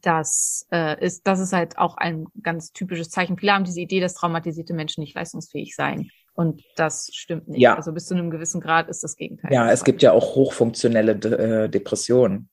das 0.00 0.66
äh, 0.70 1.04
ist, 1.04 1.26
das 1.26 1.40
ist 1.40 1.52
halt 1.52 1.78
auch 1.78 1.96
ein 1.96 2.26
ganz 2.42 2.72
typisches 2.72 3.10
Zeichen. 3.10 3.36
Viele 3.36 3.52
haben 3.52 3.64
diese 3.64 3.80
Idee, 3.80 4.00
dass 4.00 4.14
traumatisierte 4.14 4.74
Menschen 4.74 5.00
nicht 5.00 5.14
leistungsfähig 5.14 5.74
seien. 5.74 6.10
Und 6.38 6.62
das 6.76 7.10
stimmt 7.14 7.48
nicht. 7.48 7.60
Ja. 7.60 7.74
Also 7.74 7.90
bis 7.90 8.06
zu 8.06 8.14
einem 8.14 8.30
gewissen 8.30 8.60
Grad 8.60 8.88
ist 8.88 9.02
das 9.02 9.16
Gegenteil. 9.16 9.52
Ja, 9.52 9.72
es 9.72 9.82
gibt 9.82 10.02
ja 10.02 10.12
auch 10.12 10.36
hochfunktionelle 10.36 11.16
De 11.16 11.32
äh, 11.64 11.68
Depressionen. 11.68 12.48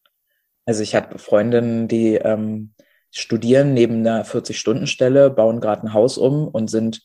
Also 0.66 0.82
ich 0.82 0.96
habe 0.96 1.20
Freundinnen, 1.20 1.88
die 1.88 2.16
ähm, 2.16 2.74
studieren 3.12 3.76
neben 3.76 4.00
einer 4.00 4.26
40-Stunden-Stelle, 4.26 5.30
bauen 5.30 5.60
gerade 5.60 5.84
ein 5.84 5.94
Haus 5.94 6.18
um 6.18 6.48
und 6.48 6.68
sind 6.68 7.04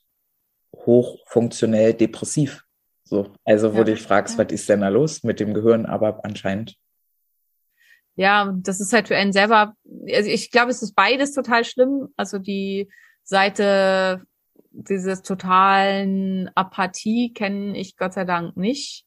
hochfunktionell 0.75 1.93
depressiv. 1.93 2.65
So, 3.05 3.31
also 3.45 3.75
wo 3.75 3.79
ja, 3.81 3.85
du 3.85 3.93
dich 3.93 4.03
fragst, 4.03 4.39
ja. 4.39 4.45
was 4.47 4.51
ist 4.51 4.67
denn 4.71 4.81
da 4.81 4.89
los 4.89 5.23
mit 5.23 5.39
dem 5.39 5.53
Gehirn, 5.53 5.85
aber 5.85 6.25
anscheinend. 6.25 6.77
Ja, 8.15 8.55
das 8.57 8.81
ist 8.81 8.95
halt 8.95 9.09
für 9.09 9.17
einen 9.17 9.35
selber, 9.35 9.75
also 10.11 10.31
ich 10.31 10.51
glaube, 10.51 10.71
es 10.71 10.81
ist 10.81 10.95
beides 10.95 11.35
total 11.35 11.67
schlimm. 11.67 12.09
Also 12.17 12.39
die 12.39 12.91
Seite 13.23 14.23
dieses 14.71 15.23
totalen 15.23 16.51
Apathie 16.55 17.33
kenne 17.33 17.77
ich 17.77 17.97
Gott 17.97 18.15
sei 18.15 18.25
Dank 18.25 18.57
nicht. 18.57 19.07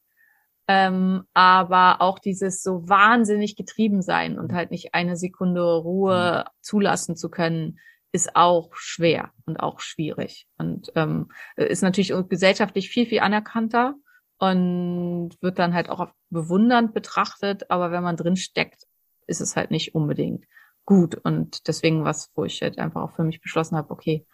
Ähm, 0.68 1.24
aber 1.34 2.02
auch 2.02 2.20
dieses 2.20 2.64
so 2.64 2.88
wahnsinnig 2.88 3.58
getrieben 3.58 4.02
sein 4.02 4.40
und 4.40 4.54
halt 4.54 4.72
nicht 4.72 4.94
eine 4.94 5.18
Sekunde 5.18 5.62
Ruhe 5.62 6.46
mhm. 6.46 6.50
zulassen 6.62 7.18
zu 7.18 7.30
können, 7.30 7.80
ist 8.14 8.36
auch 8.36 8.74
schwer 8.76 9.32
und 9.46 9.60
auch 9.60 9.82
schwierig. 9.82 10.48
Und 10.58 10.92
ähm, 10.96 11.32
ist 11.58 11.82
natürlich 11.82 12.14
gesellschaftlich 12.30 12.90
viel, 12.90 13.06
viel 13.06 13.20
anerkannter 13.20 13.96
und 14.38 15.32
wird 15.42 15.60
dann 15.60 15.74
halt 15.74 15.90
auch 15.90 16.08
bewundernd 16.30 16.94
betrachtet, 16.94 17.70
aber 17.70 17.92
wenn 17.92 18.04
man 18.04 18.16
drin 18.16 18.36
steckt, 18.36 18.86
ist 19.28 19.42
es 19.42 19.56
halt 19.56 19.72
nicht 19.72 19.96
unbedingt 19.96 20.46
gut. 20.86 21.16
Und 21.16 21.68
deswegen 21.68 22.06
was, 22.06 22.32
wo 22.36 22.46
ich 22.46 22.62
halt 22.62 22.78
einfach 22.78 23.02
auch 23.02 23.16
für 23.16 23.24
mich 23.24 23.42
beschlossen 23.42 23.76
habe, 23.76 23.92
okay, 23.92 24.26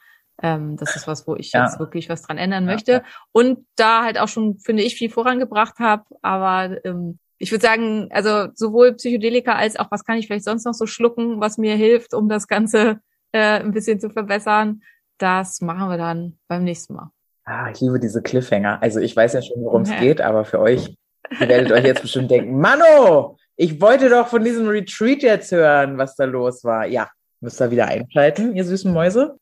ähm, 0.41 0.77
das 0.77 0.95
ist 0.95 1.07
was, 1.07 1.27
wo 1.27 1.35
ich 1.35 1.51
ja. 1.51 1.65
jetzt 1.65 1.79
wirklich 1.79 2.09
was 2.09 2.21
dran 2.21 2.37
ändern 2.37 2.65
ja, 2.65 2.73
möchte. 2.73 2.91
Ja. 2.91 3.03
Und 3.31 3.65
da 3.75 4.03
halt 4.03 4.19
auch 4.19 4.27
schon, 4.27 4.59
finde 4.59 4.83
ich, 4.83 4.95
viel 4.95 5.09
vorangebracht 5.09 5.79
habe. 5.79 6.03
Aber 6.21 6.77
ähm, 6.85 7.19
ich 7.37 7.51
würde 7.51 7.65
sagen, 7.65 8.09
also 8.11 8.47
sowohl 8.53 8.93
Psychedelika 8.93 9.55
als 9.55 9.77
auch, 9.77 9.91
was 9.91 10.03
kann 10.03 10.17
ich 10.17 10.27
vielleicht 10.27 10.45
sonst 10.45 10.65
noch 10.65 10.73
so 10.73 10.85
schlucken, 10.85 11.39
was 11.39 11.57
mir 11.57 11.75
hilft, 11.75 12.13
um 12.13 12.29
das 12.29 12.47
Ganze 12.47 12.99
äh, 13.31 13.59
ein 13.59 13.71
bisschen 13.71 13.99
zu 13.99 14.09
verbessern. 14.09 14.81
Das 15.17 15.61
machen 15.61 15.89
wir 15.89 15.97
dann 15.97 16.37
beim 16.47 16.63
nächsten 16.63 16.93
Mal. 16.93 17.11
Ah, 17.45 17.69
ich 17.71 17.81
liebe 17.81 17.99
diese 17.99 18.21
Cliffhanger. 18.21 18.81
Also 18.81 18.99
ich 18.99 19.15
weiß 19.15 19.33
ja 19.33 19.41
schon, 19.41 19.63
worum 19.63 19.81
es 19.81 19.97
geht, 19.99 20.21
aber 20.21 20.45
für 20.45 20.59
euch, 20.59 20.95
ihr 21.39 21.49
werdet 21.49 21.71
euch 21.71 21.83
jetzt 21.83 22.01
bestimmt 22.01 22.29
denken, 22.29 22.57
Mano, 22.59 23.37
Ich 23.55 23.81
wollte 23.81 24.09
doch 24.09 24.27
von 24.27 24.43
diesem 24.43 24.67
Retreat 24.67 25.23
jetzt 25.23 25.51
hören, 25.51 25.97
was 25.97 26.15
da 26.15 26.25
los 26.25 26.63
war. 26.63 26.85
Ja, 26.85 27.09
müsst 27.41 27.59
ihr 27.61 27.71
wieder 27.71 27.87
einschalten, 27.87 28.55
ihr 28.55 28.65
süßen 28.65 28.93
Mäuse. 28.93 29.38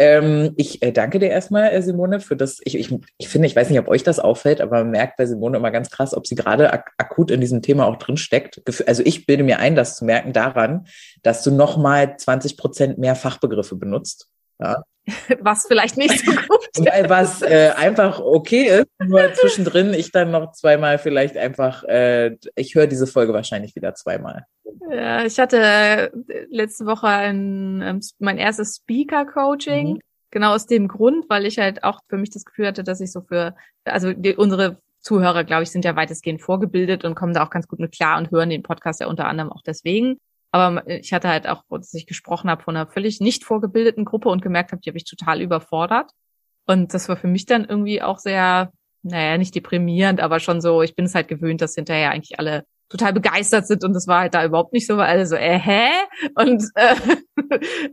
Ähm, 0.00 0.54
ich 0.56 0.82
äh, 0.82 0.92
danke 0.92 1.18
dir 1.18 1.28
erstmal, 1.28 1.74
äh, 1.74 1.82
Simone, 1.82 2.20
für 2.20 2.34
das. 2.34 2.58
Ich, 2.64 2.74
ich, 2.74 2.90
ich 3.18 3.28
finde, 3.28 3.46
ich 3.46 3.54
weiß 3.54 3.68
nicht, 3.68 3.78
ob 3.78 3.88
euch 3.88 4.02
das 4.02 4.18
auffällt, 4.18 4.62
aber 4.62 4.78
man 4.78 4.92
merkt 4.92 5.18
bei 5.18 5.26
Simone 5.26 5.58
immer 5.58 5.70
ganz 5.70 5.90
krass, 5.90 6.14
ob 6.14 6.26
sie 6.26 6.36
gerade 6.36 6.72
ak 6.72 6.92
akut 6.96 7.30
in 7.30 7.42
diesem 7.42 7.60
Thema 7.60 7.86
auch 7.86 7.96
drin 7.96 8.16
steckt. 8.16 8.62
Also 8.88 9.02
ich 9.04 9.26
bilde 9.26 9.44
mir 9.44 9.58
ein, 9.58 9.76
das 9.76 9.96
zu 9.96 10.06
merken 10.06 10.32
daran, 10.32 10.86
dass 11.22 11.42
du 11.42 11.50
nochmal 11.50 12.16
20 12.16 12.56
Prozent 12.56 12.96
mehr 12.96 13.14
Fachbegriffe 13.14 13.76
benutzt. 13.76 14.30
Ja. 14.58 14.84
Was 15.40 15.66
vielleicht 15.66 15.98
nicht 15.98 16.24
so 16.24 16.32
gut 16.32 16.59
ist. 16.76 17.08
Was 17.08 17.42
äh, 17.42 17.72
einfach 17.76 18.20
okay 18.20 18.80
ist, 18.80 18.86
nur 18.98 19.32
zwischendrin 19.34 19.94
ich 19.94 20.12
dann 20.12 20.30
noch 20.30 20.52
zweimal 20.52 20.98
vielleicht 20.98 21.36
einfach, 21.36 21.84
äh, 21.84 22.36
ich 22.54 22.74
höre 22.74 22.86
diese 22.86 23.06
Folge 23.06 23.32
wahrscheinlich 23.32 23.74
wieder 23.76 23.94
zweimal. 23.94 24.46
Ja, 24.90 25.24
ich 25.24 25.38
hatte 25.38 25.58
äh, 25.58 26.10
letzte 26.50 26.86
Woche 26.86 27.08
ein, 27.08 27.82
ähm, 27.82 28.00
mein 28.18 28.38
erstes 28.38 28.76
Speaker-Coaching. 28.76 29.94
Mhm. 29.94 30.00
Genau 30.32 30.54
aus 30.54 30.66
dem 30.66 30.86
Grund, 30.86 31.28
weil 31.28 31.44
ich 31.44 31.58
halt 31.58 31.82
auch 31.82 32.00
für 32.08 32.16
mich 32.16 32.30
das 32.30 32.44
Gefühl 32.44 32.68
hatte, 32.68 32.84
dass 32.84 33.00
ich 33.00 33.10
so 33.10 33.20
für, 33.22 33.56
also 33.84 34.12
die, 34.12 34.36
unsere 34.36 34.78
Zuhörer, 35.00 35.44
glaube 35.44 35.64
ich, 35.64 35.70
sind 35.70 35.84
ja 35.84 35.96
weitestgehend 35.96 36.40
vorgebildet 36.40 37.04
und 37.04 37.14
kommen 37.14 37.34
da 37.34 37.44
auch 37.44 37.50
ganz 37.50 37.66
gut 37.66 37.80
mit 37.80 37.92
klar 37.92 38.18
und 38.18 38.30
hören 38.30 38.50
den 38.50 38.62
Podcast 38.62 39.00
ja 39.00 39.08
unter 39.08 39.26
anderem 39.26 39.50
auch 39.50 39.62
deswegen. 39.62 40.18
Aber 40.52 40.86
ich 40.86 41.12
hatte 41.12 41.28
halt 41.28 41.48
auch, 41.48 41.62
dass 41.70 41.94
ich 41.94 42.06
gesprochen 42.06 42.50
habe 42.50 42.62
von 42.62 42.76
einer 42.76 42.86
völlig 42.86 43.20
nicht 43.20 43.44
vorgebildeten 43.44 44.04
Gruppe 44.04 44.28
und 44.28 44.42
gemerkt 44.42 44.72
habe, 44.72 44.82
die 44.82 44.90
habe 44.90 44.98
ich 44.98 45.04
total 45.04 45.40
überfordert. 45.40 46.10
Und 46.70 46.94
das 46.94 47.08
war 47.08 47.16
für 47.16 47.26
mich 47.26 47.46
dann 47.46 47.64
irgendwie 47.64 48.00
auch 48.00 48.20
sehr, 48.20 48.72
naja, 49.02 49.36
nicht 49.38 49.56
deprimierend, 49.56 50.20
aber 50.20 50.38
schon 50.38 50.60
so, 50.60 50.82
ich 50.82 50.94
bin 50.94 51.04
es 51.06 51.16
halt 51.16 51.26
gewöhnt, 51.26 51.60
dass 51.60 51.74
hinterher 51.74 52.12
eigentlich 52.12 52.38
alle 52.38 52.64
total 52.88 53.12
begeistert 53.12 53.66
sind 53.66 53.82
und 53.82 53.92
das 53.92 54.06
war 54.06 54.20
halt 54.20 54.34
da 54.34 54.44
überhaupt 54.44 54.72
nicht 54.72 54.86
so, 54.86 54.96
weil 54.96 55.08
alle 55.08 55.26
so, 55.26 55.34
äh, 55.34 55.58
hä? 55.58 55.88
Und 56.36 56.62
äh, 56.76 56.94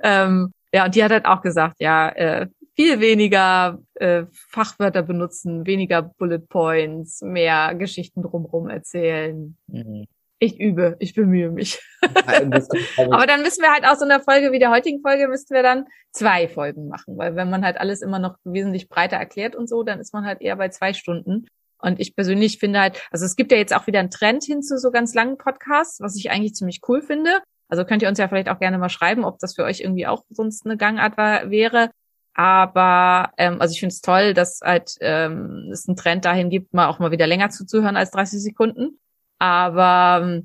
ähm, 0.03 0.53
ja, 0.71 0.85
und 0.85 0.93
die 0.93 1.03
hat 1.03 1.11
halt 1.11 1.25
auch 1.25 1.41
gesagt, 1.41 1.77
ja, 1.79 2.09
äh, 2.09 2.47
viel 2.75 2.99
weniger 2.99 3.79
äh, 3.95 4.25
Fachwörter 4.31 5.01
benutzen, 5.01 5.65
weniger 5.65 6.03
Bullet 6.03 6.47
Points, 6.47 7.23
mehr 7.23 7.73
Geschichten 7.73 8.21
drumherum 8.21 8.69
erzählen. 8.69 9.57
Mhm. 9.65 10.05
Ich 10.39 10.59
übe, 10.59 10.95
ich 10.99 11.15
bemühe 11.15 11.49
mich. 11.49 11.81
Aber 12.01 13.26
dann 13.26 13.41
müssen 13.41 13.61
wir 13.61 13.73
halt 13.73 13.85
aus 13.85 13.99
so 13.99 14.05
einer 14.05 14.19
Folge 14.19 14.51
wie 14.51 14.59
der 14.59 14.69
heutigen 14.69 15.01
Folge, 15.01 15.27
müssten 15.27 15.55
wir 15.55 15.64
dann 15.64 15.88
zwei 16.11 16.47
Folgen 16.47 16.88
machen, 16.88 17.18
weil 17.18 17.35
wenn 17.35 17.49
man 17.49 17.65
halt 17.65 17.77
alles 17.77 18.01
immer 18.01 18.19
noch 18.19 18.38
wesentlich 18.43 18.88
breiter 18.88 19.18
erklärt 19.18 19.55
und 19.55 19.68
so, 19.68 19.81
dann 19.84 19.99
ist 19.99 20.14
man 20.14 20.26
halt 20.26 20.41
eher 20.41 20.55
bei 20.55 20.69
zwei 20.69 20.93
Stunden. 20.93 21.47
Und 21.80 21.99
ich 21.99 22.15
persönlich 22.15 22.59
finde 22.59 22.80
halt, 22.80 23.01
also 23.11 23.26
es 23.26 23.35
gibt 23.35 23.51
ja 23.51 23.57
jetzt 23.57 23.76
auch 23.76 23.88
wieder 23.88 23.99
einen 23.99 24.11
Trend 24.11 24.43
hin 24.43 24.61
zu 24.61 24.77
so 24.77 24.91
ganz 24.91 25.14
langen 25.14 25.38
Podcasts, 25.38 25.99
was 26.01 26.15
ich 26.15 26.31
eigentlich 26.31 26.53
ziemlich 26.53 26.81
cool 26.88 27.01
finde. 27.01 27.39
Also 27.68 27.84
könnt 27.84 28.01
ihr 28.01 28.09
uns 28.09 28.19
ja 28.19 28.27
vielleicht 28.27 28.49
auch 28.49 28.59
gerne 28.59 28.77
mal 28.77 28.89
schreiben, 28.89 29.26
ob 29.26 29.39
das 29.39 29.55
für 29.55 29.64
euch 29.64 29.81
irgendwie 29.81 30.07
auch 30.07 30.23
sonst 30.30 30.65
eine 30.65 30.77
Gangart 30.77 31.18
war, 31.18 31.49
wäre. 31.49 31.89
Aber 32.34 33.31
ähm, 33.38 33.59
also 33.61 33.73
ich 33.73 33.80
finde 33.80 33.93
es 33.93 34.01
toll, 34.01 34.34
dass 34.34 34.61
halt 34.64 34.95
ähm, 35.01 35.69
es 35.72 35.88
einen 35.88 35.97
Trend 35.97 36.23
dahin 36.23 36.49
gibt, 36.49 36.73
mal 36.73 36.88
auch 36.88 36.99
mal 36.99 37.11
wieder 37.11 37.27
länger 37.27 37.49
zuzuhören 37.49 37.97
als 37.97 38.11
30 38.11 38.41
Sekunden. 38.41 38.99
Aber 39.39 40.41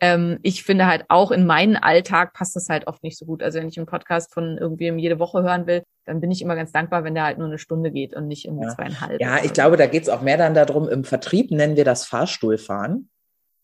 ähm, 0.00 0.38
ich 0.42 0.64
finde 0.64 0.86
halt 0.86 1.04
auch 1.08 1.30
in 1.30 1.46
meinen 1.46 1.76
Alltag 1.76 2.32
passt 2.34 2.56
das 2.56 2.68
halt 2.68 2.86
oft 2.86 3.02
nicht 3.02 3.18
so 3.18 3.24
gut. 3.24 3.42
Also 3.42 3.58
wenn 3.58 3.68
ich 3.68 3.78
einen 3.78 3.86
Podcast 3.86 4.32
von 4.34 4.58
irgendwem 4.58 4.98
jede 4.98 5.18
Woche 5.18 5.42
hören 5.42 5.66
will, 5.66 5.82
dann 6.04 6.20
bin 6.20 6.30
ich 6.30 6.42
immer 6.42 6.56
ganz 6.56 6.72
dankbar, 6.72 7.04
wenn 7.04 7.14
der 7.14 7.24
halt 7.24 7.38
nur 7.38 7.46
eine 7.46 7.58
Stunde 7.58 7.90
geht 7.90 8.14
und 8.14 8.28
nicht 8.28 8.44
irgendwie 8.44 8.66
ja. 8.66 8.74
zweieinhalb. 8.74 9.20
Ja, 9.20 9.42
ich 9.42 9.52
glaube, 9.52 9.76
da 9.76 9.86
geht's 9.86 10.08
auch 10.08 10.20
mehr 10.20 10.36
dann 10.36 10.54
darum, 10.54 10.88
im 10.88 11.04
Vertrieb 11.04 11.50
nennen 11.50 11.76
wir 11.76 11.84
das 11.84 12.04
Fahrstuhlfahren. 12.06 13.08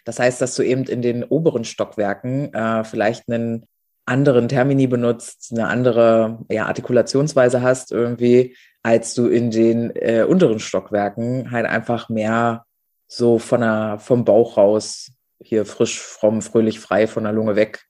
Das 0.05 0.19
heißt, 0.19 0.41
dass 0.41 0.55
du 0.55 0.63
eben 0.63 0.85
in 0.85 1.03
den 1.03 1.25
oberen 1.25 1.65
Stockwerken 1.65 2.55
äh, 2.55 2.85
vielleicht 2.85 3.29
einen 3.29 3.67
anderen 4.07 4.49
Termini 4.49 4.87
benutzt, 4.87 5.51
eine 5.53 5.69
andere 5.69 6.39
ja, 6.49 6.67
Artikulationsweise 6.67 7.63
hast 7.63 7.93
irgendwie, 7.93 8.57
als 8.83 9.15
du 9.15 9.27
in 9.27 9.51
den 9.51 9.95
äh, 9.95 10.25
unteren 10.27 10.59
Stockwerken 10.59 11.51
halt 11.51 11.67
einfach 11.67 12.09
mehr 12.09 12.65
so 13.11 13.39
von 13.39 13.61
der, 13.61 13.99
vom 13.99 14.25
Bauch 14.25 14.57
raus, 14.57 15.11
hier 15.43 15.67
frisch, 15.67 16.01
fromm, 16.01 16.43
fröhlich, 16.43 16.79
frei 16.79 17.09
von 17.09 17.25
der 17.25 17.33
Lunge 17.33 17.57
weg, 17.57 17.83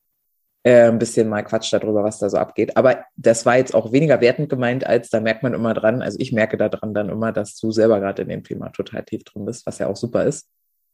äh, 0.62 0.88
ein 0.88 0.98
bisschen 0.98 1.28
mal 1.28 1.42
Quatsch 1.42 1.72
darüber, 1.72 2.02
was 2.02 2.18
da 2.18 2.30
so 2.30 2.38
abgeht. 2.38 2.76
Aber 2.76 3.04
das 3.16 3.44
war 3.44 3.58
jetzt 3.58 3.74
auch 3.74 3.92
weniger 3.92 4.20
wertend 4.22 4.48
gemeint, 4.48 4.86
als 4.86 5.10
da 5.10 5.20
merkt 5.20 5.42
man 5.42 5.52
immer 5.52 5.74
dran, 5.74 6.00
also 6.00 6.16
ich 6.18 6.32
merke 6.32 6.56
da 6.56 6.70
dran 6.70 6.94
dann 6.94 7.10
immer, 7.10 7.32
dass 7.32 7.54
du 7.56 7.70
selber 7.70 8.00
gerade 8.00 8.22
in 8.22 8.28
dem 8.28 8.44
Thema 8.44 8.70
total 8.70 9.04
tief 9.04 9.24
drin 9.24 9.44
bist, 9.44 9.66
was 9.66 9.78
ja 9.78 9.88
auch 9.88 9.96
super 9.96 10.24
ist, 10.24 10.48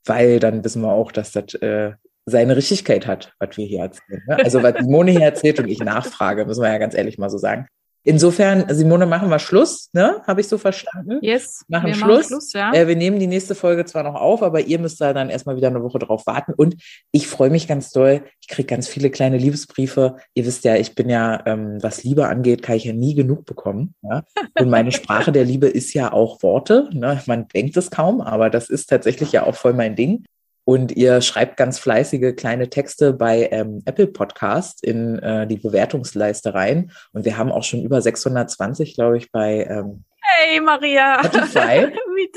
weil 0.05 0.41
dann 0.41 0.65
wissen 0.65 0.83
wir 0.83 0.93
auch, 0.93 1.13
dass 1.13 1.31
das 1.31 1.55
äh, 1.55 1.93
seine 2.25 2.57
Richtigkeit 2.57 3.07
hat, 3.07 3.33
was 3.39 3.57
wir 3.57 3.67
hier 3.67 3.83
erzählen. 3.83 4.23
Ne? 4.27 4.39
Also 4.43 4.61
was 4.61 4.83
Mone 4.83 5.13
hier 5.13 5.21
erzählt 5.21 5.61
und 5.61 5.69
ich 5.69 5.79
nachfrage, 5.79 6.47
müssen 6.47 6.63
wir 6.63 6.73
ja 6.73 6.79
ganz 6.79 6.97
ehrlich 6.97 7.17
mal 7.17 7.31
so 7.31 7.39
sagen. 7.39 7.69
Insofern, 8.07 8.67
Simone, 8.69 9.05
machen 9.05 9.29
wir 9.31 9.41
Schluss, 9.41 9.91
ne? 9.93 10.23
Habe 10.29 10.41
ich 10.41 10.47
so 10.47 10.59
verstanden? 10.59 11.19
Yes. 11.23 11.65
Machen 11.67 11.89
wir 11.89 11.95
Schluss. 11.95 12.09
Machen 12.09 12.25
Schluss 12.29 12.53
ja. 12.53 12.73
Äh, 12.73 12.87
wir 12.87 12.95
nehmen 12.95 13.19
die 13.19 13.27
nächste 13.27 13.57
Folge 13.57 13.85
zwar 13.85 14.05
noch 14.05 14.15
auf, 14.15 14.45
aber 14.45 14.61
ihr 14.61 14.79
müsst 14.79 15.01
da 15.01 15.13
dann 15.13 15.29
erstmal 15.29 15.57
wieder 15.57 15.67
eine 15.67 15.83
Woche 15.83 15.99
drauf 15.99 16.25
warten. 16.25 16.53
Und 16.57 16.77
ich 17.11 17.27
freue 17.27 17.51
mich 17.51 17.67
ganz 17.67 17.91
doll. 17.91 18.23
Ich 18.41 18.47
kriege 18.47 18.69
ganz 18.69 18.87
viele 18.87 19.11
kleine 19.11 19.39
Liebesbriefe. 19.39 20.19
Ihr 20.35 20.47
wisst 20.47 20.63
ja, 20.63 20.77
ich 20.77 20.95
bin 20.95 21.09
ja, 21.09 21.43
ähm, 21.47 21.83
was 21.83 22.05
Liebe 22.05 22.29
angeht, 22.29 22.63
kann 22.63 22.77
ich 22.77 22.85
ja 22.85 22.93
nie 22.93 23.17
genug 23.17 23.45
bekommen. 23.45 23.97
Ja? 24.03 24.23
Und 24.57 24.71
meine 24.71 24.93
Sprache 24.93 25.33
der 25.33 25.45
Liebe 25.45 25.67
ist 25.67 25.93
ja 25.93 26.13
auch 26.13 26.41
Worte. 26.45 26.89
Ne? 26.93 27.21
Man 27.27 27.49
denkt 27.49 27.77
es 27.77 27.91
kaum, 27.91 28.21
aber 28.21 28.51
das 28.51 28.71
ist 28.71 28.89
tatsächlich 28.89 29.33
ja 29.33 29.43
auch 29.43 29.57
voll 29.57 29.73
mein 29.73 29.97
Ding. 29.97 30.27
Und 30.67 30.97
ihr 30.97 31.21
schreibt 31.21 31.57
ganz 31.57 31.79
fleißige 31.79 32.35
kleine 32.35 32.69
Texte 32.69 33.13
bei 33.13 33.49
ähm, 33.53 33.83
Apple 33.85 34.09
Podcast 34.09 34.83
in 34.83 35.17
äh, 35.21 35.47
die 35.47 35.59
Bewertungsleiste 35.59 36.55
rein. 36.55 36.91
Und 37.13 37.25
wir 37.25 37.39
haben 37.39 37.53
auch 37.53 37.63
schon 37.63 37.85
über 37.85 38.03
620, 38.03 38.97
glaube 38.97 39.17
ich, 39.17 39.31
bei 39.31 39.65
ähm, 39.71 40.03
Hey 40.21 40.61
Maria! 40.61 41.23
Spotify. 41.23 41.87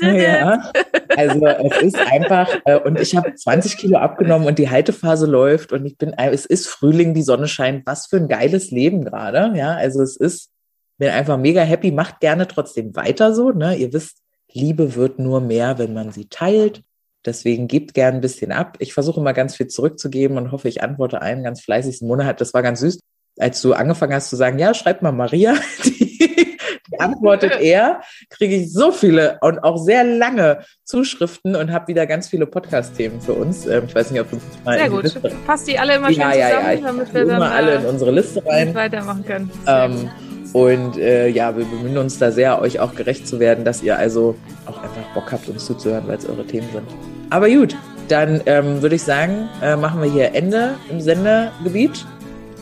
ja. 0.00 0.70
Also 1.16 1.44
es 1.44 1.82
ist 1.82 1.98
einfach, 1.98 2.48
äh, 2.66 2.78
und 2.78 3.00
ich 3.00 3.16
habe 3.16 3.34
20 3.34 3.76
Kilo 3.76 3.98
abgenommen 3.98 4.46
und 4.46 4.60
die 4.60 4.70
Haltephase 4.70 5.26
läuft 5.26 5.72
und 5.72 5.84
ich 5.84 5.98
bin, 5.98 6.12
äh, 6.12 6.30
es 6.30 6.46
ist 6.46 6.68
Frühling, 6.68 7.14
die 7.14 7.22
Sonne 7.22 7.48
scheint. 7.48 7.84
Was 7.84 8.06
für 8.06 8.18
ein 8.18 8.28
geiles 8.28 8.70
Leben 8.70 9.04
gerade. 9.04 9.58
Ja, 9.58 9.74
also 9.74 10.02
es 10.02 10.16
ist, 10.16 10.52
bin 10.98 11.08
einfach 11.08 11.36
mega 11.36 11.62
happy. 11.62 11.90
Macht 11.90 12.20
gerne 12.20 12.46
trotzdem 12.46 12.94
weiter 12.94 13.34
so. 13.34 13.50
Ne? 13.50 13.74
Ihr 13.74 13.92
wisst, 13.92 14.18
Liebe 14.52 14.94
wird 14.94 15.18
nur 15.18 15.40
mehr, 15.40 15.78
wenn 15.78 15.94
man 15.94 16.12
sie 16.12 16.28
teilt. 16.28 16.84
Deswegen 17.26 17.68
gebt 17.68 17.92
gern 17.94 18.16
ein 18.16 18.20
bisschen 18.20 18.50
ab. 18.50 18.76
Ich 18.78 18.94
versuche 18.94 19.20
immer 19.20 19.34
ganz 19.34 19.56
viel 19.56 19.66
zurückzugeben 19.66 20.38
und 20.38 20.52
hoffe, 20.52 20.68
ich 20.68 20.82
antworte 20.82 21.20
allen 21.20 21.42
ganz 21.42 21.60
fleißig. 21.60 21.98
Simone 21.98 22.24
hat, 22.24 22.40
das 22.40 22.54
war 22.54 22.62
ganz 22.62 22.80
süß, 22.80 23.00
als 23.38 23.60
du 23.60 23.74
angefangen 23.74 24.14
hast 24.14 24.30
zu 24.30 24.36
sagen, 24.36 24.58
ja, 24.58 24.72
schreib 24.72 25.02
mal 25.02 25.12
Maria, 25.12 25.54
die, 25.84 26.56
die 26.90 27.00
antwortet 27.00 27.52
er, 27.60 28.00
kriege 28.30 28.56
ich 28.56 28.72
so 28.72 28.90
viele 28.90 29.38
und 29.42 29.58
auch 29.58 29.76
sehr 29.76 30.02
lange 30.02 30.64
Zuschriften 30.84 31.56
und 31.56 31.72
habe 31.72 31.88
wieder 31.88 32.06
ganz 32.06 32.28
viele 32.28 32.46
Podcast-Themen 32.46 33.20
für 33.20 33.34
uns. 33.34 33.66
Ähm, 33.66 33.84
ich 33.86 33.94
weiß 33.94 34.10
nicht, 34.10 34.20
ob 34.20 34.30
du 34.30 34.40
mal 34.64 34.78
Sehr 34.78 34.88
gut. 34.88 35.02
Liste... 35.02 35.20
Passt 35.46 35.68
die 35.68 35.78
alle 35.78 35.96
immer 35.96 36.08
schön 36.08 36.20
ja, 36.20 36.32
zusammen, 36.32 36.50
ja, 36.50 36.72
ja. 36.72 36.80
damit 36.80 37.14
wir 37.14 37.24
dann 37.26 37.36
immer 37.36 37.50
alle 37.50 37.74
in 37.76 37.86
unsere 37.86 38.10
Liste 38.12 38.42
rein. 38.46 38.74
weitermachen 38.74 39.24
können. 39.24 39.50
Ähm, 39.66 40.10
und 40.52 40.96
äh, 40.96 41.28
ja, 41.28 41.56
wir 41.56 41.64
bemühen 41.64 41.98
uns 41.98 42.18
da 42.18 42.32
sehr, 42.32 42.60
euch 42.60 42.80
auch 42.80 42.94
gerecht 42.94 43.28
zu 43.28 43.38
werden, 43.38 43.64
dass 43.64 43.82
ihr 43.82 43.96
also 43.96 44.36
auch 44.66 44.82
einfach 44.82 45.14
Bock 45.14 45.30
habt, 45.30 45.48
uns 45.48 45.64
zuzuhören, 45.66 46.08
weil 46.08 46.18
es 46.18 46.26
eure 46.26 46.44
Themen 46.44 46.68
sind. 46.72 46.88
Aber 47.30 47.48
gut, 47.48 47.76
dann 48.08 48.40
ähm, 48.46 48.82
würde 48.82 48.96
ich 48.96 49.02
sagen, 49.02 49.48
äh, 49.62 49.76
machen 49.76 50.02
wir 50.02 50.10
hier 50.10 50.34
Ende 50.34 50.74
im 50.90 51.00
Sendegebiet 51.00 52.04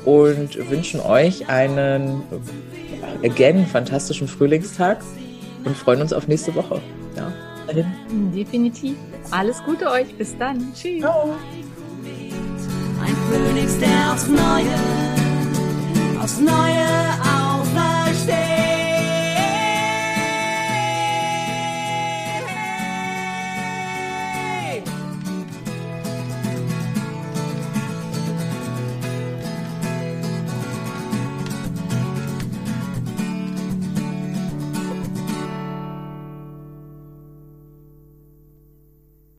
und 0.05 0.71
wünschen 0.71 1.01
euch 1.01 1.49
einen, 1.49 2.23
again, 3.25 3.67
fantastischen 3.67 4.29
Frühlingstag 4.29 4.99
und 5.65 5.77
freuen 5.77 6.03
uns 6.03 6.13
auf 6.13 6.29
nächste 6.29 6.55
Woche. 6.55 6.81
Ja, 7.17 7.33
dahin. 7.67 7.87
Definitiv. 8.35 8.97
Alles 9.31 9.63
Gute 9.65 9.91
euch. 9.91 10.15
Bis 10.17 10.37
dann. 10.39 10.73
Tschüss. 10.75 11.01
Ciao. 11.01 11.35
Ein 13.01 13.17
Phönix, 13.31 13.79
der 13.79 14.13
aufs 14.13 14.27
Neue, 14.29 14.75
aufs 16.21 16.41
Neue 16.41 16.89